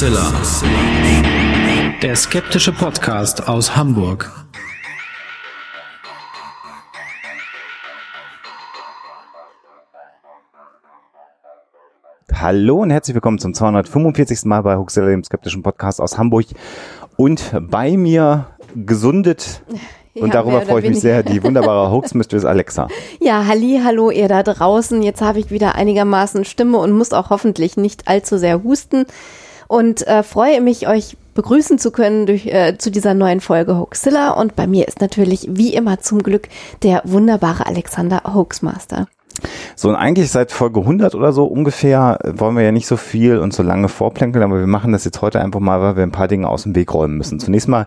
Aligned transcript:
Hoaxilla. 0.00 0.32
Der 2.00 2.16
skeptische 2.16 2.72
Podcast 2.72 3.46
aus 3.46 3.76
Hamburg. 3.76 4.32
Hallo 12.32 12.80
und 12.80 12.88
herzlich 12.88 13.14
willkommen 13.14 13.38
zum 13.38 13.52
245. 13.52 14.46
Mal 14.46 14.62
bei 14.62 14.78
Hoaxilla, 14.78 15.08
dem 15.08 15.22
skeptischen 15.22 15.62
Podcast 15.62 16.00
aus 16.00 16.16
Hamburg. 16.16 16.46
Und 17.18 17.52
bei 17.60 17.98
mir 17.98 18.46
gesundet 18.74 19.62
und 20.14 20.28
Ja, 20.28 20.32
darüber 20.32 20.62
freue 20.62 20.80
ich 20.80 20.88
mich 20.88 21.00
sehr, 21.00 21.22
die 21.22 21.42
wunderbare 21.42 21.90
Hoax-Mistress 21.90 22.46
Alexa. 22.46 22.88
Ja, 23.20 23.44
halli, 23.46 23.82
hallo 23.84 24.10
ihr 24.10 24.28
da 24.28 24.42
draußen. 24.42 25.02
Jetzt 25.02 25.20
habe 25.20 25.40
ich 25.40 25.50
wieder 25.50 25.74
einigermaßen 25.74 26.46
Stimme 26.46 26.78
und 26.78 26.92
muss 26.92 27.12
auch 27.12 27.28
hoffentlich 27.28 27.76
nicht 27.76 28.08
allzu 28.08 28.38
sehr 28.38 28.62
husten 28.62 29.04
und 29.70 30.04
äh, 30.08 30.24
freue 30.24 30.60
mich, 30.60 30.88
euch 30.88 31.16
begrüßen 31.34 31.78
zu 31.78 31.92
können 31.92 32.26
durch, 32.26 32.46
äh, 32.46 32.76
zu 32.76 32.90
dieser 32.90 33.14
neuen 33.14 33.40
Folge 33.40 33.78
Hoaxilla. 33.78 34.32
Und 34.32 34.56
bei 34.56 34.66
mir 34.66 34.88
ist 34.88 35.00
natürlich 35.00 35.46
wie 35.48 35.72
immer 35.74 36.00
zum 36.00 36.24
Glück 36.24 36.48
der 36.82 37.02
wunderbare 37.04 37.66
Alexander 37.66 38.22
Hoaxmaster. 38.34 39.06
So, 39.76 39.88
und 39.88 39.94
eigentlich 39.94 40.28
seit 40.32 40.50
Folge 40.50 40.80
100 40.80 41.14
oder 41.14 41.32
so 41.32 41.44
ungefähr 41.44 42.18
äh, 42.24 42.32
wollen 42.40 42.56
wir 42.56 42.64
ja 42.64 42.72
nicht 42.72 42.88
so 42.88 42.96
viel 42.96 43.38
und 43.38 43.54
so 43.54 43.62
lange 43.62 43.88
vorplänkeln, 43.88 44.42
aber 44.42 44.58
wir 44.58 44.66
machen 44.66 44.90
das 44.90 45.04
jetzt 45.04 45.22
heute 45.22 45.40
einfach 45.40 45.60
mal, 45.60 45.80
weil 45.80 45.94
wir 45.94 46.02
ein 46.02 46.10
paar 46.10 46.26
Dinge 46.26 46.48
aus 46.48 46.64
dem 46.64 46.74
Weg 46.74 46.92
räumen 46.92 47.16
müssen. 47.16 47.38
Zunächst 47.38 47.68
mal 47.68 47.86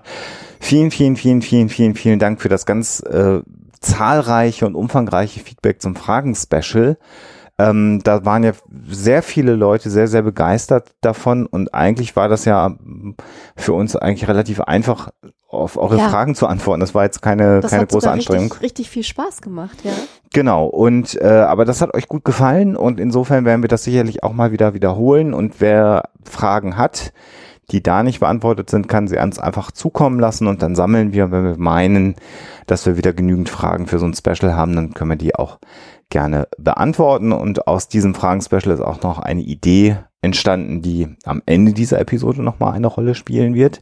vielen, 0.62 0.90
vielen, 0.90 1.18
vielen, 1.18 1.42
vielen, 1.42 1.68
vielen, 1.68 1.96
vielen 1.96 2.20
Dank 2.20 2.42
für 2.42 2.50
das 2.50 2.66
ganz 2.66 3.02
äh, 3.02 3.42
zahlreiche 3.82 4.66
und 4.66 4.76
umfangreiche 4.76 5.42
Feedback 5.42 5.82
zum 5.82 5.98
Fragen-Special. 5.98 6.98
Ähm, 7.60 8.02
da 8.04 8.26
waren 8.26 8.44
ja 8.44 8.54
sehr 8.88 9.22
viele 9.22 9.54
Leute 9.56 9.92
sehr, 9.92 10.08
sehr 10.08 10.24
begeistert 10.24 10.90
davon 11.02 11.46
und 11.46 11.74
eigentlich 11.74 12.16
war 12.16 12.28
das 12.28 12.46
ja 12.46 12.66
ähm, 12.66 13.16
für 13.56 13.74
uns 13.74 13.96
eigentlich 13.96 14.28
relativ 14.28 14.60
einfach, 14.62 15.10
auf 15.50 15.78
eure 15.78 15.98
Ja. 16.00 16.10
Fragen 16.10 16.34
zu 16.34 16.48
antworten. 16.48 16.80
Das 16.80 16.96
war 16.96 17.04
jetzt 17.04 17.22
keine, 17.22 17.62
Das 17.62 17.70
keine 17.70 17.86
große 17.86 18.10
Anstrengung. 18.10 18.46
richtig, 18.54 18.64
richtig 18.64 18.90
viel 18.90 19.04
Spaß 19.04 19.44
gemacht, 19.44 19.78
ja. 19.84 19.92
Genau, 20.34 20.66
und 20.66 21.16
äh, 21.22 21.28
aber 21.28 21.64
das 21.64 21.80
hat 21.82 21.94
euch 21.94 22.08
gut 22.08 22.26
gefallen 22.26 22.76
und 22.76 23.00
insofern 23.00 23.46
werden 23.46 23.62
wir 23.62 23.68
das 23.70 23.84
sicherlich 23.84 24.24
auch 24.24 24.34
mal 24.34 24.52
wieder 24.52 24.74
wiederholen 24.74 25.36
und 25.36 25.62
wer 25.62 26.10
Fragen 26.24 26.76
hat, 26.76 27.14
die 27.70 27.84
da 27.84 28.02
nicht 28.02 28.20
beantwortet 28.20 28.72
sind, 28.72 28.90
kann 28.90 29.08
sie 29.08 29.18
uns 29.20 29.38
einfach 29.38 29.72
zukommen 29.72 30.20
lassen 30.20 30.48
und 30.48 30.64
dann 30.64 30.74
sammeln 30.74 31.14
wir, 31.14 31.32
wenn 31.32 31.44
wir 31.46 31.58
meinen, 31.60 32.16
dass 32.66 32.88
wir 32.88 32.98
wieder 32.98 33.14
genügend 33.14 33.48
Fragen 33.50 33.86
für 33.86 34.00
so 34.00 34.08
ein 34.08 34.16
Special 34.16 34.56
haben, 34.56 34.76
dann 34.76 34.96
können 34.96 35.12
wir 35.12 35.18
die 35.18 35.36
auch 35.36 35.60
gerne 36.14 36.48
beantworten 36.58 37.34
und 37.34 37.68
aus 37.68 37.90
diesem 37.90 38.14
Fragen-Special 38.16 38.72
ist 38.74 38.82
auch 38.82 39.02
noch 39.02 39.20
eine 39.20 39.42
Idee 39.42 39.98
entstanden, 40.22 40.82
die 40.82 41.10
am 41.26 41.42
Ende 41.46 41.74
dieser 41.74 42.00
Episode 42.00 42.42
nochmal 42.42 42.74
eine 42.74 42.88
Rolle 42.88 43.14
spielen 43.14 43.56
wird. 43.56 43.82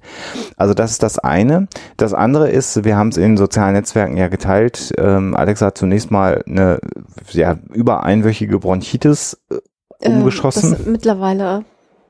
Also 0.57 0.73
das 0.73 0.89
ist 0.89 1.03
das 1.03 1.19
eine. 1.19 1.67
Das 1.97 2.15
andere 2.15 2.49
ist, 2.49 2.83
wir 2.83 2.97
haben 2.97 3.09
es 3.09 3.17
in 3.17 3.38
sozialen 3.38 3.73
Netzwerken 3.73 4.17
ja 4.17 4.27
geteilt. 4.27 4.91
Ähm, 4.97 5.35
Alexa 5.35 5.67
hat 5.67 5.77
zunächst 5.77 6.09
mal 6.09 6.43
eine 6.47 6.79
ja, 7.29 7.57
über 7.71 8.03
einwöchige 8.03 8.57
Bronchitis 8.57 9.39
äh, 9.51 9.57
Ähm, 10.01 10.17
umgeschossen. 10.17 10.71
das 10.71 10.85
mittlerweile 10.88 11.63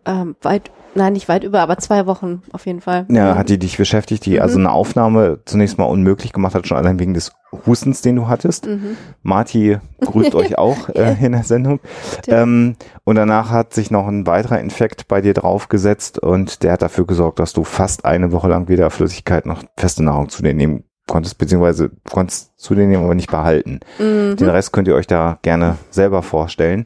ähm, 0.06 0.38
weit, 0.42 0.72
nein, 0.96 1.12
nicht 1.12 1.28
weit 1.28 1.44
über, 1.44 1.60
aber 1.60 1.78
zwei 1.80 2.06
Wochen 2.06 2.42
auf 2.54 2.66
jeden 2.66 2.80
Fall. 2.80 3.06
ja, 3.10 3.36
hat 3.36 3.50
die 3.50 3.60
dich 3.60 3.78
beschäftigt, 3.78 4.26
die 4.26 4.40
also 4.40 4.58
eine 4.58 4.72
Aufnahme 4.72 5.40
zunächst 5.46 5.78
mal 5.78 5.84
unmöglich 5.86 6.32
gemacht 6.32 6.56
hat, 6.56 6.68
schon 6.68 6.78
allein 6.78 7.00
wegen 7.00 7.14
des 7.14 7.34
Hustens, 7.66 8.02
den 8.02 8.16
du 8.16 8.28
hattest. 8.28 8.66
Mhm. 8.66 8.98
Marti 9.24 9.78
grüßt 10.02 10.36
euch 10.36 10.58
auch 10.58 10.90
äh, 10.90 11.16
in 11.22 11.34
der 11.34 11.44
Sendung. 11.44 11.80
Ähm, 12.28 12.76
und 13.04 13.16
danach 13.16 13.50
hat 13.50 13.74
sich 13.74 13.92
noch 13.92 14.08
ein 14.08 14.26
weiterer 14.26 14.60
Infekt 14.60 15.08
bei 15.08 15.22
dir 15.22 15.34
draufgesetzt 15.34 16.20
und 16.20 16.64
der 16.64 16.74
hat 16.74 16.82
dafür 16.82 17.06
gesorgt, 17.06 17.40
dass 17.40 17.54
du 17.54 17.64
fast 17.64 18.06
eine 18.06 18.32
Woche 18.32 18.48
lang 18.48 18.68
weder 18.68 18.90
Flüssigkeit 18.90 19.46
noch 19.46 19.64
feste 19.78 20.04
Nahrung 20.04 20.30
zu 20.30 20.44
dir 20.44 20.54
nehmen 20.54 20.84
konntest, 21.08 21.38
beziehungsweise 21.38 21.92
konntest 22.10 22.58
zu 22.58 22.74
dir 22.74 22.88
nehmen, 22.88 23.04
aber 23.04 23.16
nicht 23.16 23.32
behalten. 23.32 23.82
Mhm. 24.00 24.38
Den 24.38 24.50
Rest 24.50 24.72
könnt 24.72 24.88
ihr 24.88 24.96
euch 24.96 25.08
da 25.08 25.40
gerne 25.42 25.78
selber 25.90 26.24
vorstellen. 26.24 26.86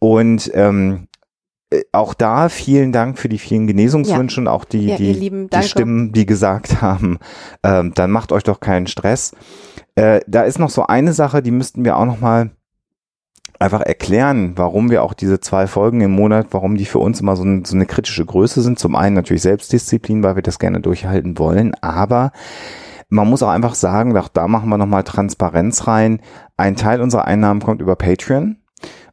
Und 0.00 0.50
ähm, 0.54 1.06
äh, 1.70 1.82
auch 1.92 2.14
da 2.14 2.48
vielen 2.48 2.92
Dank 2.92 3.18
für 3.18 3.28
die 3.28 3.38
vielen 3.38 3.66
Genesungswünsche 3.66 4.40
und 4.40 4.48
auch 4.48 4.64
die, 4.64 4.86
Ja, 4.86 4.96
die, 4.96 5.30
die. 5.30 5.62
Stimmen, 5.62 6.12
die 6.12 6.26
gesagt 6.26 6.82
haben, 6.82 7.18
ähm, 7.62 7.92
dann 7.94 8.10
macht 8.10 8.32
euch 8.32 8.42
doch 8.42 8.60
keinen 8.60 8.86
Stress. 8.88 9.32
Äh, 9.94 10.20
da 10.26 10.42
ist 10.42 10.58
noch 10.58 10.70
so 10.70 10.86
eine 10.86 11.12
Sache, 11.12 11.42
die 11.42 11.50
müssten 11.50 11.84
wir 11.84 11.96
auch 11.96 12.06
noch 12.06 12.20
mal 12.20 12.50
einfach 13.58 13.82
erklären, 13.82 14.54
warum 14.56 14.90
wir 14.90 15.02
auch 15.02 15.12
diese 15.12 15.40
zwei 15.40 15.66
Folgen 15.66 16.00
im 16.00 16.12
Monat, 16.12 16.48
warum 16.50 16.76
die 16.76 16.86
für 16.86 16.98
uns 16.98 17.20
immer 17.20 17.36
so, 17.36 17.44
ein, 17.44 17.64
so 17.64 17.76
eine 17.76 17.86
kritische 17.86 18.24
Größe 18.24 18.62
sind. 18.62 18.78
Zum 18.78 18.96
einen 18.96 19.14
natürlich 19.14 19.42
Selbstdisziplin, 19.42 20.22
weil 20.22 20.36
wir 20.36 20.42
das 20.42 20.58
gerne 20.58 20.80
durchhalten 20.80 21.38
wollen, 21.38 21.74
aber 21.82 22.32
man 23.10 23.28
muss 23.28 23.42
auch 23.42 23.48
einfach 23.48 23.74
sagen, 23.74 24.16
auch 24.16 24.28
da 24.28 24.46
machen 24.46 24.68
wir 24.68 24.78
nochmal 24.78 25.02
Transparenz 25.02 25.88
rein. 25.88 26.20
Ein 26.56 26.76
Teil 26.76 27.00
unserer 27.00 27.24
Einnahmen 27.24 27.60
kommt 27.60 27.82
über 27.82 27.96
Patreon. 27.96 28.56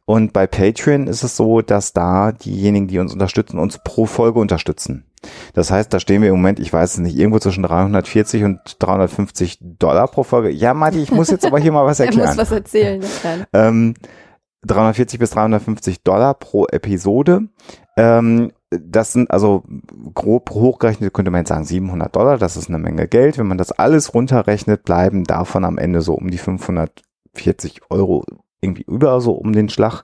Und 0.04 0.32
bei 0.32 0.46
Patreon 0.46 1.08
ist 1.08 1.24
es 1.24 1.36
so, 1.36 1.60
dass 1.60 1.92
da 1.92 2.32
diejenigen, 2.32 2.86
die 2.86 3.00
uns 3.00 3.12
unterstützen, 3.12 3.58
uns 3.58 3.80
pro 3.82 4.06
Folge 4.06 4.38
unterstützen. 4.38 5.07
Das 5.54 5.70
heißt, 5.70 5.92
da 5.92 6.00
stehen 6.00 6.22
wir 6.22 6.28
im 6.28 6.36
Moment, 6.36 6.60
ich 6.60 6.72
weiß 6.72 6.92
es 6.94 6.98
nicht, 6.98 7.16
irgendwo 7.16 7.38
zwischen 7.38 7.62
340 7.62 8.44
und 8.44 8.60
350 8.78 9.58
Dollar 9.60 10.08
pro 10.08 10.22
Folge. 10.22 10.50
Ja, 10.50 10.74
Matti, 10.74 10.98
ich 11.02 11.10
muss 11.12 11.30
jetzt 11.30 11.44
aber 11.46 11.58
hier 11.58 11.72
mal 11.72 11.84
was 11.86 12.00
Er 12.00 12.06
erklären. 12.06 12.28
muss 12.28 12.38
was 12.38 12.50
erzählen. 12.50 13.02
Ähm, 13.52 13.94
340 14.66 15.18
bis 15.18 15.30
350 15.30 16.02
Dollar 16.02 16.34
pro 16.34 16.66
Episode. 16.66 17.42
Ähm, 17.96 18.52
das 18.70 19.12
sind 19.12 19.30
also 19.30 19.64
grob 20.12 20.50
hochgerechnet, 20.50 21.14
könnte 21.14 21.30
man 21.30 21.40
jetzt 21.40 21.48
sagen 21.48 21.64
700 21.64 22.14
Dollar. 22.14 22.38
Das 22.38 22.56
ist 22.56 22.68
eine 22.68 22.78
Menge 22.78 23.08
Geld. 23.08 23.38
Wenn 23.38 23.46
man 23.46 23.56
das 23.58 23.72
alles 23.72 24.12
runterrechnet, 24.14 24.84
bleiben 24.84 25.24
davon 25.24 25.64
am 25.64 25.78
Ende 25.78 26.02
so 26.02 26.14
um 26.14 26.30
die 26.30 26.38
540 26.38 27.80
Euro 27.90 28.24
irgendwie 28.60 28.82
über, 28.82 29.20
so 29.20 29.32
um 29.32 29.52
den 29.52 29.68
Schlag. 29.68 30.02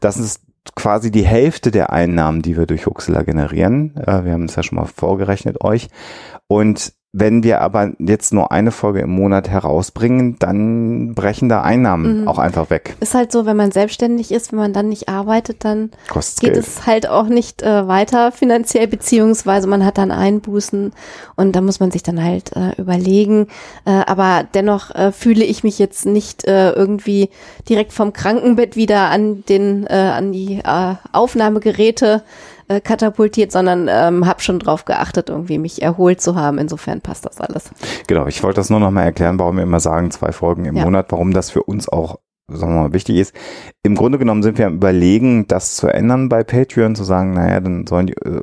Das 0.00 0.18
ist 0.18 0.42
quasi 0.74 1.10
die 1.10 1.26
Hälfte 1.26 1.70
der 1.70 1.92
Einnahmen, 1.92 2.42
die 2.42 2.56
wir 2.56 2.66
durch 2.66 2.86
Huxela 2.86 3.22
generieren. 3.22 3.96
Äh, 3.96 4.24
wir 4.24 4.32
haben 4.32 4.44
es 4.44 4.56
ja 4.56 4.62
schon 4.62 4.76
mal 4.76 4.86
vorgerechnet 4.86 5.62
euch. 5.62 5.88
Und 6.46 6.94
wenn 7.14 7.42
wir 7.42 7.60
aber 7.60 7.92
jetzt 7.98 8.32
nur 8.32 8.52
eine 8.52 8.70
Folge 8.70 9.00
im 9.00 9.10
Monat 9.10 9.46
herausbringen, 9.50 10.36
dann 10.38 11.14
brechen 11.14 11.50
da 11.50 11.60
Einnahmen 11.60 12.22
Mhm. 12.22 12.28
auch 12.28 12.38
einfach 12.38 12.70
weg. 12.70 12.96
Ist 13.00 13.14
halt 13.14 13.30
so, 13.32 13.44
wenn 13.44 13.56
man 13.56 13.70
selbstständig 13.70 14.32
ist, 14.32 14.50
wenn 14.50 14.58
man 14.58 14.72
dann 14.72 14.88
nicht 14.88 15.10
arbeitet, 15.10 15.62
dann 15.64 15.90
Kostet 16.08 16.40
geht 16.42 16.52
Geld. 16.54 16.66
es 16.66 16.86
halt 16.86 17.06
auch 17.06 17.26
nicht 17.26 17.60
äh, 17.62 17.86
weiter 17.86 18.32
finanziell, 18.32 18.86
beziehungsweise 18.86 19.66
man 19.66 19.84
hat 19.84 19.98
dann 19.98 20.10
Einbußen 20.10 20.92
und 21.36 21.54
da 21.54 21.60
muss 21.60 21.80
man 21.80 21.90
sich 21.90 22.02
dann 22.02 22.22
halt 22.24 22.56
äh, 22.56 22.80
überlegen. 22.80 23.48
Äh, 23.84 23.90
aber 24.06 24.44
dennoch 24.54 24.90
äh, 24.94 25.12
fühle 25.12 25.44
ich 25.44 25.62
mich 25.64 25.78
jetzt 25.78 26.06
nicht 26.06 26.46
äh, 26.46 26.70
irgendwie 26.72 27.28
direkt 27.68 27.92
vom 27.92 28.14
Krankenbett 28.14 28.74
wieder 28.74 29.10
an 29.10 29.44
den 29.50 29.86
äh, 29.86 29.92
an 29.92 30.32
die 30.32 30.62
Aufnahmegeräte 31.12 32.22
äh, 32.68 32.80
katapultiert, 32.80 33.52
sondern 33.52 33.88
ähm, 33.90 34.26
habe 34.26 34.40
schon 34.40 34.58
drauf 34.58 34.84
geachtet, 34.84 35.28
irgendwie 35.28 35.58
mich 35.58 35.82
erholt 35.82 36.20
zu 36.20 36.36
haben. 36.36 36.58
Insofern 36.58 37.00
passt 37.00 37.26
das 37.26 37.40
alles. 37.40 37.70
Genau, 38.06 38.26
ich 38.26 38.42
wollte 38.42 38.56
das 38.56 38.70
nur 38.70 38.80
noch 38.80 38.90
mal 38.90 39.04
erklären, 39.04 39.38
warum 39.38 39.56
wir 39.56 39.62
immer 39.62 39.80
sagen, 39.80 40.10
zwei 40.10 40.32
Folgen 40.32 40.64
im 40.64 40.76
Ja. 40.76 40.84
Monat, 40.84 41.06
warum 41.10 41.32
das 41.32 41.50
für 41.50 41.62
uns 41.62 41.88
auch 41.88 42.18
sagen 42.48 42.74
wir 42.74 42.82
mal, 42.82 42.92
wichtig 42.92 43.16
ist. 43.16 43.34
Im 43.82 43.94
Grunde 43.94 44.18
genommen 44.18 44.42
sind 44.42 44.58
wir 44.58 44.66
am 44.66 44.74
überlegen, 44.74 45.46
das 45.46 45.76
zu 45.76 45.88
ändern 45.88 46.28
bei 46.28 46.44
Patreon, 46.44 46.94
zu 46.94 47.04
sagen, 47.04 47.32
naja, 47.34 47.60
dann 47.60 47.86
sollen 47.86 48.08
die 48.08 48.14
äh, 48.14 48.40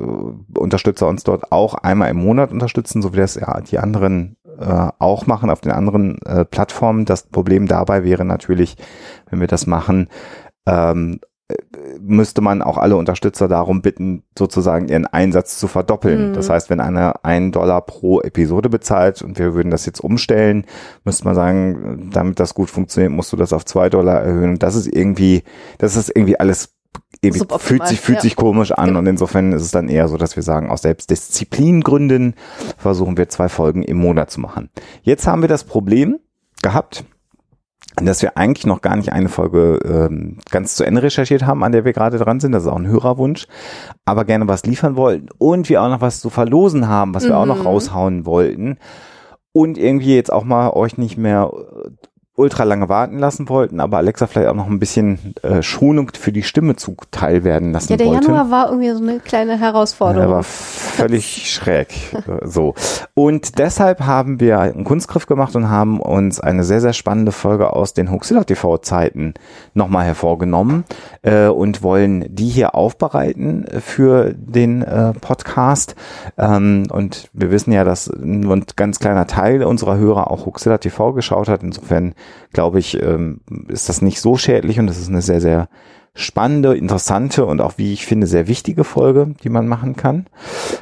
Unterstützer 0.58 1.06
uns 1.06 1.22
dort 1.22 1.52
auch 1.52 1.74
einmal 1.74 2.10
im 2.10 2.16
Monat 2.18 2.50
unterstützen, 2.50 3.02
so 3.02 3.12
wie 3.12 3.18
das 3.18 3.36
ja 3.36 3.60
die 3.60 3.78
anderen 3.78 4.36
äh, 4.58 4.88
auch 4.98 5.26
machen 5.26 5.50
auf 5.50 5.60
den 5.60 5.72
anderen 5.72 6.20
äh, 6.22 6.44
Plattformen. 6.44 7.04
Das 7.04 7.28
Problem 7.28 7.66
dabei 7.66 8.04
wäre 8.04 8.24
natürlich, 8.24 8.76
wenn 9.28 9.40
wir 9.40 9.46
das 9.46 9.66
machen, 9.66 10.08
ähm, 10.66 11.20
äh, 11.22 11.26
müsste 12.00 12.40
man 12.40 12.62
auch 12.62 12.78
alle 12.78 12.96
Unterstützer 12.96 13.48
darum 13.48 13.82
bitten, 13.82 14.22
sozusagen 14.38 14.88
ihren 14.88 15.06
Einsatz 15.06 15.58
zu 15.58 15.68
verdoppeln. 15.68 16.30
Mhm. 16.30 16.34
Das 16.34 16.50
heißt, 16.50 16.70
wenn 16.70 16.80
einer 16.80 17.24
einen 17.24 17.52
Dollar 17.52 17.82
pro 17.82 18.20
Episode 18.20 18.68
bezahlt 18.68 19.22
und 19.22 19.38
wir 19.38 19.54
würden 19.54 19.70
das 19.70 19.86
jetzt 19.86 20.00
umstellen, 20.00 20.64
müsste 21.04 21.24
man 21.24 21.34
sagen, 21.34 22.10
damit 22.12 22.40
das 22.40 22.54
gut 22.54 22.70
funktioniert, 22.70 23.12
musst 23.12 23.32
du 23.32 23.36
das 23.36 23.52
auf 23.52 23.64
zwei 23.64 23.88
Dollar 23.88 24.20
erhöhen. 24.20 24.50
Und 24.50 24.62
das 24.62 24.74
ist 24.74 24.86
irgendwie, 24.86 25.42
das 25.78 25.96
ist 25.96 26.10
irgendwie 26.14 26.38
alles 26.38 26.74
irgendwie 27.22 27.44
fühlt 27.58 27.86
sich, 27.86 28.00
fühlt 28.00 28.18
ja. 28.18 28.22
sich 28.22 28.36
komisch 28.36 28.72
an 28.72 28.96
und 28.96 29.06
insofern 29.06 29.52
ist 29.52 29.62
es 29.62 29.70
dann 29.70 29.88
eher 29.88 30.08
so, 30.08 30.16
dass 30.16 30.36
wir 30.36 30.42
sagen, 30.42 30.70
aus 30.70 30.82
Selbstdisziplingründen 30.82 32.34
versuchen 32.78 33.16
wir 33.16 33.28
zwei 33.28 33.48
Folgen 33.48 33.82
im 33.82 33.98
Monat 33.98 34.30
zu 34.30 34.40
machen. 34.40 34.70
Jetzt 35.02 35.26
haben 35.26 35.42
wir 35.42 35.48
das 35.48 35.64
Problem 35.64 36.18
gehabt, 36.62 37.04
dass 37.96 38.22
wir 38.22 38.36
eigentlich 38.36 38.66
noch 38.66 38.80
gar 38.80 38.96
nicht 38.96 39.12
eine 39.12 39.28
Folge 39.28 39.78
ähm, 39.84 40.38
ganz 40.50 40.74
zu 40.74 40.84
Ende 40.84 41.02
recherchiert 41.02 41.44
haben, 41.44 41.64
an 41.64 41.72
der 41.72 41.84
wir 41.84 41.92
gerade 41.92 42.18
dran 42.18 42.40
sind. 42.40 42.52
Das 42.52 42.62
ist 42.62 42.68
auch 42.68 42.78
ein 42.78 42.86
Hörerwunsch, 42.86 43.46
aber 44.04 44.24
gerne 44.24 44.48
was 44.48 44.64
liefern 44.64 44.96
wollten 44.96 45.28
und 45.38 45.68
wir 45.68 45.82
auch 45.82 45.88
noch 45.88 46.00
was 46.00 46.20
zu 46.20 46.30
verlosen 46.30 46.88
haben, 46.88 47.14
was 47.14 47.24
wir 47.24 47.36
auch 47.36 47.46
noch 47.46 47.58
Mhm. 47.58 47.66
raushauen 47.66 48.26
wollten 48.26 48.78
und 49.52 49.76
irgendwie 49.76 50.14
jetzt 50.14 50.32
auch 50.32 50.44
mal 50.44 50.70
euch 50.70 50.96
nicht 50.98 51.16
mehr 51.16 51.50
ultra 52.40 52.64
lange 52.64 52.88
warten 52.88 53.18
lassen 53.18 53.48
wollten, 53.48 53.80
aber 53.80 53.98
Alexa 53.98 54.26
vielleicht 54.26 54.48
auch 54.48 54.54
noch 54.54 54.66
ein 54.66 54.78
bisschen 54.78 55.34
äh, 55.42 55.62
Schonung 55.62 56.10
für 56.18 56.32
die 56.32 56.42
Stimme 56.42 56.76
zuteil 56.76 57.44
werden 57.44 57.72
lassen 57.72 57.92
Ja, 57.92 57.96
der 57.96 58.06
wollte. 58.08 58.26
Januar 58.26 58.50
war 58.50 58.68
irgendwie 58.70 58.90
so 58.90 59.02
eine 59.02 59.20
kleine 59.20 59.58
Herausforderung. 59.58 60.26
der 60.28 60.34
war 60.34 60.42
völlig 60.42 61.50
schräg. 61.52 61.88
äh, 62.14 62.46
So. 62.46 62.74
Und 63.14 63.58
deshalb 63.58 64.00
haben 64.00 64.40
wir 64.40 64.58
einen 64.60 64.84
Kunstgriff 64.84 65.26
gemacht 65.26 65.54
und 65.54 65.68
haben 65.68 66.00
uns 66.00 66.40
eine 66.40 66.64
sehr, 66.64 66.80
sehr 66.80 66.92
spannende 66.92 67.32
Folge 67.32 67.72
aus 67.72 67.94
den 67.94 68.10
Huxilla 68.10 68.44
TV 68.44 68.78
Zeiten 68.78 69.34
nochmal 69.74 70.06
hervorgenommen 70.06 70.84
äh, 71.22 71.46
und 71.46 71.82
wollen 71.82 72.24
die 72.34 72.48
hier 72.48 72.74
aufbereiten 72.74 73.66
für 73.80 74.32
den 74.34 74.82
äh, 74.82 75.12
Podcast. 75.20 75.94
Ähm, 76.38 76.86
und 76.90 77.28
wir 77.32 77.50
wissen 77.50 77.72
ja, 77.72 77.84
dass 77.84 78.10
nur 78.18 78.56
ein 78.56 78.64
ganz 78.76 78.98
kleiner 78.98 79.26
Teil 79.26 79.62
unserer 79.62 79.98
Hörer 79.98 80.30
auch 80.30 80.46
Huxilla 80.46 80.78
TV 80.78 81.12
geschaut 81.12 81.48
hat. 81.48 81.62
Insofern 81.62 82.14
glaube 82.52 82.78
ich, 82.78 83.00
ähm, 83.02 83.40
ist 83.68 83.88
das 83.88 84.02
nicht 84.02 84.20
so 84.20 84.36
schädlich 84.36 84.78
und 84.78 84.88
es 84.88 84.98
ist 84.98 85.08
eine 85.08 85.22
sehr, 85.22 85.40
sehr 85.40 85.68
spannende, 86.12 86.76
interessante 86.76 87.46
und 87.46 87.60
auch, 87.60 87.74
wie 87.76 87.92
ich 87.92 88.04
finde, 88.04 88.26
sehr 88.26 88.48
wichtige 88.48 88.82
Folge, 88.82 89.34
die 89.44 89.48
man 89.48 89.68
machen 89.68 89.94
kann. 89.94 90.26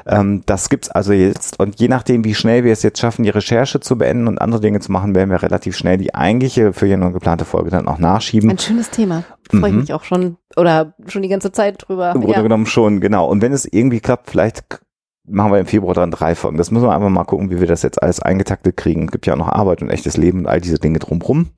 Ähm, 0.07 0.43
das 0.47 0.71
gibt's 0.71 0.89
also 0.89 1.13
jetzt 1.13 1.61
und 1.61 1.79
je 1.79 1.89
nachdem, 1.89 2.25
wie 2.25 2.35
schnell 2.35 2.65
wir 2.65 2.73
es 2.73 2.83
jetzt 2.83 2.99
schaffen, 2.99 3.25
die 3.25 3.29
Recherche 3.29 3.79
zu 3.81 3.99
beenden 3.99 4.27
und 4.27 4.41
andere 4.41 4.61
Dinge 4.63 4.81
zu 4.81 4.91
machen, 4.91 5.15
werden 5.15 5.29
wir 5.31 5.43
relativ 5.43 5.77
schnell 5.77 5.99
die 5.99 6.15
eigentliche 6.15 6.73
für 6.73 6.87
hier 6.87 6.97
nur 6.97 7.13
geplante 7.13 7.45
Folge 7.45 7.69
dann 7.71 7.89
auch 7.89 7.99
nachschieben. 7.99 8.51
Ein 8.51 8.59
schönes 8.59 8.89
Thema. 8.91 9.23
Freue 9.51 9.69
ich 9.69 9.75
Mhm. 9.75 9.81
mich 9.81 9.93
auch 9.93 10.05
schon 10.05 10.39
oder 10.57 10.95
schon 11.07 11.21
die 11.23 11.29
ganze 11.29 11.53
Zeit 11.53 11.85
drüber. 11.87 12.13
Im 12.15 12.21
Grunde 12.23 12.37
Ja. 12.39 12.43
genommen 12.43 12.67
schon, 12.67 13.01
genau. 13.01 13.29
Und 13.29 13.43
wenn 13.43 13.53
es 13.53 13.67
irgendwie 13.71 14.01
klappt, 14.01 14.31
vielleicht 14.31 14.81
machen 15.29 15.53
wir 15.53 15.61
im 15.61 15.67
Februar 15.67 15.95
dann 15.95 16.11
drei 16.11 16.35
Folgen. 16.35 16.59
Das 16.59 16.71
müssen 16.71 16.87
wir 16.87 16.95
einfach 16.95 17.09
mal 17.09 17.25
gucken, 17.25 17.51
wie 17.51 17.61
wir 17.61 17.67
das 17.67 17.83
jetzt 17.83 18.03
alles 18.03 18.21
eingetaktet 18.21 18.77
kriegen. 18.77 19.05
Es 19.05 19.13
gibt 19.13 19.27
ja 19.27 19.35
auch 19.35 19.39
noch 19.39 19.49
Arbeit 19.49 19.83
und 19.83 19.91
echtes 19.91 20.17
Leben 20.17 20.41
und 20.41 20.47
all 20.47 20.61
diese 20.61 20.79
Dinge 20.79 20.99
drumrum. 20.99 21.51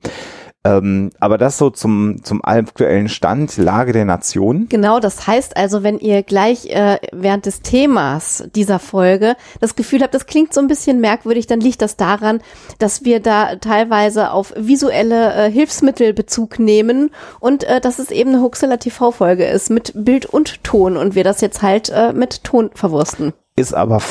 Ähm, 0.63 1.09
aber 1.19 1.39
das 1.39 1.57
so 1.57 1.71
zum, 1.71 2.23
zum 2.23 2.43
aktuellen 2.43 3.09
Stand, 3.09 3.57
Lage 3.57 3.93
der 3.93 4.05
Nation. 4.05 4.67
Genau, 4.69 4.99
das 4.99 5.25
heißt 5.25 5.57
also, 5.57 5.81
wenn 5.81 5.97
ihr 5.97 6.21
gleich 6.21 6.67
äh, 6.67 6.99
während 7.11 7.47
des 7.47 7.61
Themas 7.61 8.43
dieser 8.53 8.77
Folge 8.77 9.35
das 9.59 9.75
Gefühl 9.75 10.03
habt, 10.03 10.13
das 10.13 10.27
klingt 10.27 10.53
so 10.53 10.61
ein 10.61 10.67
bisschen 10.67 11.01
merkwürdig, 11.01 11.47
dann 11.47 11.61
liegt 11.61 11.81
das 11.81 11.97
daran, 11.97 12.41
dass 12.77 13.03
wir 13.03 13.21
da 13.21 13.55
teilweise 13.55 14.31
auf 14.31 14.53
visuelle 14.55 15.33
äh, 15.33 15.51
Hilfsmittel 15.51 16.13
Bezug 16.13 16.59
nehmen 16.59 17.09
und 17.39 17.63
äh, 17.63 17.81
dass 17.81 17.97
es 17.97 18.11
eben 18.11 18.29
eine 18.29 18.43
Huxela 18.43 18.77
TV-Folge 18.77 19.45
ist 19.45 19.71
mit 19.71 19.93
Bild 19.95 20.27
und 20.27 20.63
Ton 20.63 20.95
und 20.95 21.15
wir 21.15 21.23
das 21.23 21.41
jetzt 21.41 21.63
halt 21.63 21.89
äh, 21.89 22.13
mit 22.13 22.43
Ton 22.43 22.69
verwursten. 22.75 23.33
Ist 23.61 23.73
aber 23.73 24.01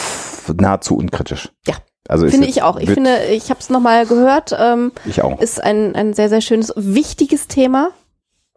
nahezu 0.58 0.96
unkritisch. 0.96 1.50
Ja. 1.66 1.74
Also 2.08 2.26
Finde 2.28 2.46
ich 2.48 2.62
auch. 2.62 2.78
Ich 2.78 2.90
finde, 2.90 3.24
ich 3.26 3.50
habe 3.50 3.60
es 3.60 3.70
nochmal 3.70 4.06
gehört, 4.06 4.56
ähm, 4.58 4.90
ich 5.04 5.22
auch. 5.22 5.40
ist 5.40 5.62
ein, 5.62 5.94
ein 5.94 6.12
sehr, 6.14 6.28
sehr 6.28 6.40
schönes, 6.40 6.72
wichtiges 6.76 7.46
Thema 7.46 7.90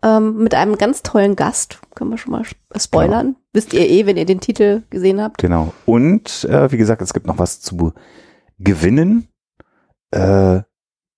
ähm, 0.03 0.37
mit 0.37 0.55
einem 0.55 0.77
ganz 0.77 1.03
tollen 1.03 1.35
Gast. 1.35 1.79
Können 1.93 2.09
wir 2.11 2.17
schon 2.17 2.31
mal 2.31 2.43
spoilern. 2.75 3.35
Wisst 3.53 3.73
ihr 3.73 3.87
eh, 3.87 4.05
wenn 4.07 4.17
ihr 4.17 4.25
den 4.25 4.39
Titel 4.39 4.81
gesehen 4.89 5.21
habt. 5.21 5.37
Genau. 5.39 5.73
Und 5.85 6.45
äh, 6.45 6.71
wie 6.71 6.77
gesagt, 6.77 7.01
es 7.01 7.13
gibt 7.13 7.27
noch 7.27 7.37
was 7.37 7.59
zu 7.61 7.93
gewinnen. 8.57 9.27
Äh, 10.11 10.61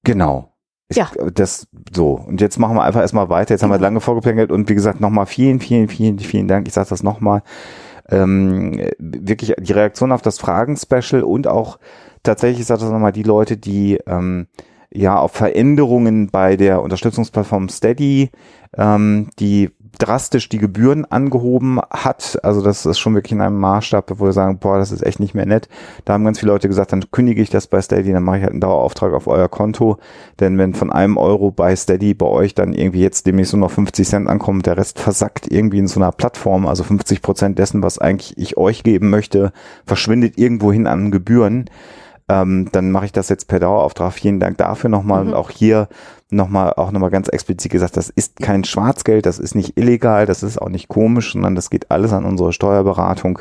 genau. 0.04 0.52
Ich, 0.90 0.98
Ja. 0.98 1.10
Das 1.34 1.68
so. 1.96 2.14
Und 2.28 2.42
jetzt 2.42 2.60
machen 2.60 2.76
wir 2.76 2.84
einfach 2.84 3.02
erstmal 3.02 3.30
weiter. 3.30 3.54
Jetzt 3.54 3.64
haben 3.64 3.70
wir 3.70 3.78
Genau. 3.78 3.88
lange 3.88 4.02
vorgeplänkelt 4.02 4.52
und 4.52 4.68
wie 4.70 4.76
gesagt, 4.76 5.00
nochmal 5.00 5.26
vielen, 5.26 5.60
vielen, 5.60 5.88
vielen, 5.88 6.20
vielen 6.20 6.48
Dank. 6.48 6.68
Ich 6.68 6.74
sage 6.74 6.90
das 6.90 7.02
nochmal. 7.04 7.44
Ähm, 8.10 8.90
wirklich 9.00 9.56
die 9.60 9.74
Reaktion 9.74 10.12
auf 10.12 10.22
das 10.22 10.40
Fragen-Special 10.40 11.24
und 11.24 11.48
auch 11.48 11.80
tatsächlich, 12.24 12.62
ich 12.62 12.68
das 12.82 12.92
nochmal, 12.92 13.12
die 13.12 13.24
Leute, 13.24 13.58
die 13.58 14.00
ähm, 14.08 14.48
ja 14.92 15.18
auf 15.18 15.32
Veränderungen 15.32 16.30
bei 16.30 16.56
der 16.56 16.82
Unterstützungsplattform 16.82 17.70
Steady, 17.70 18.32
ähm, 18.78 19.30
die 19.40 19.72
drastisch 19.98 20.50
die 20.50 20.58
Gebühren 20.58 21.06
angehoben 21.06 21.80
hat. 21.90 22.40
Also 22.44 22.62
das 22.62 22.86
ist 22.86 23.00
schon 23.00 23.16
wirklich 23.16 23.34
in 23.34 23.42
einem 23.42 23.60
Maßstab, 23.60 24.12
wo 24.20 24.26
wir 24.26 24.34
sagen, 24.34 24.60
boah, 24.60 24.78
das 24.78 24.92
ist 24.92 25.06
echt 25.06 25.20
nicht 25.20 25.34
mehr 25.34 25.46
nett. 25.46 25.70
Da 26.06 26.14
haben 26.14 26.26
ganz 26.26 26.40
viele 26.40 26.52
Leute 26.52 26.68
gesagt, 26.68 26.92
dann 26.92 27.12
kündige 27.12 27.42
ich 27.42 27.50
das 27.50 27.68
bei 27.68 27.82
Steady, 27.82 28.12
dann 28.12 28.24
mache 28.24 28.38
ich 28.38 28.44
halt 28.44 28.52
einen 28.52 28.62
Dauerauftrag 28.62 29.14
auf 29.14 29.28
euer 29.28 29.50
Konto. 29.50 29.98
Denn 30.40 30.58
wenn 30.58 30.74
von 30.74 30.92
einem 30.92 31.18
Euro 31.18 31.52
bei 31.52 31.76
Steady 31.76 32.14
bei 32.14 32.26
euch 32.26 32.56
dann 32.56 32.74
irgendwie 32.74 33.02
jetzt 33.02 33.26
demnächst 33.26 33.54
nur 33.54 33.62
noch 33.62 33.72
50 33.72 34.08
Cent 34.08 34.28
ankommt, 34.28 34.66
der 34.66 34.78
Rest 34.78 35.00
versackt 35.00 35.52
irgendwie 35.52 35.80
in 35.80 35.88
so 35.88 36.00
einer 36.00 36.12
Plattform, 36.12 36.68
also 36.68 36.84
50 36.84 37.22
Prozent 37.22 37.60
dessen, 37.60 37.84
was 37.84 38.00
eigentlich 38.00 38.38
ich 38.38 38.58
euch 38.58 38.84
geben 38.84 39.10
möchte, 39.10 39.52
verschwindet 39.86 40.38
irgendwohin 40.38 40.88
an 40.88 41.12
Gebühren. 41.12 41.70
Ähm, 42.28 42.70
dann 42.72 42.92
mache 42.92 43.06
ich 43.06 43.12
das 43.12 43.30
jetzt 43.30 43.48
per 43.48 43.60
Dauerauftrag. 43.60 44.14
Vielen 44.14 44.40
Dank 44.40 44.58
dafür 44.58 44.90
nochmal. 44.90 45.24
Mhm. 45.24 45.30
Und 45.30 45.34
auch 45.36 45.50
hier 45.52 45.88
nochmal, 46.32 46.74
auch 46.74 46.92
nochmal 46.92 47.12
ganz 47.12 47.28
explizit 47.28 47.72
gesagt, 47.72 47.98
das 47.98 48.10
ist 48.10 48.38
kein 48.38 48.64
Schwarzgeld, 48.64 49.26
das 49.26 49.40
ist 49.40 49.56
nicht 49.56 49.78
illegal, 49.78 50.26
das 50.26 50.44
ist 50.44 50.60
auch 50.60 50.70
nicht 50.70 50.88
komisch, 50.88 51.34
sondern 51.34 51.56
das 51.56 51.70
geht 51.70 51.92
alles 51.92 52.14
an 52.14 52.26
unsere 52.26 52.52
Steuerberatung, 52.52 53.40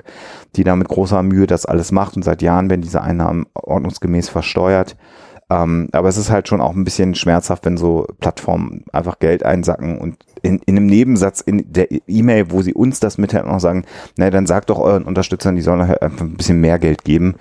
die 0.56 0.64
da 0.64 0.76
mit 0.76 0.88
großer 0.88 1.22
Mühe 1.22 1.46
das 1.46 1.64
alles 1.64 1.92
macht 1.92 2.16
und 2.16 2.22
seit 2.22 2.42
Jahren 2.42 2.68
werden 2.68 2.82
diese 2.82 3.00
Einnahmen 3.00 3.46
ordnungsgemäß 3.54 4.28
versteuert. 4.28 4.96
Ähm, 5.50 5.88
aber 5.92 6.08
es 6.08 6.16
ist 6.16 6.30
halt 6.30 6.48
schon 6.48 6.60
auch 6.60 6.74
ein 6.74 6.84
bisschen 6.84 7.14
schmerzhaft, 7.14 7.66
wenn 7.66 7.76
so 7.76 8.06
Plattformen 8.18 8.84
einfach 8.92 9.18
Geld 9.18 9.44
einsacken 9.44 9.98
und 9.98 10.16
in, 10.42 10.58
in 10.66 10.76
einem 10.76 10.86
Nebensatz 10.86 11.40
in 11.40 11.70
der 11.70 11.88
E-Mail, 12.06 12.50
wo 12.50 12.62
sie 12.62 12.74
uns 12.74 13.00
das 13.00 13.18
mitteilen, 13.18 13.48
auch 13.48 13.60
sagen, 13.60 13.84
na 14.16 14.30
dann 14.30 14.46
sagt 14.46 14.70
doch 14.70 14.78
euren 14.78 15.04
Unterstützern, 15.04 15.56
die 15.56 15.62
sollen 15.62 15.80
euch 15.82 16.02
einfach 16.02 16.24
ein 16.24 16.36
bisschen 16.36 16.60
mehr 16.60 16.78
Geld 16.78 17.04
geben. 17.04 17.36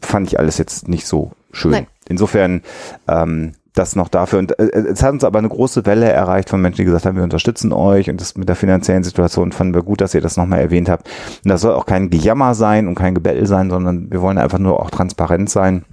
Fand 0.00 0.28
ich 0.28 0.38
alles 0.38 0.58
jetzt 0.58 0.88
nicht 0.88 1.06
so 1.06 1.32
schön. 1.52 1.72
Nein. 1.72 1.86
Insofern 2.08 2.62
ähm, 3.08 3.52
das 3.74 3.96
noch 3.96 4.08
dafür. 4.08 4.38
Und 4.38 4.58
äh, 4.58 4.64
es 4.64 5.02
hat 5.02 5.12
uns 5.12 5.24
aber 5.24 5.38
eine 5.38 5.48
große 5.48 5.86
Welle 5.86 6.10
erreicht 6.10 6.50
von 6.50 6.60
Menschen, 6.60 6.78
die 6.78 6.84
gesagt 6.84 7.06
haben, 7.06 7.16
wir 7.16 7.22
unterstützen 7.22 7.72
euch 7.72 8.10
und 8.10 8.20
das 8.20 8.36
mit 8.36 8.48
der 8.48 8.56
finanziellen 8.56 9.04
Situation 9.04 9.52
fanden 9.52 9.74
wir 9.74 9.82
gut, 9.82 10.00
dass 10.00 10.14
ihr 10.14 10.20
das 10.20 10.36
nochmal 10.36 10.60
erwähnt 10.60 10.88
habt. 10.88 11.08
Und 11.44 11.50
das 11.50 11.60
soll 11.60 11.74
auch 11.74 11.86
kein 11.86 12.10
Gejammer 12.10 12.54
sein 12.54 12.88
und 12.88 12.94
kein 12.94 13.14
Gebettel 13.14 13.46
sein, 13.46 13.70
sondern 13.70 14.10
wir 14.10 14.20
wollen 14.20 14.38
einfach 14.38 14.58
nur 14.58 14.80
auch 14.80 14.90
transparent 14.90 15.50
sein 15.50 15.84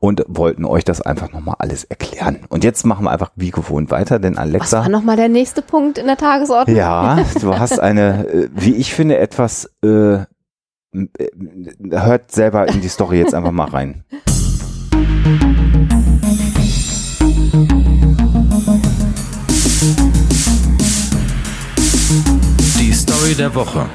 und 0.00 0.24
wollten 0.28 0.64
euch 0.64 0.84
das 0.84 1.00
einfach 1.00 1.30
nochmal 1.30 1.56
alles 1.58 1.84
erklären. 1.84 2.40
Und 2.48 2.64
jetzt 2.64 2.84
machen 2.84 3.04
wir 3.04 3.10
einfach 3.10 3.30
wie 3.36 3.50
gewohnt 3.50 3.90
weiter, 3.90 4.18
denn 4.18 4.34
Was 4.34 4.40
Alexa. 4.40 4.80
war 4.80 4.88
nochmal 4.88 5.16
der 5.16 5.28
nächste 5.28 5.62
Punkt 5.62 5.98
in 5.98 6.06
der 6.06 6.16
Tagesordnung? 6.16 6.76
Ja, 6.76 7.18
du 7.40 7.58
hast 7.58 7.78
eine, 7.78 8.26
äh, 8.26 8.48
wie 8.54 8.74
ich 8.74 8.94
finde, 8.94 9.18
etwas, 9.18 9.70
äh, 9.84 10.14
äh, 10.14 10.24
hört 10.92 12.32
selber 12.32 12.66
in 12.68 12.80
die 12.80 12.88
Story 12.88 13.18
jetzt 13.18 13.34
einfach 13.34 13.52
mal 13.52 13.68
rein. 13.68 14.04
Die 22.78 22.92
Story 22.92 23.34
der 23.36 23.54
Woche. 23.54 23.88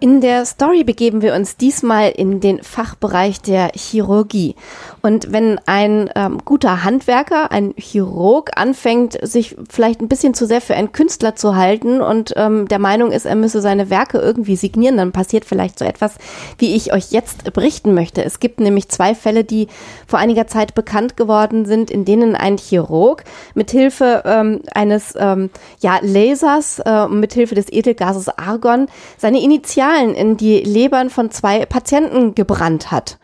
In 0.00 0.20
der 0.20 0.44
Story 0.44 0.84
begeben 0.84 1.22
wir 1.22 1.34
uns 1.34 1.56
diesmal 1.56 2.10
in 2.10 2.40
den 2.40 2.62
Fachbereich 2.62 3.40
der 3.40 3.70
Chirurgie. 3.74 4.56
Und 5.04 5.32
wenn 5.32 5.60
ein 5.66 6.08
ähm, 6.16 6.38
guter 6.46 6.82
Handwerker, 6.82 7.52
ein 7.52 7.74
Chirurg 7.76 8.52
anfängt, 8.56 9.18
sich 9.20 9.54
vielleicht 9.68 10.00
ein 10.00 10.08
bisschen 10.08 10.32
zu 10.32 10.46
sehr 10.46 10.62
für 10.62 10.74
einen 10.74 10.92
Künstler 10.92 11.36
zu 11.36 11.56
halten 11.56 12.00
und 12.00 12.32
ähm, 12.36 12.68
der 12.68 12.78
Meinung 12.78 13.12
ist, 13.12 13.26
er 13.26 13.34
müsse 13.36 13.60
seine 13.60 13.90
Werke 13.90 14.16
irgendwie 14.16 14.56
signieren, 14.56 14.96
dann 14.96 15.12
passiert 15.12 15.44
vielleicht 15.44 15.78
so 15.78 15.84
etwas, 15.84 16.14
wie 16.56 16.74
ich 16.74 16.94
euch 16.94 17.10
jetzt 17.10 17.52
berichten 17.52 17.92
möchte. 17.92 18.24
Es 18.24 18.40
gibt 18.40 18.60
nämlich 18.60 18.88
zwei 18.88 19.14
Fälle, 19.14 19.44
die 19.44 19.68
vor 20.06 20.20
einiger 20.20 20.46
Zeit 20.46 20.74
bekannt 20.74 21.18
geworden 21.18 21.66
sind, 21.66 21.90
in 21.90 22.06
denen 22.06 22.34
ein 22.34 22.56
Chirurg 22.56 23.24
mithilfe 23.54 24.22
ähm, 24.24 24.62
eines 24.72 25.12
ähm, 25.18 25.50
ja, 25.80 25.98
Lasers, 26.00 26.78
äh, 26.78 27.08
mithilfe 27.08 27.54
des 27.54 27.70
Edelgases 27.70 28.30
Argon, 28.30 28.86
seine 29.18 29.42
Initialen 29.42 30.14
in 30.14 30.38
die 30.38 30.60
Lebern 30.60 31.10
von 31.10 31.30
zwei 31.30 31.66
Patienten 31.66 32.34
gebrannt 32.34 32.90
hat. 32.90 33.18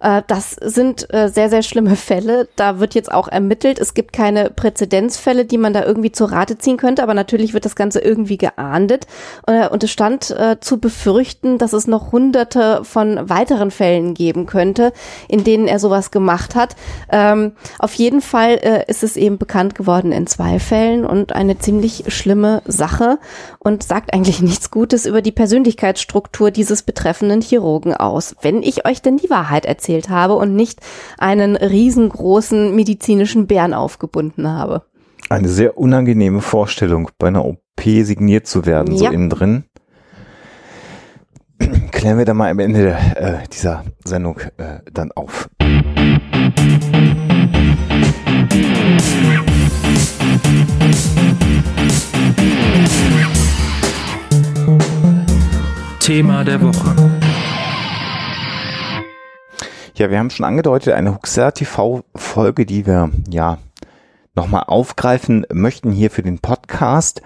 Äh, 0.00 0.22
Das 0.26 0.52
sind 0.52 1.12
äh, 1.12 1.28
sehr, 1.28 1.50
sehr 1.50 1.62
schlimme 1.62 1.96
Fälle. 1.96 2.48
Da 2.56 2.78
wird 2.80 2.94
jetzt 2.94 3.12
auch 3.12 3.28
ermittelt. 3.28 3.78
Es 3.78 3.94
gibt 3.94 4.12
keine 4.12 4.50
Präzedenzfälle, 4.50 5.44
die 5.44 5.58
man 5.58 5.72
da 5.72 5.84
irgendwie 5.84 6.12
zur 6.12 6.32
Rate 6.32 6.58
ziehen 6.58 6.76
könnte, 6.76 7.02
aber 7.02 7.14
natürlich 7.14 7.54
wird 7.54 7.64
das 7.64 7.76
Ganze 7.76 8.00
irgendwie 8.00 8.36
geahndet. 8.38 9.06
Äh, 9.46 9.68
Und 9.68 9.84
es 9.84 9.90
stand 9.90 10.34
zu 10.60 10.78
befürchten, 10.78 11.58
dass 11.58 11.72
es 11.72 11.86
noch 11.86 12.12
hunderte 12.12 12.84
von 12.84 13.28
weiteren 13.28 13.70
Fällen 13.70 14.14
geben 14.14 14.46
könnte, 14.46 14.92
in 15.28 15.44
denen 15.44 15.66
er 15.68 15.78
sowas 15.78 16.10
gemacht 16.10 16.54
hat. 16.54 16.76
Ähm, 17.10 17.52
Auf 17.78 17.94
jeden 17.94 18.20
Fall 18.20 18.84
ist 18.88 19.02
es 19.02 19.16
eben 19.16 19.38
bekannt 19.38 19.74
geworden 19.74 20.12
in 20.12 20.26
zwei 20.26 20.58
Fällen 20.58 21.04
und 21.04 21.32
eine 21.32 21.58
ziemlich 21.58 22.04
schlimme 22.08 22.62
Sache 22.66 23.18
und 23.58 23.82
sagt 23.82 24.12
eigentlich 24.12 24.40
nichts 24.42 24.70
Gutes 24.70 25.06
über 25.06 25.22
die 25.22 25.32
Persönlichkeitsstruktur 25.32 26.50
dieses 26.50 26.82
betreffenden 26.82 27.40
Chirurgen 27.40 27.94
aus. 27.94 28.34
Wenn 28.42 28.62
ich 28.62 28.86
euch 28.86 29.02
denn 29.02 29.16
die 29.16 29.30
Wahrheit 29.30 29.66
erzählt 29.86 30.08
habe 30.08 30.34
und 30.34 30.54
nicht 30.54 30.80
einen 31.18 31.56
riesengroßen 31.56 32.74
medizinischen 32.74 33.46
Bären 33.46 33.72
aufgebunden 33.72 34.48
habe. 34.48 34.82
Eine 35.28 35.48
sehr 35.48 35.78
unangenehme 35.78 36.40
Vorstellung, 36.40 37.10
bei 37.18 37.28
einer 37.28 37.44
OP 37.44 37.60
signiert 37.84 38.46
zu 38.46 38.66
werden, 38.66 38.94
ja. 38.94 38.98
so 38.98 39.06
innen 39.06 39.30
drin. 39.30 39.64
Klären 41.92 42.18
wir 42.18 42.24
dann 42.24 42.36
mal 42.36 42.50
am 42.50 42.58
Ende 42.58 42.82
der, 42.82 43.42
äh, 43.42 43.48
dieser 43.52 43.84
Sendung 44.04 44.40
äh, 44.56 44.80
dann 44.92 45.12
auf. 45.12 45.48
Thema 56.00 56.44
der 56.44 56.62
Woche. 56.62 57.25
Ja, 59.98 60.10
wir 60.10 60.18
haben 60.18 60.28
schon 60.28 60.44
angedeutet, 60.44 60.92
eine 60.92 61.14
Huxer 61.14 61.54
TV-Folge, 61.54 62.66
die 62.66 62.86
wir 62.86 63.10
ja 63.30 63.56
nochmal 64.34 64.64
aufgreifen 64.66 65.46
möchten 65.50 65.90
hier 65.90 66.10
für 66.10 66.22
den 66.22 66.38
Podcast. 66.38 67.22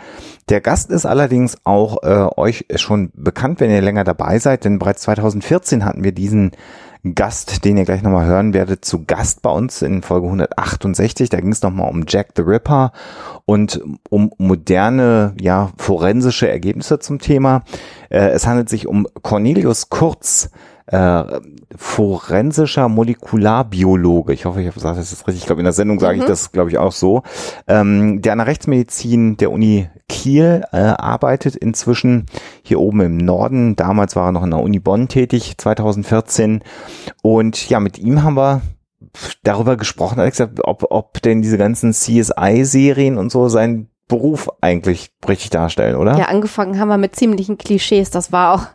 Der 0.50 0.60
Gast 0.60 0.92
ist 0.92 1.04
allerdings 1.04 1.58
auch 1.64 2.04
äh, 2.04 2.28
euch 2.36 2.66
schon 2.76 3.10
bekannt, 3.12 3.58
wenn 3.58 3.72
ihr 3.72 3.80
länger 3.80 4.04
dabei 4.04 4.38
seid, 4.38 4.64
denn 4.64 4.78
bereits 4.78 5.02
2014 5.02 5.84
hatten 5.84 6.04
wir 6.04 6.12
diesen 6.12 6.52
Gast, 7.16 7.64
den 7.64 7.76
ihr 7.76 7.84
gleich 7.84 8.02
nochmal 8.02 8.26
hören 8.26 8.54
werdet, 8.54 8.84
zu 8.84 9.04
Gast 9.04 9.42
bei 9.42 9.50
uns 9.50 9.82
in 9.82 10.02
Folge 10.02 10.26
168. 10.26 11.28
Da 11.28 11.40
ging 11.40 11.50
es 11.50 11.62
nochmal 11.62 11.90
um 11.90 12.04
Jack 12.06 12.34
the 12.36 12.42
Ripper 12.42 12.92
und 13.46 13.80
um 14.10 14.30
moderne, 14.38 15.34
ja, 15.40 15.70
forensische 15.76 16.48
Ergebnisse 16.48 17.00
zum 17.00 17.18
Thema. 17.18 17.64
Äh, 18.10 18.28
es 18.28 18.46
handelt 18.46 18.68
sich 18.68 18.86
um 18.86 19.08
Cornelius 19.22 19.88
Kurz, 19.88 20.50
äh, 20.90 21.40
forensischer 21.76 22.88
Molekularbiologe. 22.88 24.32
Ich 24.32 24.44
hoffe, 24.44 24.60
ich 24.60 24.66
habe 24.66 24.74
gesagt, 24.74 24.98
das 24.98 25.12
ist 25.12 25.26
richtig. 25.26 25.42
Ich 25.42 25.46
glaube, 25.46 25.60
in 25.60 25.64
der 25.64 25.72
Sendung 25.72 26.00
sage 26.00 26.16
mhm. 26.16 26.22
ich 26.22 26.28
das, 26.28 26.50
glaube 26.50 26.70
ich, 26.70 26.78
auch 26.78 26.92
so. 26.92 27.22
Ähm, 27.68 28.22
der 28.22 28.32
an 28.32 28.38
der 28.38 28.48
Rechtsmedizin 28.48 29.36
der 29.36 29.52
Uni 29.52 29.88
Kiel 30.08 30.64
äh, 30.72 30.78
arbeitet 30.78 31.54
inzwischen 31.54 32.26
hier 32.62 32.80
oben 32.80 33.00
im 33.02 33.16
Norden. 33.18 33.76
Damals 33.76 34.16
war 34.16 34.28
er 34.28 34.32
noch 34.32 34.42
in 34.42 34.50
der 34.50 34.60
Uni 34.60 34.80
Bonn 34.80 35.06
tätig, 35.06 35.56
2014. 35.58 36.64
Und 37.22 37.68
ja, 37.68 37.78
mit 37.78 37.98
ihm 37.98 38.24
haben 38.24 38.34
wir 38.34 38.62
darüber 39.44 39.76
gesprochen, 39.76 40.18
Alex, 40.18 40.40
ob, 40.40 40.86
ob 40.90 41.22
denn 41.22 41.40
diese 41.40 41.58
ganzen 41.58 41.92
CSI-Serien 41.92 43.16
und 43.16 43.30
so 43.30 43.48
sein 43.48 43.88
Beruf 44.10 44.50
eigentlich 44.60 45.12
richtig 45.28 45.50
darstellen, 45.50 45.94
oder? 45.94 46.18
Ja, 46.18 46.24
angefangen 46.24 46.80
haben 46.80 46.88
wir 46.88 46.98
mit 46.98 47.14
ziemlichen 47.14 47.58
Klischees. 47.58 48.10
Das 48.10 48.32
war 48.32 48.54
auch 48.54 48.66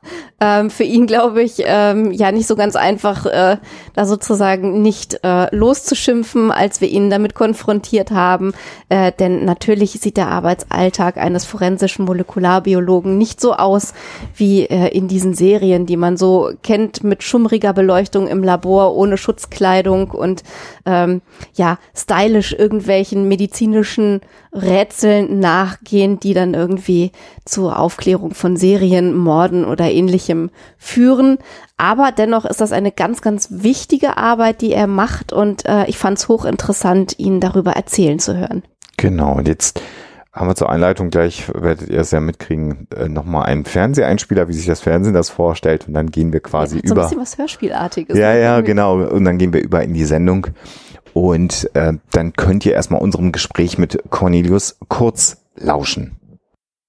ähm, 0.45 0.69
für 0.69 0.83
ihn, 0.83 1.07
glaube 1.07 1.41
ich, 1.41 1.63
ähm, 1.65 2.11
ja 2.11 2.31
nicht 2.31 2.45
so 2.45 2.55
ganz 2.55 2.75
einfach, 2.75 3.25
äh, 3.25 3.57
da 3.95 4.05
sozusagen 4.05 4.83
nicht 4.83 5.19
äh, 5.23 5.53
loszuschimpfen, 5.55 6.51
als 6.51 6.81
wir 6.81 6.87
ihn 6.87 7.09
damit 7.09 7.33
konfrontiert 7.33 8.11
haben. 8.11 8.53
Äh, 8.89 9.11
denn 9.11 9.43
natürlich 9.43 9.93
sieht 9.93 10.17
der 10.17 10.27
Arbeitsalltag 10.27 11.17
eines 11.17 11.45
forensischen 11.45 12.05
Molekularbiologen 12.05 13.17
nicht 13.17 13.41
so 13.41 13.55
aus 13.55 13.95
wie 14.35 14.65
äh, 14.65 14.89
in 14.89 15.07
diesen 15.07 15.33
Serien, 15.33 15.87
die 15.87 15.97
man 15.97 16.15
so 16.15 16.51
kennt, 16.61 17.03
mit 17.03 17.23
schummriger 17.23 17.73
Beleuchtung 17.73 18.27
im 18.27 18.43
Labor, 18.43 18.95
ohne 18.95 19.17
Schutzkleidung 19.17 20.11
und 20.11 20.43
ähm, 20.85 21.23
ja, 21.55 21.79
stylisch 21.95 22.53
irgendwelchen 22.53 23.27
medizinischen 23.27 24.21
Rätseln 24.55 25.39
nachgehen, 25.39 26.19
die 26.19 26.33
dann 26.33 26.53
irgendwie 26.53 27.11
zur 27.43 27.77
Aufklärung 27.77 28.33
von 28.33 28.55
Serien, 28.55 29.15
Morden 29.15 29.65
oder 29.65 29.91
ähnlichem 29.91 30.34
führen. 30.77 31.37
Aber 31.77 32.11
dennoch 32.11 32.45
ist 32.45 32.61
das 32.61 32.71
eine 32.71 32.91
ganz, 32.91 33.21
ganz 33.21 33.47
wichtige 33.51 34.17
Arbeit, 34.17 34.61
die 34.61 34.73
er 34.73 34.87
macht 34.87 35.33
und 35.33 35.65
äh, 35.65 35.85
ich 35.87 35.97
fand 35.97 36.17
es 36.17 36.27
hochinteressant, 36.27 37.19
ihn 37.19 37.39
darüber 37.39 37.71
erzählen 37.71 38.19
zu 38.19 38.37
hören. 38.37 38.63
Genau, 38.97 39.33
und 39.33 39.47
jetzt 39.47 39.81
haben 40.35 40.47
wir 40.47 40.55
zur 40.55 40.69
Einleitung 40.69 41.09
gleich, 41.09 41.47
werdet 41.53 41.89
ihr 41.89 42.01
es 42.01 42.11
ja 42.11 42.19
mitkriegen, 42.19 42.87
äh, 42.95 43.07
nochmal 43.07 43.45
einen 43.45 43.63
Fernseheinspieler, 43.63 44.49
wie 44.49 44.53
sich 44.53 44.65
das 44.65 44.81
Fernsehen 44.81 45.13
das 45.13 45.29
vorstellt 45.29 45.87
und 45.87 45.93
dann 45.93 46.11
gehen 46.11 46.33
wir 46.33 46.41
quasi 46.41 46.77
ja, 46.77 46.81
so 46.83 46.93
über. 46.93 47.03
ein 47.03 47.09
bisschen 47.09 47.21
was 47.21 47.37
Hörspielartiges. 47.37 48.17
Ja, 48.17 48.33
ne? 48.33 48.41
ja, 48.41 48.61
genau. 48.61 48.95
Und 49.01 49.23
dann 49.23 49.37
gehen 49.37 49.53
wir 49.53 49.63
über 49.63 49.81
in 49.83 49.93
die 49.93 50.03
Sendung 50.03 50.47
und 51.13 51.69
äh, 51.73 51.93
dann 52.11 52.33
könnt 52.33 52.65
ihr 52.65 52.73
erstmal 52.73 53.01
unserem 53.01 53.31
Gespräch 53.31 53.77
mit 53.77 54.03
Cornelius 54.09 54.77
kurz 54.89 55.37
lauschen. 55.55 56.17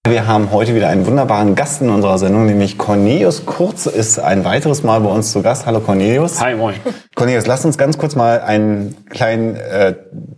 Wir 0.09 0.29
haben 0.29 0.53
heute 0.53 0.73
wieder 0.77 0.89
einen 0.89 1.05
wunderbaren 1.05 1.57
Gast 1.57 1.83
in 1.83 1.91
unserer 1.91 2.19
Sendung, 2.19 2.47
nämlich 2.47 2.79
Cornelius 2.79 3.45
Kurz 3.45 3.87
ist 3.87 4.21
ein 4.21 4.45
weiteres 4.45 4.85
Mal 4.85 5.01
bei 5.01 5.09
uns 5.09 5.33
zu 5.33 5.43
Gast. 5.43 5.67
Hallo 5.67 5.81
Cornelius. 5.81 6.41
Hi, 6.41 6.55
moin. 6.55 6.77
Cornelius, 7.17 7.47
lass 7.47 7.65
uns 7.65 7.77
ganz 7.77 7.99
kurz 7.99 8.15
mal 8.15 8.41
einen 8.41 8.97
kleinen 9.11 9.57
äh, 9.57 9.95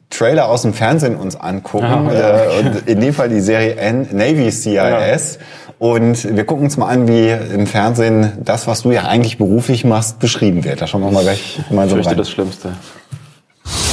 Trailer 0.08 0.48
aus 0.48 0.62
dem 0.62 0.72
Fernsehen 0.72 1.16
uns 1.16 1.36
angucken. 1.36 1.84
Ah, 1.84 2.12
ja. 2.12 2.44
äh, 2.44 2.58
und 2.60 2.88
in 2.88 3.00
dem 3.00 3.12
Fall 3.12 3.28
die 3.28 3.40
Serie 3.40 3.76
N 3.76 4.08
Navy 4.12 4.50
CIS. 4.50 4.64
Ja. 4.72 4.96
Und 5.78 6.34
wir 6.34 6.44
gucken 6.44 6.64
uns 6.64 6.78
mal 6.78 6.88
an, 6.88 7.06
wie 7.06 7.28
im 7.28 7.66
Fernsehen 7.66 8.32
das, 8.42 8.66
was 8.66 8.82
du 8.82 8.90
ja 8.90 9.04
eigentlich 9.04 9.36
beruflich 9.36 9.84
machst, 9.84 10.18
beschrieben 10.18 10.64
wird. 10.64 10.80
Da 10.80 10.86
schauen 10.86 11.02
wir 11.02 11.10
mal 11.10 11.22
gleich 11.22 11.60
gemeinsam 11.68 12.00
ich 12.00 12.06
rein. 12.06 12.16
das 12.16 12.30
Schlimmste. 12.30 12.70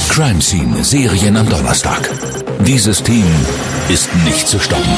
Crime 0.08 0.40
Scene 0.40 0.82
Serien 0.82 1.36
am 1.36 1.46
Donnerstag. 1.46 2.08
Dieses 2.60 3.02
Team 3.02 3.26
ist 3.90 4.08
nicht 4.24 4.48
zu 4.48 4.58
stoppen. 4.58 4.96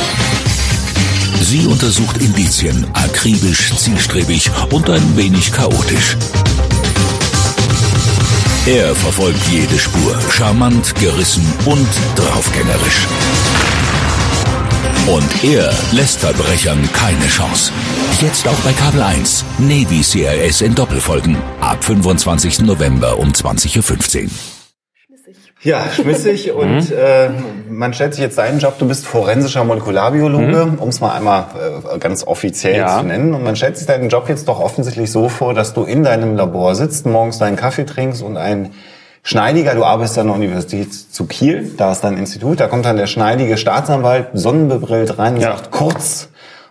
Sie 1.48 1.64
untersucht 1.64 2.18
Indizien 2.18 2.86
akribisch, 2.92 3.74
zielstrebig 3.74 4.50
und 4.70 4.90
ein 4.90 5.16
wenig 5.16 5.50
chaotisch. 5.50 6.14
Er 8.66 8.94
verfolgt 8.94 9.40
jede 9.48 9.78
Spur, 9.78 10.14
charmant, 10.30 10.94
gerissen 10.96 11.50
und 11.64 11.88
draufgängerisch. 12.16 13.06
Und 15.06 15.42
er 15.42 15.72
lässt 15.92 16.18
Verbrechern 16.18 16.86
keine 16.92 17.26
Chance. 17.28 17.72
Jetzt 18.20 18.46
auch 18.46 18.60
bei 18.60 18.74
Kabel 18.74 19.00
1. 19.00 19.46
Navy 19.56 20.02
CIS 20.02 20.60
in 20.60 20.74
Doppelfolgen. 20.74 21.34
Ab 21.62 21.82
25. 21.82 22.58
November 22.58 23.18
um 23.18 23.30
20.15 23.30 24.24
Uhr. 24.24 24.57
Ja, 25.60 25.84
schmissig 25.92 26.52
und 26.52 26.90
mhm. 26.90 26.96
äh, 26.96 27.30
man 27.68 27.92
stellt 27.92 28.14
sich 28.14 28.22
jetzt 28.22 28.38
deinen 28.38 28.60
Job, 28.60 28.78
du 28.78 28.86
bist 28.86 29.06
forensischer 29.06 29.64
Molekularbiologe, 29.64 30.66
mhm. 30.66 30.78
um 30.78 30.88
es 30.88 31.00
mal 31.00 31.16
einmal 31.16 31.46
äh, 31.94 31.98
ganz 31.98 32.24
offiziell 32.24 32.76
ja. 32.76 32.98
zu 32.98 33.04
nennen. 33.04 33.34
Und 33.34 33.42
man 33.42 33.56
stellt 33.56 33.76
sich 33.76 33.86
deinen 33.86 34.08
Job 34.08 34.28
jetzt 34.28 34.46
doch 34.46 34.60
offensichtlich 34.60 35.10
so 35.10 35.28
vor, 35.28 35.54
dass 35.54 35.74
du 35.74 35.82
in 35.82 36.04
deinem 36.04 36.36
Labor 36.36 36.76
sitzt, 36.76 37.06
morgens 37.06 37.38
deinen 37.38 37.56
Kaffee 37.56 37.84
trinkst 37.84 38.22
und 38.22 38.36
ein 38.36 38.72
Schneidiger, 39.24 39.74
du 39.74 39.84
arbeitest 39.84 40.18
an 40.18 40.28
der 40.28 40.36
Universität 40.36 40.94
zu 40.94 41.26
Kiel, 41.26 41.72
da 41.76 41.90
ist 41.90 42.02
dein 42.02 42.16
Institut, 42.16 42.60
da 42.60 42.68
kommt 42.68 42.86
dann 42.86 42.96
der 42.96 43.08
schneidige 43.08 43.58
Staatsanwalt, 43.58 44.28
sonnenbebrillt 44.32 45.18
rein 45.18 45.34
und 45.34 45.40
ja. 45.40 45.56
sagt, 45.56 45.72
kurz, 45.72 46.28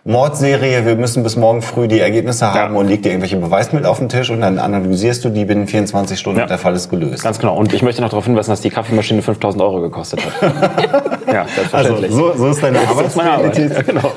Mordserie, 0.08 0.86
wir 0.86 0.96
müssen 0.96 1.22
bis 1.22 1.36
morgen 1.36 1.60
früh 1.60 1.86
die 1.86 2.00
Ergebnisse 2.00 2.54
haben 2.54 2.72
ja. 2.72 2.80
und 2.80 2.88
legt 2.88 3.04
dir 3.04 3.10
irgendwelche 3.10 3.36
Beweismittel 3.36 3.86
auf 3.86 3.98
den 3.98 4.08
Tisch 4.08 4.30
und 4.30 4.40
dann 4.40 4.58
analysierst 4.58 5.22
du 5.22 5.28
die 5.28 5.44
binnen 5.44 5.66
24 5.66 6.18
Stunden 6.18 6.38
ja. 6.38 6.44
und 6.44 6.48
der 6.48 6.56
Fall 6.56 6.74
ist 6.74 6.88
gelöst. 6.88 7.22
Ganz 7.22 7.38
genau. 7.38 7.54
Und 7.54 7.74
ich 7.74 7.82
möchte 7.82 8.00
noch 8.00 8.08
darauf 8.08 8.24
hinweisen, 8.24 8.50
dass 8.50 8.62
die 8.62 8.70
Kaffeemaschine 8.70 9.20
5000 9.20 9.62
Euro 9.62 9.82
gekostet 9.82 10.20
hat. 10.24 10.32
ja, 11.30 11.44
selbstverständlich. 11.54 12.10
Also, 12.10 12.32
so, 12.32 12.38
so 12.38 12.48
ist 12.48 12.62
deine 12.62 12.78
Arbeitsqualität. 12.88 13.70
Ja, 13.70 13.82
genau. 13.82 14.12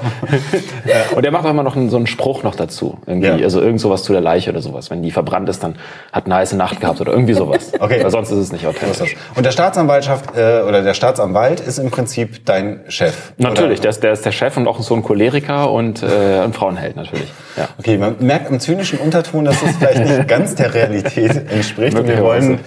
und 1.16 1.26
er 1.26 1.32
macht 1.32 1.46
auch 1.46 1.50
immer 1.50 1.64
noch 1.64 1.76
einen, 1.76 1.90
so 1.90 1.98
einen 1.98 2.08
Spruch 2.08 2.44
noch 2.44 2.56
dazu. 2.56 2.98
Irgendwie. 3.06 3.44
Also 3.44 3.60
irgend 3.60 3.82
sowas 3.82 4.04
zu 4.04 4.14
der 4.14 4.22
Leiche 4.22 4.52
oder 4.52 4.62
sowas. 4.62 4.92
Wenn 4.92 5.04
die 5.04 5.12
verbrannt 5.12 5.50
ist, 5.50 5.62
dann 5.62 5.76
hat 6.14 6.26
eine 6.26 6.36
heiße 6.36 6.56
Nacht 6.56 6.80
gehabt 6.80 7.02
oder 7.02 7.12
irgendwie 7.12 7.34
sowas. 7.34 7.74
okay. 7.82 8.02
Weil 8.02 8.12
sonst 8.12 8.32
ist 8.32 8.38
es 8.38 8.54
nicht 8.54 8.66
authentisch. 8.66 9.18
Und 9.36 9.46
der 9.46 9.52
Staatsanwaltschaft 9.52 10.38
äh, 10.38 10.62
oder 10.66 10.84
der 10.84 10.94
Staatsanwalt 10.94 11.60
ist 11.60 11.80
im 11.80 11.92
Prinzip 11.92 12.46
dein 12.46 12.80
Chef. 12.88 13.34
Natürlich, 13.38 13.82
der 13.82 13.90
ist, 13.90 14.02
der 14.04 14.14
ist 14.14 14.26
der 14.26 14.32
Chef 14.32 14.56
und 14.56 14.70
auch 14.70 14.80
so 14.80 14.96
ein 14.96 15.04
Choleriker 15.04 15.70
und, 15.82 16.04
äh, 16.04 16.40
ein 16.40 16.54
Frauenheld 16.54 16.96
natürlich. 16.96 17.32
Ja. 17.58 17.68
Okay, 17.78 17.98
man 17.98 18.16
merkt 18.20 18.50
im 18.50 18.60
zynischen 18.60 19.00
Unterton, 19.00 19.46
dass 19.46 19.62
es 19.62 19.76
vielleicht 19.78 20.06
nicht 20.06 20.28
ganz 20.28 20.56
der 20.56 20.74
Realität 20.74 21.52
entspricht. 21.52 21.98
Und 21.98 22.08
wir 22.08 22.22
wollen 22.22 22.60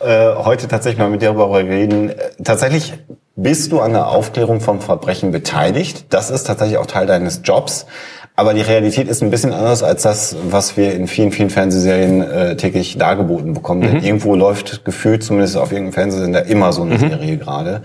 äh, 0.00 0.34
heute 0.34 0.68
tatsächlich 0.68 0.98
mal 0.98 1.10
mit 1.10 1.22
dir 1.22 1.32
darüber 1.32 1.58
reden. 1.58 2.10
Äh, 2.10 2.14
tatsächlich 2.42 2.94
bist 3.36 3.72
du 3.72 3.80
an 3.80 3.92
der 3.92 4.08
Aufklärung 4.08 4.60
vom 4.60 4.80
Verbrechen 4.80 5.30
beteiligt. 5.30 6.06
Das 6.10 6.30
ist 6.30 6.44
tatsächlich 6.44 6.78
auch 6.78 6.86
Teil 6.86 7.06
deines 7.06 7.42
Jobs. 7.44 7.86
Aber 8.34 8.54
die 8.54 8.62
Realität 8.62 9.08
ist 9.08 9.22
ein 9.22 9.30
bisschen 9.30 9.52
anders 9.52 9.82
als 9.82 10.02
das, 10.02 10.36
was 10.48 10.76
wir 10.78 10.94
in 10.94 11.06
vielen, 11.06 11.32
vielen 11.32 11.50
Fernsehserien 11.50 12.22
äh, 12.22 12.56
täglich 12.56 12.96
dargeboten 12.96 13.52
bekommen. 13.52 13.80
Mhm. 13.80 13.86
Denn 13.86 14.04
irgendwo 14.04 14.34
läuft 14.34 14.84
gefühlt, 14.84 15.22
zumindest 15.22 15.56
auf 15.58 15.70
irgendeinem 15.70 15.92
Fernsehsender, 15.92 16.46
immer 16.46 16.72
so 16.72 16.82
eine 16.82 16.94
mhm. 16.94 17.10
Serie 17.10 17.36
gerade. 17.36 17.82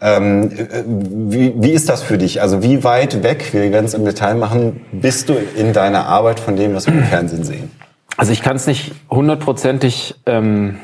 Ähm, 0.00 0.50
wie, 0.86 1.52
wie 1.56 1.72
ist 1.72 1.88
das 1.88 2.02
für 2.02 2.16
dich? 2.16 2.40
Also 2.40 2.62
wie 2.62 2.84
weit 2.84 3.24
weg, 3.24 3.52
wir 3.52 3.72
werden 3.72 3.86
es 3.86 3.94
im 3.94 4.04
Detail 4.04 4.36
machen, 4.36 4.82
bist 4.92 5.28
du 5.28 5.34
in 5.56 5.72
deiner 5.72 6.06
Arbeit 6.06 6.38
von 6.38 6.54
dem, 6.54 6.74
was 6.74 6.86
wir 6.86 6.94
im 6.94 7.02
Fernsehen 7.04 7.42
sehen? 7.42 7.70
Also 8.16 8.32
ich 8.32 8.42
kann 8.42 8.56
es 8.56 8.66
nicht 8.68 8.92
hundertprozentig 9.10 10.14
ähm, 10.26 10.78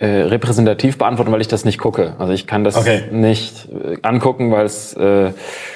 äh, 0.00 0.22
repräsentativ 0.22 0.96
beantworten, 0.96 1.30
weil 1.30 1.42
ich 1.42 1.48
das 1.48 1.66
nicht 1.66 1.76
gucke. 1.76 2.14
Also 2.18 2.32
ich 2.32 2.46
kann 2.46 2.64
das 2.64 2.74
okay. 2.74 3.02
nicht 3.10 3.68
äh, 3.68 3.98
angucken, 4.00 4.50
weil 4.50 4.64
es 4.64 4.94
äh, 4.94 5.32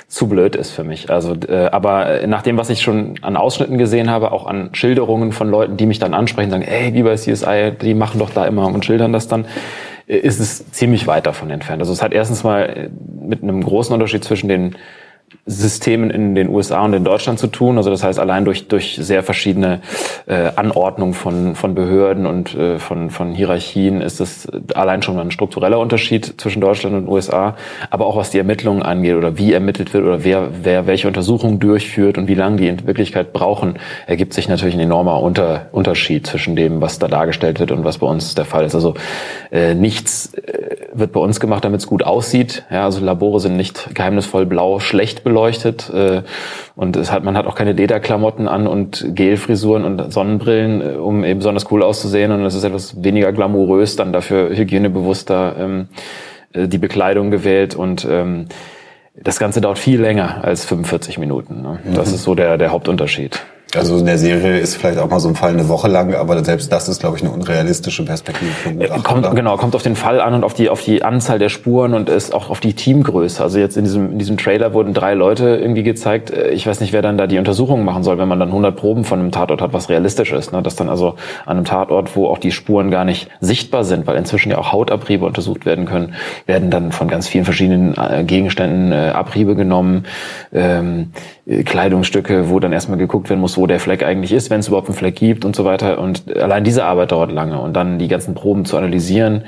zu 0.09 0.29
blöd 0.29 0.57
ist 0.57 0.71
für 0.71 0.83
mich. 0.83 1.11
Also, 1.11 1.35
äh, 1.47 1.67
aber 1.67 2.27
nach 2.27 2.41
dem, 2.41 2.57
was 2.57 2.71
ich 2.71 2.81
schon 2.81 3.19
an 3.21 3.37
Ausschnitten 3.37 3.77
gesehen 3.77 4.09
habe, 4.09 4.33
auch 4.33 4.47
an 4.47 4.71
Schilderungen 4.73 5.33
von 5.33 5.51
Leuten, 5.51 5.77
die 5.77 5.85
mich 5.85 5.99
dann 5.99 6.15
ansprechen, 6.15 6.51
sagen, 6.51 6.63
ey, 6.63 6.95
wie 6.95 7.03
bei 7.03 7.17
CSI, 7.17 7.73
die 7.79 7.93
machen 7.93 8.19
doch 8.19 8.31
da 8.31 8.47
immer 8.47 8.67
und 8.67 8.83
schildern 8.87 9.13
das 9.13 9.29
dann, 9.29 9.45
ist 10.07 10.41
es 10.41 10.71
ziemlich 10.71 11.07
weit 11.07 11.27
davon 11.27 11.51
entfernt. 11.51 11.83
Also 11.83 11.93
es 11.93 12.03
hat 12.03 12.15
erstens 12.15 12.45
mal 12.45 12.91
mit 13.21 13.43
einem 13.43 13.63
großen 13.63 13.93
Unterschied 13.93 14.25
zwischen 14.25 14.49
den 14.49 14.77
Systemen 15.47 16.11
in 16.11 16.35
den 16.35 16.49
USA 16.49 16.85
und 16.85 16.95
in 16.95 17.05
Deutschland 17.05 17.39
zu 17.39 17.49
tun. 17.49 17.77
Also 17.77 17.91
das 17.91 18.03
heißt, 18.03 18.19
allein 18.19 18.45
durch, 18.45 18.69
durch 18.69 18.99
sehr 19.01 19.23
verschiedene 19.23 19.81
äh, 20.27 20.51
Anordnung 20.57 21.13
von, 21.13 21.55
von 21.55 21.75
Behörden 21.75 22.27
und 22.27 22.55
äh, 22.55 22.79
von, 22.79 23.11
von 23.11 23.33
Hierarchien 23.33 24.01
ist 24.01 24.21
es 24.21 24.49
allein 24.75 25.03
schon 25.03 25.19
ein 25.19 25.31
struktureller 25.31 25.79
Unterschied 25.79 26.35
zwischen 26.39 26.61
Deutschland 26.61 26.97
und 26.97 27.09
USA. 27.09 27.57
Aber 27.91 28.07
auch 28.07 28.17
was 28.17 28.31
die 28.31 28.39
Ermittlungen 28.39 28.83
angeht 28.83 29.17
oder 29.17 29.37
wie 29.37 29.53
ermittelt 29.53 29.93
wird 29.93 30.05
oder 30.05 30.25
wer, 30.25 30.49
wer 30.63 30.87
welche 30.87 31.09
Untersuchungen 31.09 31.59
durchführt 31.59 32.17
und 32.17 32.29
wie 32.29 32.35
lange 32.35 32.57
die 32.57 32.69
in 32.69 32.87
Wirklichkeit 32.87 33.33
brauchen, 33.33 33.75
ergibt 34.07 34.33
sich 34.33 34.49
natürlich 34.49 34.75
ein 34.75 34.81
enormer 34.81 35.21
Unter, 35.21 35.67
Unterschied 35.73 36.27
zwischen 36.27 36.57
dem, 36.57 36.81
was 36.81 36.99
da 36.99 37.09
dargestellt 37.09 37.61
wird 37.61 37.73
und 37.73 37.85
was 37.85 37.99
bei 37.99 38.07
uns 38.07 38.35
der 38.35 38.45
Fall 38.45 38.65
ist. 38.65 38.75
Also 38.75 38.95
äh, 39.51 39.75
nichts 39.75 40.33
äh, 40.35 40.77
wird 40.93 41.13
bei 41.13 41.21
uns 41.21 41.41
gemacht, 41.41 41.65
damit 41.65 41.81
es 41.81 41.87
gut 41.87 42.03
aussieht. 42.03 42.65
Ja, 42.71 42.85
also 42.85 43.05
Labore 43.05 43.41
sind 43.41 43.57
nicht 43.57 43.95
geheimnisvoll 43.95 44.47
blau, 44.47 44.79
schlecht 44.79 45.24
beleuchtet. 45.25 45.91
Äh, 45.91 46.23
und 46.77 46.97
es 46.97 47.11
hat, 47.11 47.25
man 47.25 47.37
hat 47.37 47.47
auch 47.47 47.55
keine 47.55 47.73
Lederklamotten 47.73 48.47
an 48.47 48.67
und 48.67 49.05
Gelfrisuren 49.15 49.85
und 49.85 50.13
Sonnenbrillen, 50.13 50.81
äh, 50.81 50.97
um 50.97 51.25
eben 51.25 51.41
besonders 51.41 51.71
cool 51.71 51.83
auszusehen. 51.83 52.31
Und 52.31 52.45
es 52.45 52.55
ist 52.55 52.65
etwas 52.65 53.03
weniger 53.03 53.33
glamourös, 53.33 53.97
dann 53.97 54.13
dafür 54.13 54.51
hygienebewusster 54.57 55.57
ähm, 55.59 55.89
äh, 56.53 56.69
die 56.69 56.79
Bekleidung 56.79 57.31
gewählt 57.31 57.75
und 57.75 58.07
ähm, 58.09 58.47
das 59.17 59.39
Ganze 59.39 59.61
dauert 59.61 59.79
viel 59.79 60.01
länger 60.01 60.43
als 60.43 60.65
45 60.65 61.19
Minuten. 61.19 61.63
Ne? 61.63 61.79
Das 61.95 62.09
mhm. 62.09 62.15
ist 62.15 62.23
so 62.25 62.35
der, 62.35 62.59
der 62.59 62.71
Hauptunterschied. 62.71 63.45
Also 63.77 63.99
in 63.99 64.07
der 64.07 64.19
Serie 64.19 64.59
ist 64.59 64.77
vielleicht 64.77 64.99
auch 64.99 65.09
mal 65.09 65.21
so 65.21 65.29
ein 65.29 65.35
Fall 65.35 65.51
eine 65.51 65.69
Woche 65.69 65.89
lang, 65.89 66.15
aber 66.15 66.45
selbst 66.45 66.73
das 66.73 66.89
ist, 66.89 67.01
glaube 67.01 67.17
ich, 67.17 67.23
eine 67.23 67.33
unrealistische 67.33 68.05
Perspektive. 68.05 68.51
Gutachter, 68.65 69.03
kommt, 69.03 69.37
genau, 69.37 69.57
kommt 69.57 69.75
auf 69.75 69.83
den 69.83 69.97
Fall 69.97 70.21
an 70.21 70.35
und 70.35 70.45
auf 70.45 70.55
die, 70.55 70.69
auf 70.69 70.83
die 70.83 71.03
Anzahl 71.03 71.39
der 71.39 71.49
Spuren 71.49 71.95
und 71.95 72.09
ist 72.09 72.35
auch 72.35 72.51
auf 72.51 72.61
die 72.61 72.75
Teamgröße. 72.75 73.43
Also 73.43 73.59
jetzt 73.59 73.77
in 73.77 73.85
diesem, 73.85 74.13
in 74.13 74.19
diesem 74.19 74.37
Trailer 74.37 74.75
wurden 74.75 74.95
drei 74.95 75.15
Leute 75.15 75.57
irgendwie 75.57 75.83
gezeigt. 75.83 76.31
Ich 76.31 76.67
weiß 76.67 76.81
nicht, 76.81 76.93
wer 76.93 77.03
dann 77.03 77.19
da 77.19 77.27
die 77.27 77.39
Untersuchungen 77.39 77.85
machen 77.85 78.03
soll, 78.03 78.19
wenn 78.19 78.29
man 78.29 78.39
dann 78.39 78.49
100 78.49 78.77
Proben 78.77 79.05
von 79.05 79.19
einem 79.19 79.31
Tatort 79.31 79.61
hat, 79.61 79.73
was 79.73 79.89
realistisch 79.89 80.33
ist. 80.33 80.53
Ne? 80.53 80.63
Dass 80.63 80.77
dann 80.77 80.89
also 80.89 81.17
an 81.47 81.57
einem 81.57 81.65
Tatort, 81.65 82.17
wo 82.17 82.29
auch 82.29 82.39
die 82.39 82.53
Spuren 82.53 82.91
gar 82.91 83.05
nicht 83.05 83.29
sichtbar 83.41 83.85
sind, 83.85 84.07
weil 84.07 84.17
inzwischen 84.17 84.51
ja 84.51 84.59
auch 84.59 84.73
Hautabriebe 84.73 85.25
untersucht 85.25 85.67
werden 85.67 85.85
können, 85.85 86.15
werden 86.47 86.71
dann 86.71 86.93
von 86.93 87.09
ganz 87.09 87.29
vielen 87.29 87.45
verschiedenen 87.45 87.95
äh, 87.97 88.25
Gegenständen 88.25 88.93
äh, 88.93 89.11
Abriebe 89.15 89.55
genommen. 89.55 90.05
Ähm, 90.53 91.11
Kleidungsstücke, 91.47 92.49
wo 92.49 92.59
dann 92.59 92.73
erstmal 92.73 92.97
geguckt 92.97 93.29
werden 93.29 93.41
muss, 93.41 93.59
wo 93.59 93.67
der 93.67 93.79
Fleck 93.79 94.03
eigentlich 94.03 94.33
ist, 94.33 94.49
wenn 94.49 94.61
es 94.61 94.69
überhaupt 94.69 94.89
einen 94.89 94.97
Fleck 94.97 95.17
gibt 95.17 95.45
und 95.45 95.55
so 95.55 95.65
weiter. 95.65 95.99
Und 95.99 96.37
allein 96.37 96.65
diese 96.65 96.85
Arbeit 96.85 97.13
dauert 97.13 97.33
lange. 97.33 97.61
Und 97.61 97.75
dann 97.75 97.99
die 97.99 98.09
ganzen 98.09 98.35
Proben 98.35 98.65
zu 98.65 98.79
analysieren, 98.79 99.45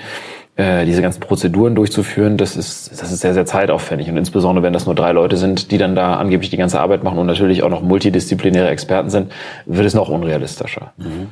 äh, 0.56 0.86
diese 0.86 1.02
ganzen 1.02 1.20
Prozeduren 1.20 1.75
durchzuführen, 1.75 2.38
das 2.38 2.56
ist, 2.56 2.90
das 3.00 3.12
ist 3.12 3.20
sehr, 3.20 3.34
sehr 3.34 3.44
zeitaufwendig. 3.44 4.08
Und 4.08 4.16
insbesondere, 4.16 4.62
wenn 4.62 4.72
das 4.72 4.86
nur 4.86 4.94
drei 4.94 5.12
Leute 5.12 5.36
sind, 5.36 5.70
die 5.70 5.76
dann 5.76 5.94
da 5.94 6.14
angeblich 6.14 6.48
die 6.48 6.56
ganze 6.56 6.80
Arbeit 6.80 7.04
machen 7.04 7.18
und 7.18 7.26
natürlich 7.26 7.62
auch 7.62 7.68
noch 7.68 7.82
multidisziplinäre 7.82 8.70
Experten 8.70 9.10
sind, 9.10 9.32
wird 9.66 9.86
es 9.86 9.92
noch 9.92 10.08
unrealistischer. 10.08 10.92
Mhm. 10.96 11.28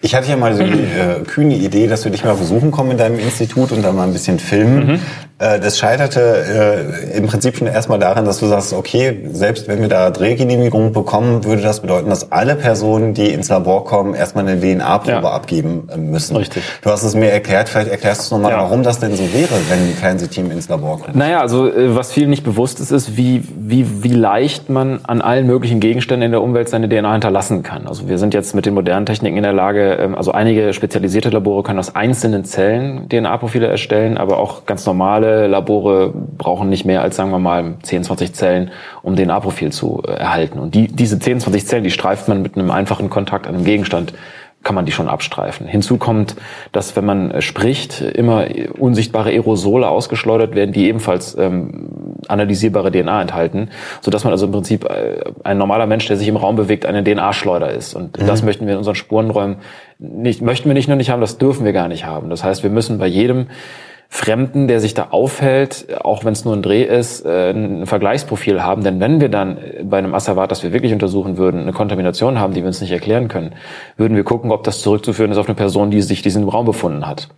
Ich 0.00 0.14
hatte 0.14 0.28
ja 0.30 0.36
mal 0.36 0.54
so 0.54 0.62
die 0.62 0.70
äh, 0.70 1.24
kühne 1.26 1.56
Idee, 1.56 1.88
dass 1.88 2.04
wir 2.04 2.12
dich 2.12 2.24
mal 2.24 2.34
besuchen 2.34 2.70
kommen 2.70 2.92
in 2.92 2.98
deinem 2.98 3.18
Institut 3.18 3.72
und 3.72 3.82
da 3.82 3.90
mal 3.90 4.06
ein 4.06 4.12
bisschen 4.12 4.38
filmen. 4.38 4.86
Mhm. 4.86 5.00
Äh, 5.40 5.58
das 5.58 5.76
scheiterte 5.76 7.00
äh, 7.12 7.16
im 7.16 7.26
Prinzip 7.26 7.56
schon 7.56 7.66
erstmal 7.66 7.98
daran, 7.98 8.24
dass 8.26 8.38
du 8.38 8.46
sagst, 8.46 8.72
okay, 8.72 9.28
selbst 9.32 9.66
wenn 9.66 9.80
wir 9.80 9.88
da 9.88 10.10
Drehgenehmigung 10.10 10.92
bekommen, 10.92 11.44
würde 11.44 11.62
das 11.62 11.80
bedeuten, 11.80 12.10
dass 12.10 12.30
alle 12.30 12.54
Personen, 12.54 13.12
die 13.12 13.32
ins 13.32 13.48
Labor 13.48 13.84
kommen, 13.84 14.14
erstmal 14.14 14.46
eine 14.46 14.60
DNA-Probe 14.60 15.10
ja. 15.10 15.32
abgeben 15.32 15.88
müssen. 15.96 16.36
Richtig. 16.36 16.62
Du 16.82 16.90
hast 16.90 17.02
es 17.02 17.16
mir 17.16 17.30
erklärt, 17.30 17.68
vielleicht 17.68 17.90
erklärst 17.90 18.20
du 18.20 18.24
es 18.24 18.30
nochmal, 18.30 18.52
ja 18.52 18.67
warum 18.68 18.82
das 18.82 19.00
denn 19.00 19.16
so 19.16 19.32
wäre, 19.32 19.54
wenn 19.70 19.78
ein 19.78 19.94
Fernsehteam 19.94 20.50
ins 20.50 20.68
Labor 20.68 21.00
kommt. 21.00 21.16
Naja, 21.16 21.40
also 21.40 21.68
äh, 21.68 21.96
was 21.96 22.12
vielen 22.12 22.28
nicht 22.28 22.44
bewusst 22.44 22.80
ist, 22.80 22.90
ist, 22.90 23.16
wie, 23.16 23.42
wie, 23.56 24.04
wie 24.04 24.12
leicht 24.12 24.68
man 24.68 25.00
an 25.04 25.22
allen 25.22 25.46
möglichen 25.46 25.80
Gegenständen 25.80 26.26
in 26.26 26.32
der 26.32 26.42
Umwelt 26.42 26.68
seine 26.68 26.86
DNA 26.86 27.12
hinterlassen 27.12 27.62
kann. 27.62 27.86
Also 27.86 28.10
wir 28.10 28.18
sind 28.18 28.34
jetzt 28.34 28.54
mit 28.54 28.66
den 28.66 28.74
modernen 28.74 29.06
Techniken 29.06 29.38
in 29.38 29.42
der 29.42 29.54
Lage, 29.54 29.94
ähm, 29.94 30.14
also 30.14 30.32
einige 30.32 30.74
spezialisierte 30.74 31.30
Labore 31.30 31.62
können 31.62 31.78
aus 31.78 31.96
einzelnen 31.96 32.44
Zellen 32.44 33.08
DNA-Profile 33.08 33.68
erstellen, 33.68 34.18
aber 34.18 34.36
auch 34.36 34.66
ganz 34.66 34.84
normale 34.84 35.46
Labore 35.46 36.12
brauchen 36.36 36.68
nicht 36.68 36.84
mehr 36.84 37.00
als, 37.00 37.16
sagen 37.16 37.30
wir 37.30 37.38
mal, 37.38 37.76
10, 37.82 38.04
20 38.04 38.34
Zellen, 38.34 38.70
um 39.02 39.16
DNA-Profil 39.16 39.72
zu 39.72 40.02
äh, 40.06 40.10
erhalten. 40.12 40.58
Und 40.58 40.74
die, 40.74 40.88
diese 40.88 41.18
10, 41.18 41.40
20 41.40 41.66
Zellen, 41.66 41.84
die 41.84 41.90
streift 41.90 42.28
man 42.28 42.42
mit 42.42 42.58
einem 42.58 42.70
einfachen 42.70 43.08
Kontakt 43.08 43.46
an 43.46 43.54
einem 43.54 43.64
Gegenstand 43.64 44.12
kann 44.62 44.74
man 44.74 44.84
die 44.84 44.92
schon 44.92 45.08
abstreifen. 45.08 45.66
Hinzu 45.66 45.98
kommt, 45.98 46.34
dass 46.72 46.96
wenn 46.96 47.04
man 47.04 47.30
äh, 47.30 47.42
spricht, 47.42 48.00
immer 48.00 48.46
unsichtbare 48.78 49.30
Aerosole 49.30 49.88
ausgeschleudert 49.88 50.54
werden, 50.54 50.72
die 50.72 50.88
ebenfalls 50.88 51.36
ähm, 51.38 52.18
analysierbare 52.26 52.90
DNA 52.90 53.22
enthalten, 53.22 53.70
so 54.00 54.10
dass 54.10 54.24
man 54.24 54.32
also 54.32 54.46
im 54.46 54.52
Prinzip 54.52 54.84
äh, 54.84 55.22
ein 55.44 55.58
normaler 55.58 55.86
Mensch, 55.86 56.06
der 56.06 56.16
sich 56.16 56.28
im 56.28 56.36
Raum 56.36 56.56
bewegt, 56.56 56.86
eine 56.86 57.04
DNA-Schleuder 57.04 57.70
ist. 57.70 57.94
Und 57.94 58.20
mhm. 58.20 58.26
das 58.26 58.42
möchten 58.42 58.66
wir 58.66 58.72
in 58.72 58.78
unseren 58.78 58.96
Spurenräumen 58.96 59.56
nicht, 59.98 60.42
möchten 60.42 60.68
wir 60.68 60.74
nicht 60.74 60.88
nur 60.88 60.96
nicht 60.96 61.10
haben, 61.10 61.20
das 61.20 61.38
dürfen 61.38 61.64
wir 61.64 61.72
gar 61.72 61.88
nicht 61.88 62.04
haben. 62.04 62.30
Das 62.30 62.44
heißt, 62.44 62.62
wir 62.62 62.70
müssen 62.70 62.98
bei 62.98 63.06
jedem 63.06 63.46
Fremden, 64.10 64.68
der 64.68 64.80
sich 64.80 64.94
da 64.94 65.08
aufhält, 65.10 65.86
auch 66.00 66.24
wenn 66.24 66.32
es 66.32 66.44
nur 66.44 66.54
ein 66.54 66.62
Dreh 66.62 66.82
ist, 66.82 67.26
äh, 67.26 67.50
ein 67.50 67.86
Vergleichsprofil 67.86 68.62
haben. 68.62 68.82
Denn 68.82 69.00
wenn 69.00 69.20
wir 69.20 69.28
dann 69.28 69.58
bei 69.84 69.98
einem 69.98 70.14
Asservat, 70.14 70.50
das 70.50 70.62
wir 70.62 70.72
wirklich 70.72 70.94
untersuchen 70.94 71.36
würden, 71.36 71.60
eine 71.60 71.72
Kontamination 71.72 72.38
haben, 72.38 72.54
die 72.54 72.62
wir 72.62 72.68
uns 72.68 72.80
nicht 72.80 72.90
erklären 72.90 73.28
können, 73.28 73.54
würden 73.98 74.16
wir 74.16 74.24
gucken, 74.24 74.50
ob 74.50 74.64
das 74.64 74.80
zurückzuführen 74.80 75.30
ist 75.30 75.38
auf 75.38 75.46
eine 75.46 75.54
Person, 75.54 75.90
die 75.90 76.00
sich 76.00 76.22
diesen 76.22 76.48
Raum 76.48 76.64
befunden 76.64 77.06
hat. 77.06 77.28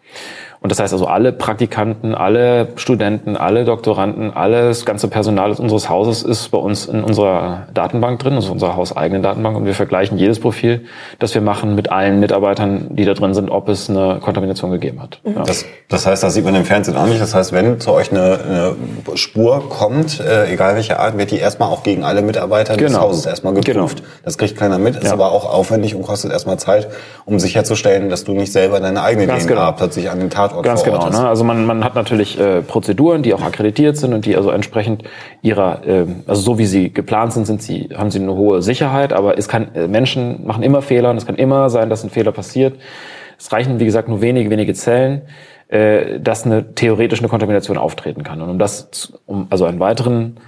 Und 0.62 0.70
das 0.70 0.78
heißt 0.78 0.92
also, 0.92 1.06
alle 1.06 1.32
Praktikanten, 1.32 2.14
alle 2.14 2.68
Studenten, 2.76 3.34
alle 3.34 3.64
Doktoranden, 3.64 4.30
alles 4.30 4.84
ganze 4.84 5.08
Personal 5.08 5.52
unseres 5.52 5.88
Hauses 5.88 6.22
ist 6.22 6.50
bei 6.50 6.58
uns 6.58 6.84
in 6.84 7.02
unserer 7.02 7.68
Datenbank 7.72 8.18
drin, 8.18 8.34
also 8.34 8.52
unserer 8.52 8.76
hauseigenen 8.76 9.22
Datenbank. 9.22 9.56
Und 9.56 9.64
wir 9.64 9.74
vergleichen 9.74 10.18
jedes 10.18 10.38
Profil, 10.38 10.84
das 11.18 11.34
wir 11.34 11.40
machen, 11.40 11.76
mit 11.76 11.90
allen 11.90 12.20
Mitarbeitern, 12.20 12.88
die 12.90 13.06
da 13.06 13.14
drin 13.14 13.32
sind, 13.32 13.48
ob 13.48 13.70
es 13.70 13.88
eine 13.88 14.18
Kontamination 14.20 14.70
gegeben 14.70 15.00
hat. 15.00 15.20
Ja. 15.24 15.44
Das, 15.44 15.64
das 15.88 16.04
heißt, 16.04 16.22
das 16.22 16.34
sieht 16.34 16.44
man 16.44 16.54
im 16.54 16.66
Fernsehen 16.66 16.94
auch 16.98 17.06
nicht. 17.06 17.22
Das 17.22 17.34
heißt, 17.34 17.54
wenn 17.54 17.80
zu 17.80 17.92
euch 17.92 18.10
eine, 18.10 18.38
eine 18.46 18.76
Spur 19.16 19.66
kommt, 19.70 20.20
äh, 20.20 20.52
egal 20.52 20.74
welche 20.74 21.00
Art, 21.00 21.16
wird 21.16 21.30
die 21.30 21.38
erstmal 21.38 21.70
auch 21.70 21.82
gegen 21.82 22.04
alle 22.04 22.20
Mitarbeiter 22.20 22.76
genau. 22.76 22.90
des 22.90 23.00
Hauses 23.00 23.26
erstmal 23.26 23.54
geprüft. 23.54 23.96
Genau. 23.96 24.10
Das 24.24 24.36
kriegt 24.36 24.58
keiner 24.58 24.78
mit, 24.78 24.96
ist 24.96 25.04
ja. 25.04 25.12
aber 25.14 25.32
auch 25.32 25.50
aufwendig 25.50 25.94
und 25.94 26.02
kostet 26.02 26.32
erstmal 26.32 26.58
Zeit, 26.58 26.88
um 27.24 27.38
sicherzustellen, 27.38 28.10
dass 28.10 28.24
du 28.24 28.32
nicht 28.32 28.52
selber 28.52 28.78
deine 28.78 29.02
eigene 29.02 29.26
Ganz 29.26 29.46
DNA 29.46 29.54
genau. 29.54 29.72
plötzlich 29.72 30.10
an 30.10 30.20
den 30.20 30.28
Tat 30.28 30.49
Tatort 30.50 30.64
Ganz 30.64 30.84
genau. 30.84 31.08
Ne? 31.08 31.28
Also 31.28 31.44
man, 31.44 31.64
man 31.64 31.84
hat 31.84 31.94
natürlich 31.94 32.38
äh, 32.38 32.62
Prozeduren, 32.62 33.22
die 33.22 33.34
auch 33.34 33.42
akkreditiert 33.42 33.96
sind 33.96 34.12
und 34.12 34.26
die 34.26 34.36
also 34.36 34.50
entsprechend 34.50 35.04
ihrer, 35.42 35.86
äh, 35.86 36.06
also 36.26 36.42
so 36.42 36.58
wie 36.58 36.66
sie 36.66 36.92
geplant 36.92 37.32
sind, 37.32 37.46
sind 37.46 37.62
sie, 37.62 37.88
haben 37.96 38.10
sie 38.10 38.20
eine 38.20 38.34
hohe 38.34 38.62
Sicherheit, 38.62 39.12
aber 39.12 39.38
es 39.38 39.48
kann, 39.48 39.74
äh, 39.74 39.86
Menschen 39.86 40.46
machen 40.46 40.62
immer 40.62 40.82
Fehler 40.82 41.10
und 41.10 41.16
es 41.16 41.26
kann 41.26 41.36
immer 41.36 41.70
sein, 41.70 41.90
dass 41.90 42.04
ein 42.04 42.10
Fehler 42.10 42.32
passiert. 42.32 42.78
Es 43.38 43.50
reichen, 43.52 43.80
wie 43.80 43.86
gesagt, 43.86 44.08
nur 44.08 44.20
wenige, 44.20 44.50
wenige 44.50 44.74
Zellen, 44.74 45.22
äh, 45.70 46.18
dass 46.18 46.44
eine 46.44 46.74
theoretisch 46.74 47.20
eine 47.20 47.28
Kontamination 47.28 47.78
auftreten 47.78 48.24
kann. 48.24 48.42
Und 48.42 48.50
um 48.50 48.58
das, 48.58 49.12
um 49.26 49.46
also 49.50 49.66
einen 49.66 49.78
weiteren 49.78 50.38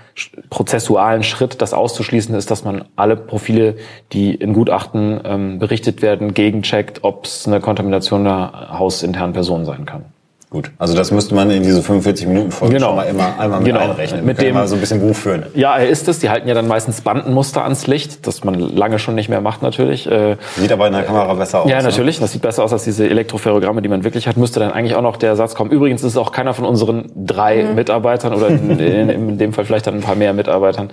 prozessualen 0.50 1.22
Schritt, 1.22 1.62
das 1.62 1.72
auszuschließen, 1.72 2.34
ist, 2.34 2.50
dass 2.50 2.64
man 2.64 2.86
alle 2.96 3.16
Profile, 3.16 3.76
die 4.12 4.34
in 4.34 4.52
Gutachten 4.52 5.20
ähm, 5.24 5.58
berichtet 5.60 6.02
werden, 6.02 6.34
gegencheckt, 6.34 7.04
ob 7.04 7.26
es 7.26 7.46
eine 7.46 7.60
Kontamination 7.60 8.26
einer 8.26 8.78
hausinternen 8.78 9.32
Person 9.32 9.64
sein 9.64 9.86
kann. 9.86 10.06
Gut, 10.52 10.70
also 10.76 10.94
das 10.94 11.10
müsste 11.10 11.34
man 11.34 11.50
in 11.50 11.62
diese 11.62 11.82
45 11.82 12.26
Minuten 12.26 12.50
Folge 12.50 12.74
genau. 12.74 12.88
schon 12.88 12.96
mal 12.96 13.04
immer 13.04 13.40
einmal 13.40 13.60
mit 13.60 13.68
genau. 13.68 13.80
einrechnen. 13.80 14.22
Mit 14.22 14.38
dem 14.38 14.52
mal 14.52 14.68
so 14.68 14.74
ein 14.74 14.82
bisschen 14.82 15.00
Buch 15.00 15.16
führen. 15.16 15.46
Ja, 15.54 15.78
er 15.78 15.88
ist 15.88 16.08
es. 16.08 16.18
Die 16.18 16.28
halten 16.28 16.46
ja 16.46 16.52
dann 16.52 16.68
meistens 16.68 17.00
Bandenmuster 17.00 17.64
ans 17.64 17.86
Licht, 17.86 18.26
das 18.26 18.44
man 18.44 18.52
lange 18.58 18.98
schon 18.98 19.14
nicht 19.14 19.30
mehr 19.30 19.40
macht 19.40 19.62
natürlich. 19.62 20.06
Äh, 20.06 20.36
sieht 20.58 20.70
aber 20.70 20.88
in 20.88 20.92
der 20.92 21.04
Kamera 21.04 21.32
besser 21.32 21.62
aus. 21.62 21.70
Ja, 21.70 21.78
ne? 21.78 21.84
natürlich. 21.84 22.18
Ne? 22.18 22.24
Das 22.24 22.32
sieht 22.32 22.42
besser 22.42 22.64
aus 22.64 22.72
als 22.74 22.84
diese 22.84 23.08
Elektroferogramme, 23.08 23.80
die 23.80 23.88
man 23.88 24.04
wirklich 24.04 24.28
hat. 24.28 24.36
Müsste 24.36 24.60
dann 24.60 24.72
eigentlich 24.72 24.94
auch 24.94 25.00
noch 25.00 25.16
der 25.16 25.36
Satz 25.36 25.54
kommen. 25.54 25.70
Übrigens 25.70 26.02
ist 26.02 26.08
es 26.08 26.16
auch 26.18 26.32
keiner 26.32 26.52
von 26.52 26.66
unseren 26.66 27.10
drei 27.16 27.64
mhm. 27.64 27.74
Mitarbeitern 27.74 28.34
oder 28.34 28.48
in, 28.48 28.78
in, 28.78 29.08
in 29.08 29.38
dem 29.38 29.54
Fall 29.54 29.64
vielleicht 29.64 29.86
dann 29.86 29.94
ein 29.94 30.02
paar 30.02 30.16
mehr 30.16 30.34
Mitarbeitern 30.34 30.90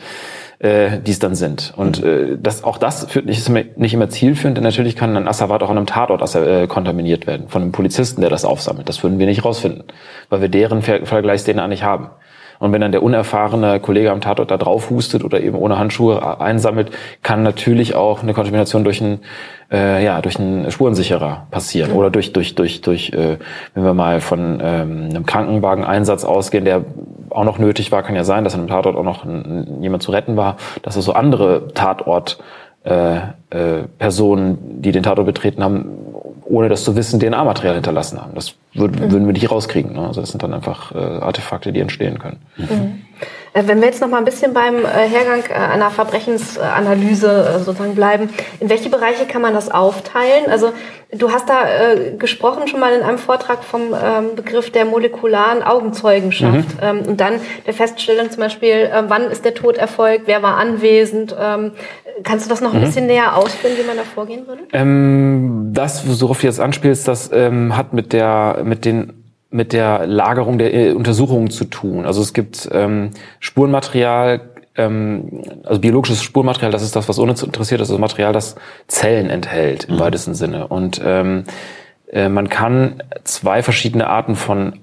äh, 0.59 0.99
die 0.99 1.11
es 1.11 1.19
dann 1.19 1.35
sind. 1.35 1.73
Und 1.77 2.03
äh, 2.03 2.37
das, 2.37 2.63
auch 2.63 2.77
das 2.77 3.05
führt 3.05 3.25
nicht, 3.25 3.39
ist 3.39 3.49
nicht 3.49 3.93
immer 3.93 4.09
zielführend, 4.09 4.57
denn 4.57 4.63
natürlich 4.63 4.95
kann 4.95 5.15
ein 5.15 5.27
Asservat 5.27 5.63
auch 5.63 5.69
an 5.69 5.77
einem 5.77 5.85
Tatort 5.85 6.35
äh, 6.35 6.67
kontaminiert 6.67 7.27
werden, 7.27 7.47
von 7.47 7.61
einem 7.61 7.71
Polizisten, 7.71 8.21
der 8.21 8.29
das 8.29 8.45
aufsammelt. 8.45 8.89
Das 8.89 9.01
würden 9.01 9.19
wir 9.19 9.25
nicht 9.25 9.45
rausfinden, 9.45 9.83
weil 10.29 10.41
wir 10.41 10.49
deren 10.49 10.81
Ver 10.81 11.05
Vergleichsdna 11.05 11.67
nicht 11.67 11.83
haben. 11.83 12.09
Und 12.59 12.73
wenn 12.73 12.81
dann 12.81 12.91
der 12.91 13.03
unerfahrene 13.03 13.79
Kollege 13.79 14.11
am 14.11 14.21
Tatort 14.21 14.51
da 14.51 14.57
drauf 14.57 14.89
hustet 14.89 15.23
oder 15.23 15.41
eben 15.41 15.57
ohne 15.57 15.79
Handschuhe 15.79 16.39
einsammelt, 16.41 16.91
kann 17.23 17.41
natürlich 17.41 17.95
auch 17.95 18.21
eine 18.21 18.33
Kontamination 18.33 18.83
durch 18.83 19.01
einen, 19.01 19.19
äh, 19.71 20.03
ja, 20.03 20.21
durch 20.21 20.37
einen 20.37 20.69
Spurensicherer 20.69 21.47
passieren. 21.51 21.91
Oder 21.91 22.09
durch, 22.09 22.33
durch, 22.33 22.55
durch, 22.55 22.81
durch 22.81 23.11
äh, 23.13 23.37
wenn 23.73 23.83
wir 23.83 23.93
mal 23.93 24.19
von 24.19 24.59
ähm, 24.61 25.09
einem 25.09 25.25
Krankenwageneinsatz 25.25 26.25
ausgehen, 26.25 26.65
der 26.65 26.83
auch 27.29 27.45
noch 27.45 27.59
nötig 27.59 27.91
war, 27.91 28.03
kann 28.03 28.15
ja 28.15 28.23
sein, 28.23 28.43
dass 28.43 28.53
an 28.53 28.61
einem 28.61 28.69
Tatort 28.69 28.97
auch 28.97 29.03
noch 29.03 29.23
ein, 29.23 29.81
jemand 29.81 30.03
zu 30.03 30.11
retten 30.11 30.35
war, 30.35 30.57
dass 30.81 30.95
es 30.95 31.05
so 31.05 31.13
andere 31.13 31.69
Tatort 31.73 32.39
äh, 32.83 33.17
äh, 33.49 33.83
Personen, 33.97 34.81
die 34.81 34.91
den 34.91 35.03
Tatort 35.03 35.27
betreten 35.27 35.63
haben, 35.63 36.08
ohne 36.49 36.67
das 36.67 36.83
zu 36.83 36.95
wissen, 36.95 37.19
DNA-Material 37.19 37.75
hinterlassen 37.75 38.19
haben. 38.19 38.33
Das 38.35 38.55
würd, 38.73 38.99
mhm. 38.99 39.11
würden 39.11 39.25
wir 39.27 39.33
nicht 39.33 39.49
rauskriegen. 39.49 39.93
Ne? 39.93 40.07
Also 40.07 40.21
das 40.21 40.31
sind 40.31 40.43
dann 40.43 40.53
einfach 40.53 40.93
äh, 40.93 40.97
Artefakte, 40.97 41.71
die 41.71 41.79
entstehen 41.79 42.19
können. 42.19 42.37
Mhm. 42.57 43.01
Äh, 43.53 43.63
wenn 43.65 43.79
wir 43.79 43.87
jetzt 43.87 44.01
noch 44.01 44.09
mal 44.09 44.17
ein 44.17 44.25
bisschen 44.25 44.53
beim 44.53 44.85
äh, 44.85 44.87
Hergang 44.87 45.43
äh, 45.49 45.53
einer 45.53 45.91
Verbrechensanalyse 45.91 47.61
sozusagen 47.63 47.95
bleiben, 47.95 48.29
in 48.59 48.69
welche 48.69 48.89
Bereiche 48.89 49.25
kann 49.25 49.41
man 49.41 49.53
das 49.53 49.71
aufteilen? 49.71 50.49
Also 50.49 50.71
du 51.11 51.31
hast 51.31 51.49
da 51.49 51.63
gesprochen 52.17 52.67
schon 52.67 52.79
mal 52.79 52.93
in 52.93 53.01
einem 53.01 53.17
Vortrag 53.17 53.63
vom 53.63 53.93
ähm, 53.93 54.35
Begriff 54.35 54.71
der 54.71 54.85
molekularen 54.85 55.63
Augenzeugenschaft 55.63 56.75
mhm. 56.75 56.79
Ähm, 56.81 57.01
und 57.07 57.19
dann 57.19 57.41
der 57.65 57.73
Feststellung 57.73 58.29
zum 58.29 58.41
Beispiel, 58.41 58.89
wann 59.07 59.23
ist 59.23 59.43
der 59.43 59.53
Tod 59.55 59.77
erfolgt, 59.77 60.27
wer 60.27 60.43
war 60.43 60.57
anwesend. 60.57 61.35
Ähm, 61.39 61.71
kannst 62.23 62.45
du 62.45 62.49
das 62.49 62.61
noch 62.61 62.73
ein 62.73 62.81
mhm. 62.81 62.85
bisschen 62.85 63.07
näher 63.07 63.35
ausführen, 63.35 63.73
wie 63.77 63.85
man 63.85 63.97
da 63.97 64.03
vorgehen 64.03 64.47
würde? 64.47 64.63
Ähm, 64.73 65.71
das, 65.73 66.03
worauf 66.21 66.41
du 66.41 66.47
jetzt 66.47 66.59
anspielst, 66.59 67.07
das 67.07 67.31
ähm, 67.33 67.75
hat 67.75 67.93
mit 67.93 68.13
der 68.13 68.61
mit 68.63 68.85
den 68.85 69.28
mit 69.51 69.73
der 69.73 70.05
Lagerung 70.05 70.57
der 70.57 70.73
äh, 70.73 70.91
Untersuchungen 70.91 71.49
zu 71.49 71.65
tun. 71.65 72.05
Also 72.05 72.21
es 72.21 72.33
gibt 72.33 72.69
ähm, 72.71 73.11
Spurenmaterial, 73.39 74.41
ähm, 74.75 75.43
also 75.63 75.81
biologisches 75.81 76.21
Spurenmaterial, 76.21 76.71
das 76.71 76.83
ist 76.83 76.95
das, 76.95 77.09
was 77.09 77.17
uns 77.17 77.41
interessiert, 77.41 77.81
das 77.81 77.89
ist 77.89 77.97
Material, 77.97 78.33
das 78.33 78.55
Zellen 78.87 79.29
enthält 79.29 79.85
im 79.85 79.95
mhm. 79.95 79.99
weitesten 79.99 80.35
Sinne. 80.35 80.67
Und 80.67 81.01
ähm, 81.03 81.45
äh, 82.11 82.29
man 82.29 82.49
kann 82.49 83.03
zwei 83.23 83.63
verschiedene 83.63 84.07
Arten 84.07 84.35
von 84.35 84.73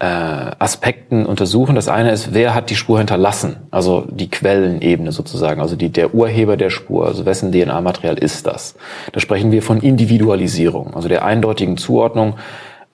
äh, 0.00 0.04
Aspekten 0.04 1.26
untersuchen. 1.26 1.74
Das 1.74 1.88
eine 1.88 2.12
ist, 2.12 2.32
wer 2.32 2.54
hat 2.54 2.70
die 2.70 2.76
Spur 2.76 2.98
hinterlassen, 2.98 3.56
also 3.70 4.06
die 4.08 4.30
Quellenebene 4.30 5.12
sozusagen, 5.12 5.60
also 5.60 5.76
die, 5.76 5.90
der 5.90 6.14
Urheber 6.14 6.56
der 6.56 6.70
Spur, 6.70 7.06
also 7.06 7.26
wessen 7.26 7.50
DNA-Material 7.50 8.16
ist 8.16 8.46
das. 8.46 8.76
Da 9.12 9.20
sprechen 9.20 9.50
wir 9.50 9.62
von 9.62 9.80
Individualisierung, 9.80 10.94
also 10.94 11.08
der 11.08 11.24
eindeutigen 11.24 11.76
Zuordnung 11.76 12.34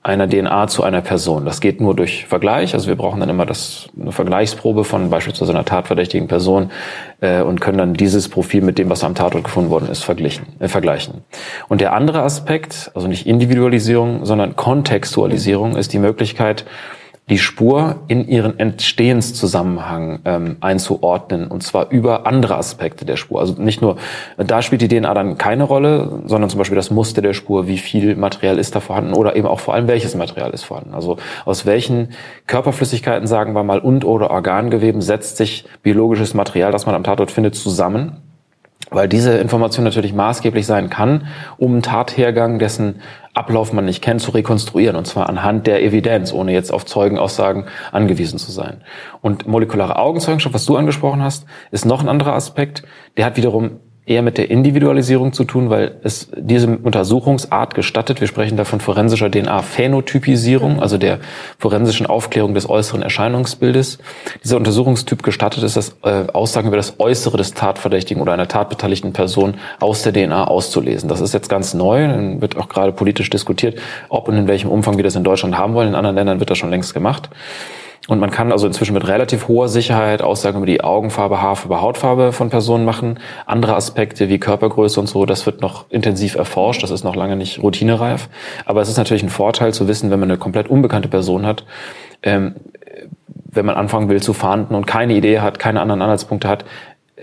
einer 0.05 0.29
DNA 0.29 0.69
zu 0.69 0.85
einer 0.85 1.01
Person. 1.01 1.47
Das 1.47 1.63
geht 1.63 1.81
nur 1.81 1.97
durch 1.97 2.27
Vergleich. 2.27 2.75
Also 2.75 2.89
wir 2.89 2.95
brauchen 2.95 3.21
dann 3.21 3.31
immer 3.31 3.47
das, 3.47 3.89
eine 3.99 4.13
Vergleichsprobe 4.13 4.85
von 4.85 5.09
beispielsweise 5.09 5.53
einer 5.53 5.65
tatverdächtigen 5.65 6.29
Person 6.29 6.71
äh, 7.23 7.41
und 7.41 7.63
können 7.63 7.79
dann 7.79 7.95
dieses 7.95 8.29
Profil 8.29 8.61
mit 8.61 8.77
dem, 8.77 8.91
was 8.91 9.03
am 9.03 9.15
Tatort 9.15 9.45
gefunden 9.45 9.71
worden 9.71 9.89
ist, 9.89 10.05
verglichen, 10.05 10.45
äh, 10.61 10.69
vergleichen. 10.69 11.25
Und 11.69 11.81
der 11.81 11.95
andere 11.95 12.21
Aspekt, 12.21 12.91
also 12.95 13.09
nicht 13.09 13.27
Individualisierung, 13.27 14.27
sondern 14.27 14.57
Kontextualisierung, 14.57 15.75
ist 15.75 15.95
die 15.95 15.99
Möglichkeit, 15.99 16.67
die 17.31 17.39
Spur 17.39 18.01
in 18.07 18.29
ihren 18.29 18.59
Entstehenszusammenhang 18.59 20.19
ähm, 20.27 20.57
einzuordnen 20.61 21.47
und 21.47 21.63
zwar 21.63 21.91
über 21.91 22.27
andere 22.27 22.57
Aspekte 22.57 23.07
der 23.07 23.17
Spur. 23.17 23.41
Also 23.41 23.55
nicht 23.55 23.81
nur, 23.81 23.97
da 24.37 24.61
spielt 24.61 24.83
die 24.83 24.89
DNA 24.89 25.15
dann 25.15 25.39
keine 25.39 25.65
Rolle, 25.65 26.21
sondern 26.27 26.51
zum 26.51 26.59
Beispiel 26.59 26.77
das 26.77 26.91
Muster 26.91 27.23
der 27.23 27.33
Spur, 27.33 27.67
wie 27.67 27.79
viel 27.79 28.15
Material 28.17 28.59
ist 28.59 28.77
da 28.77 28.81
vorhanden 28.81 29.15
oder 29.15 29.37
eben 29.37 29.47
auch 29.47 29.61
vor 29.61 29.73
allem 29.73 29.89
welches 29.89 30.15
Material 30.15 30.51
ist 30.51 30.65
vorhanden. 30.65 30.95
Also 30.95 31.17
aus 31.47 31.65
welchen 31.65 32.11
Körperflüssigkeiten, 32.47 33.27
sagen 33.27 33.55
wir 33.55 33.65
mal, 33.65 33.79
und 33.79 34.05
oder 34.05 34.31
Organgeweben 34.31 35.01
setzt 35.01 35.39
sich 35.39 35.65
biologisches 35.83 36.35
Material, 36.35 36.73
das 36.73 36.85
man 36.85 36.95
am 36.95 37.05
Tatort 37.05 37.31
findet, 37.31 37.55
zusammen 37.55 38.19
weil 38.91 39.09
diese 39.09 39.37
Information 39.39 39.85
natürlich 39.85 40.13
maßgeblich 40.13 40.67
sein 40.67 40.91
kann, 40.91 41.27
um 41.57 41.73
einen 41.73 41.83
Tathergang, 41.83 42.59
dessen 42.59 43.01
Ablauf 43.35 43.73
man 43.73 43.85
nicht 43.85 44.03
kennt, 44.03 44.21
zu 44.21 44.31
rekonstruieren, 44.31 44.97
und 44.97 45.07
zwar 45.07 45.29
anhand 45.29 45.67
der 45.67 45.83
Evidenz, 45.83 46.33
ohne 46.33 46.53
jetzt 46.53 46.73
auf 46.73 46.87
Zeugenaussagen 46.87 47.65
angewiesen 47.91 48.39
zu 48.39 48.53
sein. 48.53 48.83
Und 49.21 49.47
molekulare 49.47 49.97
Augenzeugenschaft, 49.97 50.55
was 50.55 50.65
du 50.65 50.77
angesprochen 50.77 51.23
hast, 51.23 51.47
ist 51.73 51.85
noch 51.85 52.01
ein 52.01 52.09
anderer 52.09 52.35
Aspekt. 52.35 52.85
Der 53.17 53.27
hat 53.27 53.37
wiederum 53.37 53.81
eher 54.07 54.21
mit 54.21 54.37
der 54.37 54.51
Individualisierung 54.51 55.33
zu 55.33 55.45
tun, 55.45 55.71
weil 55.71 55.97
es 56.03 56.29
diese 56.37 56.77
Untersuchungsart 56.77 57.75
gestattet. 57.75 58.21
Wir 58.21 58.29
sprechen 58.29 58.59
da 58.59 58.65
von 58.65 58.81
forensischer 58.81 59.31
DNA-Phänotypisierung, 59.31 60.81
also 60.81 60.99
der 60.99 61.21
forensischen 61.59 62.05
Aufklärung 62.05 62.53
des 62.53 62.69
äußeren 62.69 63.01
Erscheinungsbildes. 63.01 63.99
Dieser 64.43 64.59
Untersuchungstyp 64.59 65.23
gestattet 65.23 65.63
ist, 65.63 65.77
dass 65.77 65.97
äh, 66.03 66.27
Aussagen 66.35 66.69
über 66.69 66.77
das 66.77 67.01
Äußere 67.01 67.39
des 67.39 67.55
Tatverdächtigen 67.55 68.21
oder 68.21 68.35
einer 68.35 68.47
tatbeteiligten 68.49 69.15
Person 69.15 69.55
aus 69.81 70.03
der 70.03 70.13
DNA 70.13 70.49
auszulesen. 70.49 71.09
Das 71.09 71.23
ist 71.23 71.33
jetzt 71.33 71.49
ganz 71.49 71.73
neu, 71.73 72.07
dann 72.07 72.43
wird 72.43 72.59
auch 72.59 72.69
gerade 72.69 72.93
politisch 72.93 73.31
diskutiert, 73.31 73.79
ob 74.11 74.29
und 74.29 74.37
in 74.37 74.49
welchem 74.49 74.71
Umfang 74.71 74.99
wir 74.99 75.05
das 75.05 75.17
in 75.17 75.25
Deutschland 75.25 75.57
haben 75.57 75.73
wollen. 75.73 75.89
In 75.89 75.95
anderen 75.95 76.17
Ländern 76.17 76.41
wird 76.41 76.51
das 76.51 76.59
schon 76.59 76.71
längst 76.71 76.93
gemacht. 76.93 77.31
Und 78.07 78.21
man 78.21 78.31
kann 78.31 78.53
also 78.53 78.67
inzwischen 78.67 78.93
mit 78.93 79.09
relativ 79.09 79.49
hoher 79.49 79.69
Sicherheit 79.69 80.21
Aussagen 80.21 80.59
über 80.59 80.67
die 80.67 80.85
Augenfarbe, 80.85 81.41
Haarfarbe, 81.41 81.81
Hautfarbe 81.81 82.33
von 82.33 82.51
Personen 82.51 82.85
machen. 82.85 83.19
Andere 83.47 83.75
Aspekte 83.77 84.29
wie 84.29 84.39
Körpergröße 84.39 85.01
und 85.01 85.07
so, 85.07 85.25
das 85.25 85.47
wird 85.47 85.63
noch 85.63 85.87
intensiv 85.91 86.35
erforscht. 86.35 86.83
Das 86.83 86.91
ist 86.91 87.03
noch 87.03 87.17
lange 87.17 87.37
nicht 87.37 87.63
routinereif. 87.63 88.29
Aber 88.67 88.83
es 88.83 88.91
ist 88.91 88.99
natürlich 88.99 89.23
ein 89.23 89.31
Vorteil 89.31 89.73
zu 89.73 89.89
wissen, 89.89 90.11
wenn 90.11 90.21
man 90.21 90.31
eine 90.31 90.39
komplett 90.39 90.69
unbekannte 90.69 91.09
Person 91.09 91.47
hat, 91.47 91.65
ähm, 92.23 92.57
wenn 93.51 93.65
man 93.65 93.77
anfangen 93.77 94.09
will 94.09 94.23
zu 94.23 94.35
fahnden 94.35 94.75
und 94.75 94.87
keine 94.87 95.15
Idee 95.15 95.41
hat, 95.41 95.59
keine 95.59 95.81
anderen 95.81 96.03
Anhaltspunkte 96.03 96.49
hat, 96.49 96.65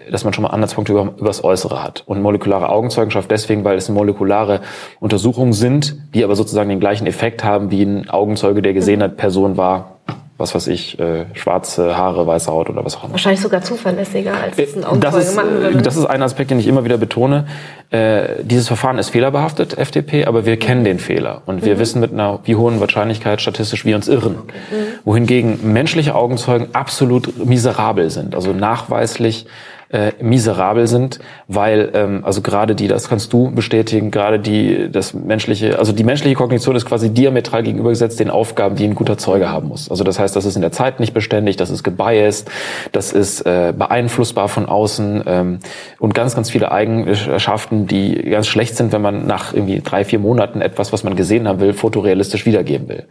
dass 0.10 0.24
man 0.24 0.34
schon 0.34 0.44
mal 0.44 0.50
Anhaltspunkte 0.50 0.94
über, 0.94 1.14
über 1.18 1.28
das 1.28 1.44
Äußere 1.44 1.84
hat. 1.84 2.04
Und 2.08 2.22
molekulare 2.22 2.70
Augenzeugenschaft 2.70 3.30
deswegen, 3.30 3.64
weil 3.64 3.78
es 3.78 3.88
molekulare 3.90 4.62
Untersuchungen 5.00 5.54
sind, 5.54 5.96
die 6.16 6.24
aber 6.24 6.36
sozusagen 6.36 6.70
den 6.70 6.80
gleichen 6.80 7.06
Effekt 7.06 7.44
haben, 7.44 7.70
wie 7.70 7.84
ein 7.84 8.10
Augenzeuge, 8.10 8.64
der 8.64 8.74
gesehen 8.74 9.04
hat, 9.04 9.18
Person 9.18 9.58
war 9.58 9.98
was 10.42 10.54
weiß 10.54 10.68
ich, 10.68 11.00
äh, 11.00 11.26
schwarze 11.34 11.96
Haare, 11.96 12.28
weiße 12.28 12.52
Haut 12.52 12.70
oder 12.70 12.84
was 12.84 12.98
auch 12.98 13.04
immer. 13.04 13.14
Wahrscheinlich 13.14 13.42
sogar 13.42 13.62
zuverlässiger, 13.62 14.34
als 14.34 14.58
es 14.58 14.76
ein 14.76 14.84
Augenzeuge 14.84 15.16
das 15.18 15.28
ist, 15.30 15.36
machen 15.36 15.52
würde. 15.52 15.82
Das 15.82 15.96
ist 15.96 16.06
ein 16.06 16.22
Aspekt, 16.22 16.52
den 16.52 16.60
ich 16.60 16.68
immer 16.68 16.84
wieder 16.84 16.98
betone. 16.98 17.46
Äh, 17.92 18.44
dieses 18.44 18.68
Verfahren 18.68 18.98
ist 18.98 19.10
fehlerbehaftet, 19.10 19.78
FDP, 19.78 20.26
aber 20.26 20.46
wir 20.46 20.58
kennen 20.58 20.84
den 20.84 21.00
Fehler. 21.00 21.42
Und 21.46 21.64
wir 21.64 21.76
mhm. 21.76 21.80
wissen 21.80 22.02
mit 22.02 22.12
einer 22.12 22.40
wie 22.44 22.56
hohen 22.56 22.80
Wahrscheinlichkeit 22.80 23.42
statistisch, 23.42 23.86
wie 23.86 23.94
uns 23.94 24.08
irren. 24.08 24.38
Okay. 24.40 24.54
Mhm. 24.72 24.86
Wohingegen 25.06 25.74
menschliche 25.74 26.16
Augenzeugen 26.16 26.70
absolut 26.74 27.46
miserabel 27.46 28.10
sind. 28.10 28.36
Also 28.36 28.54
nachweislich 28.54 29.46
äh, 29.92 30.12
miserabel 30.22 30.88
sind, 30.88 31.20
weil 31.48 31.92
ähm, 31.94 32.22
also 32.24 32.42
gerade 32.42 32.76
die, 32.76 32.88
das 32.88 33.10
kannst 33.10 33.34
du 33.34 33.52
bestätigen, 33.52 34.12
gerade 34.12 34.40
die 34.40 34.90
das 34.92 35.14
menschliche, 35.14 35.80
also 35.80 35.92
die 35.92 36.04
menschliche 36.04 36.36
Kognition 36.36 36.76
ist 36.76 36.86
quasi 36.86 37.10
diametral 37.10 37.64
gegenübergesetzt 37.64 38.20
den 38.20 38.30
Aufgaben, 38.30 38.76
die 38.76 38.86
ein 38.86 38.96
guter 38.96 39.18
Zeuge 39.18 39.50
haben 39.50 39.68
muss. 39.68 39.90
Also 39.90 40.04
das 40.04 40.20
heißt, 40.20 40.36
das 40.36 40.46
ist 40.46 40.56
in 40.56 40.62
der 40.62 40.72
Zeit 40.72 41.00
nicht 41.00 41.14
beständig, 41.14 41.58
das 41.58 41.70
ist 41.70 41.84
gebiased, 41.84 42.50
das 42.92 43.12
ist 43.12 43.42
äh, 43.42 43.74
beeinflussbar 43.78 44.48
von 44.48 44.66
außen 44.66 45.24
ähm, 45.26 45.60
und 46.00 46.14
ganz, 46.14 46.36
ganz 46.36 46.50
viele 46.50 46.72
Eigenschaften, 46.72 47.88
die 47.88 48.16
ganz 48.30 48.48
schlecht 48.48 48.78
sind, 48.78 48.92
wenn 48.94 49.02
man 49.02 49.28
nach 49.28 49.54
irgendwie 49.54 49.82
drei, 49.82 50.06
vier 50.06 50.20
Monaten 50.20 50.62
etwas, 50.62 50.94
was 50.94 51.04
man 51.04 51.16
gesehen 51.16 51.48
haben 51.48 51.60
will, 51.60 51.74
fotorealistisch 51.74 52.46
wiedergeben 52.46 52.88
will. 52.88 53.06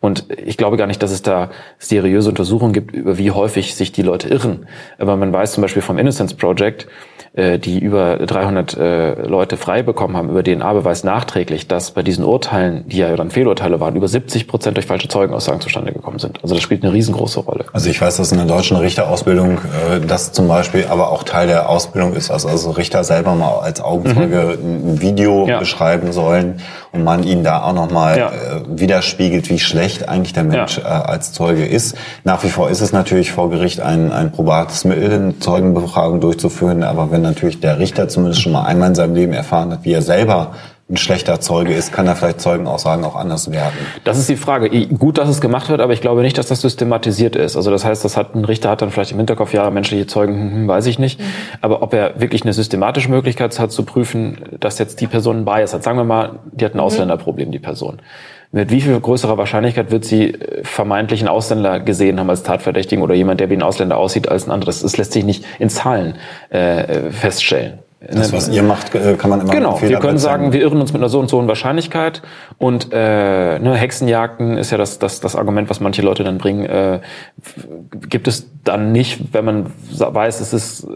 Und 0.00 0.26
ich 0.44 0.56
glaube 0.56 0.76
gar 0.76 0.86
nicht, 0.86 1.02
dass 1.02 1.10
es 1.10 1.22
da 1.22 1.50
seriöse 1.78 2.28
Untersuchungen 2.28 2.72
gibt, 2.72 2.94
über 2.94 3.18
wie 3.18 3.30
häufig 3.30 3.74
sich 3.74 3.92
die 3.92 4.02
Leute 4.02 4.28
irren. 4.28 4.66
Aber 4.98 5.16
man 5.16 5.32
weiß 5.32 5.52
zum 5.52 5.62
Beispiel 5.62 5.82
vom 5.82 5.98
Innocence 6.20 6.38
Project, 6.38 6.86
äh, 7.32 7.58
die 7.58 7.78
über 7.78 8.16
300 8.16 8.76
äh, 8.76 9.22
Leute 9.22 9.56
frei 9.56 9.82
bekommen 9.82 10.16
haben 10.16 10.30
über 10.30 10.42
DNA-Beweis 10.42 11.04
nachträglich, 11.04 11.68
dass 11.68 11.92
bei 11.92 12.02
diesen 12.02 12.24
Urteilen, 12.24 12.88
die 12.88 12.98
ja 12.98 13.14
dann 13.14 13.30
Fehlurteile 13.30 13.78
waren, 13.78 13.94
über 13.94 14.08
70 14.08 14.48
Prozent 14.48 14.76
durch 14.76 14.86
falsche 14.86 15.06
Zeugenaussagen 15.06 15.60
zustande 15.60 15.92
gekommen 15.92 16.18
sind. 16.18 16.42
Also 16.42 16.56
das 16.56 16.64
spielt 16.64 16.82
eine 16.82 16.92
riesengroße 16.92 17.40
Rolle. 17.40 17.66
Also 17.72 17.88
ich 17.88 18.00
weiß, 18.00 18.16
dass 18.16 18.32
in 18.32 18.38
der 18.38 18.48
deutschen 18.48 18.76
Richterausbildung 18.76 19.58
äh, 19.58 20.00
das 20.06 20.32
zum 20.32 20.48
Beispiel 20.48 20.86
aber 20.90 21.10
auch 21.10 21.22
Teil 21.22 21.46
der 21.46 21.68
Ausbildung 21.68 22.14
ist, 22.14 22.32
also, 22.32 22.48
also 22.48 22.72
Richter 22.72 23.04
selber 23.04 23.36
mal 23.36 23.60
als 23.60 23.80
Augenzeuge 23.80 24.58
mhm. 24.60 24.94
ein 24.94 25.00
Video 25.00 25.46
ja. 25.46 25.60
beschreiben 25.60 26.12
sollen 26.12 26.60
und 26.92 27.04
man 27.04 27.22
ihnen 27.22 27.44
da 27.44 27.62
auch 27.62 27.74
nochmal 27.74 28.18
ja. 28.18 28.28
äh, 28.30 28.32
widerspiegelt, 28.66 29.48
wie 29.50 29.58
schlecht 29.58 30.08
eigentlich 30.08 30.32
der 30.32 30.44
Mensch 30.44 30.78
ja. 30.78 30.84
äh, 30.84 31.08
als 31.08 31.32
Zeuge 31.32 31.64
ist. 31.64 31.96
Nach 32.24 32.42
wie 32.42 32.48
vor 32.48 32.70
ist 32.70 32.80
es 32.80 32.92
natürlich 32.92 33.30
vor 33.30 33.50
Gericht 33.50 33.80
ein, 33.80 34.10
ein 34.10 34.32
probates 34.32 34.84
Mittel, 34.84 35.34
Zeugenbefragung 35.38 36.20
durchzuführen, 36.20 36.82
aber 36.82 37.10
wenn 37.10 37.19
natürlich 37.22 37.60
der 37.60 37.78
Richter 37.78 38.08
zumindest 38.08 38.42
schon 38.42 38.52
mal 38.52 38.64
einmal 38.64 38.88
in 38.88 38.94
seinem 38.94 39.14
Leben 39.14 39.32
erfahren 39.32 39.72
hat, 39.72 39.84
wie 39.84 39.92
er 39.92 40.02
selber 40.02 40.52
ein 40.90 40.96
schlechter 40.96 41.40
Zeuge 41.40 41.72
ist, 41.72 41.92
kann 41.92 42.06
er 42.06 42.16
vielleicht 42.16 42.40
Zeugenaussagen 42.40 43.04
auch 43.04 43.14
anders 43.14 43.50
werten. 43.50 43.78
Das 44.02 44.18
ist 44.18 44.28
die 44.28 44.36
Frage. 44.36 44.68
Gut, 44.88 45.18
dass 45.18 45.28
es 45.28 45.40
gemacht 45.40 45.68
wird, 45.68 45.80
aber 45.80 45.92
ich 45.92 46.00
glaube 46.00 46.22
nicht, 46.22 46.36
dass 46.36 46.48
das 46.48 46.60
systematisiert 46.60 47.36
ist. 47.36 47.56
Also 47.56 47.70
das 47.70 47.84
heißt, 47.84 48.04
das 48.04 48.16
hat 48.16 48.34
ein 48.34 48.44
Richter 48.44 48.70
hat 48.70 48.82
dann 48.82 48.90
vielleicht 48.90 49.12
im 49.12 49.18
Hinterkopf, 49.18 49.52
ja, 49.52 49.70
menschliche 49.70 50.06
Zeugen, 50.06 50.34
hm, 50.34 50.52
hm 50.52 50.68
weiß 50.68 50.86
ich 50.86 50.98
nicht. 50.98 51.20
Mhm. 51.20 51.24
Aber 51.60 51.82
ob 51.82 51.94
er 51.94 52.20
wirklich 52.20 52.42
eine 52.42 52.52
systematische 52.52 53.08
Möglichkeit 53.08 53.56
hat 53.58 53.70
zu 53.70 53.84
prüfen, 53.84 54.38
dass 54.58 54.78
jetzt 54.78 55.00
die 55.00 55.06
Person 55.06 55.38
ein 55.38 55.44
Bias 55.44 55.72
hat. 55.72 55.84
Sagen 55.84 55.96
wir 55.96 56.04
mal, 56.04 56.40
die 56.50 56.64
hat 56.64 56.74
ein 56.74 56.78
mhm. 56.78 56.84
Ausländerproblem, 56.84 57.52
die 57.52 57.60
Person. 57.60 58.00
Mit 58.52 58.72
wie 58.72 58.80
viel 58.80 58.98
größerer 58.98 59.38
Wahrscheinlichkeit 59.38 59.92
wird 59.92 60.04
sie 60.04 60.34
äh, 60.34 60.64
vermeintlich 60.64 61.20
einen 61.20 61.28
Ausländer 61.28 61.80
gesehen 61.80 62.18
haben 62.18 62.30
als 62.30 62.42
Tatverdächtigen 62.42 63.02
oder 63.02 63.14
jemand, 63.14 63.40
der 63.40 63.48
wie 63.48 63.54
ein 63.54 63.62
Ausländer 63.62 63.96
aussieht 63.96 64.28
als 64.28 64.46
ein 64.46 64.50
anderes? 64.50 64.82
Das 64.82 64.96
lässt 64.96 65.12
sich 65.12 65.24
nicht 65.24 65.44
in 65.58 65.70
Zahlen 65.70 66.16
äh, 66.50 67.10
feststellen. 67.10 67.78
Das, 68.10 68.32
was 68.32 68.48
ihr 68.48 68.62
macht, 68.62 68.94
äh, 68.94 69.14
kann 69.14 69.30
man 69.30 69.40
immer 69.40 69.52
Genau, 69.52 69.80
wir 69.80 69.98
können 69.98 70.18
sagen, 70.18 70.52
wir 70.52 70.60
irren 70.60 70.80
uns 70.80 70.92
mit 70.92 71.00
einer 71.00 71.08
so 71.08 71.20
und 71.20 71.30
so 71.30 71.38
hohen 71.38 71.48
Wahrscheinlichkeit 71.48 72.22
und 72.58 72.88
äh, 72.92 73.58
ne, 73.58 73.74
Hexenjagden 73.74 74.58
ist 74.58 74.70
ja 74.70 74.78
das, 74.78 74.98
das, 74.98 75.20
das 75.20 75.36
Argument, 75.36 75.70
was 75.70 75.80
manche 75.80 76.02
Leute 76.02 76.24
dann 76.24 76.38
bringen, 76.38 76.64
äh, 76.64 77.00
gibt 78.08 78.28
es 78.28 78.48
dann 78.64 78.92
nicht, 78.92 79.32
wenn 79.32 79.44
man 79.44 79.66
weiß, 79.96 80.40
es 80.40 80.52
ist 80.52 80.84
äh, 80.84 80.88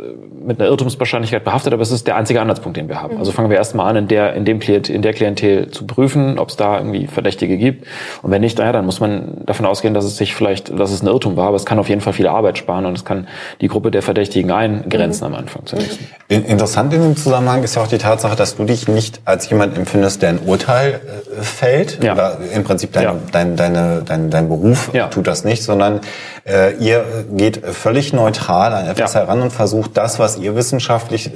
mit 0.45 0.61
einer 0.61 0.69
Irrtumswahrscheinlichkeit 0.69 1.45
behaftet, 1.45 1.73
aber 1.73 1.83
es 1.83 1.91
ist 1.91 2.07
der 2.07 2.17
einzige 2.17 2.41
Anhaltspunkt, 2.41 2.77
den 2.77 2.89
wir 2.89 3.01
haben. 3.01 3.15
Mhm. 3.15 3.21
Also 3.21 3.33
fangen 3.33 3.49
wir 3.49 3.57
erstmal 3.57 3.89
an, 3.89 3.97
in 3.97 4.09
der, 4.09 4.35
in 4.35 4.45
dem 4.45 4.59
Klient, 4.59 4.89
in 4.89 5.03
der 5.03 5.13
Klientel 5.13 5.71
zu 5.71 5.87
prüfen, 5.87 6.39
ob 6.39 6.51
es 6.51 6.57
da 6.57 6.79
irgendwie 6.79 7.07
Verdächtige 7.07 7.57
gibt. 7.57 7.87
Und 8.23 8.31
wenn 8.31 8.43
nicht, 8.43 8.59
naja, 8.59 8.73
dann 8.73 8.85
muss 8.85 9.01
man 9.01 9.45
davon 9.47 9.67
ausgehen, 9.67 9.95
dass 9.95 10.05
es 10.05 10.17
sich 10.17 10.35
vielleicht, 10.35 10.79
dass 10.79 10.91
es 10.91 11.03
ein 11.03 11.07
Irrtum 11.07 11.37
war, 11.37 11.49
aber 11.49 11.57
es 11.57 11.65
kann 11.65 11.79
auf 11.79 11.89
jeden 11.89 12.01
Fall 12.01 12.13
viel 12.13 12.27
Arbeit 12.27 12.59
sparen 12.59 12.87
und 12.87 12.97
es 12.97 13.05
kann 13.05 13.29
die 13.61 13.69
Gruppe 13.69 13.91
der 13.91 14.03
Verdächtigen 14.03 14.51
eingrenzen 14.51 15.27
mhm. 15.29 15.35
am 15.35 15.41
Anfang 15.41 15.65
zunächst. 15.65 16.01
Interessant 16.29 16.93
in 16.93 17.04
dem 17.05 17.17
Zusammenhang 17.17 17.63
ist 17.63 17.77
ja 17.77 17.83
auch 17.83 17.87
die 17.87 17.99
Tatsache, 17.99 18.37
dass 18.37 18.57
du 18.57 18.65
dich 18.65 18.89
nicht 18.89 19.21
als 19.25 19.49
jemand 19.49 19.77
empfindest, 19.77 20.23
der 20.23 20.31
ein 20.31 20.39
Urteil 20.41 21.01
äh, 21.39 21.43
fällt. 21.43 22.03
Ja. 22.03 22.15
Oder 22.15 22.39
im 22.53 22.65
Prinzip 22.65 22.93
dein, 22.93 23.03
ja. 23.03 23.17
dein, 23.33 23.57
deine, 23.57 24.03
dein, 24.05 24.31
dein 24.31 24.49
Beruf 24.49 24.91
ja. 24.93 25.09
tut 25.09 25.27
das 25.27 25.45
nicht, 25.45 25.63
sondern 25.63 26.01
äh, 26.45 26.75
ihr 26.77 27.05
geht 27.31 27.65
völlig 27.65 28.13
neutral 28.13 28.73
an 28.75 28.87
etwas 28.87 29.15
heran 29.15 29.43
und 29.43 29.53
versucht 29.53 29.97
das, 29.97 30.19
was 30.19 30.39
ihr 30.39 30.57
wissenschaftlich 30.57 31.29
äh, 31.29 31.31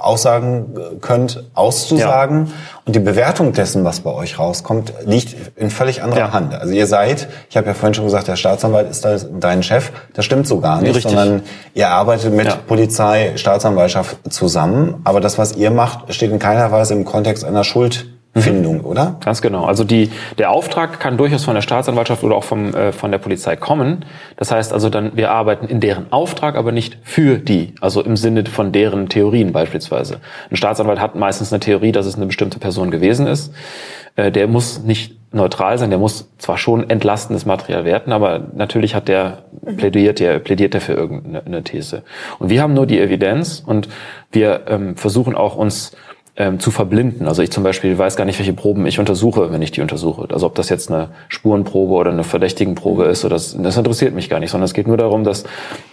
aussagen 0.00 0.74
könnt, 1.00 1.44
auszusagen. 1.54 2.52
Und 2.84 2.96
die 2.96 3.00
Bewertung 3.00 3.52
dessen, 3.52 3.84
was 3.84 4.00
bei 4.00 4.10
euch 4.10 4.40
rauskommt, 4.40 4.92
liegt 5.04 5.36
in 5.56 5.70
völlig 5.70 6.02
anderer 6.02 6.18
ja. 6.18 6.32
Hand. 6.32 6.52
Also 6.52 6.74
ihr 6.74 6.88
seid, 6.88 7.28
ich 7.48 7.56
habe 7.56 7.68
ja 7.68 7.74
vorhin 7.74 7.94
schon 7.94 8.04
gesagt, 8.06 8.26
der 8.26 8.34
Staatsanwalt 8.34 8.90
ist 8.90 9.06
dein 9.38 9.62
Chef. 9.62 9.92
Das 10.14 10.24
stimmt 10.24 10.48
so 10.48 10.60
gar 10.60 10.80
nicht, 10.80 10.96
Richtig. 10.96 11.12
sondern 11.12 11.42
ihr 11.74 11.90
arbeitet 11.90 12.34
mit 12.34 12.46
ja. 12.46 12.56
Polizei, 12.56 13.32
Staatsanwaltschaft 13.36 14.16
zusammen. 14.32 15.00
Aber 15.04 15.20
das, 15.20 15.38
was 15.38 15.54
ihr 15.54 15.70
macht, 15.70 16.12
steht 16.12 16.32
in 16.32 16.40
keiner 16.40 16.72
Weise 16.72 16.94
im 16.94 17.04
Kontext 17.04 17.44
einer 17.44 17.62
Schuld 17.62 18.06
Findung, 18.34 18.78
mhm. 18.78 18.84
oder? 18.86 19.16
Ganz 19.22 19.42
genau. 19.42 19.64
Also 19.64 19.84
die, 19.84 20.10
der 20.38 20.50
Auftrag 20.50 21.00
kann 21.00 21.18
durchaus 21.18 21.44
von 21.44 21.54
der 21.54 21.60
Staatsanwaltschaft 21.60 22.24
oder 22.24 22.34
auch 22.34 22.44
vom, 22.44 22.74
äh, 22.74 22.92
von 22.92 23.10
der 23.10 23.18
Polizei 23.18 23.56
kommen. 23.56 24.06
Das 24.36 24.50
heißt 24.50 24.72
also 24.72 24.88
dann, 24.88 25.16
wir 25.16 25.30
arbeiten 25.30 25.66
in 25.66 25.80
deren 25.80 26.10
Auftrag, 26.12 26.56
aber 26.56 26.72
nicht 26.72 26.96
für 27.02 27.36
die. 27.36 27.74
Also 27.80 28.02
im 28.02 28.16
Sinne 28.16 28.46
von 28.46 28.72
deren 28.72 29.10
Theorien 29.10 29.52
beispielsweise. 29.52 30.20
Ein 30.50 30.56
Staatsanwalt 30.56 30.98
hat 30.98 31.14
meistens 31.14 31.52
eine 31.52 31.60
Theorie, 31.60 31.92
dass 31.92 32.06
es 32.06 32.16
eine 32.16 32.26
bestimmte 32.26 32.58
Person 32.58 32.90
gewesen 32.90 33.26
ist. 33.26 33.52
Äh, 34.16 34.32
der 34.32 34.48
muss 34.48 34.82
nicht 34.82 35.16
neutral 35.34 35.78
sein, 35.78 35.90
der 35.90 35.98
muss 35.98 36.28
zwar 36.38 36.58
schon 36.58 36.88
entlastendes 36.88 37.46
Material 37.46 37.84
werten, 37.84 38.12
aber 38.12 38.48
natürlich 38.54 38.94
hat 38.94 39.08
der 39.08 39.44
plädiert, 39.78 40.20
der 40.20 40.38
plädiert 40.38 40.74
der 40.74 40.80
für 40.80 40.92
irgendeine 40.92 41.62
These. 41.62 42.02
Und 42.38 42.50
wir 42.50 42.60
haben 42.60 42.74
nur 42.74 42.86
die 42.86 43.00
Evidenz 43.00 43.62
und 43.64 43.88
wir 44.30 44.62
ähm, 44.68 44.96
versuchen 44.96 45.34
auch 45.34 45.56
uns 45.56 45.92
ähm, 46.34 46.58
zu 46.58 46.70
verblinden. 46.70 47.28
Also 47.28 47.42
ich 47.42 47.50
zum 47.50 47.62
Beispiel 47.62 47.98
weiß 47.98 48.16
gar 48.16 48.24
nicht, 48.24 48.38
welche 48.38 48.54
Proben 48.54 48.86
ich 48.86 48.98
untersuche, 48.98 49.52
wenn 49.52 49.60
ich 49.60 49.70
die 49.70 49.82
untersuche. 49.82 50.28
Also 50.32 50.46
ob 50.46 50.54
das 50.54 50.70
jetzt 50.70 50.90
eine 50.90 51.10
Spurenprobe 51.28 51.92
oder 51.92 52.10
eine 52.10 52.24
Verdächtigenprobe 52.24 53.04
ist, 53.04 53.26
oder 53.26 53.34
das, 53.34 53.54
das 53.58 53.76
interessiert 53.76 54.14
mich 54.14 54.30
gar 54.30 54.40
nicht, 54.40 54.50
sondern 54.50 54.64
es 54.64 54.72
geht 54.72 54.86
nur 54.86 54.96
darum, 54.96 55.24
dass 55.24 55.44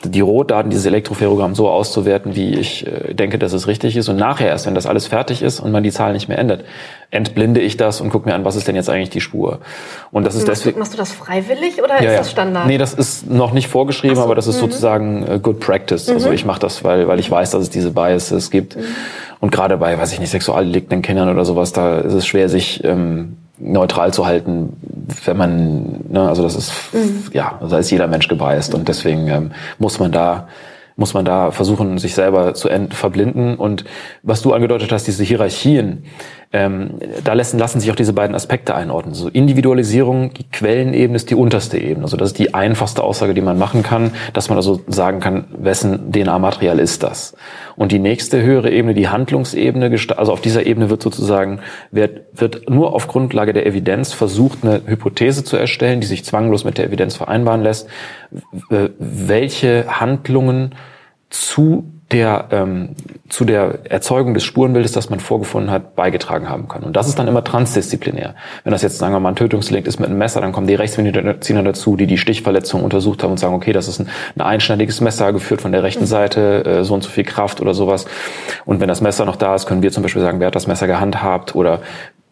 die 0.05 0.21
Rotdaten, 0.21 0.69
dieses 0.69 0.85
Elektroferogramm 0.85 1.55
so 1.55 1.67
auszuwerten, 1.67 2.37
wie 2.37 2.53
ich 2.55 2.87
äh, 2.87 3.13
denke, 3.13 3.37
dass 3.37 3.51
es 3.51 3.67
richtig 3.67 3.97
ist. 3.97 4.07
Und 4.07 4.15
nachher 4.15 4.47
erst, 4.47 4.65
wenn 4.65 4.75
das 4.75 4.85
alles 4.85 5.07
fertig 5.07 5.41
ist 5.41 5.59
und 5.59 5.73
man 5.73 5.83
die 5.83 5.91
Zahl 5.91 6.13
nicht 6.13 6.29
mehr 6.29 6.39
ändert, 6.39 6.63
entblinde 7.11 7.59
ich 7.59 7.75
das 7.75 7.99
und 7.99 8.09
gucke 8.09 8.29
mir 8.29 8.35
an, 8.35 8.45
was 8.45 8.55
ist 8.55 8.65
denn 8.67 8.75
jetzt 8.75 8.89
eigentlich 8.89 9.09
die 9.09 9.19
Spur. 9.19 9.59
Und 10.11 10.25
das 10.25 10.35
ist 10.35 10.47
machst 10.47 10.61
deswegen. 10.61 10.75
Du, 10.75 10.79
machst 10.79 10.93
du 10.93 10.97
das 10.97 11.11
freiwillig 11.11 11.83
oder 11.83 12.01
ja, 12.01 12.11
ist 12.11 12.19
das 12.19 12.31
Standard? 12.31 12.67
Nee, 12.67 12.77
das 12.77 12.93
ist 12.93 13.29
noch 13.29 13.51
nicht 13.51 13.67
vorgeschrieben, 13.67 14.15
so, 14.15 14.21
aber 14.21 14.35
das 14.35 14.47
ist 14.47 14.55
mhm. 14.55 14.59
sozusagen 14.61 15.27
äh, 15.27 15.39
Good 15.39 15.59
Practice. 15.59 16.07
Also 16.07 16.11
mhm. 16.11 16.17
Also 16.19 16.31
ich 16.31 16.45
mache 16.45 16.59
das, 16.59 16.83
weil, 16.83 17.07
weil 17.07 17.19
ich 17.19 17.29
weiß, 17.29 17.51
dass 17.51 17.63
es 17.63 17.69
diese 17.69 17.91
Biases 17.91 18.51
gibt. 18.51 18.77
Mhm. 18.77 18.83
Und 19.41 19.51
gerade 19.51 19.77
bei, 19.77 19.97
weiß 19.97 20.13
ich 20.13 20.19
nicht, 20.19 20.31
sexualdelikten 20.31 21.01
Kindern 21.01 21.29
oder 21.29 21.45
sowas, 21.45 21.71
da 21.71 21.99
ist 21.99 22.13
es 22.13 22.25
schwer, 22.27 22.49
sich 22.49 22.83
ähm, 22.83 23.37
neutral 23.57 24.13
zu 24.13 24.25
halten, 24.25 24.73
wenn 25.25 25.37
man, 25.37 25.99
ne, 26.09 26.27
also 26.27 26.43
das 26.43 26.55
ist, 26.55 26.73
mhm. 26.93 27.25
ja, 27.33 27.57
also 27.59 27.75
da 27.75 27.79
ist 27.79 27.89
jeder 27.91 28.07
Mensch 28.07 28.27
gebiased 28.27 28.73
und 28.73 28.87
deswegen 28.87 29.27
ähm, 29.27 29.51
muss 29.77 29.99
man 29.99 30.11
da 30.11 30.47
muss 30.99 31.13
man 31.13 31.23
da 31.23 31.51
versuchen, 31.51 31.97
sich 31.97 32.13
selber 32.13 32.53
zu 32.53 32.67
verblinden. 32.89 33.55
Und 33.55 33.85
was 34.21 34.41
du 34.41 34.51
angedeutet 34.51 34.91
hast, 34.91 35.07
diese 35.07 35.23
Hierarchien, 35.23 36.03
ähm, 36.51 36.95
da 37.23 37.33
lassen, 37.33 37.59
lassen 37.59 37.79
sich 37.79 37.91
auch 37.91 37.95
diese 37.95 38.13
beiden 38.13 38.35
Aspekte 38.35 38.73
einordnen. 38.73 39.13
So 39.13 39.27
Individualisierung, 39.27 40.33
die 40.33 40.49
Quellenebene 40.49 41.15
ist 41.15 41.29
die 41.29 41.35
unterste 41.35 41.77
Ebene. 41.77 42.05
Also 42.05 42.17
das 42.17 42.29
ist 42.29 42.39
die 42.39 42.55
einfachste 42.55 43.03
Aussage, 43.03 43.35
die 43.35 43.41
man 43.41 43.59
machen 43.59 43.83
kann, 43.83 44.11
dass 44.33 44.49
man 44.49 44.57
also 44.57 44.81
sagen 44.87 45.19
kann, 45.19 45.45
wessen 45.51 46.11
DNA-Material 46.11 46.79
ist 46.79 47.03
das. 47.03 47.35
Und 47.75 47.91
die 47.91 47.99
nächste 47.99 48.41
höhere 48.41 48.71
Ebene, 48.71 48.95
die 48.95 49.09
Handlungsebene, 49.09 49.95
also 50.17 50.31
auf 50.31 50.41
dieser 50.41 50.65
Ebene 50.65 50.89
wird 50.89 51.03
sozusagen, 51.03 51.59
wird, 51.91 52.21
wird 52.33 52.67
nur 52.67 52.95
auf 52.95 53.07
Grundlage 53.07 53.53
der 53.53 53.67
Evidenz 53.67 54.13
versucht, 54.13 54.63
eine 54.63 54.81
Hypothese 54.87 55.43
zu 55.43 55.55
erstellen, 55.55 56.01
die 56.01 56.07
sich 56.07 56.25
zwanglos 56.25 56.63
mit 56.63 56.79
der 56.79 56.87
Evidenz 56.87 57.15
vereinbaren 57.15 57.61
lässt, 57.61 57.87
welche 58.69 59.85
Handlungen 59.99 60.73
zu 61.29 61.98
der 62.11 62.45
ähm, 62.51 62.95
zu 63.29 63.45
der 63.45 63.79
Erzeugung 63.83 64.33
des 64.33 64.43
Spurenbildes, 64.43 64.91
das 64.91 65.11
man 65.11 65.19
vorgefunden 65.19 65.69
hat, 65.69 65.95
beigetragen 65.95 66.49
haben 66.49 66.67
kann. 66.67 66.81
Und 66.81 66.95
das 66.95 67.07
ist 67.07 67.19
dann 67.19 67.27
immer 67.27 67.43
transdisziplinär. 67.43 68.33
Wenn 68.63 68.71
das 68.71 68.81
jetzt, 68.81 68.97
sagen 68.97 69.13
wir 69.13 69.19
mal, 69.19 69.29
ein 69.29 69.35
Tötungsdelikt 69.35 69.87
ist 69.87 69.99
mit 69.99 70.09
einem 70.09 70.17
Messer, 70.17 70.41
dann 70.41 70.51
kommen 70.51 70.65
die 70.65 70.73
Rechtsmediziner 70.73 71.61
dazu, 71.61 71.95
die 71.95 72.07
die 72.07 72.17
Stichverletzung 72.17 72.83
untersucht 72.83 73.21
haben 73.21 73.31
und 73.31 73.37
sagen, 73.37 73.53
okay, 73.53 73.73
das 73.73 73.87
ist 73.87 73.99
ein, 73.99 74.09
ein 74.35 74.41
einschneidiges 74.41 75.01
Messer, 75.01 75.31
geführt 75.33 75.61
von 75.61 75.71
der 75.71 75.83
rechten 75.83 76.07
Seite, 76.07 76.65
äh, 76.65 76.83
so 76.83 76.95
und 76.95 77.03
so 77.03 77.09
viel 77.11 77.23
Kraft 77.23 77.61
oder 77.61 77.75
sowas. 77.75 78.05
Und 78.65 78.79
wenn 78.79 78.87
das 78.87 79.01
Messer 79.01 79.25
noch 79.25 79.35
da 79.35 79.53
ist, 79.53 79.67
können 79.67 79.83
wir 79.83 79.91
zum 79.91 80.01
Beispiel 80.01 80.23
sagen, 80.23 80.39
wer 80.39 80.47
hat 80.47 80.55
das 80.55 80.65
Messer 80.65 80.87
gehandhabt 80.87 81.55
oder 81.55 81.81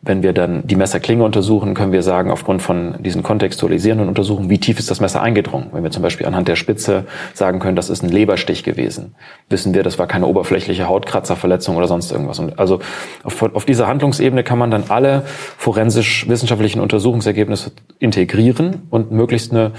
wenn 0.02 0.22
wir 0.22 0.32
dann 0.32 0.66
die 0.66 0.76
Messerklinge 0.76 1.24
untersuchen, 1.24 1.74
können 1.74 1.92
wir 1.92 2.04
sagen, 2.04 2.30
aufgrund 2.30 2.62
von 2.62 2.96
diesen 3.00 3.24
kontextualisierenden 3.24 4.08
Untersuchungen, 4.08 4.50
wie 4.50 4.60
tief 4.60 4.78
ist 4.80 4.92
das 4.92 5.00
Messer 5.00 5.22
eingedrungen. 5.22 5.70
Wenn 5.72 5.84
wir 5.84 5.92
zum 5.92 6.04
Beispiel 6.04 6.28
anhand 6.28 6.48
der 6.48 6.56
Spitze 6.56 7.06
sagen 7.34 7.60
können, 7.60 7.76
das 7.76 7.90
ist 7.90 8.04
ein 8.04 8.10
Leberstich 8.10 8.64
gewesen, 8.64 9.16
wissen 9.50 9.74
wir, 9.74 9.84
das 9.84 9.98
war 9.98 10.08
keine 10.08 10.28
oberflächliche 10.28 10.88
Hautkratzerverletzung 10.88 11.76
oder 11.76 11.88
sonst 11.88 12.12
irgendwas. 12.12 12.38
Und 12.40 12.60
also 12.60 12.80
auf, 13.24 13.42
auf 13.42 13.66
dieser 13.66 13.88
Handlungsebene 13.88 14.44
kann 14.44 14.60
man 14.60 14.70
dann 14.70 14.86
alle 14.90 15.24
forensisch-wissenschaftlichen 15.58 16.80
Untersuchungsergebnisse 16.80 17.72
integrieren 18.00 18.84
und 18.92 19.12
möglichst 19.12 19.52
eine 19.52 19.72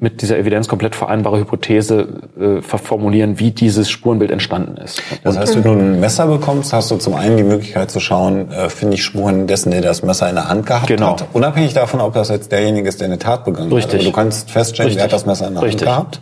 mit 0.00 0.22
dieser 0.22 0.38
Evidenz 0.38 0.68
komplett 0.68 0.94
vereinbare 0.94 1.38
Hypothese 1.38 2.08
äh, 2.38 2.62
verformulieren, 2.62 3.40
wie 3.40 3.50
dieses 3.50 3.90
Spurenbild 3.90 4.30
entstanden 4.30 4.76
ist. 4.76 5.02
Das 5.24 5.36
heißt, 5.36 5.56
wenn 5.56 5.62
du 5.64 5.72
ein 5.72 6.00
Messer 6.00 6.26
bekommst, 6.26 6.72
hast 6.72 6.90
du 6.90 6.96
zum 6.96 7.14
einen 7.14 7.36
die 7.36 7.42
Möglichkeit 7.42 7.90
zu 7.90 7.98
schauen, 7.98 8.50
äh, 8.52 8.68
finde 8.68 8.94
ich 8.94 9.04
Spuren 9.04 9.46
dessen, 9.46 9.72
der 9.72 9.80
das 9.80 10.02
Messer 10.02 10.28
in 10.28 10.36
der 10.36 10.48
Hand 10.48 10.66
gehabt 10.66 10.86
genau. 10.86 11.12
hat. 11.12 11.26
Unabhängig 11.32 11.74
davon, 11.74 12.00
ob 12.00 12.14
das 12.14 12.28
jetzt 12.28 12.52
derjenige 12.52 12.88
ist, 12.88 13.00
der 13.00 13.06
eine 13.06 13.18
Tat 13.18 13.44
begangen 13.44 13.72
Richtig. 13.72 13.94
hat. 13.94 14.00
Aber 14.00 14.04
du 14.04 14.12
kannst 14.12 14.50
feststellen, 14.50 14.88
Richtig. 14.88 14.98
wer 14.98 15.04
hat 15.04 15.12
das 15.12 15.26
Messer 15.26 15.48
in 15.48 15.54
der 15.54 15.62
Richtig. 15.64 15.88
Hand 15.88 16.12
gehabt. 16.12 16.20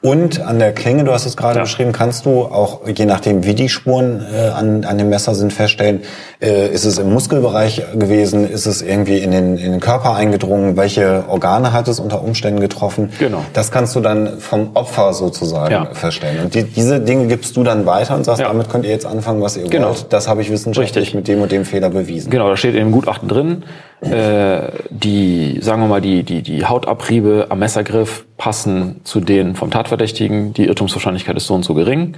Und 0.00 0.40
an 0.40 0.60
der 0.60 0.72
Klinge, 0.72 1.02
du 1.02 1.12
hast 1.12 1.26
es 1.26 1.36
gerade 1.36 1.56
ja. 1.56 1.62
beschrieben, 1.64 1.90
kannst 1.90 2.24
du 2.24 2.42
auch, 2.42 2.86
je 2.86 3.04
nachdem 3.04 3.44
wie 3.44 3.54
die 3.54 3.68
Spuren 3.68 4.24
äh, 4.32 4.50
an, 4.50 4.84
an 4.84 4.96
dem 4.96 5.08
Messer 5.08 5.34
sind, 5.34 5.52
feststellen, 5.52 6.02
äh, 6.40 6.68
ist 6.68 6.84
es 6.84 6.98
im 6.98 7.12
Muskelbereich 7.12 7.82
gewesen, 7.94 8.48
ist 8.48 8.66
es 8.66 8.80
irgendwie 8.80 9.18
in 9.18 9.32
den, 9.32 9.58
in 9.58 9.72
den 9.72 9.80
Körper 9.80 10.14
eingedrungen, 10.14 10.76
welche 10.76 11.24
Organe 11.28 11.72
hat 11.72 11.88
es 11.88 11.98
unter 11.98 12.22
Umständen 12.22 12.60
getroffen. 12.60 13.10
Genau. 13.18 13.42
Das 13.54 13.72
kannst 13.72 13.96
du 13.96 14.00
dann 14.00 14.38
vom 14.38 14.70
Opfer 14.74 15.14
sozusagen 15.14 15.72
ja. 15.72 15.88
feststellen. 15.92 16.44
Und 16.44 16.54
die, 16.54 16.62
diese 16.62 17.00
Dinge 17.00 17.26
gibst 17.26 17.56
du 17.56 17.64
dann 17.64 17.84
weiter 17.84 18.14
und 18.14 18.22
sagst, 18.22 18.40
ja. 18.40 18.46
damit 18.46 18.68
könnt 18.70 18.84
ihr 18.84 18.92
jetzt 18.92 19.06
anfangen, 19.06 19.42
was 19.42 19.56
ihr 19.56 19.64
genau. 19.68 19.88
wollt. 19.88 20.12
Das 20.12 20.28
habe 20.28 20.42
ich 20.42 20.50
wissenschaftlich 20.50 20.96
Richtig. 20.96 21.14
mit 21.16 21.26
dem 21.26 21.42
und 21.42 21.50
dem 21.50 21.64
Fehler 21.64 21.90
bewiesen. 21.90 22.30
Genau, 22.30 22.48
da 22.48 22.56
steht 22.56 22.74
in 22.74 22.84
dem 22.84 22.92
Gutachten 22.92 23.28
drin, 23.28 23.64
äh, 24.00 24.70
die, 24.90 25.58
sagen 25.60 25.82
wir 25.82 25.88
mal, 25.88 26.00
die, 26.00 26.22
die, 26.22 26.42
die 26.42 26.64
Hautabriebe 26.64 27.46
am 27.48 27.58
Messergriff 27.58 28.26
passen 28.36 29.00
zu 29.04 29.20
denen 29.20 29.56
vom 29.56 29.70
Tatverdächtigen. 29.70 30.52
Die 30.52 30.66
Irrtumswahrscheinlichkeit 30.66 31.36
ist 31.36 31.46
so 31.46 31.54
und 31.54 31.64
so 31.64 31.74
gering. 31.74 32.16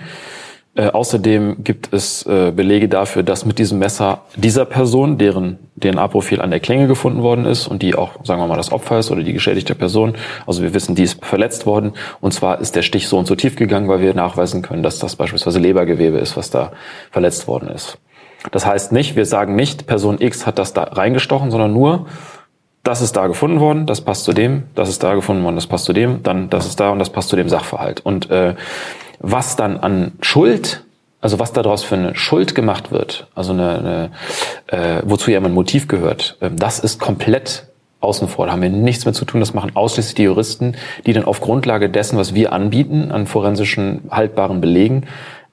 Äh, 0.76 0.86
außerdem 0.86 1.64
gibt 1.64 1.92
es 1.92 2.24
äh, 2.26 2.52
Belege 2.54 2.88
dafür, 2.88 3.24
dass 3.24 3.44
mit 3.44 3.58
diesem 3.58 3.80
Messer 3.80 4.22
dieser 4.36 4.64
Person, 4.64 5.18
deren 5.18 5.58
DNA-Profil 5.82 6.40
an 6.40 6.50
der 6.50 6.60
Klinge 6.60 6.86
gefunden 6.86 7.22
worden 7.22 7.44
ist 7.44 7.66
und 7.66 7.82
die 7.82 7.96
auch, 7.96 8.24
sagen 8.24 8.40
wir 8.40 8.46
mal, 8.46 8.56
das 8.56 8.70
Opfer 8.70 9.00
ist 9.00 9.10
oder 9.10 9.24
die 9.24 9.32
geschädigte 9.32 9.74
Person, 9.74 10.14
also 10.46 10.62
wir 10.62 10.72
wissen, 10.72 10.94
die 10.94 11.02
ist 11.02 11.24
verletzt 11.24 11.66
worden 11.66 11.94
und 12.20 12.32
zwar 12.32 12.60
ist 12.60 12.76
der 12.76 12.82
Stich 12.82 13.08
so 13.08 13.18
und 13.18 13.26
so 13.26 13.34
tief 13.34 13.56
gegangen, 13.56 13.88
weil 13.88 14.00
wir 14.00 14.14
nachweisen 14.14 14.62
können, 14.62 14.84
dass 14.84 15.00
das 15.00 15.16
beispielsweise 15.16 15.58
Lebergewebe 15.58 16.18
ist, 16.18 16.36
was 16.36 16.50
da 16.50 16.70
verletzt 17.10 17.48
worden 17.48 17.68
ist. 17.70 17.98
Das 18.50 18.66
heißt 18.66 18.92
nicht, 18.92 19.16
wir 19.16 19.26
sagen 19.26 19.54
nicht, 19.54 19.86
Person 19.86 20.20
X 20.20 20.46
hat 20.46 20.58
das 20.58 20.72
da 20.72 20.84
reingestochen, 20.84 21.50
sondern 21.50 21.72
nur, 21.72 22.06
das 22.82 23.02
ist 23.02 23.16
da 23.16 23.26
gefunden 23.26 23.60
worden, 23.60 23.86
das 23.86 24.00
passt 24.00 24.24
zu 24.24 24.32
dem, 24.32 24.64
das 24.74 24.88
ist 24.88 25.02
da 25.02 25.14
gefunden 25.14 25.44
worden, 25.44 25.56
das 25.56 25.66
passt 25.66 25.84
zu 25.84 25.92
dem, 25.92 26.22
dann 26.22 26.48
das 26.48 26.66
ist 26.66 26.80
da 26.80 26.90
und 26.90 26.98
das 26.98 27.10
passt 27.10 27.28
zu 27.28 27.36
dem 27.36 27.48
Sachverhalt. 27.48 28.00
Und 28.00 28.30
äh, 28.30 28.54
was 29.18 29.56
dann 29.56 29.76
an 29.76 30.12
Schuld, 30.22 30.84
also 31.20 31.38
was 31.38 31.52
daraus 31.52 31.84
für 31.84 31.96
eine 31.96 32.14
Schuld 32.16 32.54
gemacht 32.54 32.90
wird, 32.90 33.28
also 33.34 33.52
eine, 33.52 34.10
eine 34.68 34.78
äh, 34.98 35.02
wozu 35.04 35.30
ja 35.30 35.38
immer 35.38 35.48
ein 35.48 35.54
Motiv 35.54 35.88
gehört, 35.88 36.38
äh, 36.40 36.50
das 36.50 36.78
ist 36.78 36.98
komplett 36.98 37.66
außen 38.00 38.28
vor. 38.28 38.46
Da 38.46 38.52
haben 38.52 38.62
wir 38.62 38.70
nichts 38.70 39.04
mehr 39.04 39.12
zu 39.12 39.26
tun. 39.26 39.40
Das 39.40 39.52
machen 39.52 39.72
ausschließlich 39.74 40.14
die 40.14 40.22
Juristen, 40.22 40.74
die 41.04 41.12
dann 41.12 41.24
auf 41.24 41.42
Grundlage 41.42 41.90
dessen, 41.90 42.18
was 42.18 42.34
wir 42.34 42.52
anbieten, 42.54 43.12
an 43.12 43.26
forensischen 43.26 44.08
haltbaren 44.10 44.62
Belegen, 44.62 45.06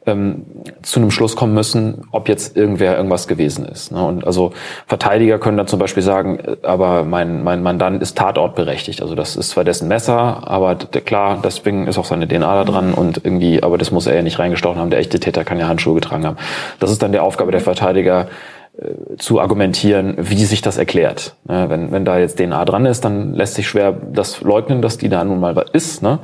ähm, 0.08 0.46
zu 0.82 1.00
einem 1.00 1.12
Schluss 1.12 1.36
kommen 1.36 1.54
müssen, 1.54 2.04
ob 2.12 2.30
jetzt 2.30 2.58
irgendwer 2.58 2.96
irgendwas 2.96 3.28
gewesen 3.28 3.66
ist. 3.66 3.92
Ne? 3.92 4.04
Und 4.04 4.26
also 4.26 4.54
Verteidiger 4.88 5.38
können 5.38 5.58
dann 5.58 5.68
zum 5.68 5.80
Beispiel 5.80 6.02
sagen, 6.02 6.40
äh, 6.40 6.56
aber 6.64 7.04
mein, 7.04 7.44
mein 7.44 7.62
Mandant 7.62 8.02
ist 8.02 8.18
tatortberechtigt. 8.18 9.02
Also 9.02 9.14
das 9.14 9.36
ist 9.36 9.50
zwar 9.50 9.64
dessen 9.64 9.88
Messer, 9.88 10.48
aber 10.48 10.76
klar, 10.76 11.40
deswegen 11.44 11.88
ist 11.88 11.98
auch 11.98 12.06
seine 12.06 12.28
DNA 12.28 12.64
da 12.64 12.72
dran 12.72 12.94
und 12.94 13.22
irgendwie, 13.24 13.62
aber 13.62 13.78
das 13.78 13.92
muss 13.92 14.08
er 14.08 14.16
ja 14.16 14.24
nicht 14.24 14.40
reingestochen 14.40 14.80
haben. 14.80 14.90
Der 14.90 15.00
echte 15.00 15.20
Täter 15.20 15.44
kann 15.44 15.60
ja 15.60 15.68
Handschuhe 15.68 15.96
getragen 15.96 16.26
haben. 16.26 16.38
Das 16.80 16.90
ist 16.92 17.04
dann 17.04 17.12
die 17.12 17.20
Aufgabe 17.20 17.52
der 17.52 17.62
Verteidiger, 17.62 18.28
äh, 18.78 19.18
zu 19.18 19.40
argumentieren, 19.40 20.16
wie 20.18 20.46
sich 20.46 20.62
das 20.62 20.78
erklärt. 20.78 21.36
Ne? 21.46 21.66
Wenn, 21.68 21.92
wenn 21.92 22.06
da 22.06 22.20
jetzt 22.20 22.38
DNA 22.38 22.64
dran 22.66 22.86
ist, 22.86 23.04
dann 23.04 23.34
lässt 23.34 23.56
sich 23.56 23.68
schwer 23.68 23.92
das 23.92 24.42
leugnen, 24.42 24.82
dass 24.82 24.98
die 24.98 25.10
da 25.10 25.24
nun 25.24 25.40
mal 25.40 25.66
ist. 25.74 26.04
Ne? 26.04 26.20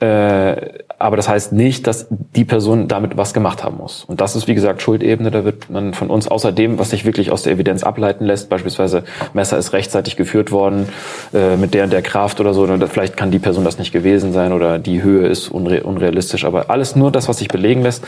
Äh, 0.00 0.56
aber 0.98 1.16
das 1.16 1.28
heißt 1.28 1.52
nicht, 1.52 1.86
dass 1.86 2.06
die 2.10 2.46
Person 2.46 2.88
damit 2.88 3.18
was 3.18 3.34
gemacht 3.34 3.62
haben 3.62 3.76
muss. 3.76 4.04
Und 4.04 4.22
das 4.22 4.34
ist, 4.34 4.48
wie 4.48 4.54
gesagt, 4.54 4.80
Schuldebene. 4.80 5.30
Da 5.30 5.44
wird 5.44 5.68
man 5.68 5.92
von 5.92 6.08
uns 6.08 6.26
außerdem, 6.26 6.78
was 6.78 6.90
sich 6.90 7.04
wirklich 7.04 7.30
aus 7.30 7.42
der 7.42 7.52
Evidenz 7.52 7.82
ableiten 7.82 8.24
lässt, 8.24 8.48
beispielsweise 8.48 9.04
Messer 9.34 9.58
ist 9.58 9.74
rechtzeitig 9.74 10.16
geführt 10.16 10.52
worden 10.52 10.88
äh, 11.34 11.56
mit 11.56 11.74
der 11.74 11.84
und 11.84 11.92
der 11.92 12.00
Kraft 12.00 12.40
oder 12.40 12.54
so. 12.54 12.62
Oder 12.62 12.86
vielleicht 12.88 13.18
kann 13.18 13.30
die 13.30 13.38
Person 13.38 13.64
das 13.64 13.78
nicht 13.78 13.92
gewesen 13.92 14.32
sein 14.32 14.54
oder 14.54 14.78
die 14.78 15.02
Höhe 15.02 15.26
ist 15.26 15.48
unre 15.48 15.82
unrealistisch. 15.82 16.46
Aber 16.46 16.70
alles 16.70 16.96
nur 16.96 17.12
das, 17.12 17.28
was 17.28 17.38
sich 17.38 17.48
belegen 17.48 17.82
lässt, 17.82 18.02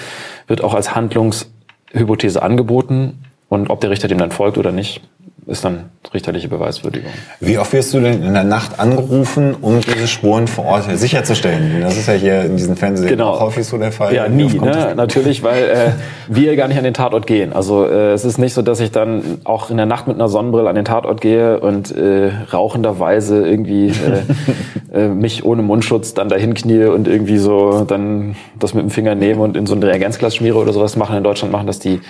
wird 0.46 0.64
auch 0.64 0.72
als 0.72 0.94
Handlungshypothese 0.94 2.42
angeboten. 2.42 3.24
Und 3.50 3.68
ob 3.68 3.82
der 3.82 3.90
Richter 3.90 4.08
dem 4.08 4.16
dann 4.16 4.30
folgt 4.30 4.56
oder 4.56 4.72
nicht, 4.72 5.02
ist 5.46 5.64
dann 5.64 5.90
richterliche 6.14 6.48
Beweiswürdigung. 6.48 7.10
Wie 7.40 7.58
oft 7.58 7.72
wirst 7.72 7.92
du 7.94 8.00
denn 8.00 8.22
in 8.22 8.32
der 8.32 8.44
Nacht 8.44 8.78
angerufen, 8.78 9.56
um 9.60 9.80
diese 9.80 10.06
Spuren 10.06 10.46
vor 10.46 10.66
Ort 10.66 10.84
sicherzustellen? 10.96 11.80
Das 11.80 11.96
ist 11.96 12.06
ja 12.06 12.14
hier 12.14 12.42
in 12.42 12.56
diesen 12.56 12.76
Fernsehen 12.76 13.08
genau. 13.08 13.40
häufig 13.40 13.66
so 13.66 13.76
der 13.76 13.90
Fall. 13.90 14.14
Ja, 14.14 14.28
nie, 14.28 14.46
ne? 14.46 14.92
natürlich, 14.94 15.42
weil 15.42 15.64
äh, 15.64 15.90
wir 16.28 16.54
gar 16.54 16.68
nicht 16.68 16.78
an 16.78 16.84
den 16.84 16.94
Tatort 16.94 17.26
gehen. 17.26 17.52
Also 17.52 17.84
äh, 17.86 18.12
es 18.12 18.24
ist 18.24 18.38
nicht 18.38 18.54
so, 18.54 18.62
dass 18.62 18.78
ich 18.78 18.92
dann 18.92 19.40
auch 19.42 19.70
in 19.70 19.78
der 19.78 19.86
Nacht 19.86 20.06
mit 20.06 20.16
einer 20.16 20.28
Sonnenbrille 20.28 20.68
an 20.68 20.76
den 20.76 20.84
Tatort 20.84 21.20
gehe 21.20 21.58
und 21.58 21.90
äh, 21.90 22.30
rauchenderweise 22.52 23.46
irgendwie 23.46 23.88
äh, 23.88 24.92
äh, 24.92 25.08
mich 25.08 25.44
ohne 25.44 25.62
Mundschutz 25.62 26.14
dann 26.14 26.28
dahin 26.28 26.54
knie 26.54 26.84
und 26.84 27.08
irgendwie 27.08 27.38
so 27.38 27.84
dann 27.84 28.36
das 28.58 28.74
mit 28.74 28.84
dem 28.84 28.90
Finger 28.90 29.16
nehme 29.16 29.42
und 29.42 29.56
in 29.56 29.66
so 29.66 29.74
ein 29.74 29.82
Reagenzglas 29.82 30.36
schmiere 30.36 30.58
oder 30.58 30.72
sowas 30.72 30.96
machen. 30.96 31.16
In 31.16 31.24
Deutschland 31.24 31.52
machen 31.52 31.66
das 31.66 31.80
die 31.80 32.00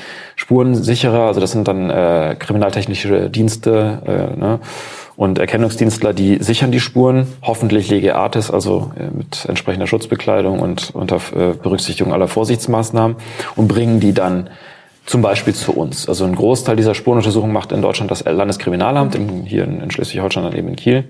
Spurensicherer, 0.52 1.28
also 1.28 1.40
das 1.40 1.52
sind 1.52 1.66
dann 1.66 1.88
äh, 1.88 2.36
kriminaltechnische 2.38 3.30
Dienste 3.30 4.02
äh, 4.04 4.38
ne? 4.38 4.60
und 5.16 5.38
Erkennungsdienstler, 5.38 6.12
die 6.12 6.42
sichern 6.42 6.70
die 6.70 6.80
Spuren, 6.80 7.26
hoffentlich 7.40 7.88
lege 7.88 8.16
artis, 8.16 8.50
also 8.50 8.92
äh, 8.98 9.04
mit 9.16 9.46
entsprechender 9.46 9.86
Schutzbekleidung 9.86 10.58
und 10.58 10.90
unter 10.94 11.16
äh, 11.16 11.54
Berücksichtigung 11.54 12.12
aller 12.12 12.28
Vorsichtsmaßnahmen 12.28 13.16
und 13.56 13.68
bringen 13.68 13.98
die 13.98 14.12
dann 14.12 14.50
zum 15.06 15.22
Beispiel 15.22 15.54
zu 15.54 15.72
uns. 15.72 16.06
Also 16.06 16.26
ein 16.26 16.34
Großteil 16.34 16.76
dieser 16.76 16.94
Spurenuntersuchung 16.94 17.50
macht 17.50 17.72
in 17.72 17.80
Deutschland 17.80 18.10
das 18.10 18.22
Landeskriminalamt, 18.22 19.14
in, 19.14 19.44
hier 19.44 19.64
in, 19.64 19.80
in 19.80 19.90
Schleswig-Holstein 19.90 20.44
dann 20.44 20.54
eben 20.54 20.68
in 20.68 20.76
Kiel. 20.76 21.04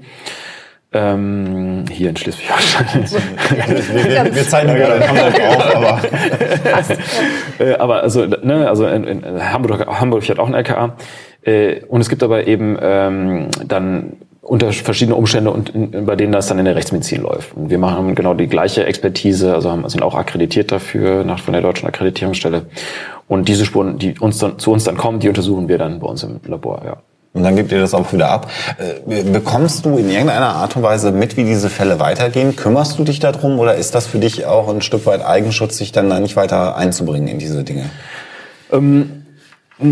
Ähm, 0.94 1.84
hier 1.90 2.10
in 2.10 2.16
Schleswig-Holstein. 2.16 3.04
wir, 4.34 4.48
zeigen 4.48 4.68
ja 4.68 4.74
gerade 4.74 5.08
Hamburg 5.08 5.40
auf, 5.40 5.74
aber. 5.76 6.00
äh, 7.64 7.74
aber 7.74 8.02
also, 8.02 8.26
ne, 8.26 8.68
also 8.68 8.86
in, 8.86 9.04
in 9.04 9.52
Hamburg, 9.52 9.86
Hamburg 9.86 10.28
hat 10.28 10.38
auch 10.38 10.48
ein 10.48 10.54
LKA. 10.54 10.96
Äh, 11.44 11.80
und 11.88 12.02
es 12.02 12.10
gibt 12.10 12.22
aber 12.22 12.46
eben 12.46 12.76
ähm, 12.80 13.48
dann 13.66 14.18
unter 14.42 14.72
verschiedene 14.72 15.14
Umstände 15.14 15.50
und 15.50 15.70
in, 15.70 16.04
bei 16.04 16.16
denen 16.16 16.32
das 16.32 16.48
dann 16.48 16.58
in 16.58 16.64
der 16.64 16.74
Rechtsmedizin 16.74 17.22
läuft. 17.22 17.56
Und 17.56 17.70
wir 17.70 17.78
machen 17.78 18.14
genau 18.14 18.34
die 18.34 18.48
gleiche 18.48 18.84
Expertise, 18.84 19.54
also 19.54 19.70
haben, 19.70 19.88
sind 19.88 20.02
auch 20.02 20.14
akkreditiert 20.14 20.72
dafür 20.72 21.24
nach 21.24 21.38
von 21.38 21.52
der 21.52 21.62
deutschen 21.62 21.88
Akkreditierungsstelle. 21.88 22.66
Und 23.28 23.48
diese 23.48 23.64
Spuren, 23.64 23.98
die 23.98 24.18
uns 24.18 24.38
dann 24.38 24.58
zu 24.58 24.72
uns 24.72 24.84
dann 24.84 24.96
kommen, 24.96 25.20
die 25.20 25.28
untersuchen 25.28 25.68
wir 25.68 25.78
dann 25.78 26.00
bei 26.00 26.06
uns 26.06 26.22
im 26.24 26.40
Labor. 26.44 26.82
Ja. 26.84 26.96
Und 27.34 27.44
dann 27.44 27.56
gibt 27.56 27.72
ihr 27.72 27.80
das 27.80 27.94
auch 27.94 28.12
wieder 28.12 28.30
ab. 28.30 28.50
Äh, 28.78 29.22
bekommst 29.22 29.86
du 29.86 29.96
in 29.96 30.10
irgendeiner 30.10 30.54
Art 30.54 30.76
und 30.76 30.82
Weise 30.82 31.12
mit, 31.12 31.36
wie 31.36 31.44
diese 31.44 31.70
Fälle 31.70 31.98
weitergehen? 31.98 32.56
Kümmerst 32.56 32.98
du 32.98 33.04
dich 33.04 33.20
darum 33.20 33.58
oder 33.58 33.74
ist 33.74 33.94
das 33.94 34.06
für 34.06 34.18
dich 34.18 34.44
auch 34.44 34.68
ein 34.68 34.82
Stück 34.82 35.06
weit 35.06 35.24
Eigenschutz, 35.24 35.78
sich 35.78 35.92
dann 35.92 36.10
da 36.10 36.20
nicht 36.20 36.36
weiter 36.36 36.76
einzubringen 36.76 37.28
in 37.28 37.38
diese 37.38 37.64
Dinge? 37.64 37.90
Ähm 38.70 39.22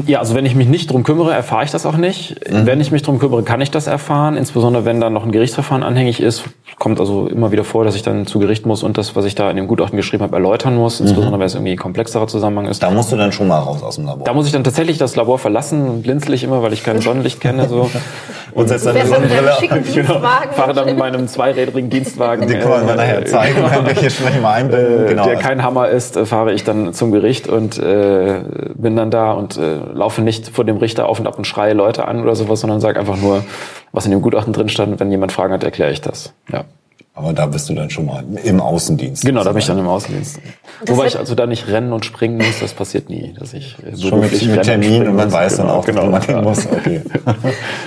ja, 0.06 0.20
also 0.20 0.34
wenn 0.34 0.46
ich 0.46 0.54
mich 0.54 0.68
nicht 0.68 0.90
drum 0.90 1.02
kümmere, 1.02 1.32
erfahre 1.32 1.64
ich 1.64 1.70
das 1.70 1.84
auch 1.84 1.96
nicht. 1.96 2.48
Mhm. 2.48 2.66
Wenn 2.66 2.80
ich 2.80 2.92
mich 2.92 3.02
drum 3.02 3.18
kümmere, 3.18 3.42
kann 3.42 3.60
ich 3.60 3.70
das 3.70 3.86
erfahren. 3.86 4.36
Insbesondere 4.36 4.84
wenn 4.84 5.00
dann 5.00 5.12
noch 5.12 5.24
ein 5.24 5.32
Gerichtsverfahren 5.32 5.82
anhängig 5.82 6.20
ist, 6.20 6.44
kommt 6.78 7.00
also 7.00 7.26
immer 7.26 7.52
wieder 7.52 7.64
vor, 7.64 7.84
dass 7.84 7.94
ich 7.94 8.02
dann 8.02 8.26
zu 8.26 8.38
Gericht 8.38 8.66
muss 8.66 8.82
und 8.82 8.98
das, 8.98 9.16
was 9.16 9.24
ich 9.24 9.34
da 9.34 9.50
in 9.50 9.56
dem 9.56 9.66
Gutachten 9.66 9.96
geschrieben 9.96 10.22
habe, 10.22 10.34
erläutern 10.34 10.76
muss. 10.76 11.00
Mhm. 11.00 11.06
Insbesondere 11.06 11.40
wenn 11.40 11.46
es 11.46 11.54
irgendwie 11.54 11.72
ein 11.72 11.78
komplexerer 11.78 12.26
Zusammenhang 12.26 12.66
ist. 12.66 12.82
Da 12.82 12.90
musst 12.90 13.12
du 13.12 13.16
dann 13.16 13.32
schon 13.32 13.48
mal 13.48 13.58
raus 13.58 13.82
aus 13.82 13.96
dem 13.96 14.06
Labor. 14.06 14.24
Da 14.24 14.32
muss 14.32 14.46
ich 14.46 14.52
dann 14.52 14.64
tatsächlich 14.64 14.98
das 14.98 15.16
Labor 15.16 15.38
verlassen 15.38 15.88
und 15.88 16.02
blinzel 16.02 16.34
ich 16.34 16.44
immer, 16.44 16.62
weil 16.62 16.72
ich 16.72 16.82
kein 16.82 17.00
Sonnenlicht 17.00 17.40
kenne. 17.40 17.68
So. 17.68 17.90
und 18.52 18.68
setzt 18.68 18.86
dann 18.86 18.96
eine 18.96 19.08
Sonnenbrille 19.08 19.54
auf. 19.54 19.60
Genau, 19.94 20.20
fahre 20.52 20.74
dann 20.74 20.86
mit 20.86 20.98
meinem 20.98 21.28
zweirädrigen 21.28 21.90
Dienstwagen. 21.90 22.46
Den 22.46 22.60
können 22.60 22.86
wir 22.86 22.94
nachher 22.94 23.24
zeigen, 23.26 23.56
wenn 23.62 23.86
wir 23.86 23.94
hier 23.94 24.10
schon 24.10 24.42
mal 24.42 24.54
einbinden. 24.54 25.04
Äh, 25.04 25.08
genau. 25.08 25.24
Der 25.24 25.36
kein 25.36 25.62
Hammer 25.62 25.88
ist, 25.88 26.16
äh, 26.16 26.26
fahre 26.26 26.52
ich 26.52 26.64
dann 26.64 26.92
zum 26.92 27.12
Gericht 27.12 27.48
und 27.48 27.78
äh, 27.78 28.40
bin 28.74 28.96
dann 28.96 29.10
da 29.10 29.32
und 29.32 29.56
äh, 29.56 29.78
laufe 29.92 30.22
nicht 30.22 30.48
vor 30.48 30.64
dem 30.64 30.78
Richter 30.78 31.08
auf 31.08 31.20
und 31.20 31.26
ab 31.26 31.38
und 31.38 31.46
schreie 31.46 31.74
Leute 31.74 32.06
an 32.06 32.22
oder 32.22 32.34
sowas, 32.34 32.60
sondern 32.60 32.80
sage 32.80 32.98
einfach 32.98 33.16
nur, 33.16 33.44
was 33.92 34.04
in 34.04 34.10
dem 34.10 34.22
Gutachten 34.22 34.52
drin 34.52 34.68
stand. 34.68 35.00
Wenn 35.00 35.10
jemand 35.10 35.32
Fragen 35.32 35.52
hat, 35.52 35.64
erkläre 35.64 35.92
ich 35.92 36.00
das. 36.00 36.32
Ja. 36.50 36.64
Aber 37.12 37.32
da 37.32 37.46
bist 37.46 37.68
du 37.68 37.74
dann 37.74 37.90
schon 37.90 38.06
mal 38.06 38.24
im 38.44 38.60
Außendienst. 38.60 39.24
Genau, 39.24 39.42
da 39.42 39.50
bin 39.50 39.58
ich 39.58 39.66
dann 39.66 39.78
im 39.78 39.88
Außendienst. 39.88 40.38
Das 40.84 40.96
Wobei 40.96 41.08
ich 41.08 41.18
also 41.18 41.34
da 41.34 41.46
nicht 41.46 41.66
rennen 41.66 41.92
und 41.92 42.06
springen 42.06 42.38
muss, 42.38 42.60
das 42.60 42.72
passiert 42.72 43.10
nie. 43.10 43.34
Dass 43.38 43.52
ich 43.52 43.76
äh, 43.84 43.96
schon 44.00 44.20
mit, 44.20 44.30
mit 44.46 44.62
Termin 44.62 45.08
und, 45.08 45.16
man 45.16 45.30
weiß 45.30 45.56
genau, 45.56 45.68
dann 45.68 45.76
auch, 45.76 45.84
genau, 45.84 46.06
man 46.06 46.22
hin 46.22 46.42
muss. 46.42 46.66
Okay. 46.66 47.02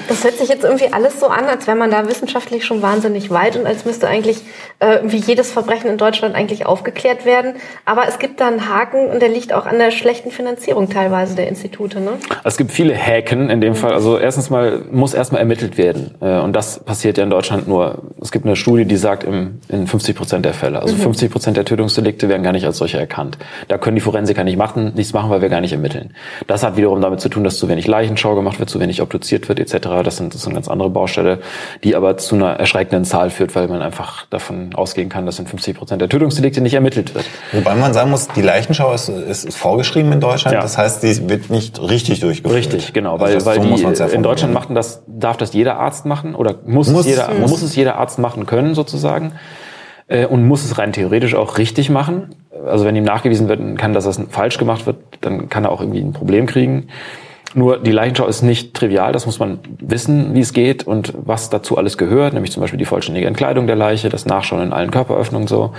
Das 0.10 0.24
hört 0.24 0.38
sich 0.38 0.50
jetzt 0.50 0.64
irgendwie 0.64 0.92
alles 0.92 1.20
so 1.20 1.28
an, 1.28 1.46
als 1.46 1.66
wäre 1.66 1.78
man 1.78 1.90
da 1.90 2.08
wissenschaftlich 2.08 2.66
schon 2.66 2.82
wahnsinnig 2.82 3.32
weit 3.32 3.56
und 3.56 3.66
als 3.66 3.86
müsste 3.86 4.08
eigentlich 4.08 4.42
äh, 4.80 5.00
wie 5.04 5.18
jedes 5.18 5.52
Verbrechen 5.52 5.90
in 5.90 5.98
Deutschland 5.98 6.36
eigentlich 6.36 6.66
aufgeklärt 6.66 7.26
werden. 7.26 7.56
Aber 7.86 8.08
es 8.08 8.20
gibt 8.20 8.42
da 8.42 8.48
einen 8.48 8.70
Haken 8.70 9.08
und 9.08 9.22
der 9.22 9.30
liegt 9.30 9.54
auch 9.54 9.66
an 9.66 9.80
der 9.80 9.92
schlechten 9.92 10.30
Finanzierung 10.30 10.90
teilweise 10.90 11.36
der 11.36 11.48
Institute. 11.48 12.00
Ne? 12.00 12.12
Es 12.44 12.58
gibt 12.58 12.72
viele 12.72 12.96
Haken 12.96 13.50
in 13.50 13.62
dem 13.62 13.76
Fall. 13.76 13.94
Also 13.94 14.20
erstens 14.20 14.50
mal 14.50 14.84
muss 14.92 15.14
erstmal 15.14 15.40
ermittelt 15.40 15.78
werden. 15.78 16.16
Äh, 16.22 16.40
und 16.40 16.54
das 16.54 16.80
passiert 16.80 17.18
ja 17.18 17.24
in 17.24 17.30
Deutschland 17.30 17.68
nur. 17.68 18.04
Es 18.22 18.32
gibt 18.32 18.46
eine 18.46 18.56
Studie, 18.56 18.86
die 18.86 18.98
sagt, 18.98 19.13
im, 19.22 19.60
in 19.70 19.86
50 19.86 20.16
Prozent 20.16 20.46
der 20.46 20.54
Fälle. 20.54 20.82
Also 20.82 20.96
mhm. 20.96 21.02
50 21.02 21.32
Prozent 21.32 21.58
der 21.58 21.66
Tötungsdelikte 21.66 22.30
werden 22.30 22.42
gar 22.42 22.54
nicht 22.54 22.66
als 22.66 22.78
solche 22.78 22.98
erkannt. 23.00 23.38
Da 23.68 23.78
können 23.78 23.96
die 23.96 24.02
Forensiker 24.02 24.44
nicht 24.44 24.58
machen, 24.58 24.94
nichts 24.96 25.14
machen, 25.14 25.30
weil 25.30 25.42
wir 25.42 25.50
gar 25.50 25.62
nicht 25.62 25.74
ermitteln. 25.74 26.14
Das 26.48 26.64
hat 26.64 26.78
wiederum 26.78 27.02
damit 27.02 27.22
zu 27.22 27.30
tun, 27.30 27.44
dass 27.44 27.58
zu 27.58 27.70
wenig 27.70 27.86
Leichenschau 27.86 28.34
gemacht 28.34 28.60
wird, 28.60 28.70
zu 28.70 28.80
wenig 28.80 29.02
obduziert 29.02 29.48
wird 29.50 29.60
etc. 29.60 29.90
Das 30.04 30.18
sind, 30.18 30.34
das 30.34 30.42
ist 30.42 30.48
eine 30.48 30.56
ganz 30.56 30.68
andere 30.68 30.90
Baustelle, 30.90 31.40
die 31.84 31.96
aber 31.96 32.18
zu 32.18 32.36
einer 32.36 32.54
erschreckenden 32.54 33.06
Zahl 33.06 33.30
führt, 33.30 33.56
weil 33.56 33.68
man 33.68 33.82
einfach 33.82 34.26
davon 34.28 34.74
ausgehen 34.74 35.10
kann, 35.10 35.26
dass 35.26 35.38
in 35.38 35.46
50 35.46 35.78
Prozent 35.78 36.02
der 36.02 36.10
Tötungsdelikte 36.10 36.62
nicht 36.62 36.74
ermittelt 36.74 37.14
wird. 37.14 37.26
Wobei 37.52 37.76
man 37.76 37.94
sagen 37.94 38.10
muss, 38.10 38.28
die 38.30 38.42
Leichenschau 38.42 38.94
ist, 38.94 39.10
ist, 39.10 39.46
ist 39.46 39.58
vorgeschrieben 39.58 40.12
in 40.12 40.20
Deutschland. 40.20 40.56
Ja. 40.56 40.62
Das 40.62 40.78
heißt, 40.78 41.04
die 41.04 41.30
wird 41.30 41.50
nicht 41.50 41.80
richtig 41.82 42.20
durchgeführt. 42.20 42.58
Richtig, 42.58 42.94
genau. 42.94 43.20
Weil, 43.20 43.36
also 43.36 43.46
weil 43.46 43.62
so 43.62 43.76
die, 43.76 44.16
in 44.16 44.24
Deutschland 44.24 44.54
machen 44.54 44.76
das, 44.76 45.04
darf 45.08 45.38
das 45.38 45.54
jeder 45.54 45.78
Arzt 45.78 46.06
machen 46.06 46.36
oder 46.36 46.56
muss, 46.66 46.90
muss, 46.90 47.02
es, 47.02 47.08
jeder, 47.08 47.34
muss 47.48 47.62
es 47.62 47.76
jeder 47.76 47.98
Arzt 47.98 48.20
machen 48.20 48.46
können 48.46 48.76
sozusagen 48.76 49.03
äh, 50.08 50.26
und 50.26 50.48
muss 50.48 50.64
es 50.64 50.78
rein 50.78 50.94
theoretisch 50.94 51.36
auch 51.36 51.58
richtig 51.58 51.90
machen. 51.90 52.36
Also 52.66 52.86
wenn 52.86 52.96
ihm 52.96 53.04
nachgewiesen 53.04 53.50
wird 53.50 53.78
kann, 53.78 53.94
dass 53.94 54.06
das 54.06 54.22
falsch 54.30 54.58
gemacht 54.58 54.86
wird, 54.86 54.98
dann 55.22 55.50
kann 55.50 55.66
er 55.66 55.72
auch 55.72 55.82
irgendwie 55.82 56.02
ein 56.02 56.14
Problem 56.14 56.46
kriegen. 56.46 56.88
Nur 57.56 57.78
die 57.78 57.92
Leichenschau 57.92 58.26
ist 58.26 58.42
nicht 58.42 58.74
trivial, 58.74 59.12
das 59.12 59.28
muss 59.28 59.38
man 59.38 59.60
wissen, 59.80 60.34
wie 60.34 60.40
es 60.40 60.54
geht 60.54 60.88
und 60.88 61.14
was 61.16 61.52
dazu 61.52 61.78
alles 61.78 62.00
gehört, 62.00 62.34
nämlich 62.34 62.52
zum 62.52 62.62
Beispiel 62.62 62.80
die 62.80 62.86
vollständige 62.86 63.28
Entkleidung 63.28 63.68
der 63.68 63.76
Leiche, 63.76 64.10
das 64.10 64.26
Nachschauen 64.26 64.64
in 64.64 64.74
allen 64.74 64.90
Körperöffnungen 64.90 65.48
so. 65.48 65.74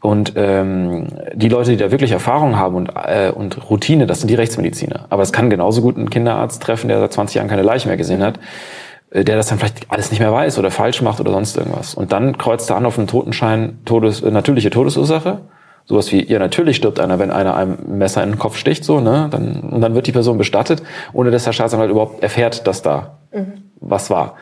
Und 0.00 0.34
ähm, 0.36 1.08
die 1.34 1.48
Leute, 1.48 1.72
die 1.72 1.76
da 1.76 1.90
wirklich 1.90 2.12
Erfahrung 2.12 2.56
haben 2.56 2.76
und, 2.76 2.90
äh, 2.94 3.32
und 3.34 3.68
Routine, 3.68 4.06
das 4.06 4.20
sind 4.20 4.28
die 4.28 4.36
Rechtsmediziner. 4.36 5.06
Aber 5.10 5.22
es 5.22 5.32
kann 5.32 5.50
genauso 5.50 5.82
gut 5.82 5.96
ein 5.96 6.08
Kinderarzt 6.08 6.62
treffen, 6.62 6.86
der 6.86 7.00
seit 7.00 7.12
20 7.14 7.34
Jahren 7.36 7.48
keine 7.48 7.62
Leiche 7.62 7.88
mehr 7.88 7.96
gesehen 7.96 8.22
hat. 8.22 8.38
Äh, 9.10 9.24
der 9.24 9.36
das 9.36 9.46
dann 9.46 9.58
vielleicht 9.58 9.90
alles 9.90 10.10
nicht 10.10 10.20
mehr 10.20 10.32
weiß 10.32 10.58
oder 10.58 10.70
falsch 10.70 11.02
macht 11.02 11.20
oder 11.20 11.32
sonst 11.32 11.56
irgendwas. 11.56 11.94
Und 11.94 12.12
dann 12.12 12.36
kreuzt 12.36 12.70
er 12.70 12.76
an 12.76 12.86
auf 12.86 12.98
einen 12.98 13.06
Totenschein 13.06 13.78
Todes, 13.84 14.22
äh, 14.22 14.30
natürliche 14.30 14.70
Todesursache. 14.70 15.40
Sowas 15.86 16.12
wie, 16.12 16.22
ja, 16.30 16.38
natürlich 16.38 16.76
stirbt 16.76 17.00
einer, 17.00 17.18
wenn 17.18 17.30
einer 17.30 17.56
einem 17.56 17.78
Messer 17.86 18.22
in 18.22 18.32
den 18.32 18.38
Kopf 18.38 18.58
sticht, 18.58 18.84
so, 18.84 19.00
ne? 19.00 19.28
Dann, 19.30 19.60
und 19.60 19.80
dann 19.80 19.94
wird 19.94 20.06
die 20.06 20.12
Person 20.12 20.36
bestattet, 20.36 20.82
ohne 21.14 21.30
dass 21.30 21.44
der 21.44 21.52
Staatsanwalt 21.52 21.90
überhaupt 21.90 22.22
erfährt, 22.22 22.66
dass 22.66 22.82
da 22.82 23.18
mhm. 23.32 23.62
was 23.80 24.10
war. 24.10 24.34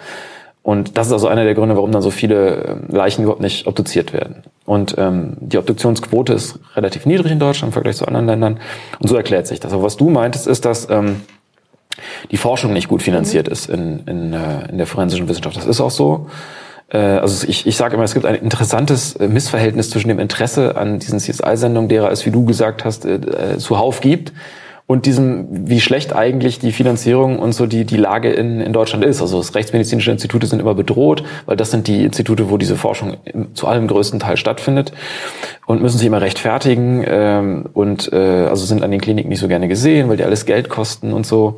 Und 0.62 0.98
das 0.98 1.06
ist 1.06 1.12
also 1.12 1.28
einer 1.28 1.44
der 1.44 1.54
Gründe, 1.54 1.76
warum 1.76 1.92
dann 1.92 2.02
so 2.02 2.10
viele 2.10 2.56
äh, 2.56 2.76
Leichen 2.88 3.22
überhaupt 3.22 3.42
nicht 3.42 3.68
obduziert 3.68 4.12
werden. 4.12 4.42
Und 4.64 4.96
ähm, 4.98 5.36
die 5.38 5.58
Obduktionsquote 5.58 6.32
ist 6.32 6.58
relativ 6.74 7.06
niedrig 7.06 7.30
in 7.30 7.38
Deutschland 7.38 7.68
im 7.68 7.72
Vergleich 7.72 7.94
zu 7.94 8.08
anderen 8.08 8.26
Ländern. 8.26 8.58
Und 8.98 9.08
so 9.08 9.14
erklärt 9.14 9.46
sich 9.46 9.60
das. 9.60 9.72
Aber 9.72 9.84
was 9.84 9.96
du 9.96 10.10
meintest, 10.10 10.48
ist, 10.48 10.64
dass 10.64 10.90
ähm, 10.90 11.20
die 12.30 12.36
Forschung 12.36 12.72
nicht 12.72 12.88
gut 12.88 13.02
finanziert 13.02 13.48
ist 13.48 13.68
in, 13.68 14.00
in, 14.06 14.32
äh, 14.32 14.68
in 14.68 14.78
der 14.78 14.86
forensischen 14.86 15.28
Wissenschaft. 15.28 15.56
Das 15.56 15.66
ist 15.66 15.80
auch 15.80 15.90
so. 15.90 16.28
äh, 16.88 16.98
also 16.98 17.46
ich, 17.48 17.66
ich 17.66 17.76
sage 17.76 17.94
immer, 17.94 18.04
es 18.04 18.14
gibt 18.14 18.26
ein 18.26 18.34
interessantes 18.34 19.16
äh, 19.16 19.28
Missverhältnis 19.28 19.90
zwischen 19.90 20.08
dem 20.08 20.18
Interesse 20.18 20.76
an 20.76 20.98
diesen 20.98 21.18
CSI-Sendungen, 21.18 21.88
derer 21.88 22.10
es, 22.10 22.26
wie 22.26 22.30
du 22.30 22.44
gesagt 22.44 22.84
hast, 22.84 23.06
zuhauf 23.58 24.00
gibt 24.00 24.32
und 24.88 25.04
diesem, 25.04 25.48
wie 25.50 25.80
schlecht 25.80 26.14
eigentlich 26.14 26.60
die 26.60 26.70
Finanzierung 26.70 27.40
und 27.40 27.52
so 27.52 27.66
die, 27.66 27.84
die 27.84 27.96
Lage 27.96 28.30
in, 28.30 28.60
in 28.60 28.72
Deutschland 28.72 29.04
ist. 29.04 29.20
Also 29.20 29.38
das 29.38 29.56
rechtsmedizinische 29.56 30.12
Institute 30.12 30.46
sind 30.46 30.60
immer 30.60 30.74
bedroht, 30.74 31.24
weil 31.44 31.56
das 31.56 31.72
sind 31.72 31.88
die 31.88 32.04
Institute, 32.04 32.50
wo 32.50 32.56
diese 32.56 32.76
Forschung 32.76 33.16
im, 33.24 33.52
zu 33.56 33.66
allem 33.66 33.88
größten 33.88 34.20
Teil 34.20 34.36
stattfindet 34.36 34.92
und 35.66 35.82
müssen 35.82 35.98
sich 35.98 36.06
immer 36.06 36.20
rechtfertigen 36.20 37.04
ähm, 37.04 37.66
und 37.72 38.12
äh, 38.12 38.16
also 38.16 38.64
sind 38.64 38.84
an 38.84 38.92
den 38.92 39.00
Kliniken 39.00 39.28
nicht 39.28 39.40
so 39.40 39.48
gerne 39.48 39.66
gesehen, 39.66 40.08
weil 40.08 40.18
die 40.18 40.24
alles 40.24 40.46
Geld 40.46 40.68
kosten 40.68 41.12
und 41.12 41.26
so. 41.26 41.56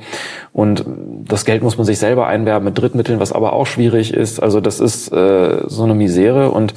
Und 0.55 0.87
das 1.27 1.45
Geld 1.45 1.63
muss 1.63 1.77
man 1.77 1.85
sich 1.85 1.99
selber 1.99 2.29
einwerben 2.29 2.65
mit 2.65 2.79
Drittmitteln, 2.79 3.21
was 3.21 3.33
aber 3.33 3.53
auch 3.53 3.67
schwierig 3.67 4.15
ist. 4.15 4.43
Also 4.43 4.63
das 4.63 4.81
ist 4.81 5.13
äh, 5.13 5.65
so 5.67 5.85
eine 5.85 5.95
Misere 5.95 6.51
und 6.51 6.73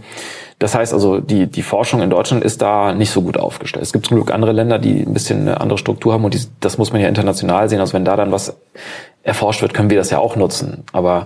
das 0.61 0.75
heißt 0.75 0.93
also, 0.93 1.19
die, 1.19 1.47
die 1.47 1.63
Forschung 1.63 2.03
in 2.03 2.11
Deutschland 2.11 2.43
ist 2.43 2.61
da 2.61 2.93
nicht 2.93 3.09
so 3.09 3.23
gut 3.23 3.35
aufgestellt. 3.35 3.83
Es 3.83 3.91
gibt 3.91 4.05
zum 4.05 4.17
Glück 4.17 4.31
andere 4.31 4.51
Länder, 4.51 4.77
die 4.77 5.01
ein 5.01 5.11
bisschen 5.11 5.41
eine 5.41 5.59
andere 5.59 5.79
Struktur 5.79 6.13
haben 6.13 6.23
und 6.23 6.35
die, 6.35 6.41
das 6.59 6.77
muss 6.77 6.93
man 6.93 7.01
ja 7.01 7.07
international 7.07 7.67
sehen. 7.67 7.79
Also 7.79 7.93
wenn 7.93 8.05
da 8.05 8.15
dann 8.15 8.31
was 8.31 8.55
erforscht 9.23 9.63
wird, 9.63 9.73
können 9.73 9.89
wir 9.89 9.97
das 9.97 10.11
ja 10.11 10.19
auch 10.19 10.35
nutzen. 10.35 10.83
Aber 10.93 11.25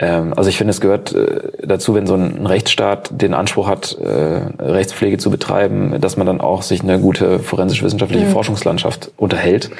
also 0.00 0.48
ich 0.48 0.56
finde, 0.56 0.70
es 0.70 0.80
gehört 0.80 1.12
äh, 1.12 1.66
dazu, 1.66 1.94
wenn 1.94 2.06
so 2.06 2.14
ein 2.14 2.46
Rechtsstaat 2.46 3.10
den 3.10 3.34
Anspruch 3.34 3.66
hat, 3.66 3.98
äh, 3.98 4.62
Rechtspflege 4.62 5.18
zu 5.18 5.28
betreiben, 5.30 6.00
dass 6.00 6.16
man 6.16 6.26
dann 6.26 6.40
auch 6.40 6.62
sich 6.62 6.82
eine 6.82 7.00
gute 7.00 7.40
forensisch-wissenschaftliche 7.40 8.26
mhm. 8.26 8.30
Forschungslandschaft 8.30 9.10
unterhält. 9.16 9.70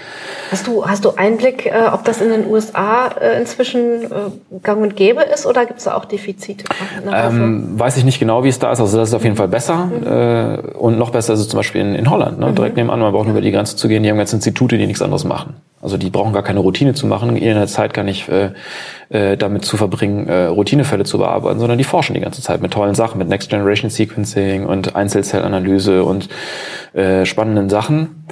Hast 0.50 0.66
du, 0.66 0.84
hast 0.84 1.04
du 1.04 1.12
Einblick, 1.16 1.66
äh, 1.66 1.88
ob 1.92 2.04
das 2.04 2.20
in 2.20 2.30
den 2.30 2.48
USA 2.48 3.08
inzwischen 3.38 4.08
gang 4.62 4.82
und 4.82 4.96
gäbe 4.96 5.22
ist 5.22 5.46
oder 5.46 5.66
gibt 5.66 5.78
es 5.78 5.84
da 5.84 5.94
auch 5.94 6.04
Defizite? 6.04 6.64
Ähm, 7.12 7.78
weiß 7.78 7.96
ich 7.96 8.04
nicht 8.04 8.18
genau, 8.18 8.42
wie 8.42 8.48
es 8.48 8.58
da 8.58 8.72
ist. 8.72 8.80
Also 8.80 8.98
das 8.98 9.10
ist 9.10 9.14
auf 9.14 9.22
jeden 9.22 9.36
Fall 9.36 9.48
besser. 9.48 9.86
Mhm. 9.86 10.78
und 10.78 10.98
noch 10.98 11.10
besser 11.10 11.34
ist 11.34 11.40
es 11.40 11.48
zum 11.48 11.58
Beispiel 11.58 11.80
in, 11.80 11.94
in 11.94 12.10
Holland. 12.10 12.38
Ne? 12.38 12.46
Mhm. 12.46 12.54
Direkt 12.56 12.76
nebenan, 12.76 12.98
man 12.98 13.12
braucht 13.12 13.26
nur 13.26 13.34
über 13.34 13.40
die 13.40 13.52
Grenze 13.52 13.76
zu 13.76 13.86
gehen. 13.88 14.02
Die 14.02 14.10
haben 14.10 14.18
ganz 14.18 14.32
Institute, 14.32 14.76
die 14.76 14.86
nichts 14.86 15.02
anderes 15.02 15.24
machen. 15.24 15.54
Also 15.80 15.96
die 15.96 16.10
brauchen 16.10 16.32
gar 16.32 16.42
keine 16.42 16.58
Routine 16.58 16.94
zu 16.94 17.06
machen, 17.06 17.36
der 17.38 17.66
Zeit 17.68 17.94
gar 17.94 18.02
nicht 18.02 18.28
äh, 18.28 18.50
äh, 19.10 19.36
damit 19.36 19.64
zu 19.64 19.76
verbringen, 19.76 20.26
äh, 20.26 20.46
Routinefälle 20.46 21.04
zu 21.04 21.18
bearbeiten, 21.18 21.60
sondern 21.60 21.78
die 21.78 21.84
forschen 21.84 22.14
die 22.14 22.20
ganze 22.20 22.42
Zeit 22.42 22.60
mit 22.60 22.72
tollen 22.72 22.94
Sachen, 22.94 23.18
mit 23.18 23.28
Next 23.28 23.48
Generation 23.48 23.90
Sequencing 23.90 24.66
und 24.66 24.96
Einzelzellanalyse 24.96 26.02
und 26.02 26.28
äh, 26.94 27.24
spannenden 27.24 27.68
Sachen. 27.68 28.24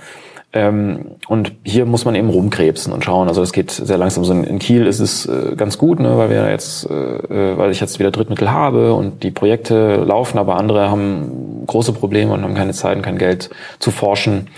Ähm, 0.52 1.16
und 1.28 1.52
hier 1.64 1.86
muss 1.86 2.04
man 2.04 2.14
eben 2.14 2.30
rumkrebsen 2.30 2.92
und 2.92 3.04
schauen. 3.04 3.28
Also 3.28 3.42
es 3.42 3.52
geht 3.52 3.70
sehr 3.70 3.98
langsam. 3.98 4.24
So 4.24 4.32
in 4.32 4.58
Kiel 4.58 4.86
ist 4.86 5.00
es 5.00 5.26
äh, 5.26 5.54
ganz 5.54 5.76
gut, 5.76 6.00
ne, 6.00 6.16
weil 6.16 6.30
wir 6.30 6.50
jetzt, 6.50 6.88
äh, 6.88 6.94
äh, 6.94 7.58
weil 7.58 7.70
ich 7.70 7.80
jetzt 7.80 7.98
wieder 7.98 8.10
Drittmittel 8.10 8.50
habe 8.50 8.94
und 8.94 9.22
die 9.22 9.30
Projekte 9.30 9.96
laufen, 9.96 10.38
aber 10.38 10.56
andere 10.56 10.88
haben 10.90 11.64
große 11.66 11.92
Probleme 11.92 12.32
und 12.32 12.42
haben 12.42 12.54
keine 12.54 12.72
Zeit 12.72 12.96
und 12.96 13.02
kein 13.02 13.18
Geld 13.18 13.50
zu 13.78 13.90
forschen. 13.90 14.48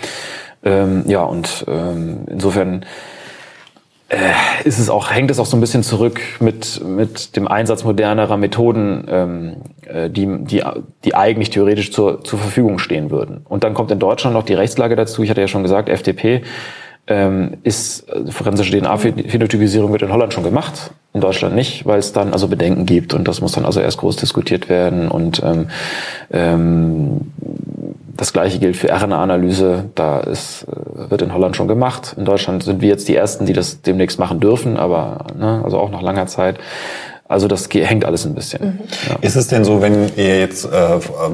Ähm, 0.63 1.03
ja, 1.07 1.23
und 1.23 1.65
ähm, 1.67 2.25
insofern 2.29 2.85
äh, 4.09 4.17
ist 4.63 4.79
es 4.79 4.89
auch, 4.89 5.11
hängt 5.11 5.31
es 5.31 5.39
auch 5.39 5.45
so 5.45 5.55
ein 5.55 5.61
bisschen 5.61 5.83
zurück 5.83 6.19
mit, 6.39 6.83
mit 6.83 7.35
dem 7.35 7.47
Einsatz 7.47 7.83
modernerer 7.83 8.37
Methoden, 8.37 9.05
ähm, 9.07 9.55
äh, 9.87 10.09
die, 10.09 10.27
die, 10.39 10.63
die 11.05 11.15
eigentlich 11.15 11.51
theoretisch 11.51 11.91
zur, 11.91 12.23
zur 12.23 12.39
Verfügung 12.39 12.79
stehen 12.79 13.11
würden. 13.11 13.41
Und 13.47 13.63
dann 13.63 13.73
kommt 13.73 13.91
in 13.91 13.99
Deutschland 13.99 14.33
noch 14.33 14.43
die 14.43 14.55
Rechtslage 14.55 14.95
dazu. 14.95 15.23
Ich 15.23 15.29
hatte 15.29 15.41
ja 15.41 15.47
schon 15.47 15.63
gesagt, 15.63 15.89
FDP 15.89 16.41
ähm, 17.09 17.57
ist 17.63 18.07
äh, 18.09 18.31
forensische 18.31 18.77
DNA-Phänotypisierung 18.77 19.91
wird 19.91 20.03
in 20.03 20.11
Holland 20.11 20.33
schon 20.33 20.43
gemacht, 20.43 20.91
in 21.13 21.21
Deutschland 21.21 21.55
nicht, 21.55 21.85
weil 21.85 21.99
es 21.99 22.13
dann 22.13 22.33
also 22.33 22.47
Bedenken 22.47 22.85
gibt 22.85 23.13
und 23.13 23.27
das 23.27 23.41
muss 23.41 23.53
dann 23.53 23.65
also 23.65 23.79
erst 23.79 23.97
groß 23.97 24.15
diskutiert 24.15 24.69
werden 24.69 25.07
und 25.09 25.41
ähm, 25.43 25.69
ähm, 26.31 27.31
das 28.19 28.33
gleiche 28.33 28.59
gilt 28.59 28.75
für 28.75 28.91
RNA-Analyse. 28.91 29.85
Da 29.95 30.19
ist, 30.19 30.63
äh, 30.63 31.09
wird 31.09 31.21
in 31.21 31.33
Holland 31.33 31.55
schon 31.55 31.69
gemacht. 31.69 32.15
In 32.17 32.25
Deutschland 32.25 32.63
sind 32.63 32.81
wir 32.81 32.89
jetzt 32.89 33.07
die 33.07 33.15
Ersten, 33.15 33.45
die 33.45 33.53
das 33.53 33.81
demnächst 33.81 34.19
machen 34.19 34.41
dürfen, 34.41 34.75
aber 34.75 35.27
ne, 35.37 35.61
also 35.63 35.77
auch 35.79 35.89
nach 35.89 36.01
langer 36.01 36.27
Zeit. 36.27 36.59
Also 37.29 37.47
das 37.47 37.69
hängt 37.71 38.05
alles 38.05 38.25
ein 38.25 38.33
bisschen. 38.33 38.65
Mhm. 38.65 38.79
Ja. 39.07 39.15
Ist 39.21 39.35
es 39.35 39.47
denn 39.47 39.63
so, 39.63 39.83
wenn 39.83 40.09
ihr 40.15 40.39
jetzt 40.39 40.65
äh, 40.65 40.69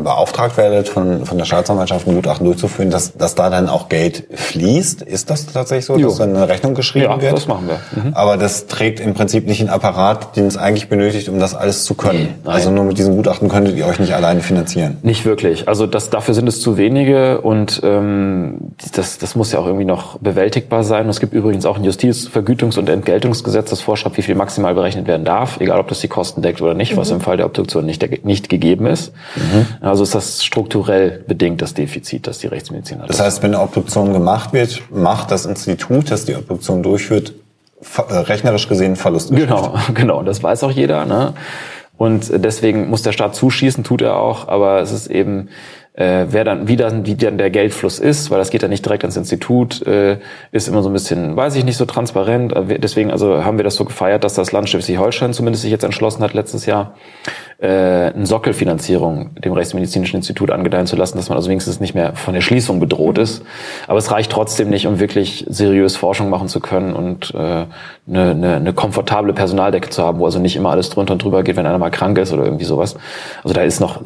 beauftragt 0.04 0.58
werdet, 0.58 0.90
von, 0.90 1.26
von 1.26 1.38
der 1.38 1.46
Staatsanwaltschaft 1.46 2.06
ein 2.06 2.16
Gutachten 2.16 2.46
durchzuführen, 2.46 2.92
dass, 2.92 3.14
dass 3.14 3.34
da 3.34 3.50
dann 3.50 3.70
auch 3.70 3.88
Geld 3.88 4.26
fließt? 4.34 5.04
Ist 5.04 5.30
das 5.30 5.46
tatsächlich 5.46 5.86
so, 5.86 5.96
jo. 5.96 6.10
dass 6.10 6.18
dann 6.18 6.36
eine 6.36 6.50
Rechnung 6.50 6.76
geschrieben 6.76 7.06
ja, 7.06 7.12
wird? 7.14 7.24
Ja, 7.24 7.32
das 7.32 7.48
machen 7.48 7.70
wir. 7.70 7.80
Mhm. 8.04 8.14
Aber 8.14 8.36
das 8.36 8.68
trägt 8.68 9.00
im 9.00 9.14
Prinzip 9.14 9.48
nicht 9.48 9.62
einen 9.62 9.70
Apparat, 9.70 10.36
den 10.36 10.48
es 10.48 10.58
eigentlich 10.58 10.90
benötigt, 10.90 11.30
um 11.30 11.40
das 11.40 11.56
alles 11.56 11.86
zu 11.86 11.96
können. 11.96 12.36
Nee, 12.44 12.52
also 12.52 12.72
nur 12.72 12.84
mit 12.84 12.98
diesem 12.98 13.16
Gutachten 13.16 13.48
könntet 13.48 13.78
ihr 13.78 13.88
euch 13.88 14.00
nicht 14.00 14.14
alleine 14.14 14.42
finanzieren. 14.42 14.98
Nicht 15.02 15.24
wirklich. 15.24 15.70
Also 15.70 15.88
das, 15.88 16.10
dafür 16.10 16.34
sind 16.34 16.50
es 16.50 16.60
zu 16.60 16.76
wenige 16.76 17.40
und 17.40 17.80
ähm, 17.86 18.58
das, 18.92 19.18
das 19.18 19.38
muss 19.38 19.54
ja 19.54 19.60
auch 19.60 19.66
irgendwie 19.66 19.86
noch 19.86 20.18
bewältigbar 20.20 20.84
sein. 20.84 21.06
Und 21.06 21.12
es 21.12 21.22
gibt 21.22 21.34
übrigens 21.34 21.66
auch 21.66 21.78
ein 21.78 21.86
Justizvergütungs- 21.86 22.78
und 22.78 22.90
Entgeltungsgesetz, 22.90 23.70
das 23.70 23.80
vorschreibt, 23.80 24.18
wie 24.18 24.24
viel 24.24 24.36
maximal 24.36 24.76
berechnet 24.76 25.08
werden 25.08 25.24
darf, 25.24 25.62
egal 25.62 25.85
ob 25.86 25.90
das 25.90 26.00
die 26.00 26.08
Kosten 26.08 26.42
deckt 26.42 26.62
oder 26.62 26.74
nicht, 26.74 26.94
mhm. 26.94 26.98
was 26.98 27.12
im 27.12 27.22
Fall 27.22 27.38
der 27.38 27.46
Obduktion 27.46 27.86
nicht, 27.86 28.26
nicht 28.26 28.50
gegeben 28.50 28.88
ist. 28.88 29.14
Mhm. 29.36 29.68
Also 29.82 30.04
ist 30.04 30.16
das 30.16 30.44
strukturell 30.44 31.24
bedingt 31.28 31.62
das 31.62 31.76
Defizit, 31.76 32.26
das 32.26 32.40
die 32.40 32.48
Rechtsmedizin 32.48 33.02
hat. 33.02 33.10
Das 33.10 33.20
heißt, 33.20 33.44
wenn 33.44 33.54
eine 33.54 33.64
Obduktion 33.64 34.12
gemacht 34.12 34.52
wird, 34.52 34.82
macht 34.90 35.30
das 35.30 35.46
Institut, 35.46 36.10
das 36.10 36.26
die 36.26 36.36
Obduktion 36.36 36.82
durchführt, 36.82 37.34
äh, 38.10 38.14
rechnerisch 38.14 38.68
gesehen 38.68 38.96
Verlust. 38.96 39.30
Genau, 39.30 39.76
genau, 39.94 40.24
das 40.24 40.42
weiß 40.42 40.64
auch 40.64 40.72
jeder. 40.72 41.06
Ne? 41.06 41.34
Und 41.98 42.32
deswegen 42.34 42.90
muss 42.90 43.04
der 43.04 43.12
Staat 43.12 43.36
zuschießen, 43.36 43.84
tut 43.84 44.02
er 44.02 44.18
auch, 44.18 44.48
aber 44.48 44.82
es 44.82 44.92
ist 44.92 45.08
eben 45.08 45.50
äh, 45.96 46.26
wer 46.30 46.44
dann, 46.44 46.68
wie 46.68 46.76
dann, 46.76 47.06
wie 47.06 47.16
dann 47.16 47.38
der 47.38 47.50
Geldfluss 47.50 48.00
ist, 48.00 48.30
weil 48.30 48.38
das 48.38 48.50
geht 48.50 48.64
dann 48.64 48.70
nicht 48.70 48.86
direkt 48.86 49.04
ans 49.04 49.16
Institut, 49.16 49.86
äh, 49.88 50.20
ist 50.52 50.68
immer 50.68 50.84
so 50.84 50.90
ein 50.90 50.94
bisschen, 50.94 51.36
weiß 51.38 51.56
ich 51.56 51.64
nicht, 51.64 51.78
so 51.78 51.86
transparent. 51.86 52.54
Deswegen 52.84 53.12
also 53.12 53.46
haben 53.46 53.58
wir 53.58 53.64
das 53.64 53.76
so 53.76 53.86
gefeiert, 53.86 54.24
dass 54.24 54.34
das 54.34 54.52
Land 54.52 54.70
Schleswig-Holstein 54.70 55.32
zumindest 55.34 55.62
sich 55.62 55.72
jetzt 55.72 55.84
entschlossen 55.84 56.22
hat, 56.22 56.34
letztes 56.34 56.66
Jahr 56.66 56.96
äh, 57.60 57.68
eine 57.68 58.26
Sockelfinanzierung 58.26 59.36
dem 59.36 59.54
Rechtsmedizinischen 59.54 60.18
Institut 60.18 60.52
angedeihen 60.52 60.86
zu 60.86 60.98
lassen, 60.98 61.18
dass 61.18 61.30
man 61.30 61.38
also 61.38 61.50
wenigstens 61.50 61.80
nicht 61.80 61.96
mehr 61.96 62.14
von 62.14 62.34
der 62.34 62.42
Schließung 62.42 62.82
bedroht 62.82 63.18
ist. 63.18 63.44
Aber 63.88 63.98
es 63.98 64.12
reicht 64.12 64.32
trotzdem 64.32 64.70
nicht, 64.70 64.88
um 64.88 65.00
wirklich 65.00 65.46
seriös 65.48 65.96
Forschung 65.96 66.30
machen 66.30 66.50
zu 66.50 66.60
können 66.60 66.94
und 66.94 67.34
äh, 67.34 67.38
eine, 67.38 67.68
eine, 68.08 68.56
eine 68.56 68.74
komfortable 68.74 69.32
Personaldecke 69.32 69.90
zu 69.90 70.04
haben, 70.04 70.20
wo 70.20 70.26
also 70.26 70.40
nicht 70.40 70.58
immer 70.58 70.72
alles 70.72 70.90
drunter 70.90 71.14
und 71.14 71.24
drüber 71.24 71.44
geht, 71.44 71.56
wenn 71.56 71.66
einer 71.66 71.78
mal 71.78 71.90
krank 71.90 72.18
ist 72.18 72.34
oder 72.34 72.44
irgendwie 72.44 72.66
sowas. 72.66 72.98
Also 73.44 73.54
da 73.54 73.62
ist 73.62 73.80
noch 73.80 74.02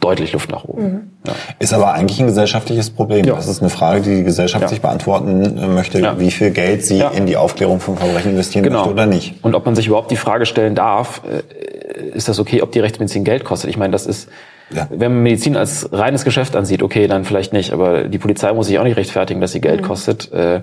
deutlich 0.00 0.32
Luft 0.32 0.50
nach 0.50 0.64
oben. 0.64 0.82
Mhm. 0.82 1.10
Ja. 1.26 1.32
Ist 1.58 1.72
aber 1.72 1.92
eigentlich 1.92 2.20
ein 2.20 2.26
gesellschaftliches 2.26 2.90
Problem. 2.90 3.24
Ja. 3.24 3.34
Das 3.34 3.46
ist 3.46 3.60
eine 3.60 3.70
Frage, 3.70 4.00
die 4.00 4.16
die 4.16 4.24
Gesellschaft 4.24 4.62
ja. 4.62 4.68
sich 4.68 4.80
beantworten 4.80 5.58
äh, 5.58 5.66
möchte, 5.66 6.00
ja. 6.00 6.18
wie 6.18 6.30
viel 6.30 6.50
Geld 6.50 6.84
sie 6.84 7.02
in 7.14 7.26
die 7.26 7.36
Aufklärung 7.36 7.80
von 7.80 7.96
Verbrechen 7.96 8.32
investieren 8.32 8.64
genau. 8.64 8.78
möchte 8.78 8.92
oder 8.92 9.06
nicht. 9.06 9.34
Und 9.42 9.54
ob 9.54 9.64
man 9.66 9.74
sich 9.74 9.86
überhaupt 9.86 10.10
die 10.10 10.16
Frage 10.16 10.46
stellen 10.46 10.74
darf, 10.74 11.22
äh, 11.24 12.16
ist 12.16 12.28
das 12.28 12.38
okay, 12.38 12.62
ob 12.62 12.72
die 12.72 12.80
Rechtsmedizin 12.80 13.24
Geld 13.24 13.44
kostet? 13.44 13.70
Ich 13.70 13.76
meine, 13.76 13.92
das 13.92 14.06
ist, 14.06 14.28
ja. 14.70 14.86
wenn 14.90 15.12
man 15.12 15.22
Medizin 15.22 15.56
als 15.56 15.88
reines 15.92 16.24
Geschäft 16.24 16.56
ansieht, 16.56 16.82
okay, 16.82 17.06
dann 17.06 17.24
vielleicht 17.24 17.52
nicht, 17.52 17.72
aber 17.72 18.04
die 18.04 18.18
Polizei 18.18 18.52
muss 18.52 18.66
sich 18.66 18.78
auch 18.78 18.84
nicht 18.84 18.96
rechtfertigen, 18.96 19.40
dass 19.40 19.52
sie 19.52 19.60
Geld 19.60 19.82
mhm. 19.82 19.86
kostet. 19.86 20.32
Äh, 20.32 20.62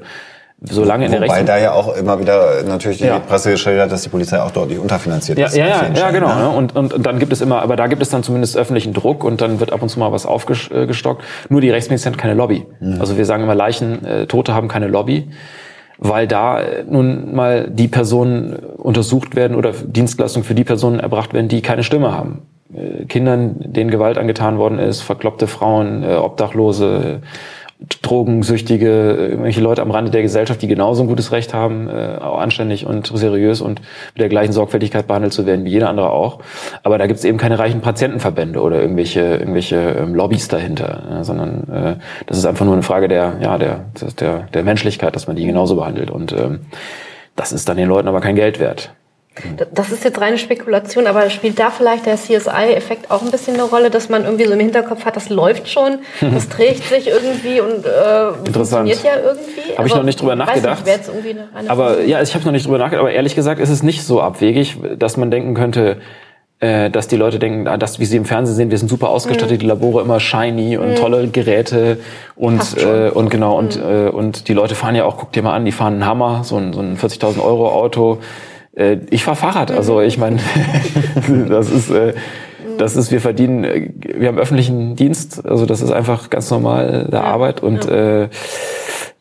solange 0.69 1.05
in 1.05 1.11
der 1.11 1.21
Wobei 1.21 1.43
da 1.43 1.57
ja 1.57 1.73
auch 1.73 1.95
immer 1.95 2.19
wieder 2.19 2.63
natürlich 2.63 2.97
die 2.97 3.05
ja. 3.05 3.19
Presse 3.19 3.51
geschildert, 3.51 3.91
dass 3.91 4.03
die 4.03 4.09
Polizei 4.09 4.39
auch 4.41 4.51
deutlich 4.51 4.79
unterfinanziert 4.79 5.37
ja, 5.37 5.47
ist. 5.47 5.55
Ja, 5.55 5.67
ja, 5.67 5.89
ja, 5.93 6.11
genau. 6.11 6.33
Ne? 6.33 6.49
Und, 6.49 6.75
und, 6.75 6.93
und 6.93 7.05
dann 7.05 7.19
gibt 7.19 7.33
es 7.33 7.41
immer, 7.41 7.61
aber 7.61 7.75
da 7.75 7.87
gibt 7.87 8.01
es 8.01 8.09
dann 8.09 8.23
zumindest 8.23 8.55
öffentlichen 8.55 8.93
Druck 8.93 9.23
und 9.23 9.41
dann 9.41 9.59
wird 9.59 9.73
ab 9.73 9.81
und 9.81 9.89
zu 9.89 9.99
mal 9.99 10.11
was 10.11 10.25
aufgestockt. 10.25 11.23
Nur 11.49 11.61
die 11.61 11.69
Rechtsmedizin 11.69 12.13
hat 12.13 12.17
keine 12.17 12.33
Lobby. 12.33 12.65
Mhm. 12.79 13.01
Also 13.01 13.17
wir 13.17 13.25
sagen 13.25 13.43
immer, 13.43 13.55
Leichen, 13.55 14.05
äh, 14.05 14.25
Tote 14.25 14.53
haben 14.53 14.67
keine 14.67 14.87
Lobby 14.87 15.29
weil 15.99 16.27
da 16.27 16.59
äh, 16.59 16.83
nun 16.83 17.33
mal 17.33 17.69
die 17.69 17.87
Personen 17.87 18.55
untersucht 18.55 19.35
werden 19.35 19.55
oder 19.55 19.71
Dienstleistungen 19.71 20.43
für 20.43 20.55
die 20.55 20.63
Personen 20.63 20.99
erbracht 20.99 21.33
werden, 21.33 21.47
die 21.47 21.61
keine 21.61 21.83
Stimme 21.83 22.11
haben. 22.11 22.41
Äh, 22.73 23.05
Kindern, 23.05 23.55
denen 23.59 23.91
Gewalt 23.91 24.17
angetan 24.17 24.57
worden 24.57 24.79
ist, 24.79 25.01
verkloppte 25.01 25.47
Frauen, 25.47 26.03
äh, 26.03 26.15
Obdachlose, 26.15 27.21
Drogensüchtige, 28.01 28.87
irgendwelche 29.29 29.59
Leute 29.59 29.81
am 29.81 29.91
Rande 29.91 30.11
der 30.11 30.21
Gesellschaft, 30.21 30.61
die 30.61 30.67
genauso 30.67 31.03
ein 31.03 31.07
gutes 31.07 31.31
Recht 31.31 31.53
haben, 31.53 31.89
äh, 31.89 32.17
auch 32.21 32.39
anständig 32.39 32.85
und 32.85 33.07
seriös 33.07 33.59
und 33.59 33.81
mit 34.13 34.21
der 34.21 34.29
gleichen 34.29 34.53
Sorgfältigkeit 34.53 35.07
behandelt 35.07 35.33
zu 35.33 35.45
werden 35.45 35.65
wie 35.65 35.69
jeder 35.69 35.89
andere 35.89 36.11
auch. 36.11 36.39
Aber 36.83 36.97
da 36.97 37.07
gibt 37.07 37.19
es 37.19 37.25
eben 37.25 37.37
keine 37.37 37.59
reichen 37.59 37.81
Patientenverbände 37.81 38.61
oder 38.61 38.81
irgendwelche 38.81 39.21
irgendwelche 39.35 39.75
ähm, 39.75 40.15
Lobbys 40.15 40.47
dahinter, 40.47 41.03
ja, 41.09 41.23
sondern 41.23 41.63
äh, 41.69 41.95
das 42.27 42.37
ist 42.37 42.45
einfach 42.45 42.65
nur 42.65 42.73
eine 42.73 42.83
Frage 42.83 43.07
der 43.09 43.37
ja 43.41 43.57
der 43.57 43.85
der 44.19 44.47
der 44.53 44.63
Menschlichkeit, 44.63 45.15
dass 45.15 45.27
man 45.27 45.35
die 45.35 45.45
genauso 45.45 45.75
behandelt 45.75 46.09
und 46.09 46.31
ähm, 46.31 46.61
das 47.35 47.51
ist 47.51 47.67
dann 47.67 47.77
den 47.77 47.89
Leuten 47.89 48.07
aber 48.07 48.21
kein 48.21 48.35
Geld 48.35 48.59
wert. 48.59 48.93
Das 49.73 49.91
ist 49.91 50.03
jetzt 50.03 50.21
reine 50.21 50.37
Spekulation, 50.37 51.07
aber 51.07 51.29
spielt 51.31 51.59
da 51.59 51.71
vielleicht 51.71 52.05
der 52.05 52.17
CSI-Effekt 52.17 53.09
auch 53.09 53.23
ein 53.23 53.31
bisschen 53.31 53.55
eine 53.55 53.63
Rolle, 53.63 53.89
dass 53.89 54.07
man 54.07 54.25
irgendwie 54.25 54.45
so 54.45 54.53
im 54.53 54.59
Hinterkopf 54.59 55.05
hat, 55.05 55.15
das 55.15 55.29
läuft 55.29 55.67
schon, 55.69 55.99
das 56.21 56.49
trägt 56.49 56.83
sich 56.83 57.07
irgendwie 57.07 57.59
und 57.59 57.83
äh, 57.85 58.51
funktioniert 58.51 59.03
ja 59.03 59.15
irgendwie? 59.23 59.75
Habe 59.75 59.87
ich 59.87 59.95
noch 59.95 60.03
nicht 60.03 60.21
drüber 60.21 60.35
nachgedacht. 60.35 60.85
Nicht, 60.85 61.69
aber 61.69 62.01
ja, 62.01 62.21
ich 62.21 62.35
habe 62.35 62.45
noch 62.45 62.51
nicht 62.51 62.67
drüber 62.67 62.77
nachgedacht, 62.77 63.01
aber 63.01 63.11
ehrlich 63.11 63.33
gesagt 63.35 63.59
ist 63.59 63.69
es 63.69 63.81
nicht 63.81 64.03
so 64.03 64.21
abwegig, 64.21 64.77
dass 64.97 65.17
man 65.17 65.31
denken 65.31 65.55
könnte, 65.55 65.97
äh, 66.59 66.89
dass 66.89 67.07
die 67.07 67.17
Leute 67.17 67.39
denken, 67.39 67.67
ah, 67.67 67.77
dass 67.77 67.99
wie 67.99 68.05
sie 68.05 68.17
im 68.17 68.25
Fernsehen 68.25 68.55
sehen, 68.55 68.71
wir 68.71 68.77
sind 68.77 68.87
super 68.87 69.09
ausgestattet, 69.09 69.57
mhm. 69.57 69.59
die 69.59 69.65
Labore 69.65 70.01
immer 70.01 70.19
shiny 70.19 70.77
und 70.77 70.91
mhm. 70.91 70.95
tolle 70.95 71.27
Geräte 71.27 71.97
und 72.35 72.77
äh, 72.77 73.09
und 73.09 73.29
genau 73.29 73.57
und 73.57 73.75
mhm. 73.77 74.07
äh, 74.07 74.09
und 74.09 74.47
die 74.47 74.53
Leute 74.53 74.75
fahren 74.75 74.95
ja 74.95 75.05
auch, 75.05 75.17
guck 75.17 75.31
dir 75.31 75.41
mal 75.41 75.53
an, 75.53 75.65
die 75.65 75.71
fahren 75.71 75.93
einen 75.93 76.05
Hammer, 76.05 76.43
so 76.43 76.55
ein, 76.55 76.71
so 76.71 76.79
ein 76.79 76.97
40.000 76.97 77.43
Euro 77.43 77.69
Auto. 77.69 78.19
Äh, 78.75 78.97
ich 79.09 79.23
fahr 79.23 79.35
Fahrrad, 79.35 79.71
also 79.71 80.01
ich 80.01 80.17
meine, 80.17 80.39
das 81.49 81.69
ist 81.69 81.89
äh, 81.89 82.13
das 82.77 82.95
ist, 82.95 83.11
wir 83.11 83.21
verdienen, 83.21 83.63
äh, 83.63 83.89
wir 84.01 84.27
haben 84.27 84.37
öffentlichen 84.37 84.95
Dienst, 84.95 85.45
also 85.45 85.65
das 85.65 85.81
ist 85.81 85.91
einfach 85.91 86.29
ganz 86.29 86.49
normal 86.49 87.07
der 87.11 87.23
Arbeit 87.23 87.61
und 87.61 87.87
äh, 87.87 88.29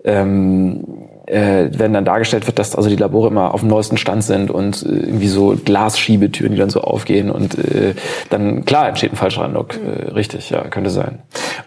ähm, 0.04 0.84
äh, 1.26 1.68
wenn 1.72 1.92
dann 1.92 2.04
dargestellt 2.04 2.46
wird, 2.46 2.58
dass 2.58 2.74
also 2.74 2.88
die 2.88 2.96
Labore 2.96 3.28
immer 3.28 3.54
auf 3.54 3.60
dem 3.60 3.68
neuesten 3.68 3.96
Stand 3.96 4.24
sind 4.24 4.50
und 4.50 4.82
äh, 4.82 4.88
irgendwie 4.88 5.28
so 5.28 5.56
Glasschiebetüren, 5.64 6.52
die 6.52 6.58
dann 6.58 6.70
so 6.70 6.80
aufgehen 6.80 7.30
und 7.30 7.58
äh, 7.58 7.94
dann 8.30 8.64
klar 8.64 8.88
entsteht 8.88 9.12
ein 9.12 9.16
falscher 9.16 9.44
Eindruck. 9.44 9.74
Äh, 9.74 10.10
richtig, 10.10 10.50
ja, 10.50 10.62
könnte 10.68 10.90
sein. 10.90 11.20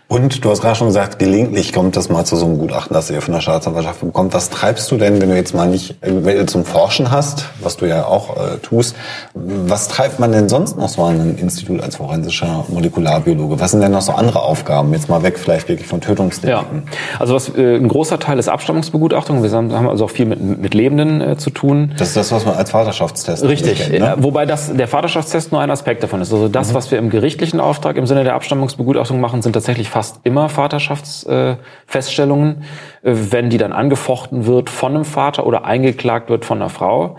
Und 0.08 0.46
du 0.46 0.50
hast 0.52 0.62
gerade 0.62 0.76
schon 0.76 0.88
gesagt, 0.88 1.20
gelegentlich 1.20 1.74
kommt 1.74 1.96
das 1.98 2.10
mal 2.10 2.26
zu 2.26 2.36
so 2.36 2.46
einem 2.46 2.60
Gutachten, 2.60 2.94
das 2.94 3.10
ihr 3.10 3.22
von 3.22 3.34
der 3.34 3.42
Staatsanwaltschaft 3.42 4.02
bekommt. 4.02 4.34
Was 4.34 4.50
treibst 4.50 4.92
du 4.92 4.98
denn, 4.98 5.22
wenn 5.22 5.30
du 5.30 5.36
jetzt 5.36 5.56
mal 5.56 5.68
nicht 5.68 5.96
äh, 6.02 6.46
zum 6.46 6.64
Forschen 6.64 7.10
hast, 7.10 7.46
was 7.62 7.78
du 7.78 7.86
ja 7.86 8.06
auch 8.06 8.36
äh, 8.36 8.58
tust, 8.62 8.96
was 9.34 9.88
treibt 9.88 10.20
man 10.20 10.32
denn 10.32 10.48
sonst 10.48 10.78
noch 10.78 10.90
so 10.90 11.04
an 11.04 11.20
einem 11.20 11.38
Institut 11.38 11.82
als 11.82 11.96
forensischer 11.96 12.66
Molekularbiologe? 12.68 13.60
Was 13.60 13.72
sind 13.72 13.82
denn 13.82 13.94
noch 13.94 14.02
so 14.02 14.12
andere 14.12 14.42
Aufgaben? 14.42 14.94
Jetzt 14.94 15.10
mal 15.10 15.24
weg 15.24 15.40
vielleicht 15.40 15.70
wirklich 15.70 15.88
von 15.88 16.02
Tötungsdelikten. 16.02 16.84
Ja. 16.86 17.20
Also 17.20 17.34
was, 17.34 17.50
äh, 17.56 17.76
ein 17.76 17.88
großer 17.88 18.20
Teil 18.20 18.38
ist 18.38 18.48
Abstammungsbegutachtung. 18.48 19.45
Wir 19.52 19.78
haben 19.78 19.90
also 19.90 20.06
auch 20.06 20.10
viel 20.10 20.26
mit, 20.26 20.40
mit 20.42 20.74
Lebenden 20.74 21.20
äh, 21.22 21.38
zu 21.38 21.50
tun. 21.50 21.94
Das 21.98 22.10
ist 22.10 22.18
das, 22.18 22.32
was 22.32 22.46
man 22.46 22.56
als 22.56 22.72
Vaterschaftstest 22.72 23.44
Richtig. 23.44 23.88
Kennt, 23.88 24.00
ne? 24.00 24.16
Wobei 24.18 24.46
das, 24.46 24.74
der 24.76 24.88
Vaterschaftstest 24.88 25.52
nur 25.52 25.62
ein 25.62 25.72
Aspekt 25.72 26.04
davon 26.04 26.22
ist. 26.22 26.34
Also 26.34 26.48
das, 26.48 26.72
mhm. 26.72 26.76
was 26.76 26.92
wir 26.92 27.00
im 27.00 27.10
gerichtlichen 27.10 27.60
Auftrag 27.60 27.98
im 27.98 28.06
Sinne 28.06 28.24
der 28.24 28.36
Abstammungsbegutachtung 28.36 29.20
machen, 29.20 29.42
sind 29.42 29.54
tatsächlich 29.54 29.90
fast 29.90 30.20
immer 30.24 30.48
Vaterschaftsfeststellungen, 30.50 32.64
äh, 33.04 33.14
wenn 33.32 33.50
die 33.50 33.58
dann 33.58 33.74
angefochten 33.74 34.46
wird 34.46 34.70
von 34.70 34.96
einem 34.96 35.06
Vater 35.06 35.46
oder 35.46 35.66
eingeklagt 35.66 36.30
wird 36.30 36.46
von 36.46 36.62
einer 36.62 36.70
Frau. 36.70 37.18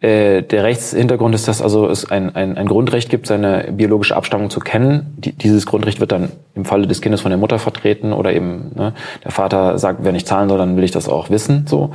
Äh, 0.00 0.42
der 0.44 0.62
Rechtshintergrund 0.62 1.34
ist, 1.34 1.48
dass 1.48 1.60
also 1.60 1.88
es 1.88 2.08
ein, 2.08 2.36
ein, 2.36 2.56
ein 2.56 2.68
Grundrecht 2.68 3.10
gibt, 3.10 3.26
seine 3.26 3.72
biologische 3.72 4.14
Abstammung 4.14 4.48
zu 4.48 4.60
kennen. 4.60 5.14
Die, 5.18 5.32
dieses 5.32 5.66
Grundrecht 5.66 5.98
wird 5.98 6.12
dann 6.12 6.30
im 6.54 6.64
Falle 6.64 6.86
des 6.86 7.00
Kindes 7.00 7.20
von 7.20 7.30
der 7.30 7.38
Mutter 7.38 7.58
vertreten 7.58 8.12
oder 8.12 8.32
eben 8.32 8.70
ne, 8.76 8.94
der 9.24 9.32
Vater 9.32 9.76
sagt, 9.78 10.04
wenn 10.04 10.14
ich 10.14 10.24
zahlen 10.24 10.48
soll, 10.48 10.58
dann 10.58 10.76
will 10.76 10.84
ich 10.84 10.92
das 10.92 11.08
auch 11.08 11.30
wissen. 11.30 11.66
So, 11.66 11.90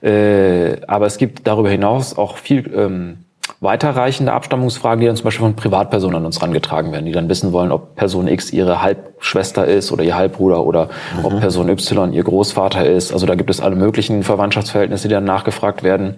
äh, 0.00 0.80
aber 0.86 1.04
es 1.04 1.18
gibt 1.18 1.46
darüber 1.46 1.68
hinaus 1.68 2.16
auch 2.16 2.38
viel 2.38 2.72
ähm, 2.74 3.23
weiterreichende 3.60 4.32
Abstammungsfragen, 4.32 5.00
die 5.00 5.06
dann 5.06 5.16
zum 5.16 5.24
Beispiel 5.24 5.44
von 5.44 5.56
Privatpersonen 5.56 6.16
an 6.16 6.26
uns 6.26 6.40
rangetragen 6.42 6.92
werden, 6.92 7.06
die 7.06 7.12
dann 7.12 7.28
wissen 7.28 7.52
wollen, 7.52 7.72
ob 7.72 7.94
Person 7.94 8.28
X 8.28 8.52
ihre 8.52 8.82
Halbschwester 8.82 9.66
ist 9.66 9.92
oder 9.92 10.04
ihr 10.04 10.16
Halbbruder 10.16 10.64
oder 10.64 10.88
mhm. 11.18 11.24
ob 11.24 11.40
Person 11.40 11.68
Y 11.68 12.12
ihr 12.12 12.24
Großvater 12.24 12.86
ist. 12.86 13.12
Also 13.12 13.26
da 13.26 13.34
gibt 13.34 13.50
es 13.50 13.60
alle 13.60 13.76
möglichen 13.76 14.22
Verwandtschaftsverhältnisse, 14.22 15.08
die 15.08 15.14
dann 15.14 15.24
nachgefragt 15.24 15.82
werden. 15.82 16.16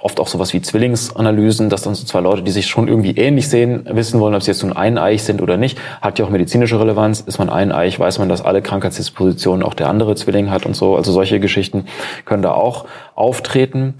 Oft 0.00 0.20
auch 0.20 0.28
sowas 0.28 0.52
wie 0.52 0.60
Zwillingsanalysen, 0.60 1.68
dass 1.68 1.82
dann 1.82 1.94
so 1.94 2.04
zwei 2.04 2.20
Leute, 2.20 2.42
die 2.42 2.50
sich 2.50 2.66
schon 2.66 2.88
irgendwie 2.88 3.16
ähnlich 3.16 3.48
sehen, 3.48 3.86
wissen 3.90 4.20
wollen, 4.20 4.34
ob 4.34 4.42
sie 4.42 4.50
jetzt 4.50 4.62
nun 4.62 4.72
eineich 4.72 5.22
sind 5.22 5.42
oder 5.42 5.56
nicht. 5.56 5.78
Hat 6.00 6.18
ja 6.18 6.24
auch 6.24 6.30
medizinische 6.30 6.78
Relevanz. 6.78 7.20
Ist 7.20 7.38
man 7.38 7.48
eineich, 7.48 7.98
weiß 7.98 8.18
man, 8.18 8.28
dass 8.28 8.42
alle 8.42 8.62
Krankheitsdispositionen 8.62 9.64
auch 9.64 9.74
der 9.74 9.88
andere 9.88 10.14
Zwilling 10.14 10.50
hat 10.50 10.66
und 10.66 10.74
so. 10.74 10.96
Also 10.96 11.12
solche 11.12 11.40
Geschichten 11.40 11.86
können 12.24 12.42
da 12.42 12.52
auch 12.52 12.86
auftreten. 13.14 13.94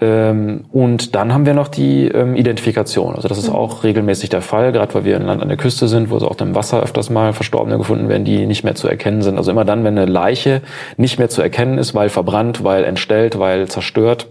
Ähm, 0.00 0.64
und 0.72 1.14
dann 1.16 1.32
haben 1.32 1.44
wir 1.44 1.54
noch 1.54 1.68
die 1.68 2.06
ähm, 2.06 2.36
Identifikation. 2.36 3.16
Also 3.16 3.26
das 3.26 3.38
ist 3.38 3.48
mhm. 3.48 3.56
auch 3.56 3.82
regelmäßig 3.82 4.30
der 4.30 4.42
Fall, 4.42 4.72
gerade 4.72 4.94
weil 4.94 5.04
wir 5.04 5.16
ein 5.16 5.26
Land 5.26 5.42
an 5.42 5.48
der 5.48 5.56
Küste 5.56 5.88
sind, 5.88 6.10
wo 6.10 6.18
so 6.18 6.28
auch 6.28 6.36
im 6.40 6.54
Wasser 6.54 6.82
öfters 6.82 7.10
mal 7.10 7.32
Verstorbene 7.32 7.78
gefunden 7.78 8.08
werden, 8.08 8.24
die 8.24 8.46
nicht 8.46 8.62
mehr 8.62 8.76
zu 8.76 8.88
erkennen 8.88 9.22
sind. 9.22 9.36
Also 9.38 9.50
immer 9.50 9.64
dann, 9.64 9.84
wenn 9.84 9.98
eine 9.98 10.10
Leiche 10.10 10.62
nicht 10.96 11.18
mehr 11.18 11.28
zu 11.28 11.42
erkennen 11.42 11.78
ist, 11.78 11.94
weil 11.94 12.10
verbrannt, 12.10 12.62
weil 12.62 12.84
entstellt, 12.84 13.38
weil 13.38 13.66
zerstört, 13.68 14.28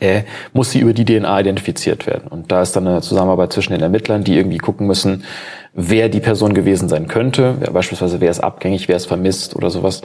äh, 0.00 0.22
muss 0.52 0.70
sie 0.70 0.80
über 0.80 0.92
die 0.92 1.04
DNA 1.04 1.40
identifiziert 1.40 2.06
werden. 2.06 2.28
Und 2.28 2.52
da 2.52 2.62
ist 2.62 2.76
dann 2.76 2.86
eine 2.86 3.00
Zusammenarbeit 3.00 3.52
zwischen 3.52 3.72
den 3.72 3.82
Ermittlern, 3.82 4.24
die 4.24 4.36
irgendwie 4.36 4.58
gucken 4.58 4.86
müssen, 4.86 5.24
wer 5.74 6.08
die 6.08 6.20
Person 6.20 6.54
gewesen 6.54 6.88
sein 6.88 7.08
könnte. 7.08 7.56
Ja, 7.62 7.70
beispielsweise, 7.70 8.20
wer 8.20 8.30
ist 8.30 8.40
abgängig, 8.40 8.88
wer 8.88 8.96
ist 8.96 9.06
vermisst 9.06 9.56
oder 9.56 9.70
sowas 9.70 10.02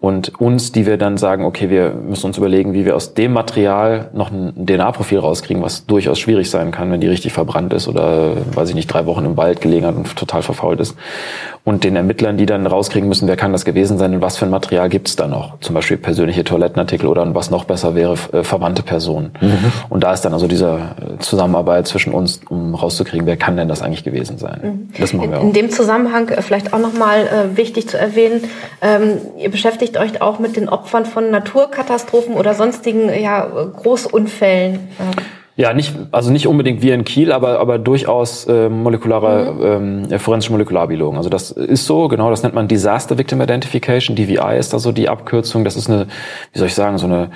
und 0.00 0.40
uns, 0.40 0.72
die 0.72 0.86
wir 0.86 0.98
dann 0.98 1.16
sagen, 1.16 1.44
okay, 1.44 1.70
wir 1.70 1.90
müssen 1.90 2.26
uns 2.26 2.36
überlegen, 2.36 2.74
wie 2.74 2.84
wir 2.84 2.94
aus 2.94 3.14
dem 3.14 3.32
Material 3.32 4.10
noch 4.12 4.30
ein 4.30 4.52
DNA-Profil 4.66 5.18
rauskriegen, 5.18 5.62
was 5.62 5.86
durchaus 5.86 6.18
schwierig 6.18 6.50
sein 6.50 6.70
kann, 6.70 6.90
wenn 6.90 7.00
die 7.00 7.08
richtig 7.08 7.32
verbrannt 7.32 7.72
ist 7.72 7.88
oder, 7.88 8.32
weiß 8.54 8.68
ich 8.68 8.74
nicht, 8.74 8.88
drei 8.88 9.06
Wochen 9.06 9.24
im 9.24 9.36
Wald 9.36 9.60
gelegen 9.60 9.86
hat 9.86 9.96
und 9.96 10.14
total 10.16 10.42
verfault 10.42 10.80
ist. 10.80 10.96
Und 11.64 11.82
den 11.82 11.96
Ermittlern, 11.96 12.36
die 12.36 12.46
dann 12.46 12.66
rauskriegen 12.66 13.08
müssen, 13.08 13.26
wer 13.26 13.36
kann 13.36 13.52
das 13.52 13.64
gewesen 13.64 13.98
sein 13.98 14.14
und 14.14 14.20
was 14.20 14.36
für 14.36 14.44
ein 14.44 14.50
Material 14.50 14.88
gibt 14.88 15.08
es 15.08 15.16
da 15.16 15.26
noch. 15.26 15.58
Zum 15.60 15.74
Beispiel 15.74 15.96
persönliche 15.96 16.44
Toilettenartikel 16.44 17.08
oder 17.08 17.34
was 17.34 17.50
noch 17.50 17.64
besser 17.64 17.94
wäre, 17.94 18.14
äh, 18.32 18.44
verwandte 18.44 18.82
Personen. 18.82 19.32
Mhm. 19.40 19.72
Und 19.88 20.04
da 20.04 20.12
ist 20.12 20.20
dann 20.20 20.32
also 20.32 20.46
diese 20.46 20.78
Zusammenarbeit 21.18 21.88
zwischen 21.88 22.12
uns, 22.12 22.40
um 22.48 22.74
rauszukriegen, 22.74 23.26
wer 23.26 23.36
kann 23.36 23.56
denn 23.56 23.68
das 23.68 23.82
eigentlich 23.82 24.04
gewesen 24.04 24.38
sein. 24.38 24.60
Mhm. 24.62 25.00
Das 25.00 25.12
machen 25.12 25.30
wir 25.30 25.38
auch. 25.38 25.42
In 25.42 25.52
dem 25.54 25.70
Zusammenhang 25.70 26.28
äh, 26.28 26.42
vielleicht 26.42 26.72
auch 26.72 26.78
nochmal 26.78 27.26
äh, 27.26 27.56
wichtig 27.56 27.88
zu 27.88 27.98
erwähnen, 27.98 28.44
ähm, 28.82 29.18
ihr 29.38 29.50
beschäftigt 29.50 29.85
beschäftigt 29.86 29.98
euch 29.98 30.22
auch 30.22 30.38
mit 30.38 30.56
den 30.56 30.68
Opfern 30.68 31.04
von 31.04 31.30
Naturkatastrophen 31.30 32.34
oder 32.34 32.54
sonstigen 32.54 33.08
ja, 33.08 33.44
Großunfällen? 33.44 34.80
Ja, 35.56 35.72
nicht, 35.72 35.94
also 36.12 36.30
nicht 36.30 36.46
unbedingt 36.46 36.82
wie 36.82 36.90
in 36.90 37.04
Kiel, 37.04 37.32
aber, 37.32 37.60
aber 37.60 37.78
durchaus 37.78 38.46
äh, 38.46 38.68
molekulare, 38.68 39.52
mhm. 39.78 40.10
ähm, 40.10 40.18
forensische 40.18 40.52
Molekularbiologen. 40.52 41.16
Also 41.16 41.30
das 41.30 41.50
ist 41.50 41.86
so, 41.86 42.08
genau, 42.08 42.28
das 42.30 42.42
nennt 42.42 42.54
man 42.54 42.68
Disaster 42.68 43.16
Victim 43.16 43.40
Identification, 43.40 44.16
DVI 44.16 44.58
ist 44.58 44.74
da 44.74 44.78
so 44.78 44.92
die 44.92 45.08
Abkürzung. 45.08 45.64
Das 45.64 45.76
ist 45.76 45.88
eine, 45.88 46.08
wie 46.52 46.58
soll 46.58 46.68
ich 46.68 46.74
sagen, 46.74 46.98
so 46.98 47.06
eine 47.06 47.30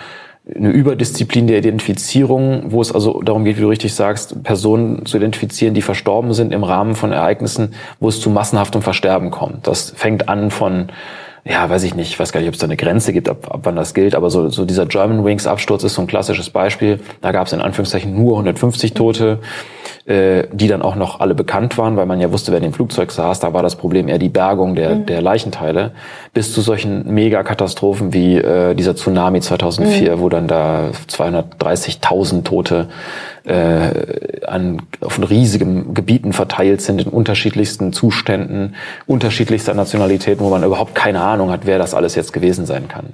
eine 0.57 0.70
Überdisziplin 0.70 1.46
der 1.46 1.59
Identifizierung, 1.59 2.72
wo 2.72 2.80
es 2.80 2.92
also 2.92 3.20
darum 3.22 3.44
geht, 3.44 3.59
wie 3.59 3.61
du 3.61 3.68
richtig 3.68 3.94
sagst, 3.94 4.42
Personen 4.42 5.05
zu 5.05 5.18
identifizieren, 5.18 5.74
die 5.74 5.82
verstorben 5.82 6.32
sind 6.32 6.53
im 6.53 6.64
Rahmen 6.64 6.96
von 6.96 7.12
Ereignissen, 7.12 7.74
wo 8.01 8.09
es 8.09 8.20
zu 8.20 8.30
massenhaftem 8.30 8.82
Versterben 8.82 9.30
kommt. 9.30 9.66
Das 9.66 9.90
fängt 9.90 10.28
an 10.28 10.51
von 10.51 10.88
ja, 11.45 11.68
weiß 11.68 11.84
ich 11.84 11.95
nicht, 11.95 12.11
ich 12.11 12.18
weiß 12.18 12.32
gar 12.32 12.41
nicht, 12.41 12.49
ob 12.49 12.55
es 12.55 12.61
da 12.61 12.66
eine 12.66 12.76
Grenze 12.76 13.12
gibt, 13.12 13.28
ab, 13.28 13.51
ab 13.51 13.61
wann 13.62 13.76
das 13.76 13.95
gilt, 13.95 14.14
aber 14.14 14.30
so, 14.30 14.49
so 14.51 14.64
dieser 14.64 14.86
German 14.86 15.24
Wings 15.24 15.47
Absturz 15.47 15.84
ist 15.84 15.95
so 15.95 16.03
ein 16.03 16.07
klassisches 16.07 16.51
Beispiel. 16.51 17.01
Da 17.22 17.32
gab 17.32 17.47
es 17.47 17.53
in 17.53 17.61
Anführungszeichen 17.61 18.14
nur 18.14 18.32
150 18.32 18.93
Tote, 18.95 19.38
äh, 20.11 20.48
die 20.50 20.66
dann 20.66 20.82
auch 20.82 20.96
noch 20.96 21.20
alle 21.20 21.36
bekannt 21.36 21.78
waren, 21.78 21.96
weil 21.96 22.04
man 22.04 22.18
ja 22.18 22.32
wusste, 22.32 22.50
wer 22.50 22.58
in 22.58 22.64
dem 22.64 22.72
Flugzeug 22.72 23.12
saß. 23.12 23.38
Da 23.38 23.52
war 23.52 23.62
das 23.62 23.76
Problem 23.76 24.08
eher 24.08 24.18
die 24.18 24.28
Bergung 24.28 24.74
der, 24.74 24.96
mhm. 24.96 25.06
der 25.06 25.22
Leichenteile. 25.22 25.92
Bis 26.34 26.52
zu 26.52 26.62
solchen 26.62 27.14
Megakatastrophen 27.14 28.12
wie 28.12 28.34
äh, 28.34 28.74
dieser 28.74 28.96
Tsunami 28.96 29.40
2004, 29.40 30.16
mhm. 30.16 30.20
wo 30.20 30.28
dann 30.28 30.48
da 30.48 30.90
230.000 31.08 32.42
Tote 32.42 32.88
äh, 33.44 34.44
an, 34.48 34.82
auf 35.00 35.20
riesigen 35.30 35.94
Gebieten 35.94 36.32
verteilt 36.32 36.80
sind, 36.80 37.02
in 37.02 37.08
unterschiedlichsten 37.08 37.92
Zuständen, 37.92 38.74
unterschiedlichster 39.06 39.74
Nationalitäten, 39.74 40.44
wo 40.44 40.50
man 40.50 40.64
überhaupt 40.64 40.96
keine 40.96 41.20
Ahnung 41.20 41.52
hat, 41.52 41.66
wer 41.66 41.78
das 41.78 41.94
alles 41.94 42.16
jetzt 42.16 42.32
gewesen 42.32 42.66
sein 42.66 42.88
kann. 42.88 43.11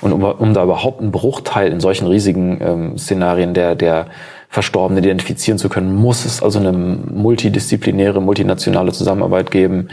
Und 0.00 0.12
um, 0.12 0.24
um 0.24 0.54
da 0.54 0.64
überhaupt 0.64 1.02
einen 1.02 1.10
Bruchteil 1.10 1.70
in 1.70 1.80
solchen 1.80 2.06
riesigen 2.06 2.58
ähm, 2.62 2.98
Szenarien 2.98 3.52
der, 3.52 3.74
der 3.74 4.06
Verstorbenen 4.52 5.04
identifizieren 5.04 5.58
zu 5.58 5.68
können, 5.68 5.94
muss 5.94 6.24
es 6.24 6.42
also 6.42 6.58
eine 6.58 6.72
multidisziplinäre, 6.72 8.20
multinationale 8.20 8.90
Zusammenarbeit 8.90 9.52
geben 9.52 9.90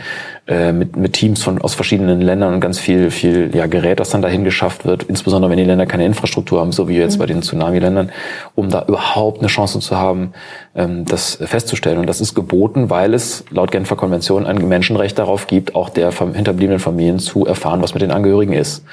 äh, 0.47 0.71
mit, 0.71 0.95
mit 0.95 1.13
Teams 1.13 1.43
von, 1.43 1.61
aus 1.61 1.75
verschiedenen 1.75 2.21
Ländern 2.21 2.55
und 2.55 2.59
ganz 2.59 2.79
viel, 2.79 3.11
viel 3.11 3.51
ja, 3.55 3.67
Gerät, 3.67 3.99
das 3.99 4.09
dann 4.09 4.23
dahin 4.23 4.43
geschafft 4.43 4.83
wird, 4.83 5.03
insbesondere 5.03 5.51
wenn 5.51 5.59
die 5.59 5.63
Länder 5.63 5.85
keine 5.85 6.07
Infrastruktur 6.07 6.59
haben, 6.59 6.71
so 6.71 6.89
wie 6.89 6.97
jetzt 6.97 7.17
mhm. 7.17 7.19
bei 7.19 7.25
den 7.27 7.43
Tsunami-Ländern, 7.43 8.11
um 8.55 8.71
da 8.71 8.83
überhaupt 8.87 9.41
eine 9.41 9.47
Chance 9.47 9.79
zu 9.79 9.95
haben, 9.95 10.33
das 10.78 11.39
festzustellen. 11.41 11.97
Und 11.97 12.07
das 12.07 12.21
ist 12.21 12.36
geboten, 12.36 12.91
weil 12.91 13.15
es 13.15 13.43
laut 13.49 13.71
Genfer 13.71 13.95
Konvention 13.95 14.45
ein 14.45 14.67
Menschenrecht 14.67 15.17
darauf 15.17 15.47
gibt, 15.47 15.73
auch 15.73 15.89
der 15.89 16.11
hinterbliebenen 16.11 16.80
Familien 16.80 17.17
zu 17.17 17.47
erfahren, 17.47 17.82
was 17.82 17.95
mit 17.95 18.03
den 18.03 18.11
Angehörigen 18.11 18.53
ist. 18.53 18.86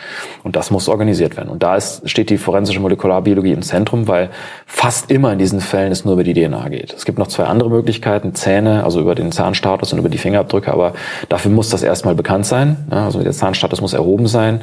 Und 0.45 0.57
das 0.57 0.71
muss 0.71 0.89
organisiert 0.89 1.37
werden. 1.37 1.51
Und 1.51 1.63
da 1.63 1.77
ist, 1.77 2.09
steht 2.09 2.31
die 2.31 2.39
forensische 2.39 2.81
Molekularbiologie 2.81 3.53
im 3.53 3.61
Zentrum, 3.61 4.09
weil 4.09 4.31
fast 4.65 5.11
immer 5.11 5.33
in 5.35 5.39
diesen 5.39 5.61
Fällen 5.61 5.93
es 5.93 6.07
nur 6.07 6.15
über 6.15 6.25
die 6.25 6.33
DNA 6.33 6.71
geht. 6.71 6.95
Es 6.95 7.05
gibt 7.05 7.19
noch 7.19 7.29
zwei 7.29 7.45
andere 7.45 7.69
Möglichkeiten, 7.69 8.35
Zähne, 8.35 8.85
also 8.85 9.01
über 9.01 9.15
den 9.15 9.31
Zahnstatus 9.31 9.93
und 9.93 9.99
über 9.99 10.09
die 10.09 10.19
Fingerabdrücke, 10.19 10.73
aber 10.73 10.95
dafür 11.29 11.51
muss 11.51 11.69
das 11.69 11.83
erstmal 11.83 12.15
bekannt 12.15 12.47
sein. 12.47 12.79
Also 12.89 13.23
der 13.23 13.33
Zahnstatus 13.33 13.83
muss 13.83 13.93
erhoben 13.93 14.27
sein 14.27 14.63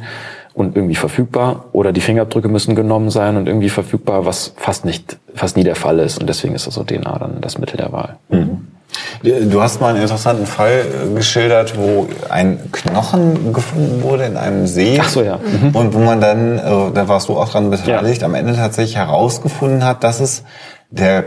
und 0.54 0.76
irgendwie 0.76 0.94
verfügbar 0.94 1.66
oder 1.72 1.92
die 1.92 2.00
Fingerabdrücke 2.00 2.48
müssen 2.48 2.74
genommen 2.74 3.10
sein 3.10 3.36
und 3.36 3.46
irgendwie 3.46 3.70
verfügbar, 3.70 4.26
was 4.26 4.52
fast 4.56 4.84
nicht, 4.84 5.18
fast 5.34 5.56
nie 5.56 5.64
der 5.64 5.76
Fall 5.76 5.98
ist. 5.98 6.18
Und 6.18 6.28
deswegen 6.28 6.54
ist 6.54 6.66
also 6.66 6.84
DNA 6.84 7.18
dann 7.18 7.40
das 7.40 7.58
Mittel 7.58 7.76
der 7.76 7.92
Wahl. 7.92 8.16
Mhm. 8.28 8.68
Du 9.22 9.62
hast 9.62 9.80
mal 9.80 9.94
einen 9.94 10.02
interessanten 10.02 10.46
Fall 10.46 10.84
äh, 10.84 11.14
geschildert, 11.14 11.78
wo 11.78 12.08
ein 12.28 12.58
Knochen 12.72 13.52
gefunden 13.52 14.02
wurde 14.02 14.24
in 14.24 14.36
einem 14.36 14.66
See. 14.66 14.98
Ach 15.00 15.08
so, 15.08 15.22
ja. 15.22 15.38
Mhm. 15.38 15.74
Und 15.74 15.94
wo 15.94 15.98
man 16.00 16.20
dann, 16.20 16.58
äh, 16.58 16.92
da 16.92 17.08
warst 17.08 17.28
du 17.28 17.36
auch 17.38 17.48
dran 17.48 17.70
beteiligt, 17.70 18.20
ja. 18.20 18.26
am 18.26 18.34
Ende 18.34 18.54
tatsächlich 18.54 18.96
herausgefunden 18.96 19.84
hat, 19.84 20.04
dass 20.04 20.20
es 20.20 20.44
der 20.90 21.24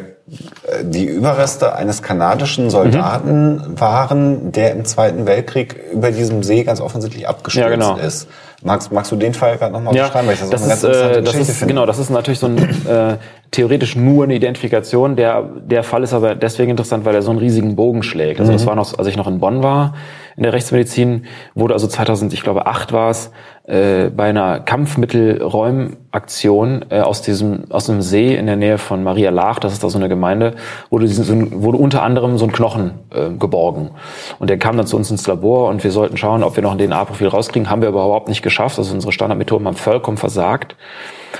die 0.81 1.05
Überreste 1.05 1.75
eines 1.75 2.01
kanadischen 2.01 2.71
Soldaten 2.71 3.57
mhm. 3.57 3.79
waren, 3.79 4.51
der 4.51 4.71
im 4.71 4.83
Zweiten 4.83 5.27
Weltkrieg 5.27 5.75
über 5.93 6.11
diesem 6.11 6.41
See 6.41 6.63
ganz 6.63 6.81
offensichtlich 6.81 7.27
abgestürzt 7.27 7.63
ja, 7.63 7.69
genau. 7.69 7.97
ist. 7.97 8.27
Magst, 8.65 8.91
magst 8.91 9.11
du 9.11 9.15
den 9.15 9.35
Fall 9.35 9.57
gerade 9.57 9.71
nochmal 9.71 9.95
ja, 9.95 10.05
beschreiben? 10.07 10.27
Weil 10.27 10.33
ich 10.33 10.39
das, 10.39 10.49
das 10.49 10.83
ist, 10.83 10.83
äh, 10.83 11.21
das 11.21 11.35
ist 11.35 11.67
genau, 11.67 11.85
das 11.85 11.99
ist 11.99 12.09
natürlich 12.09 12.39
so 12.39 12.47
ein 12.47 12.57
äh, 12.57 13.17
theoretisch 13.51 13.95
nur 13.95 14.23
eine 14.23 14.33
Identifikation. 14.33 15.15
Der 15.15 15.43
der 15.43 15.83
Fall 15.83 16.01
ist 16.01 16.13
aber 16.13 16.33
deswegen 16.33 16.71
interessant, 16.71 17.05
weil 17.05 17.13
er 17.13 17.21
so 17.21 17.29
einen 17.29 17.39
riesigen 17.39 17.75
Bogen 17.75 18.01
schlägt. 18.01 18.39
Also 18.39 18.51
mhm. 18.51 18.55
das 18.55 18.65
war 18.65 18.75
noch, 18.75 18.97
als 18.97 19.07
ich 19.07 19.17
noch 19.17 19.27
in 19.27 19.39
Bonn 19.39 19.61
war 19.61 19.93
in 20.37 20.43
der 20.43 20.53
Rechtsmedizin, 20.53 21.25
wurde 21.53 21.73
also 21.73 21.87
2000, 21.87 22.31
ich 22.33 22.43
glaube 22.43 22.67
acht 22.67 22.93
war 22.93 23.09
es, 23.09 23.31
äh, 23.67 24.09
bei 24.09 24.25
einer 24.25 24.59
Kampfmittelräumaktion 24.59 26.85
äh, 26.89 26.99
aus 26.99 27.23
diesem 27.23 27.63
aus 27.71 27.89
einem 27.89 28.03
See 28.03 28.35
in 28.35 28.45
der 28.45 28.57
Nähe 28.57 28.77
von 28.77 29.03
Maria 29.03 29.31
Laach, 29.31 29.57
das 29.57 29.73
ist 29.73 29.83
da 29.83 29.89
so 29.89 29.97
eine 29.97 30.07
Gemeinde, 30.07 30.53
wurde, 30.91 31.07
diesen, 31.07 31.63
wurde 31.63 31.79
unter 31.79 32.03
anderem 32.03 32.37
so 32.37 32.45
ein 32.45 32.51
Knochen 32.51 32.91
äh, 33.11 33.31
geborgen. 33.31 33.89
Und 34.37 34.51
der 34.51 34.59
kam 34.59 34.77
dann 34.77 34.85
zu 34.85 34.95
uns 34.97 35.09
ins 35.09 35.25
Labor 35.25 35.69
und 35.69 35.83
wir 35.83 35.89
sollten 35.89 36.15
schauen, 36.15 36.43
ob 36.43 36.55
wir 36.55 36.63
noch 36.63 36.73
ein 36.73 36.77
DNA-Profil 36.77 37.27
rauskriegen. 37.27 37.67
Haben 37.69 37.81
wir 37.81 37.89
überhaupt 37.89 38.27
nicht 38.27 38.43
geschafft. 38.43 38.77
Also 38.77 38.93
unsere 38.93 39.11
Standardmethoden 39.11 39.65
haben 39.65 39.77
vollkommen 39.77 40.17
versagt. 40.17 40.75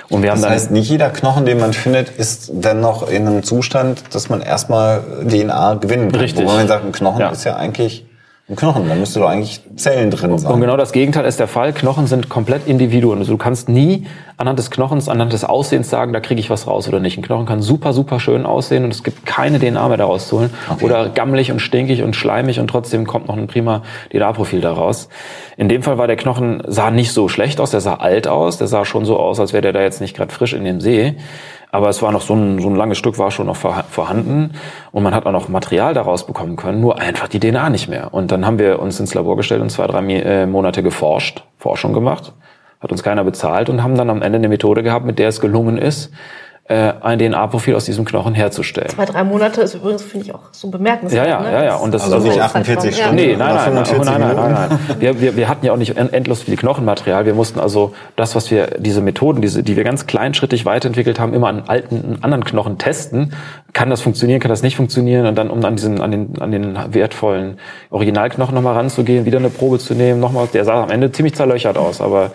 Und 0.10 0.24
wir 0.24 0.32
haben 0.32 0.42
das 0.42 0.50
heißt, 0.50 0.72
nicht 0.72 0.90
jeder 0.90 1.10
Knochen, 1.10 1.46
den 1.46 1.60
man 1.60 1.74
findet, 1.74 2.10
ist 2.10 2.52
dann 2.54 2.80
noch 2.80 3.10
in 3.10 3.28
einem 3.28 3.44
Zustand, 3.44 4.16
dass 4.16 4.30
man 4.30 4.42
erstmal 4.42 5.04
DNA 5.28 5.76
gewinnen 5.76 6.12
kann. 6.12 6.22
Richtig. 6.22 6.46
Wo 6.46 6.52
man 6.52 6.68
sagt, 6.68 6.86
ein 6.86 6.92
Knochen 6.92 7.22
ja. 7.22 7.30
ist 7.30 7.44
ja 7.44 7.56
eigentlich 7.56 8.05
ein 8.48 8.56
Knochen, 8.56 8.88
da 8.88 8.94
müsste 8.94 9.20
doch 9.20 9.28
eigentlich 9.28 9.60
Zellen 9.76 10.12
drin 10.12 10.38
sein. 10.38 10.54
Und 10.54 10.62
genau 10.62 10.78
das 10.78 10.92
Gegenteil 10.92 11.26
ist 11.26 11.40
der 11.40 11.48
Fall. 11.48 11.74
Knochen 11.74 12.06
sind 12.06 12.30
komplett 12.30 12.68
Individuen. 12.68 13.18
Also 13.18 13.32
du 13.32 13.38
kannst 13.40 13.70
nie 13.70 14.06
anhand 14.38 14.60
des 14.60 14.70
Knochens, 14.70 15.10
anhand 15.10 15.34
des 15.34 15.44
Aussehens 15.44 15.90
sagen, 15.90 16.14
da 16.14 16.20
kriege 16.20 16.40
ich 16.40 16.52
was 16.52 16.68
raus 16.68 16.88
oder 16.88 17.00
nicht. 17.00 17.18
Ein 17.18 17.24
Knochen 17.24 17.48
kann 17.48 17.64
super, 17.64 17.92
super 17.92 18.20
schön 18.20 18.46
aussehen 18.46 18.84
und 18.84 18.94
es 18.94 19.02
gibt 19.02 19.26
keine 19.26 19.58
DNA 19.58 19.88
mehr 19.88 19.98
daraus 19.98 20.28
zu 20.28 20.38
holen. 20.38 20.52
Okay. 20.70 20.86
Oder 20.86 21.10
gammelig 21.10 21.52
und 21.52 21.60
stinkig 21.60 22.04
und 22.04 22.16
schleimig 22.16 22.60
und 22.60 22.68
trotzdem 22.68 23.08
kommt 23.08 23.28
noch 23.30 23.36
ein 23.36 23.48
prima 23.48 23.82
DNA-Profil 24.12 24.62
daraus. 24.62 25.10
In 25.58 25.68
dem 25.68 25.82
Fall 25.82 25.98
war 25.98 26.06
der 26.06 26.16
Knochen, 26.16 26.62
sah 26.68 26.92
nicht 26.92 27.14
so 27.14 27.30
schlecht 27.30 27.60
aus, 27.60 27.72
der 27.72 27.82
sah 27.82 27.96
alt 27.96 28.28
aus, 28.28 28.60
der 28.60 28.68
sah 28.68 28.86
schon 28.86 29.06
so 29.06 29.18
aus, 29.18 29.40
als 29.40 29.54
wäre 29.54 29.64
der 29.64 29.74
da 29.74 29.82
jetzt 29.82 30.02
nicht 30.02 30.16
gerade 30.16 30.32
frisch 30.32 30.54
in 30.54 30.66
dem 30.66 30.82
See. 30.82 31.16
Aber 31.76 31.90
es 31.90 32.02
war 32.02 32.14
noch 32.14 32.22
so 32.22 32.34
ein, 32.34 32.60
so 32.60 32.70
ein 32.70 32.76
langes 32.78 32.98
Stück 32.98 33.20
war 33.20 33.32
schon 33.32 33.48
noch 33.48 33.58
vorhanden 33.58 34.52
und 34.94 35.04
man 35.04 35.14
hat 35.14 35.26
auch 35.26 35.34
noch 35.34 35.50
Material 35.50 35.94
daraus 35.94 36.26
bekommen 36.26 36.56
können, 36.56 36.80
nur 36.80 37.00
einfach 37.00 37.28
die 37.28 37.38
DNA 37.38 37.70
nicht 37.70 37.90
mehr. 37.90 38.14
Und 38.14 38.32
dann 38.32 38.46
haben 38.46 38.60
wir 38.60 38.80
uns 38.80 38.98
ins 39.02 39.14
Labor 39.14 39.36
gestellt 39.36 39.62
und 39.62 39.70
zwei, 39.70 39.86
drei 39.86 40.02
äh, 40.14 40.46
Monate 40.46 40.84
geforscht, 40.84 41.44
Forschung 41.58 41.92
gemacht, 41.92 42.32
hat 42.80 42.94
uns 42.94 43.04
keiner 43.04 43.26
bezahlt 43.26 43.68
und 43.68 43.84
haben 43.84 43.98
dann 43.98 44.10
am 44.10 44.22
Ende 44.22 44.38
eine 44.38 44.48
Methode 44.48 44.84
gehabt, 44.84 45.06
mit 45.06 45.20
der 45.20 45.28
es 45.28 45.42
gelungen 45.42 45.78
ist, 45.78 46.14
äh, 46.68 46.94
ein 47.02 47.20
DNA-Profil 47.20 47.76
aus 47.76 47.86
diesem 47.86 48.06
Knochen 48.06 48.34
herzustellen. 48.34 48.90
Zwei, 48.90 49.06
drei 49.06 49.24
Monate 49.24 49.62
ist 49.62 49.76
übrigens, 49.76 50.02
finde 50.02 50.26
ich, 50.26 50.34
auch 50.34 50.42
so 50.52 50.70
bemerkenswert. 50.70 51.28
Ja, 51.28 51.40
ja, 51.40 51.42
ne? 51.42 51.52
ja, 51.52 51.64
ja. 51.64 51.76
Und 51.76 51.94
das 51.94 52.04
also, 52.04 52.16
also 52.16 52.28
nicht 52.28 52.42
48 52.42 52.96
Stunden. 52.96 53.16
Nee, 53.16 53.36
nein, 53.36 53.56
nein, 53.56 53.74
nein, 53.74 53.84
nein, 53.86 54.20
nein, 54.20 54.36
nein, 54.36 54.52
nein. 54.70 54.80
Wir, 55.00 55.22
wir, 55.22 55.36
wir 55.38 55.48
hatten 55.48 55.64
ja 55.66 55.74
auch 55.74 55.78
nicht 55.78 55.96
endlos 55.96 56.42
viel 56.42 56.58
Knochenmaterial. 56.58 57.26
Wir 57.28 57.36
mussten 57.36 57.60
also 57.60 57.94
das, 58.16 58.34
was 58.34 58.50
wir, 58.50 58.78
diese 58.80 59.02
Methoden, 59.02 59.42
diese, 59.42 59.62
die 59.62 59.76
wir 59.76 59.84
ganz 59.84 60.08
kleinschrittig 60.08 60.66
weiterentwickelt 60.66 61.20
haben, 61.20 61.34
immer 61.34 61.50
an 61.50 61.64
alten, 61.68 62.18
anderen 62.22 62.44
Knochen 62.44 62.80
testen. 62.80 63.34
Kann 63.74 63.92
das 63.92 64.02
funktionieren, 64.02 64.40
kann 64.40 64.50
das 64.50 64.64
nicht 64.64 64.76
funktionieren? 64.76 65.28
Und 65.28 65.36
dann, 65.36 65.52
um 65.52 65.64
an 65.64 65.76
diesen, 65.76 66.02
an 66.02 66.12
den, 66.12 66.42
an 66.42 66.52
den 66.52 66.78
wertvollen 66.94 67.60
Originalknochen 67.92 68.56
nochmal 68.56 68.74
ranzugehen, 68.74 69.26
wieder 69.26 69.38
eine 69.38 69.50
Probe 69.50 69.78
zu 69.78 69.94
nehmen, 69.94 70.20
nochmal, 70.20 70.48
der 70.52 70.66
sah 70.66 70.82
am 70.82 70.90
Ende 70.90 71.12
ziemlich 71.12 71.36
zerlöchert 71.36 71.78
aus, 71.78 72.02
aber 72.02 72.32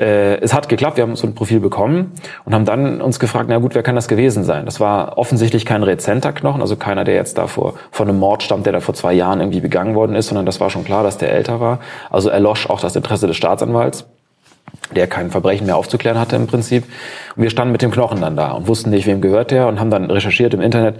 äh, 0.00 0.40
es 0.40 0.54
hat 0.54 0.68
geklappt, 0.68 0.96
wir 0.96 1.02
haben 1.02 1.14
so 1.14 1.26
ein 1.26 1.34
Profil 1.34 1.60
bekommen 1.60 2.12
und 2.44 2.54
haben 2.54 2.64
dann 2.64 3.02
uns 3.02 3.20
gefragt, 3.20 3.46
na 3.48 3.58
gut, 3.58 3.74
wer 3.74 3.82
kann 3.82 3.94
das 3.94 4.08
gewesen 4.08 4.44
sein? 4.44 4.64
Das 4.64 4.80
war 4.80 5.18
offensichtlich 5.18 5.66
kein 5.66 5.82
rezenter 5.82 6.32
Knochen, 6.32 6.62
also 6.62 6.76
keiner, 6.76 7.04
der 7.04 7.14
jetzt 7.14 7.36
da 7.36 7.46
vor, 7.46 7.74
von 7.90 8.08
einem 8.08 8.18
Mord 8.18 8.42
stammt, 8.42 8.64
der 8.64 8.72
da 8.72 8.80
vor 8.80 8.94
zwei 8.94 9.12
Jahren 9.12 9.40
irgendwie 9.40 9.60
begangen 9.60 9.94
worden 9.94 10.16
ist, 10.16 10.28
sondern 10.28 10.46
das 10.46 10.58
war 10.58 10.70
schon 10.70 10.84
klar, 10.84 11.02
dass 11.02 11.18
der 11.18 11.32
älter 11.32 11.60
war. 11.60 11.80
Also 12.08 12.30
erlosch 12.30 12.68
auch 12.68 12.80
das 12.80 12.96
Interesse 12.96 13.26
des 13.26 13.36
Staatsanwalts 13.36 14.06
der 14.94 15.06
kein 15.06 15.30
Verbrechen 15.30 15.66
mehr 15.66 15.76
aufzuklären 15.76 16.18
hatte 16.18 16.36
im 16.36 16.46
Prinzip. 16.46 16.84
Und 17.36 17.42
wir 17.42 17.50
standen 17.50 17.72
mit 17.72 17.82
dem 17.82 17.90
Knochen 17.90 18.20
dann 18.20 18.36
da 18.36 18.52
und 18.52 18.68
wussten 18.68 18.90
nicht, 18.90 19.06
wem 19.06 19.20
gehört 19.20 19.50
der 19.50 19.68
und 19.68 19.80
haben 19.80 19.90
dann 19.90 20.10
recherchiert 20.10 20.54
im 20.54 20.60
Internet, 20.60 20.96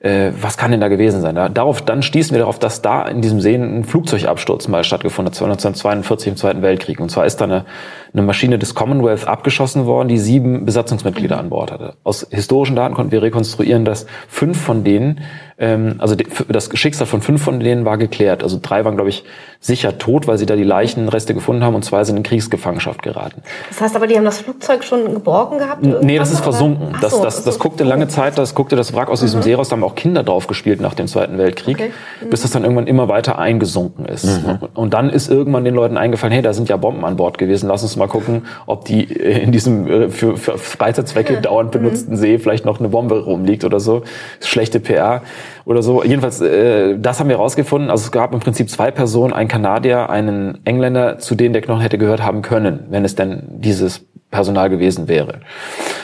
äh, 0.00 0.30
was 0.40 0.56
kann 0.56 0.70
denn 0.70 0.80
da 0.80 0.88
gewesen 0.88 1.20
sein? 1.20 1.34
Da, 1.34 1.48
darauf, 1.48 1.82
dann 1.82 2.02
stießen 2.02 2.32
wir 2.32 2.40
darauf, 2.40 2.58
dass 2.58 2.82
da 2.82 3.06
in 3.06 3.22
diesem 3.22 3.40
See 3.40 3.54
ein 3.54 3.84
Flugzeugabsturz 3.84 4.68
mal 4.68 4.84
stattgefunden 4.84 5.32
hat, 5.32 5.42
1942 5.42 6.28
im 6.28 6.36
Zweiten 6.36 6.62
Weltkrieg. 6.62 7.00
Und 7.00 7.10
zwar 7.10 7.26
ist 7.26 7.40
da 7.40 7.44
eine, 7.44 7.64
eine 8.12 8.22
Maschine 8.22 8.58
des 8.58 8.74
Commonwealth 8.74 9.26
abgeschossen 9.26 9.86
worden, 9.86 10.08
die 10.08 10.18
sieben 10.18 10.64
Besatzungsmitglieder 10.64 11.38
an 11.38 11.48
Bord 11.48 11.72
hatte. 11.72 11.94
Aus 12.04 12.26
historischen 12.30 12.76
Daten 12.76 12.94
konnten 12.94 13.12
wir 13.12 13.22
rekonstruieren, 13.22 13.84
dass 13.84 14.06
fünf 14.28 14.60
von 14.60 14.84
denen 14.84 15.20
ähm, 15.58 15.96
also 15.98 16.14
das 16.14 16.70
Schicksal 16.74 17.06
von 17.06 17.22
fünf 17.22 17.42
von 17.42 17.60
denen 17.60 17.84
war 17.84 17.98
geklärt. 17.98 18.42
Also 18.42 18.58
drei 18.60 18.84
waren, 18.84 18.96
glaube 18.96 19.10
ich, 19.10 19.24
sicher 19.66 19.98
tot, 19.98 20.26
weil 20.26 20.38
sie 20.38 20.46
da 20.46 20.56
die 20.56 20.64
Leichenreste 20.64 21.34
gefunden 21.34 21.64
haben 21.64 21.74
und 21.74 21.84
zwei 21.84 22.04
sind 22.04 22.16
in 22.16 22.22
Kriegsgefangenschaft 22.22 23.02
geraten. 23.02 23.42
Das 23.68 23.80
heißt 23.80 23.96
aber, 23.96 24.06
die 24.06 24.16
haben 24.16 24.24
das 24.24 24.40
Flugzeug 24.40 24.84
schon 24.84 25.12
geborgen 25.12 25.58
gehabt? 25.58 25.82
Nee, 25.82 26.18
das 26.18 26.32
ist 26.32 26.40
versunken. 26.40 26.94
Das, 27.00 27.12
so, 27.12 27.22
das, 27.22 27.36
das, 27.36 27.44
das 27.44 27.58
guckte 27.58 27.84
lange 27.84 28.08
Zeit, 28.08 28.38
das 28.38 28.54
guckte 28.54 28.76
das 28.76 28.94
Wrack 28.94 29.10
aus 29.10 29.20
diesem 29.20 29.40
mhm. 29.40 29.44
See 29.44 29.54
raus, 29.54 29.68
da 29.68 29.76
haben 29.76 29.84
auch 29.84 29.94
Kinder 29.94 30.22
drauf 30.22 30.46
gespielt 30.46 30.80
nach 30.80 30.94
dem 30.94 31.08
Zweiten 31.08 31.38
Weltkrieg, 31.38 31.76
okay. 31.76 31.90
mhm. 32.22 32.30
bis 32.30 32.42
das 32.42 32.50
dann 32.52 32.62
irgendwann 32.62 32.86
immer 32.86 33.08
weiter 33.08 33.38
eingesunken 33.38 34.06
ist. 34.06 34.24
Mhm. 34.24 34.58
Und 34.74 34.94
dann 34.94 35.10
ist 35.10 35.28
irgendwann 35.28 35.64
den 35.64 35.74
Leuten 35.74 35.96
eingefallen, 35.96 36.32
hey, 36.32 36.42
da 36.42 36.52
sind 36.52 36.68
ja 36.68 36.76
Bomben 36.76 37.04
an 37.04 37.16
Bord 37.16 37.38
gewesen, 37.38 37.68
lass 37.68 37.82
uns 37.82 37.96
mal 37.96 38.08
gucken, 38.08 38.46
ob 38.66 38.84
die 38.84 39.04
in 39.04 39.52
diesem 39.52 39.86
äh, 39.86 40.08
für, 40.10 40.36
für 40.36 40.58
Freizeitzwecke 40.58 41.40
dauernd 41.40 41.72
benutzten 41.72 42.14
mhm. 42.14 42.18
See 42.18 42.38
vielleicht 42.38 42.64
noch 42.64 42.78
eine 42.78 42.88
Bombe 42.88 43.24
rumliegt 43.24 43.64
oder 43.64 43.80
so. 43.80 44.02
Schlechte 44.40 44.80
PR 44.80 45.22
oder 45.64 45.82
so. 45.82 46.04
Jedenfalls, 46.04 46.40
äh, 46.40 46.96
das 46.98 47.20
haben 47.20 47.28
wir 47.28 47.36
rausgefunden. 47.36 47.90
Also 47.90 48.04
es 48.04 48.12
gab 48.12 48.32
im 48.32 48.40
Prinzip 48.40 48.70
zwei 48.70 48.90
Personen, 48.90 49.32
ein 49.32 49.48
Kanadier, 49.56 50.10
einen 50.10 50.58
Engländer, 50.66 51.18
zu 51.18 51.34
denen 51.34 51.54
der 51.54 51.62
Knochen 51.62 51.80
hätte 51.80 51.96
gehört 51.96 52.22
haben 52.22 52.42
können, 52.42 52.84
wenn 52.90 53.06
es 53.06 53.14
denn 53.14 53.42
dieses 53.48 54.04
Personal 54.30 54.68
gewesen 54.68 55.08
wäre. 55.08 55.40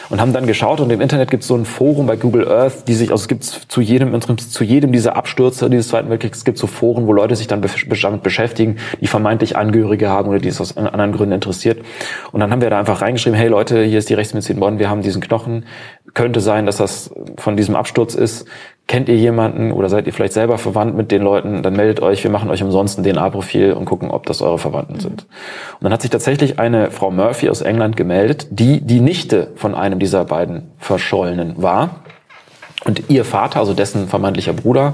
Und 0.09 0.23
haben 0.23 0.33
dann 0.33 0.47
geschaut 0.47 0.81
und 0.81 0.89
im 0.89 1.03
Internet 1.03 1.31
gibt 1.31 1.43
es 1.43 1.49
so 1.49 1.55
ein 1.55 1.67
Forum 1.67 2.07
bei 2.07 2.17
Google 2.17 2.49
Earth, 2.49 2.89
die 2.89 2.95
sich, 2.95 3.11
also 3.11 3.21
es 3.21 3.29
gibt 3.29 3.45
zu 3.45 3.83
jedem, 3.83 4.19
zu 4.39 4.65
jedem 4.65 4.91
dieser 4.91 5.17
Abstürze 5.17 5.69
dieses 5.69 5.89
Zweiten 5.89 6.09
Weltkriegs, 6.09 6.47
gibt 6.47 6.57
so 6.57 6.67
Foren, 6.67 7.07
wo 7.07 7.13
Leute 7.13 7.37
sich 7.37 7.47
dann 7.47 7.61
damit 7.61 8.23
beschäftigen, 8.23 8.77
die 9.03 9.07
vermeintlich 9.07 9.55
Angehörige 9.59 10.09
haben 10.09 10.31
oder 10.31 10.39
die 10.39 10.49
es 10.49 10.63
aus 10.63 10.79
anderen 10.79 11.13
Gründen 11.13 11.35
interessiert. 11.35 11.85
Und 12.31 12.41
dann 12.41 12.51
haben 12.51 12.63
wir 12.63 12.71
da 12.71 12.79
einfach 12.79 13.03
reingeschrieben, 13.03 13.39
hey 13.39 13.49
Leute, 13.49 13.83
hier 13.85 13.99
ist 13.99 14.09
die 14.09 14.15
Rechtsmedizin 14.15 14.61
Bonn, 14.61 14.79
wir 14.79 14.89
haben 14.89 15.03
diesen 15.03 15.21
Knochen, 15.21 15.67
könnte 16.15 16.41
sein, 16.41 16.65
dass 16.65 16.79
das 16.79 17.11
von 17.37 17.59
diesem 17.59 17.77
Absturz 17.77 18.15
ist, 18.15 18.47
kennt 18.93 19.09
ihr 19.09 19.17
jemanden 19.17 19.73
oder 19.73 19.89
seid 19.89 20.07
ihr 20.07 20.13
vielleicht 20.13 20.35
selber 20.35 20.59
verwandt 20.59 20.95
mit 20.95 21.11
den 21.13 21.23
Leuten, 21.23 21.63
dann 21.63 21.75
meldet 21.75 22.01
euch, 22.01 22.23
wir 22.25 22.31
machen 22.31 22.51
euch 22.51 22.63
umsonst 22.63 22.99
ein 22.99 23.05
DNA-Profil 23.05 23.73
und 23.73 23.87
gucken, 23.87 24.11
ob 24.11 24.27
das 24.27 24.43
eure 24.43 24.59
Verwandten 24.59 25.01
sind. 25.01 25.23
Und 25.23 25.85
dann 25.85 25.95
hat 25.95 26.03
sich 26.03 26.11
tatsächlich 26.11 26.59
eine 26.59 26.91
Frau 26.91 27.11
Murphy 27.11 27.49
aus 27.49 27.63
England 27.63 27.97
gemeldet, 27.97 28.49
die 28.51 28.83
die 28.83 29.01
Nichte 29.01 29.49
von 29.57 29.75
einem 29.75 29.99
dieser 29.99 30.27
beiden 30.27 30.73
Verschollenen 30.77 31.55
war. 31.63 32.03
Und 32.85 33.09
ihr 33.09 33.25
Vater, 33.25 33.61
also 33.61 33.73
dessen 33.73 34.09
vermeintlicher 34.09 34.53
Bruder, 34.53 34.93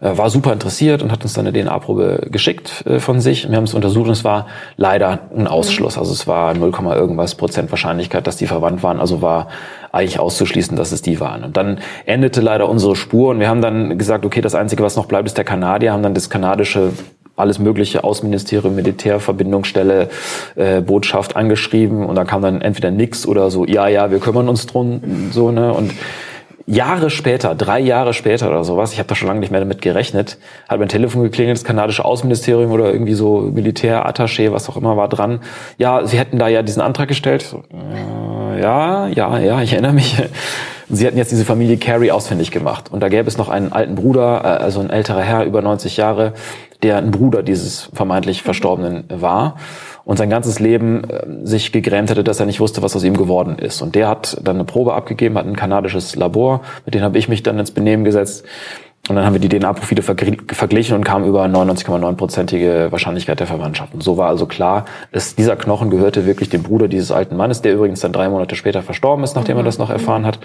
war 0.00 0.30
super 0.30 0.52
interessiert 0.52 1.02
und 1.02 1.10
hat 1.10 1.22
uns 1.22 1.32
dann 1.32 1.46
eine 1.46 1.58
DNA-Probe 1.58 2.28
geschickt 2.30 2.84
äh, 2.86 2.98
von 2.98 3.20
sich. 3.20 3.48
Wir 3.48 3.56
haben 3.56 3.64
es 3.64 3.74
untersucht 3.74 4.06
und 4.06 4.12
es 4.12 4.24
war 4.24 4.46
leider 4.76 5.30
ein 5.36 5.46
Ausschluss. 5.46 5.98
Also 5.98 6.12
es 6.12 6.26
war 6.26 6.54
0, 6.54 6.72
irgendwas 6.94 7.34
Prozent 7.34 7.70
Wahrscheinlichkeit, 7.70 8.26
dass 8.26 8.36
die 8.36 8.46
verwandt 8.46 8.82
waren. 8.82 9.00
Also 9.00 9.22
war 9.22 9.48
eigentlich 9.92 10.20
auszuschließen, 10.20 10.76
dass 10.76 10.92
es 10.92 11.02
die 11.02 11.20
waren. 11.20 11.44
Und 11.44 11.56
dann 11.56 11.78
endete 12.04 12.40
leider 12.40 12.68
unsere 12.68 12.96
Spur 12.96 13.30
und 13.30 13.40
wir 13.40 13.48
haben 13.48 13.62
dann 13.62 13.98
gesagt, 13.98 14.24
okay, 14.26 14.40
das 14.40 14.54
Einzige, 14.54 14.82
was 14.82 14.96
noch 14.96 15.06
bleibt, 15.06 15.26
ist 15.26 15.38
der 15.38 15.44
Kanadier, 15.44 15.92
haben 15.92 16.02
dann 16.02 16.14
das 16.14 16.28
kanadische 16.28 16.92
alles 17.36 17.58
mögliche 17.58 18.02
Außenministerium, 18.02 18.74
Militärverbindungsstelle, 18.74 20.08
äh, 20.54 20.80
Botschaft 20.80 21.36
angeschrieben 21.36 22.06
und 22.06 22.14
da 22.14 22.24
kam 22.24 22.40
dann 22.42 22.62
entweder 22.62 22.90
nix 22.90 23.26
oder 23.26 23.50
so, 23.50 23.66
ja, 23.66 23.88
ja, 23.88 24.10
wir 24.10 24.20
kümmern 24.20 24.48
uns 24.48 24.66
drum, 24.66 25.30
so, 25.32 25.50
ne, 25.50 25.72
und 25.72 25.92
Jahre 26.66 27.10
später, 27.10 27.54
drei 27.54 27.78
Jahre 27.78 28.12
später 28.12 28.48
oder 28.48 28.64
sowas, 28.64 28.92
ich 28.92 28.98
habe 28.98 29.08
da 29.08 29.14
schon 29.14 29.28
lange 29.28 29.38
nicht 29.38 29.52
mehr 29.52 29.60
damit 29.60 29.82
gerechnet, 29.82 30.36
hat 30.68 30.80
mein 30.80 30.88
Telefon 30.88 31.22
geklingelt, 31.22 31.56
das 31.56 31.64
kanadische 31.64 32.04
Außenministerium 32.04 32.72
oder 32.72 32.92
irgendwie 32.92 33.14
so 33.14 33.50
Militärattaché, 33.54 34.50
was 34.50 34.68
auch 34.68 34.76
immer 34.76 34.96
war 34.96 35.08
dran. 35.08 35.40
Ja, 35.78 36.04
sie 36.06 36.18
hätten 36.18 36.38
da 36.40 36.48
ja 36.48 36.62
diesen 36.62 36.82
Antrag 36.82 37.06
gestellt. 37.06 37.42
So, 37.42 37.62
äh, 37.72 38.60
ja, 38.60 39.06
ja, 39.06 39.38
ja, 39.38 39.62
ich 39.62 39.72
erinnere 39.72 39.92
mich. 39.92 40.16
Sie 40.88 41.04
hatten 41.04 41.16
jetzt 41.16 41.32
diese 41.32 41.44
Familie 41.44 41.78
Carey 41.78 42.12
ausfindig 42.12 42.52
gemacht. 42.52 42.92
Und 42.92 43.00
da 43.00 43.08
gäbe 43.08 43.26
es 43.26 43.36
noch 43.36 43.48
einen 43.48 43.72
alten 43.72 43.96
Bruder, 43.96 44.42
äh, 44.44 44.62
also 44.62 44.80
ein 44.80 44.90
älterer 44.90 45.22
Herr, 45.22 45.44
über 45.44 45.62
90 45.62 45.96
Jahre, 45.96 46.32
der 46.82 46.98
ein 46.98 47.10
Bruder 47.10 47.42
dieses 47.42 47.90
vermeintlich 47.92 48.42
Verstorbenen 48.42 49.04
war 49.08 49.56
und 50.06 50.16
sein 50.16 50.30
ganzes 50.30 50.60
Leben 50.60 51.02
äh, 51.04 51.26
sich 51.42 51.72
gegrämt 51.72 52.08
hätte, 52.10 52.24
dass 52.24 52.40
er 52.40 52.46
nicht 52.46 52.60
wusste, 52.60 52.80
was 52.80 52.94
aus 52.96 53.02
ihm 53.02 53.16
geworden 53.16 53.58
ist. 53.58 53.82
Und 53.82 53.96
der 53.96 54.08
hat 54.08 54.38
dann 54.42 54.56
eine 54.56 54.64
Probe 54.64 54.94
abgegeben, 54.94 55.36
hat 55.36 55.46
ein 55.46 55.56
kanadisches 55.56 56.14
Labor, 56.14 56.62
mit 56.86 56.94
dem 56.94 57.02
habe 57.02 57.18
ich 57.18 57.28
mich 57.28 57.42
dann 57.42 57.58
ins 57.58 57.72
Benehmen 57.72 58.04
gesetzt. 58.04 58.44
Und 59.08 59.16
dann 59.16 59.24
haben 59.24 59.34
wir 59.34 59.40
die 59.40 59.48
DNA-Profile 59.48 60.02
verglichen 60.02 60.96
und 60.96 61.04
kamen 61.04 61.26
über 61.26 61.44
99,9-prozentige 61.44 62.90
Wahrscheinlichkeit 62.90 63.38
der 63.38 63.46
Verwandtschaft. 63.46 63.94
Und 63.94 64.02
so 64.02 64.16
war 64.16 64.28
also 64.28 64.46
klar, 64.46 64.84
dass 65.12 65.34
dieser 65.34 65.54
Knochen 65.56 65.90
gehörte 65.90 66.24
wirklich 66.24 66.48
dem 66.48 66.62
Bruder 66.62 66.88
dieses 66.88 67.12
alten 67.12 67.36
Mannes, 67.36 67.62
der 67.62 67.74
übrigens 67.74 68.00
dann 68.00 68.12
drei 68.12 68.28
Monate 68.28 68.56
später 68.56 68.82
verstorben 68.82 69.22
ist, 69.24 69.36
nachdem 69.36 69.56
er 69.58 69.62
das 69.64 69.78
noch 69.78 69.90
erfahren 69.90 70.24
hat. 70.24 70.38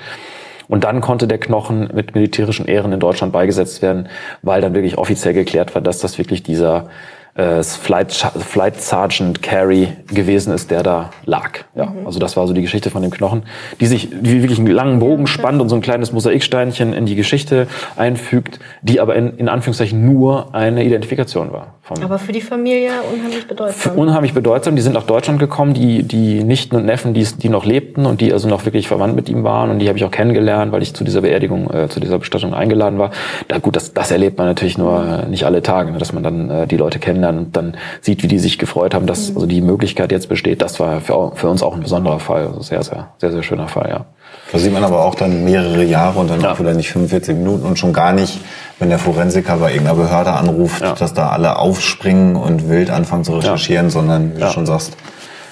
Und 0.67 0.83
dann 0.83 1.01
konnte 1.01 1.27
der 1.27 1.39
Knochen 1.39 1.89
mit 1.93 2.15
militärischen 2.15 2.65
Ehren 2.67 2.93
in 2.93 2.99
Deutschland 2.99 3.33
beigesetzt 3.33 3.81
werden, 3.81 4.09
weil 4.41 4.61
dann 4.61 4.73
wirklich 4.73 4.97
offiziell 4.97 5.33
geklärt 5.33 5.73
war, 5.75 5.81
dass 5.81 5.99
das 5.99 6.17
wirklich 6.17 6.43
dieser 6.43 6.87
äh, 7.35 7.63
Flight, 7.63 8.11
Flight 8.11 8.81
Sergeant 8.81 9.41
Carey 9.41 9.89
gewesen 10.07 10.53
ist, 10.53 10.71
der 10.71 10.83
da 10.83 11.09
lag. 11.25 11.59
Ja, 11.75 11.85
mhm. 11.85 12.05
also 12.05 12.19
das 12.19 12.35
war 12.35 12.47
so 12.47 12.53
die 12.53 12.61
Geschichte 12.61 12.89
von 12.89 13.01
dem 13.01 13.11
Knochen, 13.11 13.43
die 13.79 13.85
sich 13.85 14.09
die 14.11 14.41
wirklich 14.41 14.59
einen 14.59 14.67
langen 14.67 14.99
Bogen 14.99 15.27
spannt 15.27 15.61
und 15.61 15.69
so 15.69 15.75
ein 15.75 15.81
kleines 15.81 16.11
Mosaiksteinchen 16.11 16.93
in 16.93 17.05
die 17.05 17.15
Geschichte 17.15 17.67
einfügt, 17.95 18.59
die 18.81 18.99
aber 18.99 19.15
in, 19.15 19.37
in 19.37 19.49
Anführungszeichen 19.49 20.05
nur 20.05 20.53
eine 20.53 20.83
Identifikation 20.83 21.53
war. 21.53 21.75
aber 22.03 22.19
für 22.19 22.31
die 22.31 22.41
Familie 22.41 22.91
unheimlich 23.13 23.47
bedeutsam. 23.47 23.97
Unheimlich 23.97 24.33
bedeutsam. 24.33 24.75
Die 24.75 24.81
sind 24.81 24.93
nach 24.93 25.03
Deutschland 25.03 25.39
gekommen, 25.39 25.73
die, 25.73 26.03
die 26.03 26.43
Nichten 26.43 26.75
und 26.75 26.85
Neffen, 26.85 27.13
die, 27.13 27.23
die 27.23 27.49
noch 27.49 27.65
lebten 27.65 28.05
und 28.05 28.21
die 28.21 28.33
also 28.33 28.47
noch 28.47 28.65
wirklich 28.65 28.87
verwandt 28.87 29.15
mit 29.15 29.29
ihm 29.29 29.43
waren 29.43 29.69
und 29.69 29.79
die 29.79 29.87
habe 29.87 29.97
ich 29.97 30.03
auch 30.03 30.11
kennengelernt, 30.11 30.71
weil 30.71 30.81
ich 30.81 30.93
zu 30.93 31.03
dieser 31.03 31.21
Beerdigung, 31.21 31.71
äh, 31.71 31.87
zu 31.87 31.99
dieser 31.99 32.19
Bestattung 32.19 32.53
eingeladen 32.53 32.99
war. 32.99 33.11
Da 33.47 33.57
gut, 33.57 33.75
das, 33.75 33.93
das 33.93 34.11
erlebt 34.11 34.37
man 34.37 34.47
natürlich 34.47 34.77
nur 34.77 35.23
äh, 35.23 35.29
nicht 35.29 35.45
alle 35.45 35.61
Tage, 35.61 35.91
ne, 35.91 35.97
dass 35.97 36.13
man 36.13 36.23
dann 36.23 36.49
äh, 36.49 36.67
die 36.67 36.77
Leute 36.77 36.99
kennt 36.99 37.21
kennenlernt 37.31 37.47
und 37.47 37.55
dann 37.55 37.77
sieht, 38.01 38.23
wie 38.23 38.27
die 38.27 38.39
sich 38.39 38.57
gefreut 38.57 38.93
haben, 38.93 39.07
dass 39.07 39.29
mhm. 39.29 39.37
also 39.37 39.47
die 39.47 39.61
Möglichkeit 39.61 40.11
jetzt 40.11 40.29
besteht, 40.29 40.61
das 40.61 40.79
war 40.79 41.01
für, 41.01 41.31
für 41.35 41.49
uns 41.49 41.63
auch 41.63 41.73
ein 41.73 41.81
besonderer 41.81 42.19
Fall. 42.19 42.47
Also 42.47 42.61
sehr, 42.61 42.83
sehr, 42.83 43.09
sehr, 43.17 43.31
sehr 43.31 43.43
schöner 43.43 43.67
Fall, 43.67 43.89
ja. 43.89 44.05
Da 44.51 44.59
sieht 44.59 44.73
man 44.73 44.83
aber 44.83 45.05
auch 45.05 45.15
dann 45.15 45.45
mehrere 45.45 45.83
Jahre 45.83 46.19
und 46.19 46.29
dann 46.29 46.41
ja. 46.41 46.51
auch 46.51 46.59
wieder 46.59 46.73
nicht 46.73 46.91
45 46.91 47.35
Minuten 47.35 47.65
und 47.65 47.79
schon 47.79 47.93
gar 47.93 48.11
nicht, 48.11 48.39
wenn 48.79 48.89
der 48.89 48.99
Forensiker 48.99 49.57
bei 49.57 49.71
irgendeiner 49.71 49.97
Behörde 49.97 50.31
anruft, 50.31 50.81
ja. 50.81 50.93
dass 50.93 51.13
da 51.13 51.29
alle 51.29 51.57
aufspringen 51.57 52.35
und 52.35 52.69
wild 52.69 52.89
anfangen 52.89 53.23
zu 53.23 53.33
recherchieren, 53.33 53.87
ja. 53.87 53.91
sondern 53.91 54.35
wie 54.35 54.41
du 54.41 54.49
schon 54.49 54.65
sagst, 54.65 54.97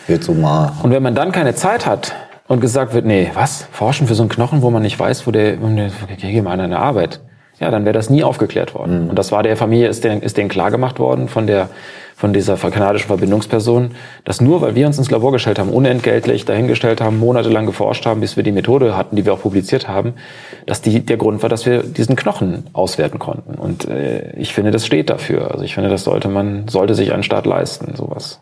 wird 0.08 0.24
so 0.24 0.34
mal. 0.34 0.74
Und 0.84 0.92
wenn 0.92 1.04
man 1.04 1.16
dann 1.16 1.32
keine 1.32 1.56
Zeit 1.56 1.86
hat, 1.86 2.14
und 2.48 2.62
gesagt 2.62 2.96
wird, 2.96 3.06
nee, 3.06 3.30
was? 3.36 3.68
Forschen 3.72 4.08
für 4.08 4.16
so 4.16 4.24
einen 4.24 4.30
Knochen, 4.30 4.64
wo 4.64 4.72
man 4.72 4.82
nicht 4.82 4.98
weiß, 4.98 5.28
wo 5.28 5.32
der, 5.32 5.62
wo 5.62 5.68
der, 5.68 5.92
geh 6.18 6.42
mal 6.42 6.54
an 6.54 6.62
eine 6.62 6.80
Arbeit 6.80 7.20
ja, 7.60 7.72
dann 7.72 7.86
wäre 7.86 7.93
das 7.93 8.10
nie 8.10 8.24
aufgeklärt 8.24 8.74
worden. 8.74 9.03
Mhm. 9.03 9.10
Und 9.10 9.20
das 9.20 9.32
war 9.32 9.43
der 9.43 9.57
Familie, 9.57 9.88
ist 9.88 10.03
denen, 10.03 10.22
ist 10.22 10.38
denen 10.38 10.49
klar 10.49 10.72
gemacht 10.72 10.99
worden 10.99 11.28
von 11.28 11.45
der, 11.47 11.70
von 12.16 12.34
dieser 12.34 12.55
kanadischen 12.57 13.07
Verbindungsperson, 13.07 13.91
dass 14.26 14.41
nur 14.41 14.62
weil 14.62 14.76
wir 14.76 14.88
uns 14.88 14.97
ins 14.97 15.12
Labor 15.12 15.32
gestellt 15.32 15.60
haben, 15.60 15.70
unentgeltlich 15.70 16.45
dahingestellt 16.45 17.01
haben, 17.01 17.20
monatelang 17.20 17.66
geforscht 17.66 18.05
haben, 18.05 18.22
bis 18.22 18.36
wir 18.36 18.43
die 18.43 18.51
Methode 18.51 18.95
hatten, 18.95 19.16
die 19.16 19.26
wir 19.26 19.34
auch 19.34 19.41
publiziert 19.41 19.88
haben, 19.88 20.14
dass 20.66 20.82
die, 20.82 21.05
der 21.05 21.18
Grund 21.18 21.41
war, 21.41 21.49
dass 21.49 21.66
wir 21.66 21.84
diesen 21.84 22.16
Knochen 22.16 22.68
auswerten 22.74 23.20
konnten. 23.20 23.55
Und 23.55 23.88
äh, 23.88 24.32
ich 24.38 24.53
finde, 24.53 24.72
das 24.72 24.86
steht 24.86 25.10
dafür. 25.10 25.51
Also 25.51 25.64
ich 25.64 25.76
finde, 25.76 25.89
das 25.89 26.03
sollte 26.03 26.28
man, 26.28 26.68
sollte 26.68 26.95
sich 26.95 27.14
ein 27.14 27.24
Staat 27.24 27.45
leisten, 27.45 27.95
sowas. 27.95 28.41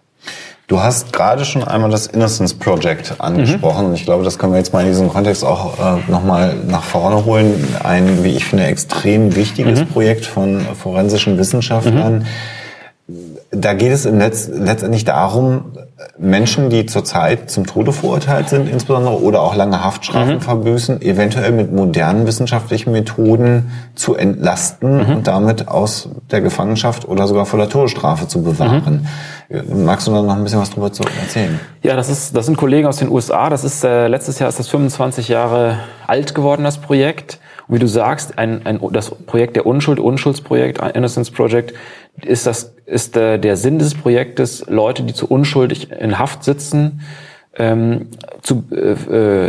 Du 0.67 0.81
hast 0.81 1.13
gerade 1.13 1.45
schon 1.45 1.63
einmal 1.63 1.89
das 1.89 2.07
Innocence 2.07 2.53
Project 2.53 3.15
angesprochen. 3.19 3.83
Mhm. 3.83 3.89
Und 3.89 3.95
ich 3.95 4.03
glaube, 4.03 4.25
das 4.25 4.37
können 4.37 4.51
wir 4.51 4.57
jetzt 4.57 4.73
mal 4.73 4.81
in 4.81 4.87
diesem 4.87 5.07
Kontext 5.07 5.45
auch 5.45 5.79
äh, 5.79 6.11
nochmal 6.11 6.55
nach 6.67 6.83
vorne 6.83 7.23
holen. 7.23 7.65
Ein, 7.81 8.25
wie 8.25 8.35
ich 8.35 8.43
finde, 8.43 8.65
extrem 8.65 9.33
wichtiges 9.37 9.79
mhm. 9.79 9.87
Projekt 9.87 10.25
von 10.25 10.59
forensischen 10.75 11.37
Wissenschaftlern. 11.37 12.25
Mhm. 13.07 13.37
Da 13.51 13.73
geht 13.75 13.93
es 13.93 14.05
im 14.05 14.17
Netz 14.17 14.49
letztendlich 14.51 15.05
darum, 15.05 15.71
Menschen, 16.19 16.69
die 16.69 16.85
zurzeit 16.85 17.49
zum 17.49 17.65
Tode 17.65 17.91
verurteilt 17.91 18.49
sind, 18.49 18.69
insbesondere 18.69 19.19
oder 19.19 19.41
auch 19.41 19.55
lange 19.55 19.83
Haftstrafen 19.83 20.35
mhm. 20.35 20.41
verbüßen, 20.41 21.01
eventuell 21.01 21.51
mit 21.51 21.73
modernen 21.73 22.27
wissenschaftlichen 22.27 22.91
Methoden 22.91 23.71
zu 23.95 24.15
entlasten 24.15 24.97
mhm. 24.97 25.15
und 25.15 25.27
damit 25.27 25.67
aus 25.67 26.09
der 26.29 26.41
Gefangenschaft 26.41 27.07
oder 27.07 27.25
sogar 27.25 27.47
vor 27.47 27.57
der 27.57 27.69
Todesstrafe 27.69 28.27
zu 28.27 28.43
bewahren. 28.43 29.07
Mhm. 29.49 29.85
Magst 29.85 30.07
du 30.07 30.11
da 30.11 30.21
noch 30.21 30.35
ein 30.35 30.43
bisschen 30.43 30.59
was 30.59 30.69
drüber 30.69 30.91
zu 30.93 31.01
erzählen? 31.03 31.59
Ja, 31.81 31.95
das 31.95 32.09
ist, 32.09 32.35
das 32.35 32.45
sind 32.45 32.57
Kollegen 32.57 32.87
aus 32.87 32.97
den 32.97 33.09
USA. 33.09 33.49
Das 33.49 33.63
ist 33.63 33.83
äh, 33.83 34.07
letztes 34.07 34.37
Jahr 34.37 34.49
ist 34.49 34.59
das 34.59 34.67
25 34.67 35.29
Jahre 35.29 35.79
alt 36.05 36.35
geworden, 36.35 36.63
das 36.63 36.77
Projekt. 36.77 37.39
Und 37.67 37.75
wie 37.75 37.79
du 37.79 37.87
sagst, 37.87 38.37
ein, 38.37 38.65
ein, 38.65 38.79
das 38.91 39.09
Projekt 39.09 39.55
der 39.55 39.65
Unschuld, 39.65 39.99
Unschuldsprojekt, 39.99 40.79
Innocence 40.95 41.31
Project, 41.31 41.73
ist 42.21 42.45
das 42.45 42.73
ist 42.87 43.17
äh, 43.17 43.37
der 43.37 43.57
Sinn 43.57 43.79
des 43.79 43.93
Projektes, 43.93 44.65
Leute, 44.67 45.03
die 45.03 45.13
zu 45.13 45.27
unschuldig 45.27 45.91
in 45.91 46.17
Haft 46.17 46.43
sitzen, 46.43 47.01
ähm, 47.55 48.07
zu, 48.41 48.63
äh, 48.71 48.95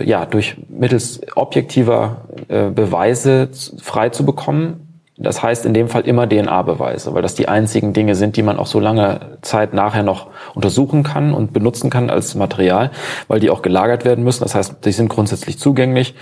äh 0.01 0.05
ja 0.05 0.27
durch 0.27 0.57
mittels 0.69 1.21
objektiver 1.37 2.29
äh, 2.49 2.71
Beweise 2.71 3.49
frei 3.81 4.09
zu 4.09 4.27
bekommen 4.27 4.88
das 5.21 5.43
heißt 5.43 5.67
in 5.67 5.75
dem 5.75 5.89
Fall 5.89 6.03
immer 6.03 6.29
DNA-Beweise, 6.29 7.13
weil 7.13 7.23
das 7.23 7.35
die 7.35 7.49
einzigen 7.49 7.93
Dinge 7.93 8.15
sind, 8.15 8.37
die 8.37 8.43
man 8.43 8.57
auch 8.57 8.67
so 8.67 8.79
lange 8.79 9.39
Zeit 9.43 9.75
nachher 9.75 10.05
noch 10.05 10.29
untersuchen 10.55 11.03
kann 11.03 11.35
und 11.35 11.53
benutzen 11.53 11.91
kann 11.91 12.09
als 12.09 12.37
Material, 12.37 12.93
weil 13.27 13.41
die 13.41 13.51
auch 13.51 13.63
gelagert 13.63 14.05
werden 14.05 14.23
müssen. 14.23 14.45
Das 14.45 14.55
heißt, 14.55 14.85
die 14.85 14.93
sind 14.93 15.09
grundsätzlich 15.09 15.59
zugänglich. 15.59 16.15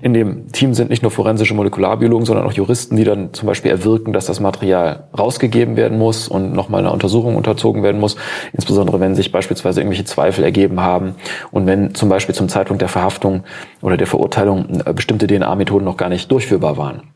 In 0.00 0.14
dem 0.14 0.52
Team 0.52 0.72
sind 0.74 0.88
nicht 0.88 1.02
nur 1.02 1.10
forensische 1.10 1.54
Molekularbiologen, 1.54 2.26
sondern 2.26 2.46
auch 2.46 2.52
Juristen, 2.52 2.94
die 2.96 3.02
dann 3.02 3.32
zum 3.34 3.48
Beispiel 3.48 3.72
erwirken, 3.72 4.12
dass 4.12 4.26
das 4.26 4.38
Material 4.38 5.08
rausgegeben 5.18 5.76
werden 5.76 5.98
muss 5.98 6.28
und 6.28 6.52
nochmal 6.52 6.80
einer 6.80 6.92
Untersuchung 6.92 7.34
unterzogen 7.34 7.82
werden 7.82 8.00
muss. 8.00 8.16
Insbesondere 8.52 9.00
wenn 9.00 9.16
sich 9.16 9.32
beispielsweise 9.32 9.80
irgendwelche 9.80 10.04
Zweifel 10.04 10.44
ergeben 10.44 10.80
haben 10.80 11.16
und 11.50 11.66
wenn 11.66 11.94
zum 11.96 12.08
Beispiel 12.08 12.36
zum 12.36 12.48
Zeitpunkt 12.48 12.82
der 12.82 12.88
Verhaftung 12.88 13.42
oder 13.82 13.96
der 13.96 14.06
Verurteilung 14.06 14.80
äh, 14.84 14.92
bestimmte 14.92 15.26
DNA-Methoden 15.26 15.84
noch 15.84 15.96
gar 15.96 16.08
nicht 16.08 16.30
durchführbar 16.30 16.76
waren. 16.76 17.13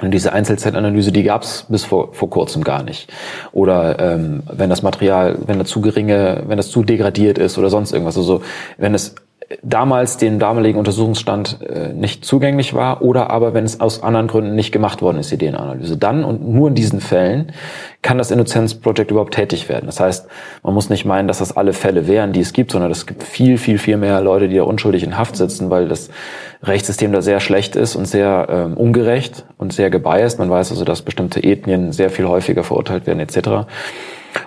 Und 0.00 0.10
diese 0.10 0.32
Einzelzeitanalyse, 0.32 1.12
die 1.12 1.22
gab 1.22 1.42
es 1.42 1.66
bis 1.68 1.84
vor, 1.84 2.12
vor 2.12 2.28
kurzem 2.28 2.64
gar 2.64 2.82
nicht. 2.82 3.12
Oder 3.52 3.98
ähm, 4.00 4.42
wenn 4.52 4.68
das 4.68 4.82
Material, 4.82 5.38
wenn 5.46 5.60
das 5.60 5.68
zu 5.68 5.80
geringe, 5.80 6.42
wenn 6.46 6.56
das 6.56 6.70
zu 6.70 6.82
degradiert 6.82 7.38
ist 7.38 7.58
oder 7.58 7.70
sonst 7.70 7.92
irgendwas. 7.92 8.16
Also 8.16 8.42
wenn 8.76 8.94
es 8.94 9.14
damals 9.62 10.16
den 10.16 10.38
damaligen 10.38 10.78
Untersuchungsstand 10.78 11.58
äh, 11.62 11.92
nicht 11.92 12.24
zugänglich 12.24 12.74
war 12.74 13.02
oder 13.02 13.30
aber 13.30 13.54
wenn 13.54 13.64
es 13.64 13.80
aus 13.80 14.02
anderen 14.02 14.26
Gründen 14.26 14.54
nicht 14.54 14.72
gemacht 14.72 15.02
worden 15.02 15.18
ist, 15.18 15.30
die 15.30 15.38
DNA-Analyse. 15.38 15.96
Dann 15.96 16.24
und 16.24 16.46
nur 16.46 16.68
in 16.68 16.74
diesen 16.74 17.00
Fällen 17.00 17.52
kann 18.02 18.18
das 18.18 18.30
Project 18.74 19.10
überhaupt 19.10 19.34
tätig 19.34 19.68
werden. 19.68 19.86
Das 19.86 20.00
heißt, 20.00 20.26
man 20.62 20.74
muss 20.74 20.90
nicht 20.90 21.04
meinen, 21.04 21.28
dass 21.28 21.38
das 21.38 21.56
alle 21.56 21.72
Fälle 21.72 22.06
wären, 22.06 22.32
die 22.32 22.40
es 22.40 22.52
gibt, 22.52 22.72
sondern 22.72 22.90
es 22.90 23.06
gibt 23.06 23.22
viel, 23.22 23.58
viel, 23.58 23.78
viel 23.78 23.96
mehr 23.96 24.20
Leute, 24.20 24.48
die 24.48 24.56
da 24.56 24.64
unschuldig 24.64 25.02
in 25.02 25.16
Haft 25.16 25.36
sitzen, 25.36 25.70
weil 25.70 25.88
das 25.88 26.10
Rechtssystem 26.62 27.12
da 27.12 27.22
sehr 27.22 27.40
schlecht 27.40 27.76
ist 27.76 27.96
und 27.96 28.06
sehr 28.06 28.46
ähm, 28.50 28.74
ungerecht 28.74 29.44
und 29.58 29.72
sehr 29.72 29.90
gebiased. 29.90 30.38
Man 30.38 30.50
weiß 30.50 30.70
also, 30.70 30.84
dass 30.84 31.02
bestimmte 31.02 31.42
Ethnien 31.42 31.92
sehr 31.92 32.10
viel 32.10 32.26
häufiger 32.26 32.64
verurteilt 32.64 33.06
werden 33.06 33.20
etc. 33.20 33.66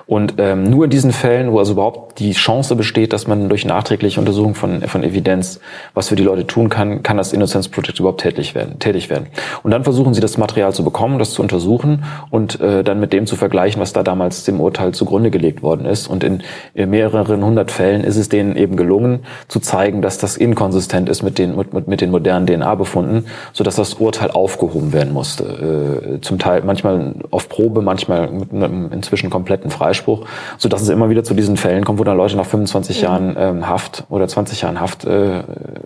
Und 0.06 0.36
ähm, 0.38 0.64
nur 0.64 0.86
in 0.86 0.90
diesen 0.90 1.12
Fällen, 1.12 1.52
wo 1.52 1.60
also 1.60 1.74
überhaupt 1.74 2.20
die 2.20 2.32
Chance 2.32 2.76
besteht, 2.76 3.14
dass 3.14 3.28
man 3.28 3.50
durch 3.50 3.66
nachträgliche 3.66 4.20
Untersuchung 4.20 4.56
von, 4.56 4.82
von 4.82 5.04
Evidenz 5.04 5.60
was 5.94 6.10
für 6.10 6.16
die 6.16 6.24
Leute 6.24 6.48
tun 6.48 6.70
kann, 6.70 7.04
kann 7.04 7.18
das 7.18 7.34
Innocence 7.34 7.70
Project 7.70 8.00
überhaupt 8.00 8.22
tätig 8.22 8.56
werden. 8.56 8.80
Tätig 8.80 9.10
werden. 9.10 9.28
Und 9.64 9.72
dann 9.72 9.84
versuchen 9.84 10.14
sie 10.14 10.22
das 10.22 10.38
Material 10.38 10.74
zu 10.74 10.84
bekommen, 10.84 11.20
das 11.20 11.32
zu 11.32 11.42
untersuchen 11.42 12.04
und 12.30 12.60
äh, 12.60 12.84
dann 12.84 13.00
mit 13.00 13.14
dem 13.14 13.28
zu 13.28 13.36
vergleichen, 13.36 13.82
was 13.82 13.94
da 13.94 14.04
damals 14.04 14.44
dem 14.44 14.60
Urteil 14.60 14.94
zugrunde 14.94 15.32
gelegt 15.32 15.62
worden 15.62 15.86
ist. 15.86 16.08
Und 16.08 16.24
in, 16.24 16.44
in 16.74 16.90
mehreren 16.90 17.44
hundert 17.44 17.72
Fällen 17.72 18.04
ist 18.04 18.18
es 18.18 18.30
denen 18.30 18.56
eben 18.56 18.76
gelungen, 18.76 19.20
zu 19.48 19.60
zeigen, 19.60 20.02
dass 20.02 20.18
das 20.18 20.38
inkonsistent 20.38 21.10
ist 21.10 21.24
mit 21.24 21.38
den, 21.38 21.56
mit, 21.56 21.88
mit 21.88 22.02
den 22.02 22.12
modernen 22.12 22.48
DNA-Befunden, 22.48 23.26
sodass 23.54 23.76
das 23.76 23.96
Urteil 23.96 24.32
aufgehoben 24.32 24.94
werden 24.94 25.14
musste. 25.14 26.18
Äh, 26.18 26.22
zum 26.22 26.40
Teil 26.40 26.64
manchmal 26.66 27.16
auf 27.32 27.50
Probe, 27.50 27.82
manchmal 27.82 28.30
mit 28.32 28.54
einem 28.54 28.92
inzwischen 28.92 29.30
kompletten 29.30 29.70
Freispruch, 29.78 30.26
so 30.58 30.70
dass 30.70 30.82
es 30.82 30.90
immer 30.90 31.10
wieder 31.10 31.24
zu 31.24 31.34
diesen 31.34 31.58
Fällen 31.58 31.86
kommt, 31.86 32.00
wo 32.00 32.04
dann 32.04 32.18
Leute 32.18 32.36
nach 32.36 32.46
25 32.46 32.98
mhm. 32.98 33.04
Jahren 33.04 33.36
ähm, 33.38 33.68
Haft 33.68 34.04
oder 34.10 34.28
20 34.28 34.62
Jahren 34.62 34.80
Haft 34.80 35.06
äh, 35.06 35.44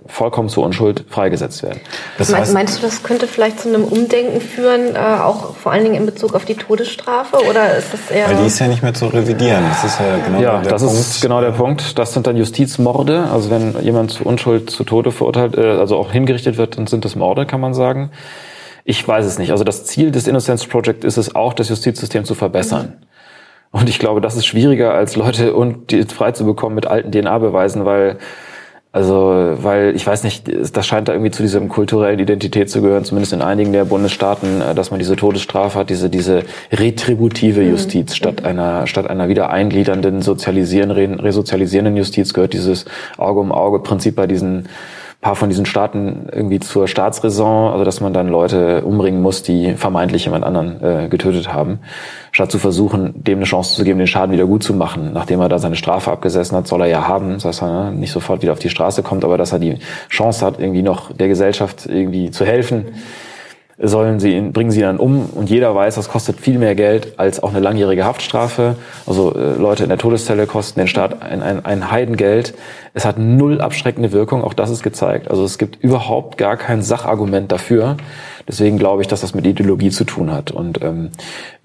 vollkommen 0.08 0.50
zur 0.50 0.64
Unschuld 0.64 1.06
freigesetzt 1.10 1.64
werden. 1.64 1.80
Das 2.18 2.34
heißt, 2.34 2.54
Meinst 2.54 2.78
du, 2.78 2.82
das 2.82 3.04
könnte 3.04 3.28
vielleicht 3.28 3.60
zu 3.60 3.70
einem 3.70 3.84
Umdenken 3.84 4.42
führen, 4.42 4.96
äh, 4.96 5.00
auch 5.22 5.56
vor 5.56 5.72
allen 5.72 5.84
Dingen 5.84 5.96
in 5.96 6.06
Bezug 6.06 6.36
auf 6.36 6.46
die 6.46 6.56
Todesstrafe, 6.56 7.38
oder 7.50 7.78
ist 7.78 7.94
das 7.94 8.12
eher? 8.12 8.28
Weil 8.28 8.38
die 8.38 8.48
ist 8.48 8.60
ja 8.60 8.68
nicht 8.68 8.84
mehr 8.84 8.94
zu 8.94 9.08
revidieren. 9.08 9.64
Das 9.70 9.84
ist 9.84 10.00
ja 10.00 10.18
genau 10.26 10.40
ja, 10.40 10.62
der 10.62 10.72
das 10.72 10.84
Punkt. 10.84 11.00
ist 11.00 11.22
genau 11.22 11.42
der 11.42 11.52
Punkt. 11.52 12.00
Das 12.00 12.14
sind 12.14 12.28
dann 12.28 12.38
Justizmorde. 12.38 13.28
Also 13.32 13.50
wenn 13.50 13.76
jemand 13.82 14.12
zu 14.12 14.24
Unschuld 14.24 14.70
zu 14.70 14.84
Tode 14.84 15.12
verurteilt, 15.12 15.58
äh, 15.58 15.62
also 15.62 15.98
auch 15.98 16.12
hingerichtet 16.12 16.58
wird, 16.58 16.78
dann 16.78 16.88
sind 16.88 17.06
das 17.06 17.16
Morde, 17.16 17.46
kann 17.46 17.62
man 17.62 17.74
sagen. 17.74 18.12
Ich 18.84 19.08
weiß 19.08 19.26
es 19.26 19.38
nicht. 19.38 19.52
Also 19.52 19.64
das 19.64 19.86
Ziel 19.86 20.12
des 20.12 20.28
Innocence 20.28 20.66
Project 20.66 21.04
ist 21.04 21.18
es 21.18 21.36
auch, 21.36 21.54
das 21.54 21.70
Justizsystem 21.70 22.26
zu 22.26 22.36
verbessern. 22.36 22.94
Mhm. 23.00 23.06
Und 23.72 23.88
ich 23.88 24.00
glaube, 24.00 24.22
das 24.22 24.36
ist 24.36 24.46
schwieriger, 24.46 24.94
als 24.94 25.16
Leute 25.16 25.54
und 25.54 25.92
die 25.92 26.04
frei 26.04 26.32
zu 26.34 26.46
bekommen 26.46 26.76
mit 26.76 26.88
alten 26.88 27.12
DNA-Beweisen, 27.12 27.86
weil 27.86 28.18
also, 28.94 29.56
weil 29.62 29.96
ich 29.96 30.06
weiß 30.06 30.26
nicht, 30.26 30.52
das 30.76 30.86
scheint 30.86 31.08
da 31.08 31.14
irgendwie 31.14 31.32
zu 31.32 31.42
dieser 31.42 31.62
kulturellen 31.62 32.20
Identität 32.20 32.70
zu 32.70 32.82
gehören, 32.82 33.06
zumindest 33.06 33.32
in 33.32 33.42
einigen 33.42 33.72
der 33.72 33.86
Bundesstaaten, 33.86 34.60
äh, 34.60 34.76
dass 34.76 34.92
man 34.92 35.00
diese 35.00 35.16
Todesstrafe 35.16 35.80
hat, 35.80 35.90
diese 35.90 36.10
diese 36.10 36.44
retributive 36.74 37.62
mhm. 37.62 37.70
Justiz 37.70 38.12
mhm. 38.12 38.16
statt 38.16 38.44
einer 38.44 38.88
statt 38.88 39.10
einer 39.10 39.30
wieder 39.30 39.50
eingliedernden, 39.50 40.22
sozialisierenden, 40.22 41.22
resozialisierenden 41.22 41.96
Justiz 41.96 42.34
gehört 42.34 42.52
dieses 42.52 42.84
Auge 43.18 43.40
um 43.40 43.54
Auge 43.54 43.80
Prinzip 43.80 44.18
bei 44.18 44.28
diesen 44.28 44.68
paar 45.22 45.36
von 45.36 45.50
diesen 45.50 45.68
Staaten 45.68 46.28
irgendwie 46.32 46.60
zur 46.60 46.88
Staatsräson, 46.88 47.72
also 47.72 47.86
dass 47.86 48.02
man 48.02 48.12
dann 48.12 48.28
Leute 48.28 48.84
umbringen 48.84 49.22
muss, 49.22 49.44
die 49.44 49.76
vermeintlich 49.76 50.26
jemand 50.26 50.44
anderen 50.44 50.84
äh, 50.84 51.08
getötet 51.10 51.54
haben, 51.54 51.80
statt 52.32 52.52
zu 52.52 52.58
versuchen, 52.58 53.14
dem 53.24 53.38
eine 53.38 53.46
Chance 53.46 53.76
zu 53.76 53.84
geben, 53.84 54.00
den 54.00 54.08
Schaden 54.08 54.34
wieder 54.34 54.48
gut 54.48 54.64
zu 54.64 54.74
machen. 54.74 55.12
Nachdem 55.14 55.40
er 55.40 55.50
da 55.50 55.60
seine 55.60 55.76
Strafe 55.76 56.12
abgesessen 56.12 56.58
hat, 56.58 56.68
soll 56.68 56.82
er 56.82 56.88
ja 56.88 57.08
haben, 57.08 57.38
dass 57.38 57.62
er 57.62 57.92
nicht 57.92 58.12
sofort 58.12 58.42
wieder 58.42 58.54
auf 58.54 58.60
die 58.60 58.70
Straße 58.70 59.04
kommt, 59.04 59.24
aber 59.24 59.38
dass 59.38 59.52
er 59.52 59.60
die 59.60 59.78
Chance 60.10 60.44
hat, 60.44 60.60
irgendwie 60.60 60.82
noch 60.82 61.14
der 61.14 61.28
Gesellschaft 61.28 61.86
irgendwie 61.86 62.32
zu 62.32 62.44
helfen 62.44 62.86
sollen 63.82 64.20
sie 64.20 64.36
ihn, 64.36 64.54
bringen 64.54 64.72
sie 64.72 64.80
ihn 64.80 64.86
dann 64.86 64.98
um 64.98 65.26
und 65.26 65.50
jeder 65.50 65.74
weiß, 65.74 65.96
das 65.96 66.08
kostet 66.08 66.40
viel 66.40 66.60
mehr 66.60 66.76
Geld 66.76 67.14
als 67.18 67.42
auch 67.42 67.50
eine 67.50 67.60
langjährige 67.60 68.06
Haftstrafe. 68.06 68.76
Also 69.08 69.34
äh, 69.34 69.56
Leute 69.56 69.84
in 69.84 69.90
der 69.90 69.98
Todeszelle 69.98 70.46
kosten 70.46 70.80
den 70.80 70.88
Staat 70.88 71.22
ein, 71.22 71.42
ein, 71.42 71.66
ein 71.66 71.92
Heidengeld. 71.92 72.54
Es 72.94 73.06
hat 73.06 73.18
null 73.18 73.60
abschreckende 73.60 74.12
Wirkung, 74.12 74.44
auch 74.44 74.54
das 74.54 74.70
ist 74.70 74.84
gezeigt. 74.84 75.30
Also 75.30 75.44
es 75.44 75.58
gibt 75.58 75.84
überhaupt 75.84 76.38
gar 76.38 76.58
kein 76.58 76.82
Sachargument 76.82 77.52
dafür. 77.52 77.98
Deswegen 78.48 78.78
glaube 78.78 79.02
ich, 79.02 79.08
dass 79.08 79.22
das 79.22 79.34
mit 79.34 79.48
Ideologie 79.48 79.90
zu 79.90 80.04
tun 80.04 80.32
hat. 80.32 80.52
Und 80.52 80.82
ähm, 80.84 81.10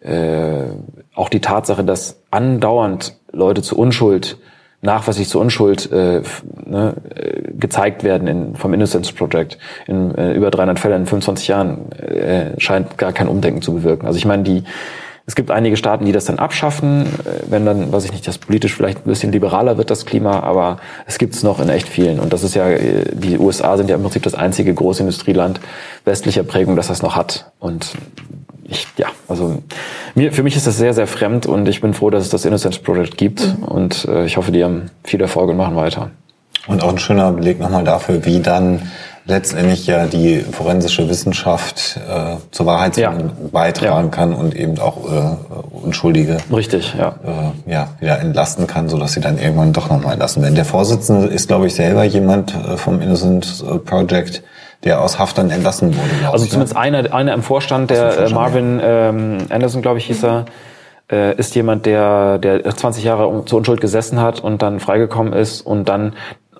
äh, 0.00 0.70
auch 1.14 1.28
die 1.28 1.40
Tatsache, 1.40 1.84
dass 1.84 2.20
andauernd 2.30 3.18
Leute 3.32 3.60
zu 3.62 3.76
Unschuld 3.76 4.38
nachweislich 4.86 5.28
zur 5.28 5.42
Unschuld 5.42 5.92
äh, 5.92 6.22
ne, 6.64 6.94
äh, 7.14 7.52
gezeigt 7.52 8.02
werden 8.04 8.26
in, 8.26 8.56
vom 8.56 8.72
Innocence 8.72 9.12
Project 9.12 9.58
in 9.86 10.14
äh, 10.14 10.32
über 10.32 10.50
300 10.50 10.78
Fällen 10.78 11.02
in 11.02 11.06
25 11.06 11.48
Jahren 11.48 11.92
äh, 11.92 12.58
scheint 12.58 12.96
gar 12.96 13.12
kein 13.12 13.28
Umdenken 13.28 13.60
zu 13.60 13.74
bewirken. 13.74 14.06
Also 14.06 14.16
ich 14.16 14.24
meine, 14.24 14.42
die 14.44 14.64
es 15.28 15.34
gibt 15.34 15.50
einige 15.50 15.76
Staaten, 15.76 16.04
die 16.04 16.12
das 16.12 16.24
dann 16.24 16.38
abschaffen, 16.38 17.02
äh, 17.02 17.50
wenn 17.50 17.66
dann, 17.66 17.92
weiß 17.92 18.04
ich 18.04 18.12
nicht, 18.12 18.26
das 18.28 18.38
politisch 18.38 18.74
vielleicht 18.74 18.98
ein 18.98 19.10
bisschen 19.10 19.32
liberaler 19.32 19.76
wird, 19.76 19.90
das 19.90 20.06
Klima, 20.06 20.40
aber 20.40 20.78
es 21.04 21.18
gibt 21.18 21.34
es 21.34 21.42
noch 21.42 21.60
in 21.60 21.68
echt 21.68 21.88
vielen. 21.88 22.20
Und 22.20 22.32
das 22.32 22.44
ist 22.44 22.54
ja, 22.54 22.68
äh, 22.68 23.04
die 23.12 23.36
USA 23.36 23.76
sind 23.76 23.90
ja 23.90 23.96
im 23.96 24.02
Prinzip 24.02 24.22
das 24.22 24.34
einzige 24.34 24.72
große 24.72 25.00
Industrieland 25.00 25.60
westlicher 26.04 26.44
Prägung, 26.44 26.76
das 26.76 26.86
das 26.86 27.02
noch 27.02 27.16
hat. 27.16 27.50
Und 27.58 27.94
ich, 28.68 28.86
ja, 28.96 29.08
also 29.26 29.62
mir, 30.16 30.32
für 30.32 30.42
mich 30.42 30.56
ist 30.56 30.66
das 30.66 30.76
sehr, 30.76 30.94
sehr 30.94 31.06
fremd 31.06 31.46
und 31.46 31.68
ich 31.68 31.80
bin 31.80 31.94
froh, 31.94 32.10
dass 32.10 32.24
es 32.24 32.30
das 32.30 32.44
Innocence 32.44 32.78
Project 32.78 33.16
gibt 33.16 33.46
mhm. 33.46 33.64
und 33.64 34.04
äh, 34.06 34.24
ich 34.24 34.36
hoffe, 34.36 34.52
die 34.52 34.64
haben 34.64 34.90
viel 35.04 35.20
Erfolg 35.20 35.50
und 35.50 35.56
machen 35.56 35.76
weiter. 35.76 36.10
Und 36.66 36.82
auch 36.82 36.88
ein 36.88 36.98
schöner 36.98 37.32
Beleg 37.32 37.60
nochmal 37.60 37.84
dafür, 37.84 38.24
wie 38.24 38.40
dann 38.40 38.82
letztendlich 39.26 39.86
ja 39.86 40.06
die 40.06 40.40
forensische 40.40 41.08
Wissenschaft 41.08 41.98
äh, 42.08 42.36
zur 42.50 42.66
Wahrheit 42.66 42.96
ja. 42.96 43.12
beitragen 43.52 44.08
ja. 44.08 44.10
kann 44.10 44.32
und 44.32 44.54
eben 44.54 44.78
auch 44.78 45.04
äh, 45.04 45.36
Unschuldige 45.84 46.38
Richtig, 46.52 46.94
ja. 46.98 47.14
Äh, 47.66 47.70
ja, 47.70 47.88
wieder 48.00 48.18
entlasten 48.18 48.66
kann, 48.66 48.88
so 48.88 48.98
dass 48.98 49.12
sie 49.12 49.20
dann 49.20 49.38
irgendwann 49.38 49.72
doch 49.72 49.88
nochmal 49.88 50.14
entlassen 50.14 50.42
werden. 50.42 50.54
Der 50.54 50.64
Vorsitzende 50.64 51.28
ist, 51.28 51.46
glaube 51.46 51.66
ich, 51.66 51.74
selber 51.74 52.04
jemand 52.04 52.54
äh, 52.54 52.76
vom 52.76 53.00
Innocent 53.00 53.64
Project, 53.84 54.42
der 54.84 55.00
aus 55.00 55.18
Haft 55.18 55.38
dann 55.38 55.50
entlassen 55.50 55.96
wurde. 55.96 56.32
Also 56.32 56.46
zumindest 56.46 56.74
ne? 56.74 56.80
einer, 56.80 57.14
einer 57.14 57.34
im 57.34 57.42
Vorstand, 57.42 57.90
der 57.90 58.12
Vorstand, 58.12 58.34
Marvin 58.34 58.80
ähm, 58.82 59.38
Anderson, 59.50 59.82
glaube 59.82 59.98
ich, 59.98 60.06
hieß 60.06 60.24
er, 60.24 60.44
äh, 61.10 61.36
ist 61.36 61.54
jemand, 61.54 61.86
der, 61.86 62.38
der 62.38 62.64
20 62.64 63.04
Jahre 63.04 63.44
zur 63.44 63.58
Unschuld 63.58 63.80
gesessen 63.80 64.20
hat 64.20 64.40
und 64.40 64.62
dann 64.62 64.80
freigekommen 64.80 65.32
ist 65.32 65.60
und 65.62 65.88
dann 65.88 66.14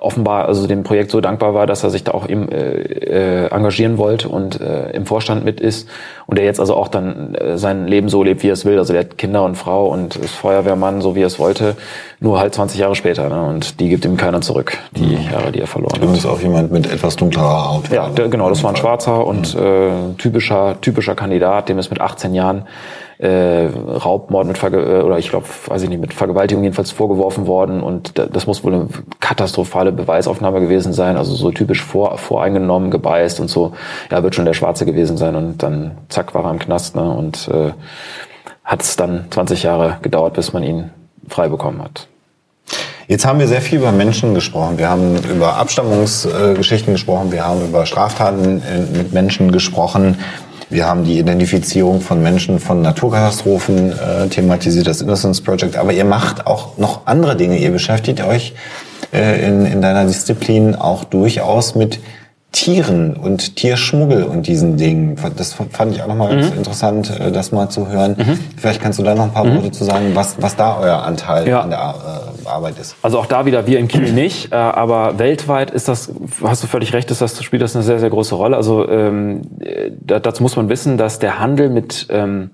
offenbar 0.07 0.47
also 0.47 0.67
dem 0.67 0.83
Projekt 0.83 1.11
so 1.11 1.21
dankbar 1.21 1.53
war, 1.53 1.67
dass 1.67 1.85
er 1.85 1.91
sich 1.91 2.05
da 2.05 2.13
auch 2.13 2.29
eben 2.29 2.49
äh, 2.51 3.47
äh, 3.47 3.51
engagieren 3.51 3.99
wollte 3.99 4.29
und 4.29 4.61
äh, 4.61 4.91
im 4.91 5.05
Vorstand 5.05 5.45
mit 5.45 5.61
ist 5.61 5.89
und 6.27 6.39
der 6.39 6.45
jetzt 6.45 6.61
also 6.61 6.75
auch 6.75 6.89
dann 6.89 7.35
äh, 7.35 7.59
sein 7.59 7.87
Leben 7.87 8.09
so 8.09 8.23
lebt, 8.23 8.43
wie 8.43 8.49
er 8.49 8.55
es 8.55 8.65
will. 8.65 8.79
Also 8.79 8.93
der 8.93 9.03
hat 9.03 9.19
Kinder 9.19 9.45
und 9.45 9.57
Frau 9.57 9.89
und 9.89 10.17
ist 10.17 10.35
Feuerwehrmann, 10.35 11.01
so 11.01 11.15
wie 11.15 11.23
er 11.23 11.27
es 11.27 11.39
wollte, 11.39 11.77
nur 12.21 12.39
halt 12.39 12.55
20 12.55 12.79
Jahre 12.79 12.95
später. 12.95 13.29
Ne? 13.29 13.43
Und 13.43 13.81
die 13.81 13.89
gibt 13.89 14.05
ihm 14.05 14.17
keiner 14.17 14.41
zurück, 14.41 14.79
die 14.93 15.17
mhm. 15.17 15.31
Jahre, 15.31 15.53
die 15.53 15.61
er 15.61 15.67
verloren 15.67 15.95
hat. 15.95 16.03
Übrigens 16.03 16.25
auch 16.25 16.41
jemand 16.41 16.73
mit 16.73 16.91
etwas 16.91 17.17
dunklerer 17.17 17.73
Haut. 17.73 17.91
Ja, 17.91 18.09
der, 18.09 18.29
genau, 18.29 18.49
das 18.49 18.63
war 18.63 18.71
ein 18.71 18.77
Schwarzer 18.77 19.27
und 19.27 19.55
mhm. 19.55 19.61
äh, 19.61 20.15
typischer 20.19 20.81
typischer 20.81 21.15
Kandidat, 21.15 21.69
dem 21.69 21.79
ist 21.79 21.91
mit 21.91 22.01
18 22.01 22.35
Jahren 22.35 22.63
äh, 23.19 23.67
Raubmord 23.67 24.47
mit 24.47 24.59
Verge 24.59 24.79
äh, 24.79 25.03
oder 25.03 25.19
ich 25.19 25.31
glaube, 25.31 25.47
weiß 25.67 25.83
ich 25.83 25.89
nicht, 25.89 26.01
mit 26.01 26.13
Vergewaltigung 26.13 26.63
jedenfalls 26.63 26.91
vorgeworfen 26.91 27.47
worden 27.47 27.83
und 27.83 28.19
das 28.19 28.47
muss 28.47 28.63
wohl 28.65 28.75
eine 28.75 28.89
katastrophale 29.21 29.93
Beweisaufnahme 29.93 30.61
gewesen 30.61 30.93
sein, 30.93 31.17
also 31.17 31.35
so 31.35 31.51
typisch 31.51 31.83
vor, 31.83 32.19
voreingenommen, 32.19 32.91
gebeißt 32.91 33.41
und 33.41 33.49
so. 33.49 33.73
Ja, 34.11 34.23
wird 34.23 34.35
schon 34.35 34.45
der 34.45 34.55
Schwarze 34.55 34.85
gewesen 34.85 35.17
sein 35.17 35.35
und 35.35 35.63
dann 35.63 35.93
zack 36.09 36.35
war 36.35 36.45
er 36.45 36.51
im 36.51 36.59
Knast 36.59 36.97
ne, 36.97 37.11
und 37.11 37.49
äh, 37.49 37.73
hat 38.65 38.83
es 38.83 38.97
dann 38.97 39.27
20 39.31 39.63
Jahre 39.63 39.99
gedauert, 40.03 40.35
bis 40.35 40.53
man 40.53 40.63
ihn 40.63 40.91
frei 41.29 41.49
bekommen 41.49 41.83
hat. 41.83 42.09
Jetzt 43.09 43.25
haben 43.25 43.39
wir 43.39 43.47
sehr 43.47 43.61
viel 43.61 43.79
über 43.79 43.93
Menschen 43.93 44.35
gesprochen. 44.35 44.79
Wir 44.79 44.91
haben 44.91 45.17
über 45.31 45.55
Abstammungsgeschichten 45.55 46.93
gesprochen. 46.93 47.31
Wir 47.31 47.47
haben 47.47 47.65
über 47.65 47.87
Straftaten 47.87 48.61
äh, 48.63 48.81
mit 48.99 49.13
Menschen 49.13 49.53
gesprochen. 49.53 50.19
Wir 50.69 50.87
haben 50.87 51.05
die 51.05 51.19
Identifizierung 51.19 52.01
von 52.01 52.23
Menschen 52.23 52.59
von 52.59 52.83
Naturkatastrophen 52.83 53.93
äh, 53.93 54.27
thematisiert, 54.29 54.89
das 54.89 55.01
Innocence 55.01 55.41
Project. 55.41 55.77
Aber 55.77 55.93
ihr 55.93 56.05
macht 56.05 56.47
auch 56.47 56.77
noch 56.77 57.07
andere 57.07 57.37
Dinge. 57.37 57.57
Ihr 57.59 57.71
beschäftigt 57.71 58.21
euch 58.25 58.53
äh, 59.13 59.47
in, 59.47 59.65
in 59.65 59.81
deiner 59.81 60.05
Disziplin 60.07 60.75
auch 60.75 61.05
durchaus 61.05 61.77
mit 61.77 62.01
Tieren 62.53 63.15
und 63.15 63.57
Tierschmuggel 63.57 64.25
und 64.25 64.47
diesen 64.47 64.77
Dingen. 64.77 65.17
Das 65.37 65.53
fand 65.53 65.95
ich 65.95 66.03
auch 66.03 66.07
nochmal 66.07 66.35
mhm. 66.35 66.41
ganz 66.41 66.55
interessant, 66.55 67.21
äh, 67.21 67.31
das 67.31 67.53
mal 67.53 67.69
zu 67.69 67.89
hören. 67.89 68.17
Mhm. 68.17 68.39
Vielleicht 68.57 68.81
kannst 68.81 68.99
du 68.99 69.03
da 69.03 69.15
noch 69.15 69.25
ein 69.25 69.33
paar 69.33 69.45
mhm. 69.45 69.57
Worte 69.57 69.73
zu 69.73 69.85
sagen, 69.85 70.13
was, 70.15 70.41
was 70.41 70.57
da 70.57 70.79
euer 70.79 71.03
Anteil 71.03 71.47
ja. 71.47 71.61
an 71.61 71.71
der 71.71 71.95
äh, 72.45 72.49
Arbeit 72.49 72.79
ist. 72.79 72.97
Also 73.03 73.19
auch 73.19 73.27
da 73.27 73.45
wieder, 73.45 73.67
wir 73.67 73.79
in 73.79 73.89
Kiel 73.89 74.13
nicht, 74.13 74.53
äh, 74.53 74.57
aber 74.57 75.19
weltweit 75.19 75.71
ist 75.71 75.89
das, 75.89 76.11
hast 76.43 76.63
du 76.63 76.67
völlig 76.67 76.95
recht, 76.95 77.11
ist 77.11 77.21
das, 77.21 77.43
spielt 77.43 77.61
das 77.61 77.77
eine 77.77 77.85
sehr, 77.85 77.99
sehr 77.99 78.11
große 78.11 78.35
Rolle. 78.35 78.57
Also 78.57 78.89
ähm, 78.89 79.43
dazu 80.01 80.43
muss 80.43 80.57
man 80.57 80.69
wissen, 80.69 80.97
dass 80.97 81.19
der 81.19 81.39
Handel 81.39 81.69
mit 81.69 82.07
ähm, 82.11 82.51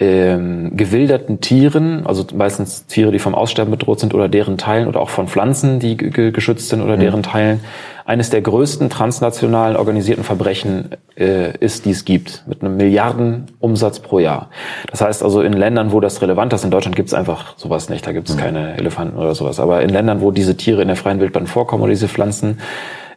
ähm, 0.00 0.76
gewilderten 0.78 1.42
Tieren, 1.42 2.06
also 2.06 2.24
meistens 2.34 2.86
Tiere, 2.86 3.12
die 3.12 3.18
vom 3.18 3.34
Aussterben 3.34 3.70
bedroht 3.70 4.00
sind 4.00 4.14
oder 4.14 4.30
deren 4.30 4.56
Teilen 4.56 4.88
oder 4.88 5.00
auch 5.00 5.10
von 5.10 5.28
Pflanzen, 5.28 5.78
die 5.78 5.96
geschützt 5.98 6.70
sind 6.70 6.80
oder 6.80 6.96
mhm. 6.96 7.00
deren 7.00 7.22
Teilen, 7.22 7.60
eines 8.06 8.30
der 8.30 8.40
größten 8.40 8.88
transnationalen 8.88 9.76
organisierten 9.76 10.24
Verbrechen 10.24 10.96
äh, 11.18 11.54
ist, 11.58 11.84
die 11.84 11.90
es 11.90 12.06
gibt, 12.06 12.44
mit 12.46 12.62
einem 12.62 12.78
Milliardenumsatz 12.78 14.00
pro 14.00 14.18
Jahr. 14.18 14.48
Das 14.90 15.02
heißt 15.02 15.22
also 15.22 15.42
in 15.42 15.52
Ländern, 15.52 15.92
wo 15.92 16.00
das 16.00 16.22
relevant 16.22 16.54
ist, 16.54 16.64
in 16.64 16.70
Deutschland 16.70 16.96
gibt 16.96 17.08
es 17.08 17.14
einfach 17.14 17.58
sowas 17.58 17.90
nicht, 17.90 18.06
da 18.06 18.12
gibt 18.12 18.30
es 18.30 18.36
mhm. 18.36 18.40
keine 18.40 18.78
Elefanten 18.78 19.18
oder 19.18 19.34
sowas, 19.34 19.60
aber 19.60 19.82
in 19.82 19.90
Ländern, 19.90 20.22
wo 20.22 20.30
diese 20.30 20.56
Tiere 20.56 20.80
in 20.80 20.88
der 20.88 20.96
freien 20.96 21.20
Wildbahn 21.20 21.46
vorkommen 21.46 21.82
oder 21.82 21.90
diese 21.90 22.08
Pflanzen 22.08 22.58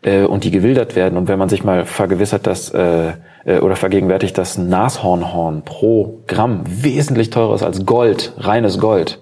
äh, 0.03 0.23
und 0.23 0.43
die 0.43 0.51
gewildert 0.51 0.95
werden 0.95 1.17
und 1.17 1.27
wenn 1.27 1.39
man 1.39 1.49
sich 1.49 1.63
mal 1.63 1.85
vergewissert, 1.85 2.47
dass 2.47 2.69
äh, 2.71 3.13
äh, 3.45 3.59
oder 3.59 3.75
vergegenwärtigt, 3.75 4.37
dass 4.37 4.57
ein 4.57 4.69
Nashornhorn 4.69 5.63
pro 5.63 6.19
Gramm 6.27 6.63
wesentlich 6.65 7.29
teurer 7.29 7.55
ist 7.55 7.63
als 7.63 7.85
Gold, 7.85 8.33
reines 8.37 8.79
Gold, 8.79 9.19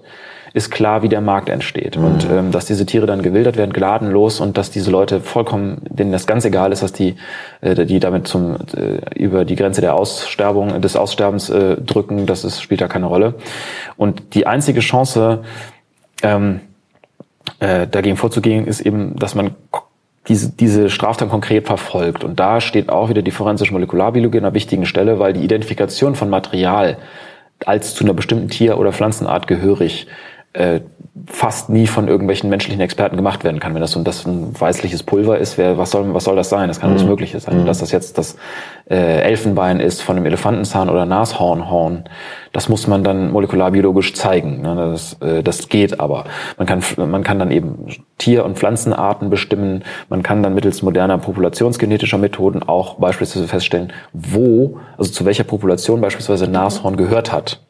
ist 0.54 0.70
klar, 0.70 1.02
wie 1.02 1.08
der 1.08 1.22
Markt 1.22 1.48
entsteht. 1.48 1.96
Mhm. 1.96 2.04
Und 2.04 2.26
ähm, 2.30 2.52
dass 2.52 2.66
diese 2.66 2.84
Tiere 2.84 3.06
dann 3.06 3.22
gewildert 3.22 3.56
werden, 3.56 3.72
geladenlos 3.72 4.40
und 4.40 4.58
dass 4.58 4.70
diese 4.70 4.90
Leute 4.90 5.20
vollkommen, 5.20 5.80
denen 5.88 6.12
das 6.12 6.26
ganz 6.26 6.44
egal 6.44 6.72
ist, 6.72 6.82
dass 6.82 6.92
die, 6.92 7.16
äh, 7.62 7.86
die 7.86 8.00
damit 8.00 8.28
zum 8.28 8.56
äh, 8.76 9.18
über 9.18 9.44
die 9.44 9.56
Grenze 9.56 9.80
der 9.80 9.94
Aussterbung, 9.94 10.80
des 10.80 10.96
Aussterbens 10.96 11.48
äh, 11.48 11.76
drücken, 11.76 12.26
das 12.26 12.44
ist, 12.44 12.60
spielt 12.60 12.80
da 12.82 12.88
keine 12.88 13.06
Rolle. 13.06 13.34
Und 13.96 14.34
die 14.34 14.46
einzige 14.46 14.80
Chance, 14.80 15.42
ähm, 16.22 16.60
äh, 17.58 17.86
dagegen 17.86 18.16
vorzugehen, 18.16 18.66
ist 18.66 18.80
eben, 18.80 19.16
dass 19.16 19.34
man 19.34 19.52
diese, 20.28 20.50
diese 20.50 20.88
Straftat 20.88 21.30
konkret 21.30 21.66
verfolgt. 21.66 22.24
Und 22.24 22.38
da 22.38 22.60
steht 22.60 22.88
auch 22.88 23.08
wieder 23.08 23.22
die 23.22 23.30
forensische 23.30 23.72
Molekularbiologie 23.72 24.38
an 24.38 24.44
einer 24.44 24.54
wichtigen 24.54 24.86
Stelle, 24.86 25.18
weil 25.18 25.32
die 25.32 25.44
Identifikation 25.44 26.14
von 26.14 26.30
Material 26.30 26.98
als 27.64 27.94
zu 27.94 28.04
einer 28.04 28.14
bestimmten 28.14 28.48
Tier- 28.48 28.78
oder 28.78 28.92
Pflanzenart 28.92 29.46
gehörig 29.46 30.06
äh, 30.52 30.80
fast 31.26 31.68
nie 31.68 31.86
von 31.86 32.08
irgendwelchen 32.08 32.50
menschlichen 32.50 32.80
Experten 32.80 33.16
gemacht 33.16 33.44
werden 33.44 33.60
kann. 33.60 33.74
Wenn 33.74 33.80
das 33.80 33.92
so 33.92 34.02
das 34.02 34.26
ein 34.26 34.58
weißliches 34.58 35.02
Pulver 35.02 35.38
ist, 35.38 35.58
wer, 35.58 35.78
was, 35.78 35.90
soll, 35.90 36.12
was 36.14 36.24
soll 36.24 36.36
das 36.36 36.48
sein? 36.48 36.68
Das 36.68 36.80
kann 36.80 36.90
alles 36.90 37.02
mhm. 37.02 37.10
Mögliche 37.10 37.38
sein. 37.38 37.60
Mhm. 37.60 37.66
Dass 37.66 37.78
das 37.78 37.92
jetzt 37.92 38.18
das 38.18 38.36
äh, 38.90 39.20
Elfenbein 39.22 39.80
ist 39.80 40.02
von 40.02 40.16
einem 40.16 40.26
Elefantenzahn 40.26 40.88
oder 40.88 41.06
Nashornhorn, 41.06 42.04
das 42.52 42.68
muss 42.68 42.86
man 42.86 43.04
dann 43.04 43.30
molekularbiologisch 43.30 44.14
zeigen. 44.14 44.62
Ne? 44.62 44.74
Das, 44.74 45.16
äh, 45.20 45.42
das 45.42 45.68
geht 45.68 46.00
aber. 46.00 46.24
Man 46.58 46.66
kann, 46.66 46.82
man 46.96 47.22
kann 47.22 47.38
dann 47.38 47.50
eben 47.50 47.86
Tier- 48.18 48.44
und 48.44 48.58
Pflanzenarten 48.58 49.30
bestimmen. 49.30 49.84
Man 50.08 50.22
kann 50.22 50.42
dann 50.42 50.54
mittels 50.54 50.82
moderner 50.82 51.18
populationsgenetischer 51.18 52.18
Methoden 52.18 52.62
auch 52.62 52.94
beispielsweise 52.94 53.48
feststellen, 53.48 53.92
wo, 54.12 54.78
also 54.96 55.10
zu 55.12 55.24
welcher 55.24 55.44
Population 55.44 56.00
beispielsweise 56.00 56.48
Nashorn 56.48 56.96
gehört 56.96 57.32
hat 57.32 57.60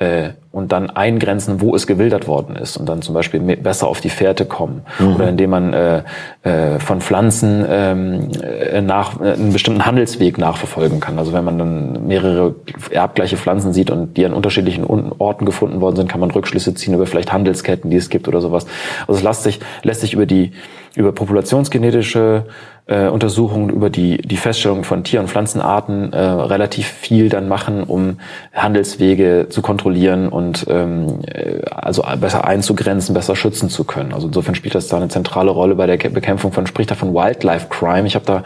äh, 0.00 0.30
und 0.50 0.72
dann 0.72 0.90
eingrenzen, 0.90 1.60
wo 1.60 1.76
es 1.76 1.86
gewildert 1.86 2.26
worden 2.26 2.56
ist 2.56 2.76
und 2.76 2.88
dann 2.88 3.02
zum 3.02 3.14
Beispiel 3.14 3.38
besser 3.56 3.86
auf 3.86 4.00
die 4.00 4.08
Fährte 4.08 4.46
kommen 4.46 4.82
mhm. 4.98 5.14
oder 5.14 5.28
indem 5.28 5.50
man 5.50 5.72
äh, 5.72 6.02
äh, 6.42 6.78
von 6.80 7.00
Pflanzen 7.00 7.64
ähm, 7.68 8.28
äh, 8.42 8.80
nach 8.80 9.20
äh, 9.20 9.34
einen 9.34 9.52
bestimmten 9.52 9.86
Handelsweg 9.86 10.38
nachverfolgen 10.38 11.00
kann. 11.00 11.18
Also 11.18 11.32
wenn 11.32 11.44
man 11.44 11.58
dann 11.58 12.06
mehrere 12.06 12.54
erbgleiche 12.90 13.36
Pflanzen 13.36 13.72
sieht 13.72 13.90
und 13.90 14.16
die 14.16 14.24
an 14.24 14.32
unterschiedlichen 14.32 14.84
Orten 14.86 15.44
gefunden 15.44 15.80
worden 15.80 15.96
sind, 15.96 16.10
kann 16.10 16.20
man 16.20 16.30
Rückschlüsse 16.30 16.74
ziehen 16.74 16.94
über 16.94 17.06
vielleicht 17.06 17.32
Handelsketten, 17.32 17.90
die 17.90 17.96
es 17.98 18.08
gibt 18.08 18.26
oder 18.26 18.40
sowas. 18.40 18.66
Also 19.06 19.18
es 19.18 19.22
lässt 19.22 19.42
sich 19.42 19.60
lässt 19.82 20.00
sich 20.00 20.14
über 20.14 20.26
die 20.26 20.52
über 20.96 21.12
populationsgenetische 21.12 22.44
äh, 22.86 23.06
Untersuchungen, 23.06 23.70
über 23.70 23.88
die, 23.88 24.18
die 24.18 24.36
Feststellung 24.36 24.82
von 24.82 25.04
Tier- 25.04 25.20
und 25.20 25.28
Pflanzenarten 25.28 26.12
äh, 26.12 26.18
relativ 26.18 26.88
viel 26.88 27.28
dann 27.28 27.46
machen, 27.46 27.84
um 27.84 28.18
Handelswege 28.52 29.46
zu 29.48 29.62
kontrollieren 29.62 30.28
und 30.28 30.66
ähm, 30.68 31.20
äh, 31.26 31.62
also 31.70 32.02
besser 32.20 32.44
einzugrenzen, 32.46 33.14
besser 33.14 33.36
schützen 33.36 33.70
zu 33.70 33.84
können. 33.84 34.12
Also 34.12 34.26
insofern 34.26 34.56
spielt 34.56 34.74
das 34.74 34.88
da 34.88 34.96
eine 34.96 35.08
zentrale 35.08 35.52
Rolle 35.52 35.76
bei 35.76 35.86
der 35.86 35.96
Bekämpfung 36.10 36.52
von, 36.52 36.66
spricht 36.66 36.90
da 36.90 36.96
von 36.96 37.14
Wildlife 37.14 37.68
Crime. 37.68 38.06
Ich 38.08 38.16
habe 38.16 38.26
da, 38.26 38.42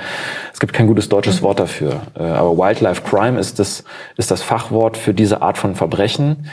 es 0.52 0.60
gibt 0.60 0.74
kein 0.74 0.86
gutes 0.86 1.08
deutsches 1.08 1.40
Wort 1.40 1.58
dafür, 1.58 2.02
äh, 2.18 2.22
aber 2.22 2.58
Wildlife 2.58 3.02
Crime 3.02 3.38
ist 3.40 3.58
das, 3.58 3.84
ist 4.18 4.30
das 4.30 4.42
Fachwort 4.42 4.98
für 4.98 5.14
diese 5.14 5.40
Art 5.40 5.56
von 5.56 5.74
Verbrechen. 5.74 6.46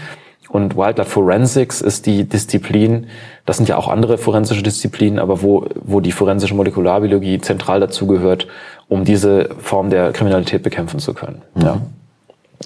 Und 0.52 0.76
Wildlife 0.76 1.10
Forensics 1.10 1.80
ist 1.80 2.06
die 2.06 2.26
Disziplin, 2.26 3.08
das 3.46 3.58
sind 3.58 3.70
ja 3.70 3.78
auch 3.78 3.88
andere 3.88 4.18
forensische 4.18 4.64
Disziplinen, 4.64 5.18
aber 5.18 5.42
wo, 5.42 5.66
wo 5.76 6.02
die 6.02 6.12
forensische 6.12 6.56
Molekularbiologie 6.56 7.40
zentral 7.40 7.80
dazugehört, 7.80 8.48
um 8.90 9.06
diese 9.06 9.50
Form 9.60 9.90
der 9.90 10.12
Kriminalität 10.12 10.62
bekämpfen 10.62 11.00
zu 11.00 11.14
können. 11.14 11.42
Mhm. 11.56 11.62
Ja. 11.62 11.82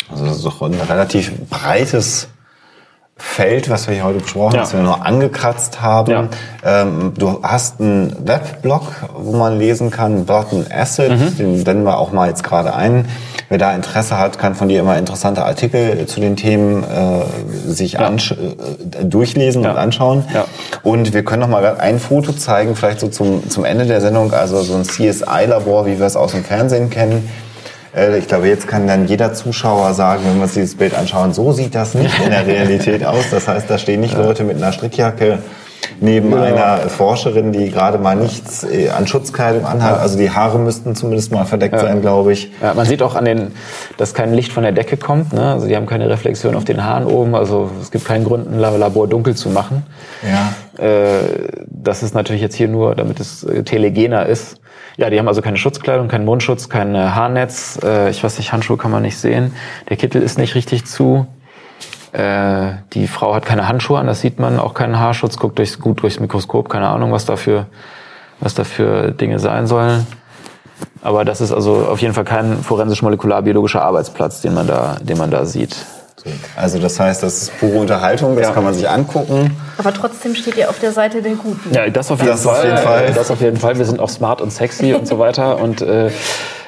Also 0.10 0.26
das 0.26 0.38
ist 0.38 0.46
doch 0.46 0.62
ein 0.62 0.74
relativ 0.74 1.32
breites 1.50 2.28
Feld, 3.18 3.70
was 3.70 3.88
wir 3.88 3.96
hier 3.96 4.04
heute 4.04 4.20
besprochen 4.20 4.52
haben, 4.52 4.56
ja. 4.58 4.62
was 4.64 4.74
wir 4.74 4.82
nur 4.82 5.06
angekratzt 5.06 5.82
haben. 5.82 6.12
Ja. 6.12 6.28
Ähm, 6.66 7.14
du 7.18 7.40
hast 7.44 7.80
einen 7.80 8.14
Webblog, 8.28 8.92
wo 9.16 9.38
man 9.38 9.58
lesen 9.58 9.90
kann, 9.90 10.26
Burton 10.26 10.66
Acid, 10.70 11.12
mhm. 11.12 11.38
den 11.38 11.64
blenden 11.64 11.86
wir 11.86 11.98
auch 11.98 12.12
mal 12.12 12.28
jetzt 12.28 12.44
gerade 12.44 12.76
ein. 12.76 13.08
Wer 13.48 13.58
da 13.58 13.74
Interesse 13.74 14.18
hat, 14.18 14.38
kann 14.38 14.54
von 14.54 14.68
dir 14.68 14.82
immer 14.82 14.98
interessante 14.98 15.46
Artikel 15.46 16.06
zu 16.08 16.20
den 16.20 16.36
Themen 16.36 16.84
äh, 16.84 17.70
sich 17.72 17.94
ja. 17.94 18.10
äh, 18.10 19.06
durchlesen 19.06 19.66
und 19.66 19.78
anschauen. 19.78 20.26
Und 20.84 21.14
wir 21.14 21.24
können 21.24 21.42
noch 21.42 21.48
mal 21.48 21.78
ein 21.78 22.00
Foto 22.00 22.34
zeigen, 22.34 22.76
vielleicht 22.76 23.00
so 23.00 23.08
zum, 23.08 23.50
zum 23.50 23.64
Ende 23.64 23.86
der 23.86 24.02
Sendung, 24.02 24.34
also 24.34 24.62
so 24.62 24.76
ein 24.76 24.84
CSI-Labor, 24.84 25.86
wie 25.86 26.00
wir 26.00 26.06
es 26.06 26.18
aus 26.18 26.32
dem 26.32 26.44
Fernsehen 26.44 26.90
kennen 26.90 27.30
ich 28.18 28.28
glaube, 28.28 28.48
jetzt 28.48 28.68
kann 28.68 28.88
dann 28.88 29.08
jeder 29.08 29.34
Zuschauer 29.34 29.94
sagen, 29.94 30.24
wenn 30.26 30.36
wir 30.36 30.44
uns 30.44 30.54
dieses 30.54 30.76
Bild 30.76 30.94
anschauen, 30.96 31.34
so 31.34 31.54
sieht 31.54 31.76
das 31.76 31.94
nicht 31.94 32.20
in 32.20 32.30
der 32.30 32.46
Realität 32.46 33.06
aus. 33.06 33.30
Das 33.32 33.48
heißt, 33.48 33.70
da 33.70 33.78
stehen 33.78 34.02
nicht 34.02 34.18
Leute 34.18 34.44
mit 34.44 34.58
einer 34.58 34.74
Strickjacke 34.74 35.40
neben 36.00 36.32
genau. 36.32 36.44
einer 36.44 36.78
Forscherin, 36.90 37.52
die 37.52 37.72
gerade 37.72 37.98
mal 37.98 38.16
nichts 38.16 38.64
äh, 38.64 38.90
an 38.90 39.08
Schutzkleidung 39.08 39.66
anhat. 39.66 40.00
Also 40.00 40.18
die 40.18 40.30
Haare 40.30 40.60
müssten 40.60 40.96
zumindest 40.96 41.32
mal 41.32 41.46
verdeckt 41.46 41.76
ja. 41.76 41.82
sein, 41.82 42.02
glaube 42.02 42.34
ich. 42.34 42.52
Ja, 42.62 42.74
man 42.74 42.86
sieht 42.86 43.02
auch 43.02 43.16
an 43.16 43.26
den, 43.26 43.52
dass 43.98 44.14
kein 44.14 44.34
Licht 44.34 44.52
von 44.52 44.64
der 44.64 44.72
Decke 44.72 44.98
kommt. 44.98 45.34
Ne? 45.34 45.54
Also 45.54 45.68
die 45.68 45.76
haben 45.76 45.86
keine 45.86 46.10
Reflexion 46.10 46.56
auf 46.56 46.66
den 46.66 46.84
Haaren 46.84 47.06
oben. 47.06 47.36
Also 47.36 47.70
es 47.82 47.92
gibt 47.92 48.06
keinen 48.06 48.26
Grund, 48.26 48.52
ein 48.52 48.60
Labor 48.60 49.08
dunkel 49.08 49.36
zu 49.36 49.50
machen. 49.50 49.84
Ja. 50.24 50.84
Äh, 50.84 51.50
das 51.68 52.04
ist 52.04 52.14
natürlich 52.14 52.42
jetzt 52.42 52.56
hier 52.56 52.68
nur, 52.68 52.96
damit 52.96 53.20
es 53.20 53.46
telegener 53.66 54.26
ist. 54.26 54.60
Ja, 54.98 55.10
die 55.10 55.20
haben 55.20 55.28
also 55.28 55.42
keine 55.42 55.58
Schutzkleidung, 55.58 56.08
keinen 56.08 56.26
Mundschutz, 56.26 56.70
kein 56.70 56.96
Haarnetz. 56.96 57.80
Äh, 57.84 58.10
ich 58.10 58.24
weiß 58.24 58.38
nicht, 58.38 58.54
Handschuhe 58.54 58.78
kann 58.78 58.92
man 58.92 59.02
nicht 59.02 59.18
sehen. 59.18 59.54
Der 59.90 59.98
Kittel 59.98 60.22
ist 60.22 60.38
nicht 60.38 60.56
richtig 60.56 60.86
zu. 60.86 61.28
Äh, 62.16 62.78
die 62.94 63.08
Frau 63.08 63.36
hat 63.36 63.46
keine 63.46 63.68
Handschuhe 63.68 64.00
an, 64.00 64.08
das 64.08 64.22
sieht 64.22 64.40
man, 64.40 64.58
auch 64.58 64.74
keinen 64.74 64.98
Haarschutz, 64.98 65.36
guckt 65.36 65.60
durchs, 65.60 65.80
gut 65.80 66.02
durchs 66.02 66.20
Mikroskop, 66.22 66.70
keine 66.70 66.88
Ahnung, 66.88 67.12
was 67.12 67.26
dafür, 67.26 67.66
was 68.40 68.54
dafür 68.54 69.12
Dinge 69.12 69.38
sein 69.40 69.68
sollen. 69.68 70.08
Aber 71.02 71.26
das 71.26 71.42
ist 71.42 71.52
also 71.52 71.88
auf 71.90 72.00
jeden 72.02 72.14
Fall 72.14 72.24
kein 72.24 72.64
forensisch-molekularbiologischer 72.64 73.82
Arbeitsplatz, 73.82 74.40
den 74.40 74.54
man 74.54 74.66
da, 74.66 74.96
den 75.02 75.18
man 75.18 75.30
da 75.30 75.46
sieht. 75.46 75.76
Also 76.56 76.80
das 76.80 77.00
heißt, 77.00 77.22
das 77.22 77.44
ist 77.44 77.60
pure 77.60 77.80
Unterhaltung, 77.80 78.36
das 78.38 78.48
ja. 78.48 78.54
kann 78.54 78.64
man 78.64 78.74
sich 78.74 78.90
angucken. 78.90 79.56
Aber 79.78 79.94
trotzdem 79.94 80.36
steht 80.36 80.56
ihr 80.56 80.70
auf 80.70 80.80
der 80.80 80.94
Seite 80.94 81.22
der 81.22 81.34
Guten. 81.34 81.74
Ja, 81.74 81.90
das 81.90 82.10
auf 82.12 82.20
jeden, 82.20 82.32
das 82.32 82.44
Fall, 82.44 82.56
auf 82.56 82.64
jeden 82.64 82.78
Fall. 82.78 83.14
Das 83.14 83.30
auf 83.30 83.42
jeden 83.42 83.58
Fall. 83.58 83.78
Wir 83.78 83.86
sind 83.86 84.00
auch 84.00 84.10
smart 84.10 84.42
und 84.42 84.52
sexy 84.52 84.94
und 84.94 85.06
so 85.06 85.20
weiter 85.20 85.60
und 85.60 85.82
äh, 85.82 86.12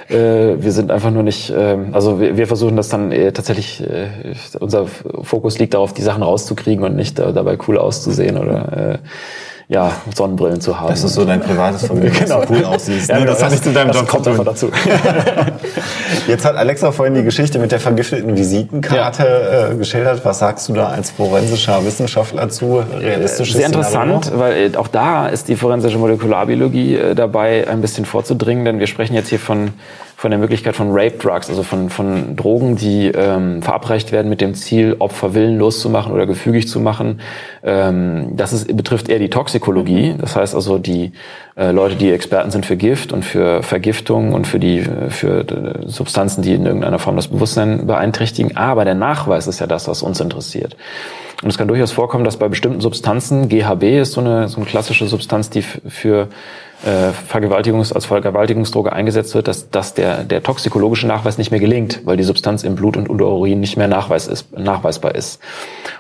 äh, 0.10 0.62
wir 0.62 0.72
sind 0.72 0.92
einfach 0.92 1.12
nur 1.12 1.24
nicht, 1.24 1.50
äh, 1.50 1.78
also 1.92 2.20
wir, 2.20 2.38
wir 2.38 2.48
versuchen 2.48 2.76
das 2.76 2.90
dann 2.90 3.12
äh, 3.12 3.32
tatsächlich, 3.32 3.82
äh, 3.82 4.08
unser 4.60 4.88
Fokus 4.88 5.60
liegt 5.60 5.74
darauf, 5.74 5.94
die 5.94 6.02
Sachen 6.02 6.24
rauszukriegen 6.24 6.84
und 6.84 6.96
nicht 6.96 7.20
äh, 7.20 7.34
dabei 7.34 7.58
cool 7.68 7.78
auszusehen 7.78 8.38
oder 8.38 8.94
äh, 8.94 8.98
ja, 9.70 9.92
Sonnenbrillen 10.16 10.62
zu 10.62 10.80
haben. 10.80 10.90
Das 10.90 11.04
ist 11.04 11.14
so 11.14 11.26
dein 11.26 11.42
privates 11.42 11.86
Vergnügen, 11.88 12.14
genau. 12.18 12.40
dass 12.40 12.48
du 12.48 12.54
cool 12.54 12.64
aussiehst. 12.64 13.10
Ja, 13.10 13.20
ne? 13.20 13.26
Das, 13.26 13.36
das 13.36 13.44
hat 13.44 13.52
nicht 13.52 13.64
zu 13.66 13.74
deinem 13.74 13.92
Job 13.92 14.08
kommt 14.08 14.28
einfach 14.28 14.46
dazu. 14.46 14.72
Jetzt 16.28 16.46
hat 16.46 16.56
Alexa 16.56 16.94
vorhin 16.94 17.16
die 17.16 17.24
Geschichte 17.24 17.60
mit 17.60 17.74
der 17.74 17.82
vergifteten 17.82 18.38
Visitenkarte 18.38 19.24
ja. 19.24 19.70
äh, 19.72 19.76
geschildert. 19.76 20.24
Was 20.24 20.40
sagst 20.40 20.70
du 20.70 20.74
da 20.74 20.88
als 20.88 21.12
forensischer 21.12 21.86
Wissenschaftler 21.86 22.48
zu? 22.48 22.82
Realistisches 22.98 23.58
Sehr 23.58 23.66
interessant, 23.66 24.26
Szenario? 24.26 24.40
weil 24.40 24.74
äh, 24.74 24.78
auch 24.78 24.88
da 24.88 25.28
ist 25.28 25.50
die 25.50 25.58
forensische 25.58 25.98
Molekularbiologie 25.98 26.96
äh, 26.96 27.16
dabei, 27.16 27.68
ein 27.68 27.82
bisschen 27.82 28.06
vorzudringen, 28.06 28.64
denn 28.64 28.80
wir 28.80 28.88
sprechen 28.88 29.16
jetzt 29.16 29.28
hier 29.28 29.40
von 29.40 29.74
von 30.18 30.32
der 30.32 30.40
Möglichkeit 30.40 30.76
von 30.76 30.90
Rape 30.90 31.20
Drugs, 31.20 31.48
also 31.48 31.62
von, 31.62 31.92
von 31.92 32.36
Drogen, 32.36 32.76
die 32.76 33.06
ähm, 33.06 33.62
verabreicht 33.62 34.12
werden 34.12 34.30
mit 34.30 34.42
dem 34.42 34.56
Ziel, 34.56 34.96
Opfer 34.98 35.36
willenlos 35.36 35.80
zu 35.80 35.92
machen 35.92 36.12
oder 36.12 36.26
gefügig 36.26 36.68
zu 36.68 36.80
machen. 36.80 37.22
Ähm, 37.64 38.32
das 38.36 38.52
ist, 38.52 38.76
betrifft 38.76 39.10
eher 39.10 39.20
die 39.20 39.30
Toxikologie. 39.30 40.16
Das 40.20 40.36
heißt 40.36 40.56
also 40.56 40.80
die 40.80 41.12
äh, 41.56 41.70
Leute, 41.70 41.98
die 41.98 42.10
Experten 42.10 42.50
sind 42.50 42.66
für 42.66 42.78
Gift 42.78 43.14
und 43.14 43.26
für 43.26 43.62
Vergiftung 43.62 44.34
und 44.34 44.48
für 44.48 44.58
die 44.58 44.88
für 45.10 45.42
äh, 45.42 45.88
Substanzen, 45.88 46.42
die 46.42 46.56
in 46.56 46.66
irgendeiner 46.66 46.98
Form 46.98 47.16
das 47.16 47.28
Bewusstsein 47.28 47.86
beeinträchtigen. 47.86 48.58
Aber 48.58 48.86
der 48.86 48.96
Nachweis 48.96 49.46
ist 49.46 49.60
ja 49.60 49.68
das, 49.68 49.88
was 49.88 50.02
uns 50.02 50.20
interessiert. 50.20 50.76
Und 51.44 51.50
es 51.50 51.60
kann 51.60 51.68
durchaus 51.68 51.92
vorkommen, 51.92 52.24
dass 52.24 52.38
bei 52.38 52.48
bestimmten 52.48 52.82
Substanzen, 52.82 53.50
GHB 53.50 53.84
ist 54.02 54.14
so 54.14 54.22
eine, 54.22 54.48
so 54.48 54.58
eine 54.58 54.66
klassische 54.66 55.06
Substanz, 55.06 55.52
die 55.52 55.62
für 55.62 56.30
äh, 56.86 57.12
Vergewaltigungs 57.12 57.92
als 57.92 58.06
Vergewaltigungsdroge 58.06 58.94
eingesetzt 58.94 59.34
wird, 59.34 59.48
dass, 59.48 59.70
dass 59.70 59.94
der, 59.94 60.24
der 60.24 60.44
toxikologische 60.44 61.08
Nachweis 61.08 61.38
nicht 61.38 61.52
mehr 61.52 61.60
gelingt, 61.60 62.02
weil 62.06 62.18
die 62.18 62.24
Substanz 62.24 62.64
im 62.64 62.76
Blut 62.76 62.98
und 62.98 63.10
unter 63.10 63.28
Urin 63.28 63.60
nicht 63.60 63.78
mehr 63.78 63.88
nachweis 63.88 64.28
ist, 64.28 64.58
nachweisbar 64.58 65.16
ist. 65.16 65.42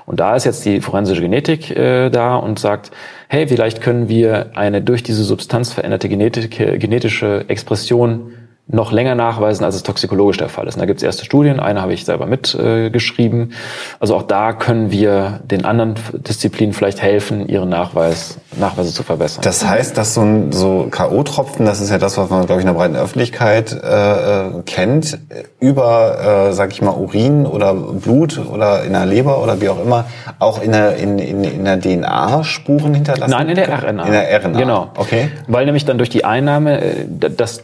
Und 0.05 0.19
da 0.19 0.35
ist 0.35 0.45
jetzt 0.45 0.65
die 0.65 0.81
forensische 0.81 1.21
Genetik 1.21 1.75
äh, 1.75 2.09
da 2.09 2.35
und 2.35 2.59
sagt, 2.59 2.91
hey, 3.27 3.47
vielleicht 3.47 3.81
können 3.81 4.07
wir 4.07 4.51
eine 4.55 4.81
durch 4.81 5.03
diese 5.03 5.23
Substanz 5.23 5.73
veränderte 5.73 6.09
Genetik, 6.09 6.79
genetische 6.79 7.45
Expression 7.47 8.33
noch 8.69 8.91
länger 8.91 9.15
nachweisen, 9.15 9.63
als 9.63 9.75
es 9.75 9.83
toxikologisch 9.83 10.37
der 10.37 10.49
Fall 10.49 10.67
ist. 10.67 10.75
Und 10.75 10.81
da 10.81 10.85
gibt 10.85 10.99
es 10.99 11.03
erste 11.03 11.23
Studien, 11.23 11.59
eine 11.61 11.81
habe 11.81 11.93
ich 11.93 12.03
selber 12.03 12.25
mitgeschrieben. 12.25 13.51
Äh, 13.51 13.53
also 14.01 14.15
auch 14.15 14.23
da 14.23 14.51
können 14.51 14.91
wir 14.91 15.39
den 15.45 15.63
anderen 15.63 15.95
Disziplinen 16.13 16.73
vielleicht 16.73 17.01
helfen, 17.01 17.47
ihren 17.47 17.69
Nachweis, 17.69 18.37
Nachweise 18.59 18.93
zu 18.93 19.03
verbessern. 19.03 19.41
Das 19.43 19.65
heißt, 19.65 19.97
dass 19.97 20.13
so 20.13 20.21
ein 20.21 20.51
so 20.51 20.87
K.O.-Tropfen, 20.91 21.65
das 21.65 21.79
ist 21.79 21.91
ja 21.91 21.97
das, 21.97 22.17
was 22.17 22.29
man, 22.29 22.45
glaube 22.45 22.61
ich, 22.61 22.67
in 22.67 22.73
der 22.73 22.77
breiten 22.77 22.97
Öffentlichkeit 22.97 23.71
äh, 23.71 24.47
äh, 24.47 24.61
kennt, 24.65 25.17
über, 25.61 26.49
äh, 26.49 26.53
sag 26.53 26.73
ich 26.73 26.81
mal, 26.81 26.91
Urin 26.91 27.45
oder 27.45 27.73
Blut 27.73 28.37
oder 28.51 28.83
in 28.83 28.91
der 28.91 29.05
Leber 29.05 29.41
oder 29.41 29.61
wie 29.61 29.69
auch 29.69 29.81
immer, 29.81 30.05
auch 30.39 30.61
in 30.61 30.73
der, 30.73 30.97
in, 30.97 31.19
in, 31.19 31.43
in 31.45 31.63
der 31.63 31.79
DNA 31.79 32.43
Spuren 32.43 32.93
hinterlassen? 32.93 33.31
Nein, 33.31 33.47
in 33.47 33.55
der 33.55 33.69
RNA. 33.69 34.05
In 34.05 34.11
der 34.11 34.43
RNA. 34.43 34.59
Genau. 34.59 34.87
Okay. 34.97 35.29
Weil 35.47 35.65
nämlich 35.65 35.85
dann 35.85 35.97
durch 35.97 36.09
die 36.09 36.25
Einnahme 36.25 36.81
äh, 36.81 37.05
das 37.29 37.63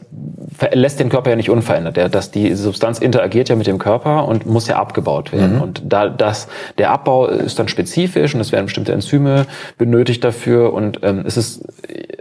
lässt 0.72 1.00
den 1.00 1.10
Körper 1.10 1.30
ja 1.30 1.36
nicht 1.36 1.50
unverändert. 1.50 1.98
Der, 1.98 2.10
dass 2.10 2.32
die 2.32 2.54
Substanz 2.54 3.00
interagiert 3.00 3.50
ja 3.50 3.56
mit 3.56 3.68
dem 3.68 3.78
Körper 3.78 4.28
und 4.28 4.46
muss 4.46 4.68
ja 4.68 4.78
abgebaut 4.78 5.32
werden. 5.32 5.56
Mhm. 5.56 5.62
Und 5.62 5.82
da 5.86 6.10
das 6.10 6.48
der 6.78 6.92
Abbau 6.92 7.28
ist 7.28 7.60
dann 7.60 7.68
spezifisch 7.68 8.34
und 8.36 8.42
es 8.42 8.52
werden 8.52 8.66
bestimmte 8.66 8.94
Enzyme 8.94 9.46
benötigt 9.78 10.24
dafür 10.24 10.74
und 10.74 11.00
ähm, 11.04 11.24
es 11.26 11.38
ist 11.38 11.66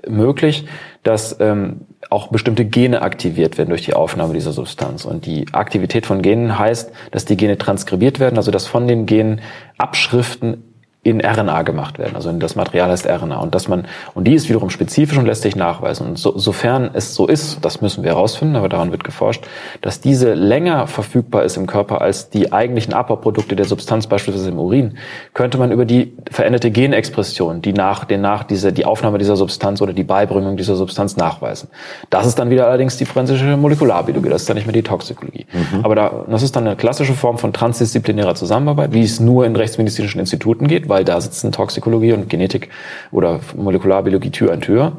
möglich, 0.09 0.66
dass 1.03 1.37
ähm, 1.41 1.83
auch 2.11 2.28
bestimmte 2.28 2.64
Gene 2.64 3.03
aktiviert 3.03 3.59
werden 3.59 3.70
durch 3.70 3.83
die 3.83 3.95
Aufnahme 3.95 4.35
dieser 4.35 4.53
Substanz. 4.53 5.05
Und 5.05 5.26
die 5.26 5.47
Aktivität 5.53 6.07
von 6.07 6.22
Genen 6.22 6.59
heißt, 6.59 6.93
dass 7.11 7.24
die 7.24 7.37
Gene 7.37 7.59
transkribiert 7.59 8.20
werden, 8.20 8.37
also 8.37 8.51
dass 8.51 8.66
von 8.66 8.87
den 8.87 9.07
Genen 9.07 9.41
Abschriften 9.78 10.72
in 11.05 11.20
RNA 11.20 11.62
gemacht 11.62 11.98
werden. 11.98 12.14
Also 12.14 12.30
das 12.30 12.55
Material 12.55 12.88
heißt 12.88 13.09
RNA 13.09 13.38
und 13.38 13.57
dass 13.57 13.66
man 13.66 13.86
und 14.14 14.28
die 14.28 14.34
ist 14.34 14.48
wiederum 14.48 14.70
spezifisch 14.70 15.18
und 15.18 15.26
lässt 15.26 15.42
sich 15.42 15.57
nachweisen. 15.57 16.07
Und 16.07 16.18
so, 16.18 16.38
sofern 16.38 16.90
es 16.92 17.16
so 17.16 17.26
ist, 17.26 17.64
das 17.64 17.80
müssen 17.80 18.05
wir 18.05 18.12
herausfinden, 18.12 18.55
aber 18.55 18.68
daran 18.68 18.92
wird 18.92 19.03
geforscht, 19.03 19.44
dass 19.80 20.00
diese 20.00 20.34
länger 20.34 20.86
verfügbar 20.86 21.42
ist 21.42 21.57
im 21.57 21.66
Körper 21.66 22.03
als 22.03 22.30
die 22.30 22.53
eigentlichen 22.53 22.94
Abbauprodukte 22.94 23.57
der 23.57 23.64
Substanz, 23.64 24.07
beispielsweise 24.07 24.50
im 24.50 24.61
Urin, 24.61 24.96
könnte 25.34 25.59
man 25.59 25.72
über 25.72 25.86
die 25.86 26.16
veränderte 26.30 26.70
Genexpression, 26.70 27.62
die 27.62 27.72
nach 27.72 28.05
den 28.05 28.20
nach 28.20 28.44
diese 28.44 28.72
die 28.72 28.84
Aufnahme 28.84 29.18
dieser 29.18 29.34
Substanz 29.34 29.82
oder 29.82 29.94
die 29.94 30.05
Beibringung 30.05 30.57
dieser 30.57 30.76
Substanz 30.76 31.16
nachweisen. 31.16 31.68
Das 32.11 32.26
ist 32.26 32.38
dann 32.38 32.48
wieder 32.50 32.68
allerdings 32.68 32.96
die 32.96 33.07
forensische 33.07 33.57
Molekularbiologie, 33.57 34.28
das 34.28 34.42
ist 34.42 34.48
dann 34.48 34.57
nicht 34.57 34.66
mehr 34.66 34.72
die 34.72 34.84
Toxikologie. 34.84 35.46
Mhm. 35.53 35.84
Aber 35.84 35.96
da, 35.96 36.24
das 36.28 36.44
ist 36.44 36.55
dann 36.55 36.64
eine 36.64 36.76
klassische 36.76 37.14
Form 37.14 37.38
von 37.38 37.53
transdisziplinärer 37.53 38.36
Zusammenarbeit, 38.36 38.92
wie 38.92 39.03
es 39.03 39.18
nur 39.18 39.44
in 39.46 39.57
rechtsmedizinischen 39.57 40.20
Instituten 40.20 40.68
geht 40.68 40.91
weil 40.93 41.05
da 41.05 41.18
sitzen 41.20 41.53
Toxikologie 41.53 42.12
und 42.12 42.28
Genetik 42.28 42.68
oder 43.11 43.40
Molekularbiologie 43.57 44.30
Tür 44.30 44.53
an 44.53 44.61
Tür. 44.61 44.99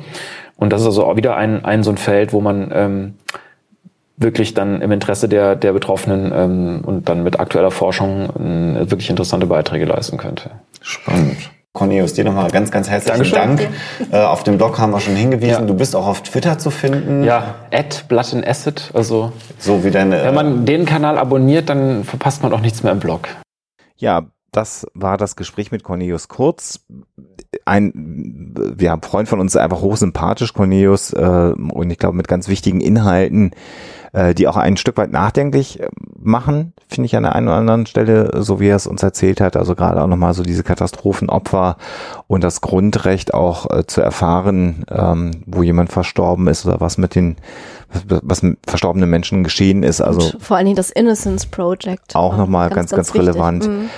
Und 0.57 0.73
das 0.73 0.81
ist 0.81 0.87
also 0.87 1.05
auch 1.05 1.15
wieder 1.15 1.37
ein, 1.37 1.63
ein 1.63 1.83
so 1.83 1.91
ein 1.91 1.97
Feld, 1.97 2.33
wo 2.33 2.41
man 2.41 2.71
ähm, 2.73 3.13
wirklich 4.17 4.55
dann 4.55 4.81
im 4.81 4.91
Interesse 4.91 5.29
der, 5.29 5.55
der 5.55 5.71
Betroffenen 5.73 6.31
ähm, 6.35 6.81
und 6.83 7.09
dann 7.09 7.23
mit 7.23 7.39
aktueller 7.39 7.69
Forschung 7.69 8.75
äh, 8.75 8.89
wirklich 8.89 9.11
interessante 9.11 9.45
Beiträge 9.45 9.85
leisten 9.85 10.17
könnte. 10.17 10.49
Spannend. 10.81 11.37
Cornelius, 11.73 12.13
dir 12.13 12.23
nochmal 12.23 12.51
ganz, 12.51 12.69
ganz 12.69 12.87
herzlichen 12.87 13.31
Dankeschön. 13.31 13.69
Dank. 13.99 14.13
Äh, 14.13 14.17
auf 14.17 14.43
dem 14.43 14.57
Blog 14.57 14.77
haben 14.79 14.91
wir 14.91 14.99
schon 14.99 15.15
hingewiesen. 15.15 15.51
Ja. 15.51 15.61
Du 15.61 15.73
bist 15.73 15.95
auch 15.95 16.05
auf 16.05 16.21
Twitter 16.21 16.59
zu 16.59 16.69
finden. 16.69 17.23
Ja, 17.23 17.55
at 17.71 18.07
Blood 18.07 18.33
and 18.33 18.47
Acid. 18.47 18.91
Also, 18.93 19.31
so 19.57 19.83
wie 19.83 19.89
deine, 19.89 20.23
wenn 20.23 20.35
man 20.35 20.65
den 20.67 20.85
Kanal 20.85 21.17
abonniert, 21.17 21.69
dann 21.69 22.03
verpasst 22.03 22.43
man 22.43 22.53
auch 22.53 22.61
nichts 22.61 22.83
mehr 22.83 22.91
im 22.91 22.99
Blog. 22.99 23.27
Ja, 23.97 24.27
das 24.53 24.87
war 24.93 25.17
das 25.17 25.35
Gespräch 25.35 25.71
mit 25.71 25.83
Cornelius 25.83 26.27
Kurz. 26.27 26.79
Ein 27.65 28.53
ja, 28.79 28.97
Freund 29.01 29.27
von 29.27 29.39
uns, 29.39 29.55
einfach 29.55 29.81
hochsympathisch, 29.81 30.53
Cornelius, 30.53 31.13
äh, 31.13 31.53
und 31.55 31.89
ich 31.89 31.97
glaube 31.97 32.15
mit 32.15 32.27
ganz 32.27 32.47
wichtigen 32.47 32.81
Inhalten, 32.81 33.51
äh, 34.13 34.33
die 34.33 34.47
auch 34.47 34.57
ein 34.57 34.77
Stück 34.77 34.97
weit 34.97 35.11
nachdenklich 35.11 35.79
äh, 35.79 35.87
machen, 36.19 36.73
finde 36.87 37.07
ich 37.07 37.15
an 37.15 37.23
der 37.23 37.35
einen 37.35 37.47
oder 37.47 37.57
anderen 37.57 37.85
Stelle, 37.85 38.43
so 38.43 38.59
wie 38.59 38.67
er 38.67 38.75
es 38.75 38.87
uns 38.87 39.03
erzählt 39.03 39.41
hat. 39.41 39.57
Also 39.57 39.75
gerade 39.75 40.01
auch 40.01 40.07
nochmal 40.07 40.33
so 40.33 40.43
diese 40.43 40.63
Katastrophenopfer 40.63 41.77
und 42.27 42.43
das 42.43 42.61
Grundrecht 42.61 43.33
auch 43.33 43.69
äh, 43.69 43.85
zu 43.85 44.01
erfahren, 44.01 44.85
ähm, 44.89 45.31
wo 45.45 45.63
jemand 45.63 45.91
verstorben 45.91 46.47
ist 46.47 46.65
oder 46.65 46.79
was 46.79 46.97
mit 46.97 47.15
den 47.15 47.37
was, 48.07 48.41
mit 48.41 48.57
verstorbenen 48.67 49.09
Menschen 49.09 49.43
geschehen 49.43 49.83
ist. 49.83 50.01
Also 50.01 50.31
und 50.31 50.41
vor 50.41 50.57
allen 50.57 50.65
Dingen 50.65 50.77
das 50.77 50.89
Innocence 50.89 51.45
Project. 51.45 52.15
Auch 52.15 52.37
nochmal 52.37 52.69
ganz, 52.69 52.91
ganz, 52.91 53.11
ganz 53.11 53.15
relevant. 53.15 53.67
Mhm. 53.67 53.89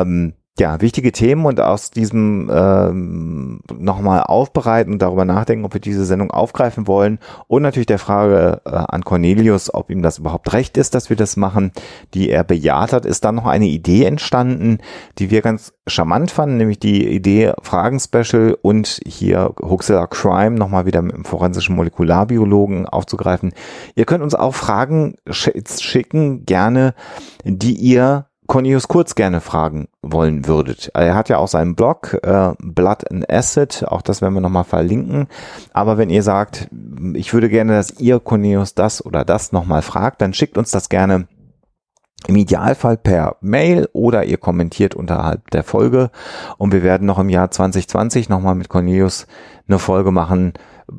Ähm, 0.00 0.34
ja, 0.58 0.82
wichtige 0.82 1.12
Themen 1.12 1.46
und 1.46 1.60
aus 1.60 1.90
diesem 1.90 2.50
ähm, 2.52 3.60
nochmal 3.74 4.22
aufbereiten 4.22 4.92
und 4.92 5.00
darüber 5.00 5.24
nachdenken, 5.24 5.64
ob 5.64 5.72
wir 5.72 5.80
diese 5.80 6.04
Sendung 6.04 6.30
aufgreifen 6.30 6.86
wollen 6.86 7.20
und 7.48 7.62
natürlich 7.62 7.86
der 7.86 7.98
Frage 7.98 8.60
äh, 8.66 8.70
an 8.70 9.02
Cornelius, 9.02 9.72
ob 9.72 9.88
ihm 9.88 10.02
das 10.02 10.18
überhaupt 10.18 10.52
recht 10.52 10.76
ist, 10.76 10.94
dass 10.94 11.08
wir 11.08 11.16
das 11.16 11.38
machen, 11.38 11.72
die 12.12 12.28
er 12.28 12.44
bejaht 12.44 12.92
hat, 12.92 13.06
ist 13.06 13.24
dann 13.24 13.36
noch 13.36 13.46
eine 13.46 13.64
Idee 13.64 14.04
entstanden, 14.04 14.78
die 15.18 15.30
wir 15.30 15.40
ganz 15.40 15.72
charmant 15.86 16.30
fanden, 16.30 16.58
nämlich 16.58 16.78
die 16.78 17.08
Idee 17.08 17.54
Fragen-Special 17.62 18.58
und 18.60 19.00
hier 19.06 19.54
Huxilla 19.58 20.06
Crime 20.06 20.56
nochmal 20.56 20.84
wieder 20.84 21.00
mit 21.00 21.16
dem 21.16 21.24
forensischen 21.24 21.76
Molekularbiologen 21.76 22.86
aufzugreifen. 22.86 23.54
Ihr 23.94 24.04
könnt 24.04 24.22
uns 24.22 24.34
auch 24.34 24.54
Fragen 24.54 25.14
schicken, 25.30 26.44
gerne, 26.44 26.94
die 27.42 27.74
ihr 27.74 28.26
Cornelius 28.52 28.86
Kurz 28.86 29.14
gerne 29.14 29.40
fragen 29.40 29.88
wollen 30.02 30.46
würdet. 30.46 30.90
Er 30.92 31.14
hat 31.14 31.30
ja 31.30 31.38
auch 31.38 31.48
seinen 31.48 31.74
Blog 31.74 32.18
äh, 32.22 32.52
Blood 32.58 33.10
and 33.10 33.30
Acid, 33.30 33.86
auch 33.88 34.02
das 34.02 34.20
werden 34.20 34.34
wir 34.34 34.42
nochmal 34.42 34.64
verlinken. 34.64 35.26
Aber 35.72 35.96
wenn 35.96 36.10
ihr 36.10 36.22
sagt, 36.22 36.68
ich 37.14 37.32
würde 37.32 37.48
gerne, 37.48 37.72
dass 37.72 37.98
ihr 37.98 38.20
Cornelius 38.20 38.74
das 38.74 39.02
oder 39.02 39.24
das 39.24 39.52
nochmal 39.52 39.80
fragt, 39.80 40.20
dann 40.20 40.34
schickt 40.34 40.58
uns 40.58 40.70
das 40.70 40.90
gerne 40.90 41.28
im 42.26 42.36
Idealfall 42.36 42.98
per 42.98 43.36
Mail 43.40 43.88
oder 43.94 44.24
ihr 44.24 44.36
kommentiert 44.36 44.94
unterhalb 44.94 45.50
der 45.50 45.64
Folge. 45.64 46.10
Und 46.58 46.74
wir 46.74 46.82
werden 46.82 47.06
noch 47.06 47.18
im 47.18 47.30
Jahr 47.30 47.50
2020 47.50 48.28
nochmal 48.28 48.54
mit 48.54 48.68
Cornelius 48.68 49.26
eine 49.66 49.78
Folge 49.78 50.10
machen, 50.10 50.52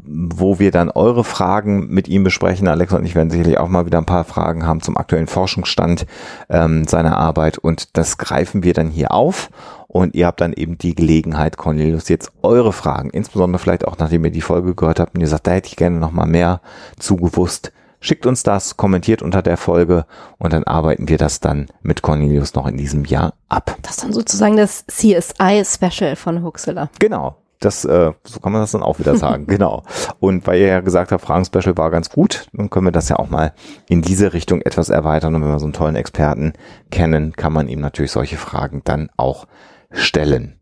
wo 0.04 0.60
wir 0.60 0.72
dann 0.72 0.90
eure 0.90 1.24
Fragen 1.24 1.88
mit 1.88 2.08
ihm 2.08 2.24
besprechen. 2.24 2.68
Alex 2.68 2.94
und 2.94 3.06
ich 3.06 3.16
werden 3.16 3.30
sicherlich 3.30 3.58
auch 3.58 3.68
mal 3.68 3.86
wieder 3.86 3.98
ein 3.98 4.06
paar 4.06 4.24
Fragen 4.24 4.66
haben 4.66 4.82
zum 4.82 4.98
aktuellen 4.98 5.28
Forschungsstand 5.28 6.06
ähm, 6.50 6.88
seiner 6.88 7.18
Arbeit 7.18 7.58
und 7.58 7.98
das 7.98 8.18
greifen 8.18 8.64
wir 8.64 8.74
dann 8.74 8.90
hier 8.90 9.12
auf 9.12 9.50
und 9.88 10.16
ihr 10.16 10.26
habt 10.26 10.42
dann 10.42 10.54
eben 10.54 10.78
die 10.78 10.96
Gelegenheit, 10.96 11.58
Cornelius, 11.58 12.10
jetzt 12.10 12.32
eure 12.42 12.74
Fragen, 12.74 13.10
insbesondere 13.12 13.60
vielleicht 13.60 13.88
auch 13.88 13.98
nachdem 13.98 14.26
ihr 14.26 14.32
die 14.32 14.42
Folge 14.42 14.76
gehört 14.76 15.00
habt 15.00 15.16
und 15.16 15.22
ihr 15.22 15.28
sagt, 15.28 15.48
da 15.48 15.52
hätte 15.52 15.68
ich 15.68 15.76
gerne 15.76 16.00
noch 16.00 16.12
mal 16.12 16.26
mehr 16.26 16.62
zugewusst, 16.98 17.72
schickt 18.00 18.26
uns 18.26 18.44
das, 18.44 18.76
kommentiert 18.76 19.22
unter 19.22 19.42
der 19.42 19.58
Folge 19.58 20.06
und 20.40 20.54
dann 20.54 20.64
arbeiten 20.64 21.10
wir 21.10 21.18
das 21.18 21.40
dann 21.40 21.68
mit 21.82 22.02
Cornelius 22.02 22.56
noch 22.56 22.68
in 22.68 22.78
diesem 22.78 23.06
Jahr 23.06 23.34
ab. 23.50 23.78
Das 23.82 23.92
ist 23.92 24.04
dann 24.04 24.14
sozusagen 24.14 24.58
das 24.58 24.86
CSI-Special 24.88 26.16
von 26.16 26.44
Huxilla. 26.44 26.90
Genau. 27.00 27.38
Das, 27.64 27.86
äh, 27.86 28.12
so 28.24 28.40
kann 28.40 28.52
man 28.52 28.62
das 28.62 28.72
dann 28.72 28.84
auch 28.84 29.00
wieder 29.00 29.16
sagen, 29.18 29.48
genau. 29.48 29.84
Und 30.20 30.46
weil 30.48 30.60
ihr 30.60 30.68
ja 30.68 30.80
gesagt 30.82 31.12
habt, 31.12 31.24
Fragen-Special 31.24 31.78
war 31.78 31.92
ganz 31.92 32.10
gut, 32.10 32.48
dann 32.54 32.70
können 32.70 32.88
wir 32.88 32.92
das 32.92 33.10
ja 33.10 33.18
auch 33.18 33.30
mal 33.30 33.54
in 33.88 34.02
diese 34.02 34.34
Richtung 34.34 34.62
etwas 34.62 34.90
erweitern. 34.90 35.36
Und 35.36 35.42
wenn 35.42 35.50
wir 35.50 35.60
so 35.60 35.66
einen 35.66 35.74
tollen 35.74 35.96
Experten 35.96 36.54
kennen, 36.92 37.34
kann 37.34 37.54
man 37.54 37.68
ihm 37.68 37.80
natürlich 37.80 38.12
solche 38.12 38.38
Fragen 38.38 38.82
dann 38.84 39.10
auch 39.18 39.48
stellen. 39.92 40.60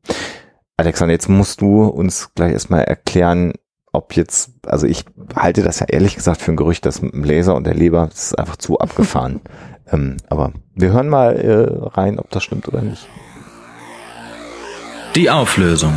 Alexander, 0.78 1.14
jetzt 1.14 1.30
musst 1.30 1.62
du 1.62 1.84
uns 1.86 2.34
gleich 2.34 2.54
erstmal 2.54 2.84
erklären, 2.84 3.54
ob 3.94 4.16
jetzt, 4.16 4.52
also 4.66 4.88
ich 4.88 5.06
halte 5.36 5.64
das 5.64 5.80
ja 5.80 5.88
ehrlich 5.88 6.16
gesagt 6.16 6.42
für 6.42 6.52
ein 6.52 6.58
Gerücht, 6.58 6.86
dass 6.86 7.02
mit 7.02 7.14
dem 7.14 7.24
Laser 7.24 7.56
und 7.56 7.66
der 7.66 7.74
Leber, 7.74 8.08
das 8.10 8.28
ist 8.28 8.40
einfach 8.40 8.56
zu 8.56 8.80
abgefahren. 8.80 9.42
ähm, 9.92 10.18
aber 10.30 10.54
wir 10.74 10.92
hören 10.92 11.10
mal 11.10 11.36
äh, 11.36 11.90
rein, 11.90 12.20
ob 12.20 12.30
das 12.30 12.44
stimmt 12.44 12.68
oder 12.68 12.82
nicht. 12.82 13.08
Die 15.16 15.30
Auflösung. 15.30 15.94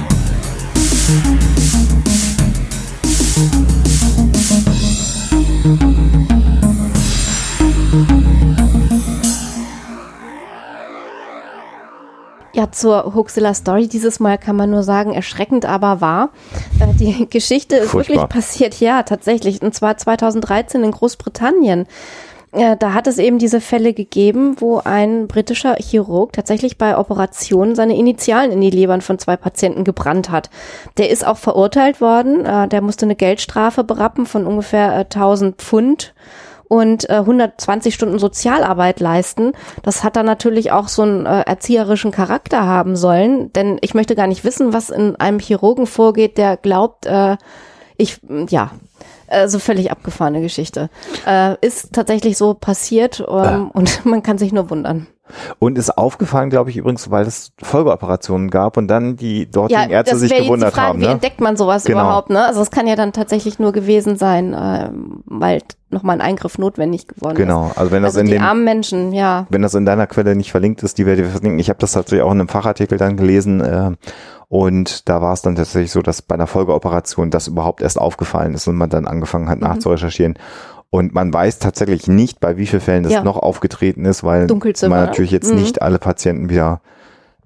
Ja, 12.55 12.71
zur 12.71 13.15
Huxilla 13.15 13.53
Story 13.53 13.89
dieses 13.89 14.21
Mal 14.21 14.39
kann 14.39 14.57
man 14.57 14.71
nur 14.71 14.83
sagen, 14.83 15.13
erschreckend 15.13 15.67
aber 15.67 16.01
wahr. 16.01 16.31
Äh, 16.81 16.95
die 16.95 17.27
Geschichte 17.31 17.77
ist 17.77 17.91
Furchtbar. 17.91 18.17
wirklich 18.17 18.29
passiert, 18.31 18.81
ja, 18.81 19.03
tatsächlich. 19.03 19.61
Und 19.61 19.75
zwar 19.75 19.99
2013 19.99 20.85
in 20.85 20.93
Großbritannien. 20.93 21.87
Äh, 22.55 22.77
da 22.77 22.95
hat 22.95 23.07
es 23.07 23.19
eben 23.19 23.39
diese 23.39 23.61
Fälle 23.61 23.93
gegeben, 23.93 24.57
wo 24.61 24.79
ein 24.79 25.27
britischer 25.27 25.75
Chirurg 25.77 26.33
tatsächlich 26.33 26.79
bei 26.79 26.97
Operationen 26.97 27.75
seine 27.75 27.97
Initialen 27.97 28.53
in 28.53 28.61
die 28.61 28.71
Lebern 28.71 29.01
von 29.01 29.19
zwei 29.19 29.37
Patienten 29.37 29.83
gebrannt 29.83 30.31
hat. 30.31 30.51
Der 30.97 31.11
ist 31.11 31.27
auch 31.27 31.37
verurteilt 31.37 32.01
worden. 32.01 32.47
Äh, 32.47 32.69
der 32.69 32.81
musste 32.81 33.07
eine 33.07 33.17
Geldstrafe 33.17 33.83
berappen 33.83 34.27
von 34.27 34.47
ungefähr 34.47 34.93
1000 34.93 35.57
Pfund 35.57 36.15
und 36.69 37.11
äh, 37.11 37.15
120 37.15 37.93
Stunden 37.93 38.19
Sozialarbeit 38.19 39.01
leisten. 39.01 39.53
Das 39.83 40.05
hat 40.05 40.15
dann 40.17 40.27
natürlich 40.27 40.71
auch 40.71 40.89
so 40.89 41.03
einen 41.03 41.27
äh, 41.27 41.41
erzieherischen 41.41 42.13
Charakter 42.13 42.65
haben 42.67 42.95
sollen, 42.95 43.53
denn 43.53 43.79
ich 43.81 43.95
möchte 43.95 44.15
gar 44.15 44.29
nicht 44.29 44.45
wissen, 44.45 44.73
was 44.73 44.91
in 44.91 45.17
einem 45.17 45.41
Chirurgen 45.41 45.87
vorgeht, 45.87 46.39
der 46.39 46.57
glaubt, 46.57 47.07
äh, 47.07 47.37
ich, 47.97 48.21
ja, 48.49 48.71
also 49.29 49.59
völlig 49.59 49.91
abgefahrene 49.91 50.41
Geschichte. 50.41 50.91
Äh, 51.27 51.57
ist 51.61 51.93
tatsächlich 51.93 52.37
so 52.37 52.55
passiert 52.55 53.21
ähm, 53.21 53.35
ja. 53.35 53.71
und 53.73 54.05
man 54.07 54.23
kann 54.23 54.39
sich 54.39 54.53
nur 54.53 54.71
wundern. 54.71 55.07
Und 55.59 55.79
ist 55.79 55.97
aufgefallen, 55.97 56.51
glaube 56.51 56.71
ich, 56.71 56.77
übrigens, 56.77 57.11
weil 57.11 57.27
es 57.27 57.53
Folgeoperationen 57.63 58.51
gab 58.51 58.77
und 58.77 58.89
dann 58.89 59.17
die 59.17 59.51
dortigen 59.51 59.83
ja, 59.83 59.89
Ärzte 59.89 60.19
sich 60.19 60.35
gewundert 60.35 60.75
Frage, 60.75 60.89
haben. 60.89 60.99
Ne? 60.99 61.07
Wie 61.07 61.11
entdeckt 61.11 61.41
man 61.41 61.57
sowas 61.57 61.85
genau. 61.85 62.01
überhaupt? 62.01 62.31
Ne? 62.31 62.45
Also 62.45 62.61
es 62.61 62.71
kann 62.71 62.87
ja 62.87 62.95
dann 62.95 63.13
tatsächlich 63.13 63.59
nur 63.59 63.73
gewesen 63.73 64.17
sein, 64.17 64.53
äh, 64.53 64.91
weil 65.25 65.63
nochmal 65.91 66.17
ein 66.17 66.21
Eingriff 66.21 66.59
notwendig 66.59 67.09
geworden 67.09 67.37
genau. 67.37 67.69
ist. 67.69 67.79
also 67.79 67.91
wenn 67.91 68.03
das 68.03 68.17
also 68.17 68.21
in 68.21 68.27
den 68.27 68.43
armen 68.43 68.65
Menschen, 68.65 69.13
ja. 69.13 69.47
Wenn 69.49 69.63
das 69.63 69.75
in 69.75 69.87
deiner 69.87 70.07
Quelle 70.07 70.37
nicht 70.37 70.51
verlinkt 70.51 70.83
ist, 70.83 70.99
die 70.99 71.07
werde 71.07 71.23
ich 71.23 71.29
verlinken. 71.29 71.59
Ich 71.59 71.71
habe 71.71 71.79
das 71.79 71.93
tatsächlich 71.93 72.23
auch 72.23 72.33
in 72.33 72.41
einem 72.41 72.49
Fachartikel 72.49 72.99
dann 72.99 73.17
gelesen 73.17 73.61
äh, 73.61 73.93
und 74.49 75.09
da 75.09 75.23
war 75.23 75.33
es 75.33 75.43
dann 75.43 75.57
tatsächlich 75.57 75.91
so, 75.91 76.03
dass 76.03 76.23
bei 76.23 76.35
einer 76.35 76.47
Folgeoperation 76.47 77.31
das 77.31 77.49
überhaupt 77.49 77.81
erst 77.81 77.99
aufgefallen 77.99 78.55
ist 78.55 78.69
und 78.69 78.77
man 78.77 78.91
dann 78.91 79.07
angefangen 79.07 79.49
hat 79.49 79.61
mhm. 79.61 79.69
nachzurecherchieren. 79.69 80.39
Und 80.95 81.13
man 81.13 81.35
weiß 81.35 81.59
tatsächlich 81.59 82.07
nicht, 82.07 82.39
bei 82.39 82.57
wie 82.57 82.67
vielen 82.67 82.81
Fällen 82.81 83.03
das 83.03 83.13
ja. 83.15 83.25
noch 83.25 83.37
aufgetreten 83.37 84.05
ist, 84.05 84.23
weil 84.23 84.47
man 84.47 85.07
natürlich 85.07 85.33
jetzt 85.33 85.51
mhm. 85.51 85.59
nicht 85.59 85.83
alle 85.83 85.99
Patienten 85.99 86.51
wieder 86.51 86.83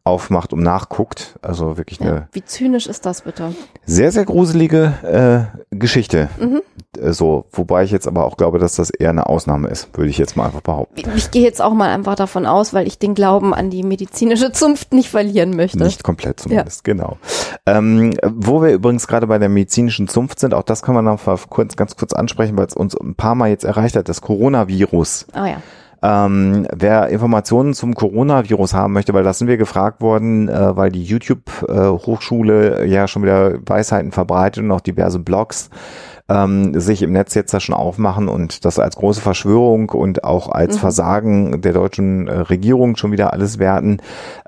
aufmacht 0.08 0.52
und 0.52 0.62
nachguckt. 0.62 1.38
Also 1.42 1.76
wirklich 1.76 2.00
eine. 2.00 2.10
Ja, 2.10 2.28
wie 2.32 2.44
zynisch 2.44 2.86
ist 2.86 3.06
das 3.06 3.22
bitte? 3.22 3.54
Sehr, 3.86 4.10
sehr 4.10 4.24
gruselige 4.24 5.50
äh, 5.70 5.76
Geschichte. 5.76 6.28
Mhm. 6.40 6.62
Äh, 6.98 7.12
so, 7.12 7.44
wobei 7.52 7.84
ich 7.84 7.90
jetzt 7.90 8.08
aber 8.08 8.24
auch 8.24 8.36
glaube, 8.36 8.58
dass 8.58 8.76
das 8.76 8.90
eher 8.90 9.10
eine 9.10 9.26
Ausnahme 9.26 9.68
ist, 9.68 9.96
würde 9.96 10.10
ich 10.10 10.18
jetzt 10.18 10.36
mal 10.36 10.46
einfach 10.46 10.62
behaupten. 10.62 10.98
Ich, 11.00 11.06
ich 11.14 11.30
gehe 11.30 11.42
jetzt 11.42 11.60
auch 11.60 11.74
mal 11.74 11.90
einfach 11.90 12.14
davon 12.14 12.46
aus, 12.46 12.72
weil 12.72 12.86
ich 12.86 12.98
den 12.98 13.14
Glauben 13.14 13.54
an 13.54 13.70
die 13.70 13.82
medizinische 13.82 14.52
Zunft 14.52 14.92
nicht 14.92 15.10
verlieren 15.10 15.54
möchte. 15.54 15.78
Nicht 15.78 16.02
komplett 16.04 16.40
zumindest, 16.40 16.86
ja. 16.86 16.92
genau. 16.94 17.18
Ähm, 17.66 18.14
wo 18.22 18.62
wir 18.62 18.72
übrigens 18.72 19.06
gerade 19.06 19.26
bei 19.26 19.38
der 19.38 19.48
medizinischen 19.48 20.08
Zunft 20.08 20.40
sind, 20.40 20.54
auch 20.54 20.62
das 20.62 20.82
kann 20.82 20.94
man 20.94 21.04
noch 21.04 21.20
kurz, 21.48 21.76
ganz 21.76 21.96
kurz 21.96 22.12
ansprechen, 22.12 22.56
weil 22.56 22.66
es 22.66 22.74
uns 22.74 22.96
ein 22.96 23.14
paar 23.14 23.34
Mal 23.34 23.50
jetzt 23.50 23.64
erreicht 23.64 23.96
hat, 23.96 24.08
das 24.08 24.20
Coronavirus. 24.20 25.26
Ah 25.32 25.46
ja. 25.46 25.62
Ähm, 26.00 26.66
wer 26.72 27.08
Informationen 27.08 27.74
zum 27.74 27.94
Coronavirus 27.94 28.74
haben 28.74 28.92
möchte, 28.92 29.14
weil 29.14 29.24
das 29.24 29.38
sind 29.38 29.48
wir 29.48 29.56
gefragt 29.56 30.00
worden, 30.00 30.48
äh, 30.48 30.76
weil 30.76 30.90
die 30.90 31.02
YouTube-Hochschule 31.02 32.80
äh, 32.80 32.88
ja 32.88 33.08
schon 33.08 33.22
wieder 33.22 33.58
Weisheiten 33.66 34.12
verbreitet 34.12 34.62
und 34.62 34.70
auch 34.70 34.80
diverse 34.80 35.18
Blogs 35.18 35.70
ähm, 36.28 36.78
sich 36.78 37.02
im 37.02 37.12
Netz 37.12 37.34
jetzt 37.34 37.54
da 37.54 37.60
schon 37.60 37.74
aufmachen 37.74 38.28
und 38.28 38.64
das 38.64 38.78
als 38.78 38.96
große 38.96 39.20
Verschwörung 39.20 39.90
und 39.90 40.24
auch 40.24 40.48
als 40.50 40.76
mhm. 40.76 40.80
Versagen 40.80 41.60
der 41.62 41.72
deutschen 41.72 42.28
äh, 42.28 42.38
Regierung 42.40 42.96
schon 42.96 43.12
wieder 43.12 43.32
alles 43.32 43.58
werten. 43.58 43.98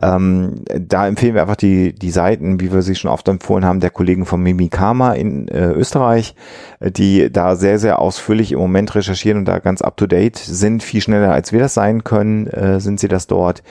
Ähm, 0.01 0.62
da 0.78 1.09
empfehlen 1.09 1.35
wir 1.35 1.43
einfach 1.43 1.57
die, 1.57 1.94
die 1.94 2.11
Seiten, 2.11 2.61
wie 2.61 2.73
wir 2.73 2.82
sie 2.82 2.94
schon 2.94 3.11
oft 3.11 3.27
empfohlen 3.28 3.65
haben, 3.65 3.81
der 3.81 3.90
Kollegen 3.90 4.27
von 4.27 4.43
Mimikama 4.43 5.15
in 5.15 5.48
äh, 5.48 5.70
Österreich, 5.70 6.35
äh, 6.81 6.90
die 6.90 7.32
da 7.32 7.57
sehr, 7.57 7.78
sehr 7.78 7.98
ausführlich 7.98 8.52
im 8.52 8.59
Moment 8.59 8.94
recherchieren 8.94 9.39
und 9.39 9.44
da 9.47 9.59
ganz 9.59 9.81
up 9.81 9.97
to 9.97 10.07
date 10.07 10.36
sind, 10.36 10.82
viel 10.82 11.01
schneller 11.01 11.32
als 11.32 11.52
wir 11.52 11.61
das 11.61 11.74
sein 11.74 12.05
können, 12.05 12.47
äh, 12.48 12.81
sind 12.81 13.01
sie 13.01 13.09
das 13.09 13.27
dort 13.27 13.62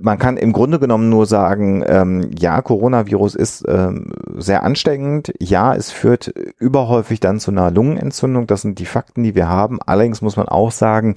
man 0.00 0.18
kann 0.18 0.38
im 0.38 0.52
Grunde 0.52 0.78
genommen 0.78 1.10
nur 1.10 1.26
sagen, 1.26 1.84
ähm, 1.86 2.30
ja, 2.38 2.62
Coronavirus 2.62 3.34
ist 3.34 3.64
ähm, 3.68 4.12
sehr 4.36 4.62
ansteckend. 4.62 5.34
Ja, 5.38 5.74
es 5.74 5.90
führt 5.90 6.28
überhäufig 6.58 7.20
dann 7.20 7.38
zu 7.38 7.50
einer 7.50 7.70
Lungenentzündung. 7.70 8.46
Das 8.46 8.62
sind 8.62 8.78
die 8.78 8.86
Fakten, 8.86 9.22
die 9.22 9.34
wir 9.34 9.48
haben. 9.48 9.78
Allerdings 9.84 10.22
muss 10.22 10.36
man 10.36 10.48
auch 10.48 10.70
sagen, 10.70 11.14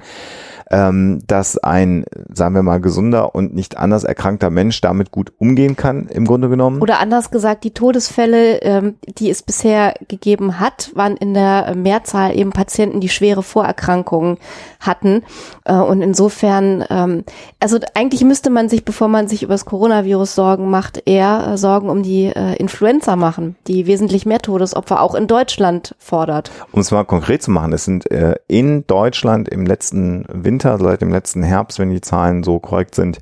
ähm, 0.72 1.22
dass 1.27 1.57
ein, 1.57 2.06
sagen 2.34 2.56
wir 2.56 2.64
mal, 2.64 2.80
gesunder 2.80 3.35
und 3.35 3.53
nicht 3.56 3.77
anders 3.77 4.03
erkrankter 4.03 4.49
Mensch 4.49 4.81
damit 4.81 5.11
gut 5.11 5.31
umgehen 5.38 5.76
kann, 5.76 6.07
im 6.07 6.26
Grunde 6.26 6.49
genommen. 6.49 6.81
Oder 6.81 6.99
anders 6.99 7.31
gesagt, 7.31 7.64
die 7.64 7.72
Todesfälle, 7.72 8.61
ähm, 8.61 8.95
die 9.18 9.30
es 9.30 9.44
bisher 9.44 9.94
gegeben 10.07 10.60
hat, 10.60 10.91
waren 10.94 11.18
in 11.18 11.34
der 11.34 11.76
Mehrzahl 11.76 12.38
eben 12.38 12.52
Patienten, 12.52 12.99
die 12.99 13.10
schwere 13.10 13.44
Vorerkrankungen 13.44 14.38
hatten. 14.80 15.23
Äh, 15.65 15.76
und 15.76 16.02
insofern, 16.02 16.84
ähm, 16.89 17.23
also 17.60 17.80
eigentlich 17.94 18.23
müsste 18.23 18.49
man 18.49 18.69
sich, 18.69 18.84
bevor 18.84 19.07
man 19.07 19.27
sich 19.27 19.44
über 19.44 19.53
das 19.53 19.65
Coronavirus 19.65 20.35
Sorgen 20.35 20.69
macht, 20.69 21.03
eher 21.06 21.52
äh, 21.53 21.57
Sorgen 21.57 21.89
um 21.89 22.03
die 22.03 22.26
äh, 22.26 22.56
Influenza 22.56 23.15
machen, 23.15 23.56
die 23.68 23.88
wesentlich 23.88 24.26
mehr 24.26 24.39
Todesopfer 24.39 25.02
auch 25.02 25.15
in 25.15 25.27
Deutschland 25.27 25.95
fordert. 25.98 26.52
Um 26.72 26.81
es 26.81 26.91
mal 26.91 27.06
konkret 27.06 27.41
zu 27.41 27.52
machen, 27.52 27.73
es 27.73 27.85
sind 27.85 28.10
äh, 28.11 28.35
in 28.48 28.85
Deutschland 28.88 29.48
im 29.49 29.65
letzten 29.65 30.26
Winter 30.31 30.56
Winter, 30.57 30.79
seit 30.79 31.01
dem 31.01 31.11
letzten 31.11 31.43
Herbst, 31.43 31.77
wenn 31.77 31.91
die 31.91 32.01
Zahlen 32.01 32.43
so 32.43 32.59
korrekt 32.59 32.95
sind, 32.95 33.19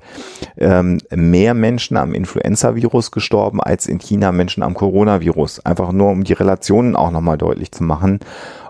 ähm, 0.58 1.00
mehr 1.14 1.54
Menschen 1.54 1.98
am 1.98 2.14
Influenza-Virus 2.14 3.12
gestorben 3.12 3.62
als 3.62 3.88
in 3.88 4.00
China 4.00 4.32
Menschen 4.32 4.64
am 4.64 4.74
Coronavirus. 4.74 5.66
Einfach 5.66 5.92
nur, 5.92 6.12
um 6.12 6.24
die 6.24 6.32
Relationen 6.32 6.96
auch 6.96 7.12
nochmal 7.12 7.38
deutlich 7.38 7.74
zu 7.74 7.84
machen. 7.84 8.20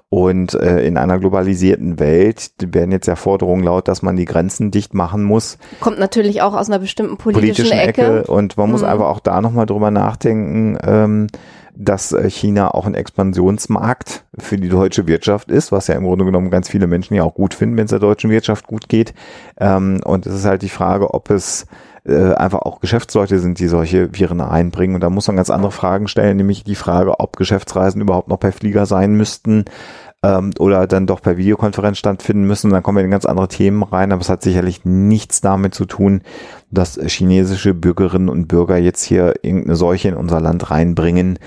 Und 0.09 0.55
äh, 0.55 0.83
in 0.83 0.97
einer 0.97 1.19
globalisierten 1.19 1.99
Welt 1.99 2.51
werden 2.59 2.91
jetzt 2.91 3.07
ja 3.07 3.15
Forderungen 3.15 3.63
laut, 3.63 3.87
dass 3.87 4.01
man 4.01 4.15
die 4.15 4.25
Grenzen 4.25 4.71
dicht 4.71 4.95
machen 4.95 5.23
muss. 5.23 5.59
Kommt 5.79 5.99
natürlich 5.99 6.41
auch 6.41 6.55
aus 6.55 6.67
einer 6.67 6.79
bestimmten 6.79 7.17
politischen, 7.17 7.65
politischen 7.65 7.77
Ecke. 7.77 8.19
Ecke. 8.19 8.31
Und 8.31 8.57
man 8.57 8.71
muss 8.71 8.81
mhm. 8.81 8.87
einfach 8.87 9.07
auch 9.07 9.19
da 9.19 9.41
nochmal 9.41 9.67
drüber 9.67 9.91
nachdenken. 9.91 10.77
Ähm, 10.83 11.27
dass 11.75 12.11
äh, 12.11 12.29
China 12.29 12.73
auch 12.73 12.85
ein 12.85 12.95
Expansionsmarkt 12.95 14.25
für 14.37 14.57
die 14.57 14.69
deutsche 14.69 15.07
Wirtschaft 15.07 15.51
ist, 15.51 15.71
was 15.71 15.87
ja 15.87 15.95
im 15.95 16.03
Grunde 16.03 16.25
genommen 16.25 16.49
ganz 16.49 16.69
viele 16.69 16.87
Menschen 16.87 17.15
ja 17.15 17.23
auch 17.23 17.33
gut 17.33 17.53
finden, 17.53 17.77
wenn 17.77 17.85
es 17.85 17.91
der 17.91 17.99
deutschen 17.99 18.29
Wirtschaft 18.29 18.67
gut 18.67 18.89
geht. 18.89 19.13
Ähm, 19.59 20.01
und 20.03 20.25
es 20.25 20.33
ist 20.35 20.45
halt 20.45 20.61
die 20.61 20.69
Frage, 20.69 21.13
ob 21.13 21.29
es 21.29 21.67
äh, 22.05 22.33
einfach 22.33 22.59
auch 22.59 22.79
Geschäftsleute 22.79 23.39
sind, 23.39 23.59
die 23.59 23.67
solche 23.67 24.09
Viren 24.13 24.41
einbringen. 24.41 24.95
Und 24.95 25.01
da 25.01 25.09
muss 25.09 25.27
man 25.27 25.35
ganz 25.35 25.49
andere 25.49 25.71
Fragen 25.71 26.07
stellen, 26.07 26.37
nämlich 26.37 26.63
die 26.63 26.75
Frage, 26.75 27.19
ob 27.19 27.35
Geschäftsreisen 27.35 28.01
überhaupt 28.01 28.27
noch 28.27 28.39
per 28.39 28.51
Flieger 28.51 28.85
sein 28.85 29.15
müssten 29.15 29.65
ähm, 30.25 30.51
oder 30.57 30.87
dann 30.87 31.05
doch 31.05 31.21
per 31.21 31.37
Videokonferenz 31.37 31.99
stattfinden 31.99 32.45
müssen. 32.45 32.71
Dann 32.71 32.81
kommen 32.81 32.97
wir 32.97 33.03
in 33.03 33.11
ganz 33.11 33.25
andere 33.25 33.47
Themen 33.47 33.83
rein, 33.83 34.11
aber 34.11 34.21
es 34.21 34.29
hat 34.29 34.41
sicherlich 34.41 34.83
nichts 34.83 35.41
damit 35.41 35.75
zu 35.75 35.85
tun, 35.85 36.21
dass 36.71 36.99
chinesische 37.05 37.73
Bürgerinnen 37.73 38.29
und 38.29 38.47
Bürger 38.47 38.77
jetzt 38.77 39.03
hier 39.03 39.35
irgendeine 39.43 39.75
Seuche 39.75 40.09
in 40.09 40.15
unser 40.15 40.41
Land 40.41 40.71
reinbringen. 40.71 41.37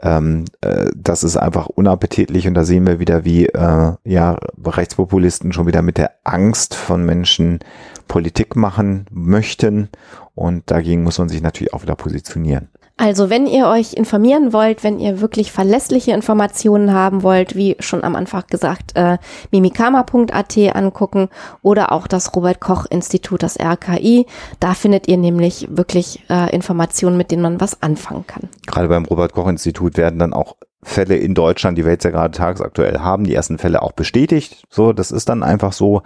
Ähm, 0.00 0.44
äh, 0.60 0.90
das 0.94 1.24
ist 1.24 1.36
einfach 1.36 1.66
unappetitlich 1.66 2.46
und 2.46 2.54
da 2.54 2.64
sehen 2.64 2.86
wir 2.86 3.00
wieder, 3.00 3.24
wie 3.24 3.46
äh, 3.46 3.92
ja 4.04 4.38
Rechtspopulisten 4.64 5.52
schon 5.52 5.66
wieder 5.66 5.82
mit 5.82 5.98
der 5.98 6.12
Angst 6.22 6.74
von 6.76 7.04
Menschen 7.04 7.58
Politik 8.06 8.54
machen 8.56 9.06
möchten 9.10 9.88
und 10.34 10.70
dagegen 10.70 11.02
muss 11.02 11.18
man 11.18 11.28
sich 11.28 11.42
natürlich 11.42 11.74
auch 11.74 11.82
wieder 11.82 11.96
positionieren. 11.96 12.68
Also 12.98 13.30
wenn 13.30 13.46
ihr 13.46 13.68
euch 13.68 13.94
informieren 13.94 14.52
wollt, 14.52 14.82
wenn 14.82 14.98
ihr 14.98 15.20
wirklich 15.20 15.52
verlässliche 15.52 16.10
Informationen 16.10 16.92
haben 16.92 17.22
wollt, 17.22 17.54
wie 17.54 17.76
schon 17.78 18.02
am 18.02 18.16
Anfang 18.16 18.42
gesagt, 18.50 18.96
äh, 18.96 19.18
mimikama.at 19.52 20.58
angucken 20.74 21.28
oder 21.62 21.92
auch 21.92 22.08
das 22.08 22.34
Robert 22.34 22.60
Koch 22.60 22.86
Institut, 22.90 23.44
das 23.44 23.56
RKI. 23.58 24.26
Da 24.58 24.74
findet 24.74 25.06
ihr 25.06 25.16
nämlich 25.16 25.68
wirklich 25.70 26.24
äh, 26.28 26.52
Informationen, 26.54 27.16
mit 27.16 27.30
denen 27.30 27.42
man 27.42 27.60
was 27.60 27.82
anfangen 27.82 28.26
kann. 28.26 28.48
Gerade 28.66 28.88
beim 28.88 29.04
Robert 29.04 29.32
Koch 29.32 29.46
Institut 29.46 29.96
werden 29.96 30.18
dann 30.18 30.34
auch 30.34 30.56
Fälle 30.82 31.16
in 31.16 31.34
Deutschland, 31.34 31.76
die 31.76 31.84
wir 31.84 31.92
jetzt 31.92 32.04
ja 32.04 32.10
gerade 32.10 32.36
tagesaktuell 32.36 33.00
haben, 33.00 33.24
die 33.24 33.34
ersten 33.34 33.58
Fälle 33.58 33.82
auch 33.82 33.92
bestätigt. 33.92 34.64
So, 34.70 34.92
das 34.92 35.10
ist 35.10 35.28
dann 35.28 35.42
einfach 35.42 35.72
so. 35.72 36.02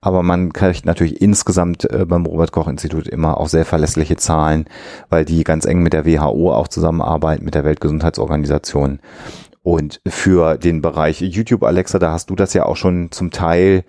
Aber 0.00 0.22
man 0.22 0.52
kriegt 0.52 0.84
natürlich 0.84 1.20
insgesamt 1.20 1.88
äh, 1.90 2.04
beim 2.04 2.26
Robert 2.26 2.50
Koch 2.50 2.66
Institut 2.66 3.06
immer 3.06 3.38
auch 3.38 3.48
sehr 3.48 3.64
verlässliche 3.64 4.16
Zahlen, 4.16 4.66
weil 5.10 5.24
die 5.24 5.44
ganz 5.44 5.64
eng 5.64 5.82
mit 5.82 5.92
der 5.92 6.06
WHO 6.06 6.52
auch 6.52 6.66
zusammenarbeiten, 6.68 7.44
mit 7.44 7.54
der 7.54 7.64
Weltgesundheitsorganisation. 7.64 8.98
Und 9.62 10.00
für 10.06 10.58
den 10.58 10.82
Bereich 10.82 11.20
YouTube 11.20 11.62
Alexa, 11.62 11.98
da 11.98 12.12
hast 12.12 12.30
du 12.30 12.36
das 12.36 12.52
ja 12.52 12.66
auch 12.66 12.76
schon 12.76 13.10
zum 13.12 13.30
Teil 13.30 13.84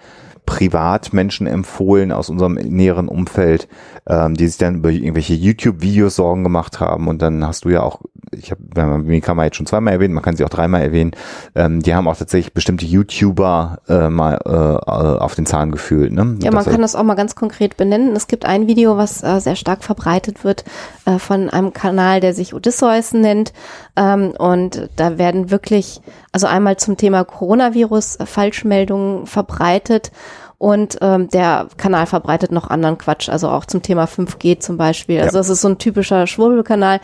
Privatmenschen 0.48 1.46
empfohlen 1.46 2.12
aus 2.12 2.30
unserem 2.30 2.54
näheren 2.54 3.10
Umfeld, 3.10 3.68
ähm, 4.08 4.34
die 4.34 4.48
sich 4.48 4.58
dann 4.58 4.76
über 4.76 4.90
irgendwelche 4.90 5.36
YouTube-Videos 5.36 6.16
Sorgen 6.16 6.44
gemacht 6.44 6.80
haben. 6.80 7.08
Und 7.08 7.22
dann 7.22 7.46
hast 7.46 7.66
du 7.66 7.70
ja 7.70 7.84
auch, 7.84 8.02
ich 8.32 8.52
habe, 8.52 9.08
wie 9.08 9.22
kann 9.22 9.38
man 9.38 9.46
jetzt 9.46 9.58
schon 9.58 9.66
zweimal 9.66 9.94
erwähnen, 9.94 10.14
man 10.14 10.24
kann 10.24 10.36
sie 10.36 10.44
auch 10.44 10.50
dreimal 10.50 10.82
erwähnen, 10.82 11.12
ähm, 11.56 11.82
die 11.82 11.96
haben 11.96 12.08
auch 12.08 12.18
tatsächlich 12.18 12.54
bestimmte 12.54 12.86
YouTuber 12.86 13.80
äh, 13.88 14.10
mal 14.10 14.40
äh, 14.46 15.22
auf 15.22 15.36
den 15.36 15.46
Zahn 15.46 15.72
gefühlt. 15.72 16.12
Ne? 16.12 16.38
Ja, 16.42 16.52
man 16.52 16.66
kann 16.66 16.82
das 16.82 16.96
auch 16.96 17.04
mal 17.04 17.16
ganz 17.16 17.36
konkret 17.36 17.78
benennen. 17.78 18.16
Es 18.16 18.28
gibt 18.28 18.46
ein 18.46 18.68
Video, 18.68 18.98
was 18.98 19.24
äh, 19.24 19.40
sehr 19.40 19.56
stark 19.56 19.84
verbreitet 19.84 20.44
wird 20.44 20.66
äh, 21.06 21.20
von 21.20 21.50
einem 21.50 21.74
Kanal, 21.74 22.20
der 22.20 22.34
sich 22.34 22.54
Odysseus 22.54 23.14
nennt. 23.14 23.54
Ähm, 23.96 24.34
und 24.38 24.90
da 24.96 25.18
werden 25.18 25.52
wirklich, 25.52 26.02
also 26.32 26.48
einmal 26.48 26.78
zum 26.78 26.98
Thema 26.98 27.24
Coronavirus 27.24 28.18
äh, 28.18 28.26
Falschmeldungen 28.26 29.26
verbreitet 29.26 30.12
und 30.60 30.98
ähm, 31.02 31.30
der 31.30 31.68
Kanal 31.78 32.08
verbreitet 32.08 32.52
noch 32.52 32.70
anderen 32.70 32.98
Quatsch, 32.98 33.30
also 33.30 33.50
auch 33.50 33.66
zum 33.66 33.84
Thema 33.84 34.06
5G 34.06 34.60
zum 34.60 34.78
Beispiel. 34.78 35.20
Also 35.20 35.38
ja. 35.38 35.40
das 35.40 35.50
ist 35.50 35.62
so 35.62 35.68
ein 35.68 35.78
typischer 35.78 36.26
Schwurbelkanal. 36.26 37.00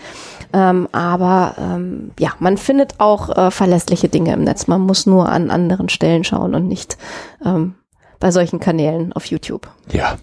Ähm, 0.54 0.88
aber 0.92 1.56
ähm, 1.58 2.12
ja, 2.20 2.34
man 2.40 2.58
findet 2.58 3.00
auch 3.00 3.36
äh, 3.36 3.52
verlässliche 3.52 4.08
Dinge 4.08 4.34
im 4.34 4.44
Netz. 4.44 4.68
Man 4.68 4.82
muss 4.82 5.06
nur 5.06 5.30
an 5.30 5.50
anderen 5.50 5.90
Stellen 5.90 6.24
schauen 6.24 6.54
und 6.54 6.68
nicht 6.68 6.98
ähm, 7.44 7.76
bei 8.20 8.32
solchen 8.32 8.60
Kanälen 8.60 9.14
auf 9.14 9.26
YouTube. 9.26 9.68
Ja. 9.92 10.18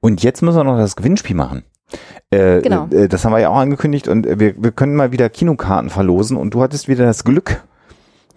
Und 0.00 0.22
jetzt 0.22 0.40
müssen 0.40 0.56
wir 0.56 0.64
noch 0.64 0.78
das 0.78 0.96
Gewinnspiel 0.96 1.36
machen. 1.36 1.64
Äh, 2.30 2.62
genau. 2.62 2.86
Äh, 2.90 3.08
das 3.08 3.24
haben 3.24 3.32
wir 3.32 3.40
ja 3.40 3.48
auch 3.50 3.58
angekündigt 3.58 4.06
und 4.06 4.26
wir, 4.38 4.54
wir 4.56 4.70
können 4.70 4.94
mal 4.94 5.10
wieder 5.10 5.28
Kinokarten 5.28 5.90
verlosen 5.90 6.36
und 6.36 6.54
du 6.54 6.62
hattest 6.62 6.86
wieder 6.86 7.04
das 7.04 7.24
Glück, 7.24 7.64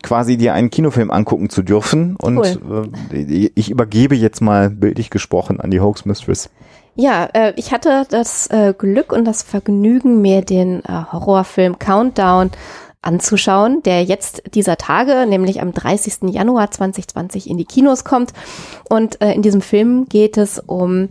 quasi 0.03 0.37
dir 0.37 0.53
einen 0.53 0.69
Kinofilm 0.69 1.09
angucken 1.09 1.49
zu 1.49 1.63
dürfen. 1.63 2.15
Und 2.17 2.37
cool. 2.37 2.89
äh, 3.11 3.49
ich 3.55 3.71
übergebe 3.71 4.15
jetzt 4.15 4.41
mal 4.41 4.69
bildlich 4.69 5.09
gesprochen 5.09 5.59
an 5.59 5.71
die 5.71 5.79
Hoax 5.79 6.05
Mistress. 6.05 6.49
Ja, 6.95 7.25
äh, 7.33 7.53
ich 7.55 7.71
hatte 7.71 8.05
das 8.09 8.47
äh, 8.47 8.73
Glück 8.77 9.11
und 9.11 9.25
das 9.25 9.41
Vergnügen, 9.41 10.21
mir 10.21 10.43
den 10.43 10.83
äh, 10.85 11.03
Horrorfilm 11.11 11.79
Countdown 11.79 12.51
anzuschauen, 13.01 13.83
der 13.83 14.03
jetzt 14.03 14.43
dieser 14.53 14.77
Tage, 14.77 15.25
nämlich 15.27 15.61
am 15.61 15.73
30. 15.73 16.29
Januar 16.29 16.71
2020 16.71 17.49
in 17.49 17.57
die 17.57 17.65
Kinos 17.65 18.03
kommt. 18.03 18.33
Und 18.89 19.21
äh, 19.21 19.33
in 19.33 19.41
diesem 19.41 19.61
Film 19.61 20.05
geht 20.07 20.37
es 20.37 20.59
um 20.59 21.09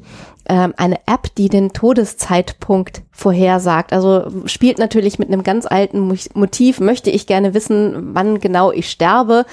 ähm, 0.48 0.74
eine 0.76 0.96
App, 1.06 1.34
die 1.36 1.48
den 1.48 1.72
Todeszeitpunkt 1.72 3.02
vorhersagt. 3.12 3.92
Also 3.92 4.24
spielt 4.46 4.78
natürlich 4.78 5.18
mit 5.18 5.28
einem 5.28 5.42
ganz 5.42 5.66
alten 5.66 6.16
Motiv, 6.34 6.80
möchte 6.80 7.10
ich 7.10 7.26
gerne 7.26 7.54
wissen, 7.54 8.14
wann 8.14 8.40
genau 8.40 8.72
ich 8.72 8.90
sterbe. 8.90 9.44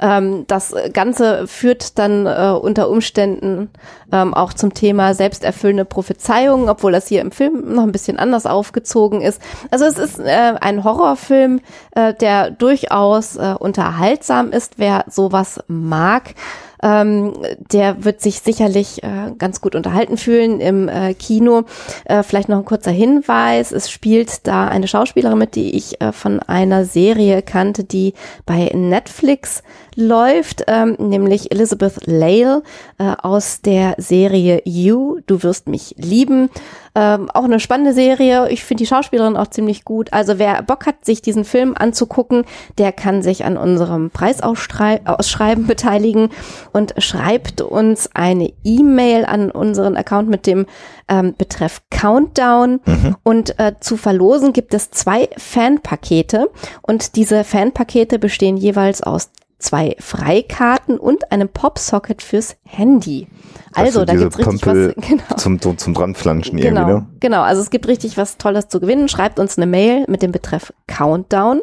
Ähm, 0.00 0.44
das 0.46 0.74
Ganze 0.92 1.46
führt 1.46 1.98
dann 1.98 2.26
äh, 2.26 2.50
unter 2.60 2.90
Umständen 2.90 3.70
ähm, 4.12 4.34
auch 4.34 4.52
zum 4.52 4.74
Thema 4.74 5.14
selbsterfüllende 5.14 5.84
Prophezeiungen, 5.84 6.68
obwohl 6.68 6.92
das 6.92 7.06
hier 7.08 7.20
im 7.20 7.30
Film 7.30 7.74
noch 7.74 7.84
ein 7.84 7.92
bisschen 7.92 8.18
anders 8.18 8.44
aufgezogen 8.44 9.22
ist. 9.22 9.40
Also 9.70 9.86
es 9.86 9.96
ist 9.96 10.18
äh, 10.18 10.54
ein 10.60 10.84
Horrorfilm, 10.84 11.60
äh, 11.92 12.12
der 12.14 12.50
durchaus 12.50 13.38
unterhaltsam 13.58 14.50
ist, 14.50 14.74
wer 14.78 15.04
sowas 15.08 15.60
mag. 15.68 16.34
Ähm, 16.84 17.32
der 17.72 18.04
wird 18.04 18.20
sich 18.20 18.40
sicherlich 18.40 19.02
äh, 19.02 19.32
ganz 19.38 19.62
gut 19.62 19.74
unterhalten 19.74 20.18
fühlen 20.18 20.60
im 20.60 20.88
äh, 20.88 21.14
Kino. 21.14 21.64
Äh, 22.04 22.22
vielleicht 22.22 22.50
noch 22.50 22.58
ein 22.58 22.66
kurzer 22.66 22.90
Hinweis. 22.90 23.72
Es 23.72 23.90
spielt 23.90 24.46
da 24.46 24.68
eine 24.68 24.86
Schauspielerin 24.86 25.38
mit, 25.38 25.54
die 25.54 25.74
ich 25.74 26.00
äh, 26.02 26.12
von 26.12 26.40
einer 26.40 26.84
Serie 26.84 27.40
kannte, 27.40 27.84
die 27.84 28.12
bei 28.44 28.70
Netflix 28.74 29.62
läuft, 29.96 30.64
ähm, 30.66 30.96
nämlich 30.98 31.52
Elizabeth 31.52 32.06
Lale 32.06 32.62
äh, 32.98 33.14
aus 33.22 33.60
der 33.60 33.94
Serie 33.98 34.62
You, 34.64 35.20
Du 35.26 35.42
wirst 35.42 35.68
mich 35.68 35.94
lieben. 35.98 36.50
Ähm, 36.96 37.28
auch 37.30 37.42
eine 37.42 37.58
spannende 37.58 37.92
Serie. 37.92 38.48
Ich 38.50 38.62
finde 38.62 38.82
die 38.82 38.86
Schauspielerin 38.86 39.36
auch 39.36 39.48
ziemlich 39.48 39.84
gut. 39.84 40.12
Also 40.12 40.38
wer 40.38 40.62
Bock 40.62 40.86
hat, 40.86 41.04
sich 41.04 41.22
diesen 41.22 41.44
Film 41.44 41.74
anzugucken, 41.76 42.44
der 42.78 42.92
kann 42.92 43.20
sich 43.20 43.44
an 43.44 43.56
unserem 43.56 44.10
Preisausschreiben 44.10 45.66
beteiligen 45.66 46.28
und 46.72 46.94
schreibt 46.98 47.62
uns 47.62 48.10
eine 48.14 48.52
E-Mail 48.62 49.24
an 49.24 49.50
unseren 49.50 49.96
Account 49.96 50.28
mit 50.28 50.46
dem 50.46 50.66
ähm, 51.08 51.34
Betreff 51.36 51.82
Countdown. 51.90 52.80
Mhm. 52.84 53.16
Und 53.24 53.58
äh, 53.58 53.74
zu 53.80 53.96
verlosen 53.96 54.52
gibt 54.52 54.72
es 54.72 54.92
zwei 54.92 55.28
Fanpakete 55.36 56.48
und 56.82 57.16
diese 57.16 57.42
Fanpakete 57.42 58.20
bestehen 58.20 58.56
jeweils 58.56 59.02
aus 59.02 59.30
zwei 59.64 59.96
Freikarten 59.98 60.98
und 60.98 61.32
einem 61.32 61.48
Popsocket 61.48 62.22
fürs 62.22 62.56
Handy. 62.64 63.26
Also, 63.72 64.04
da 64.04 64.14
gibt's 64.14 64.38
richtig 64.38 64.60
Pömpel 64.60 64.94
was 64.96 65.04
genau. 65.08 65.36
zum, 65.36 65.60
zum, 65.60 65.78
zum 65.78 65.94
dranflanschen 65.94 66.58
genau, 66.58 66.80
irgendwie, 66.80 67.00
ne? 67.00 67.06
Genau, 67.20 67.42
also 67.42 67.60
es 67.60 67.70
gibt 67.70 67.88
richtig 67.88 68.16
was 68.16 68.36
Tolles 68.38 68.68
zu 68.68 68.78
gewinnen. 68.78 69.08
Schreibt 69.08 69.38
uns 69.40 69.56
eine 69.56 69.66
Mail 69.66 70.04
mit 70.06 70.22
dem 70.22 70.32
Betreff 70.32 70.72
Countdown 70.86 71.62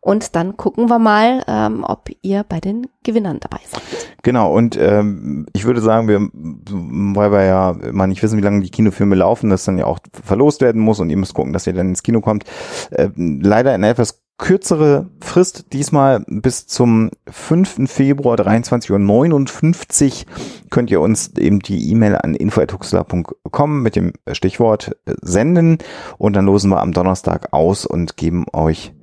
und 0.00 0.36
dann 0.36 0.56
gucken 0.56 0.88
wir 0.88 0.98
mal, 0.98 1.42
ähm, 1.46 1.84
ob 1.86 2.08
ihr 2.22 2.44
bei 2.48 2.60
den 2.60 2.86
Gewinnern 3.02 3.38
dabei 3.40 3.60
seid. 3.68 3.82
Genau, 4.22 4.54
und 4.54 4.78
ähm, 4.78 5.46
ich 5.52 5.64
würde 5.64 5.80
sagen, 5.80 6.08
wir, 6.08 6.20
weil 6.30 7.32
wir 7.32 7.44
ja 7.44 7.76
mal 7.92 8.06
nicht 8.06 8.22
wissen, 8.22 8.38
wie 8.38 8.42
lange 8.42 8.60
die 8.60 8.70
Kinofilme 8.70 9.16
laufen, 9.16 9.50
das 9.50 9.64
dann 9.64 9.76
ja 9.76 9.86
auch 9.86 9.98
verlost 10.22 10.60
werden 10.60 10.80
muss 10.80 11.00
und 11.00 11.10
ihr 11.10 11.16
müsst 11.16 11.34
gucken, 11.34 11.52
dass 11.52 11.66
ihr 11.66 11.72
dann 11.72 11.88
ins 11.88 12.02
Kino 12.02 12.20
kommt. 12.20 12.44
Äh, 12.90 13.10
leider 13.16 13.74
in 13.74 13.82
etwas 13.82 14.22
kürzere 14.40 15.06
Frist, 15.20 15.66
diesmal 15.74 16.24
bis 16.26 16.66
zum 16.66 17.10
5. 17.30 17.82
Februar 17.86 18.36
23.59 18.36 20.24
Uhr 20.24 20.32
könnt 20.70 20.90
ihr 20.90 21.00
uns 21.00 21.36
eben 21.36 21.60
die 21.60 21.90
E-Mail 21.90 22.16
an 22.16 22.34
info.huxler.com 22.34 23.82
mit 23.82 23.96
dem 23.96 24.14
Stichwort 24.32 24.96
senden 25.20 25.78
und 26.16 26.34
dann 26.34 26.46
losen 26.46 26.70
wir 26.70 26.80
am 26.80 26.92
Donnerstag 26.92 27.52
aus 27.52 27.84
und 27.84 28.16
geben 28.16 28.46
euch 28.52 28.94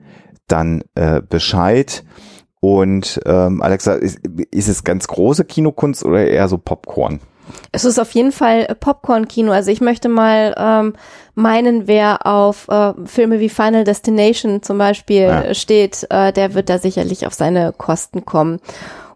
dann 0.47 0.83
äh, 0.95 1.21
Bescheid. 1.21 2.03
Und 2.59 3.21
ähm, 3.25 3.61
Alexa, 3.61 3.93
ist, 3.93 4.19
ist 4.51 4.67
es 4.67 4.83
ganz 4.83 5.07
große 5.07 5.45
Kinokunst 5.45 6.03
oder 6.03 6.25
eher 6.25 6.47
so 6.47 6.57
Popcorn? 6.57 7.19
Es 7.71 7.85
ist 7.85 7.99
auf 7.99 8.11
jeden 8.11 8.31
Fall 8.31 8.65
Popcorn-Kino. 8.79 9.51
Also 9.51 9.71
ich 9.71 9.81
möchte 9.81 10.09
mal 10.09 10.55
ähm, 10.57 10.93
meinen, 11.35 11.87
wer 11.87 12.25
auf 12.25 12.67
äh, 12.67 12.93
Filme 13.05 13.39
wie 13.39 13.49
Final 13.49 13.83
Destination 13.83 14.61
zum 14.63 14.77
Beispiel 14.77 15.23
ja. 15.23 15.53
steht, 15.53 16.07
äh, 16.09 16.33
der 16.33 16.53
wird 16.53 16.69
da 16.69 16.79
sicherlich 16.79 17.27
auf 17.27 17.33
seine 17.33 17.73
Kosten 17.73 18.25
kommen. 18.25 18.59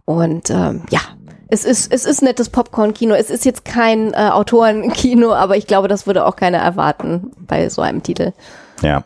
Und 0.06 0.50
ähm, 0.50 0.84
ja, 0.90 1.00
es 1.48 1.66
ist, 1.66 1.92
es 1.92 2.06
ist 2.06 2.22
nettes 2.22 2.50
Popcorn-Kino. 2.50 3.14
Es 3.14 3.30
ist 3.30 3.44
jetzt 3.44 3.66
kein 3.66 4.14
äh, 4.14 4.30
Autorenkino, 4.32 5.34
aber 5.36 5.58
ich 5.58 5.68
glaube, 5.68 5.90
das 5.90 6.08
würde 6.08 6.26
auch 6.26 6.38
keiner 6.38 6.60
erwarten 6.60 7.32
bei 7.40 7.68
so 7.70 7.82
einem 7.82 8.04
Titel. 8.04 8.32
Ja. 8.82 9.04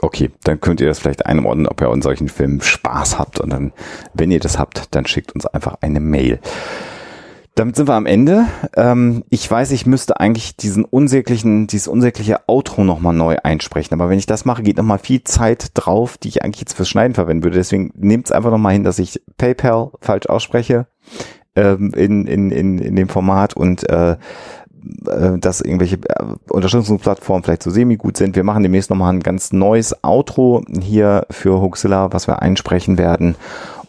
Okay, 0.00 0.30
dann 0.44 0.60
könnt 0.60 0.80
ihr 0.80 0.86
das 0.86 1.00
vielleicht 1.00 1.26
einordnen, 1.26 1.66
ob 1.66 1.80
ihr 1.82 1.88
an 1.88 2.00
solchen 2.00 2.28
Filmen 2.28 2.62
Spaß 2.62 3.18
habt. 3.18 3.40
Und 3.40 3.50
dann, 3.50 3.72
wenn 4.14 4.30
ihr 4.30 4.40
das 4.40 4.58
habt, 4.58 4.94
dann 4.94 5.04
schickt 5.04 5.32
uns 5.32 5.46
einfach 5.46 5.76
eine 5.82 6.00
Mail. 6.00 6.40
Damit 7.56 7.76
sind 7.76 7.88
wir 7.88 7.94
am 7.94 8.06
Ende. 8.06 8.46
Ähm, 8.76 9.24
ich 9.28 9.50
weiß, 9.50 9.72
ich 9.72 9.84
müsste 9.84 10.20
eigentlich 10.20 10.56
diesen 10.56 10.84
unsäglichen, 10.84 11.66
dieses 11.66 11.88
unsägliche 11.88 12.40
Outro 12.46 12.84
nochmal 12.84 13.12
neu 13.12 13.36
einsprechen. 13.42 13.92
Aber 13.92 14.08
wenn 14.08 14.18
ich 14.18 14.26
das 14.26 14.44
mache, 14.44 14.62
geht 14.62 14.76
nochmal 14.76 14.98
viel 14.98 15.24
Zeit 15.24 15.72
drauf, 15.74 16.16
die 16.16 16.28
ich 16.28 16.44
eigentlich 16.44 16.60
jetzt 16.60 16.74
fürs 16.74 16.88
Schneiden 16.88 17.14
verwenden 17.14 17.42
würde. 17.42 17.58
Deswegen 17.58 17.92
nehmt 17.96 18.26
es 18.26 18.32
einfach 18.32 18.50
nochmal 18.50 18.74
hin, 18.74 18.84
dass 18.84 18.98
ich 18.98 19.20
PayPal 19.36 19.90
falsch 20.00 20.26
ausspreche 20.26 20.86
ähm, 21.56 21.92
in, 21.94 22.26
in, 22.26 22.50
in, 22.50 22.78
in 22.78 22.96
dem 22.96 23.08
Format 23.08 23.54
und 23.54 23.88
äh, 23.90 24.12
äh 24.12 25.38
dass 25.38 25.60
irgendwelche 25.60 25.96
äh, 25.96 26.24
Unterstützungsplattformen 26.50 27.42
vielleicht 27.42 27.64
so 27.64 27.70
semi-gut 27.70 28.16
sind. 28.16 28.36
Wir 28.36 28.44
machen 28.44 28.62
demnächst 28.62 28.90
nochmal 28.90 29.12
ein 29.12 29.20
ganz 29.20 29.52
neues 29.52 30.04
Outro 30.04 30.62
hier 30.80 31.26
für 31.30 31.60
Huxilla, 31.60 32.12
was 32.12 32.28
wir 32.28 32.40
einsprechen 32.42 32.96
werden 32.96 33.34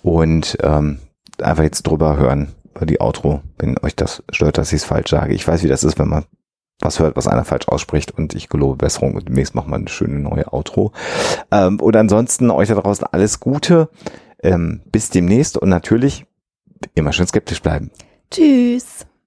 und 0.01 0.57
ähm, 0.63 0.97
einfach 1.39 1.63
jetzt 1.63 1.83
drüber 1.83 2.17
hören 2.17 2.49
die 2.85 3.01
Outro, 3.01 3.41
wenn 3.57 3.77
euch 3.79 3.95
das 3.95 4.23
stört, 4.31 4.57
dass 4.57 4.71
ich 4.73 4.81
es 4.81 4.85
falsch 4.85 5.09
sage. 5.09 5.33
Ich 5.33 5.47
weiß, 5.47 5.63
wie 5.63 5.67
das 5.67 5.83
ist, 5.83 5.99
wenn 5.99 6.09
man 6.09 6.25
was 6.81 6.99
hört, 6.99 7.15
was 7.15 7.27
einer 7.27 7.45
falsch 7.45 7.67
ausspricht 7.67 8.11
und 8.11 8.33
ich 8.33 8.49
gelobe 8.49 8.77
Besserung 8.77 9.15
und 9.15 9.27
demnächst 9.27 9.55
machen 9.55 9.69
wir 9.69 9.75
eine 9.75 9.89
schöne 9.89 10.19
neue 10.19 10.51
Outro. 10.51 10.91
Ähm, 11.51 11.79
und 11.79 11.95
ansonsten 11.95 12.49
euch 12.49 12.69
da 12.69 12.75
draußen 12.75 13.07
alles 13.11 13.39
Gute. 13.39 13.89
Ähm, 14.43 14.81
bis 14.91 15.11
demnächst 15.11 15.57
und 15.57 15.69
natürlich 15.69 16.25
immer 16.95 17.13
schön 17.13 17.27
skeptisch 17.27 17.61
bleiben. 17.61 17.91
Tschüss. 18.31 19.05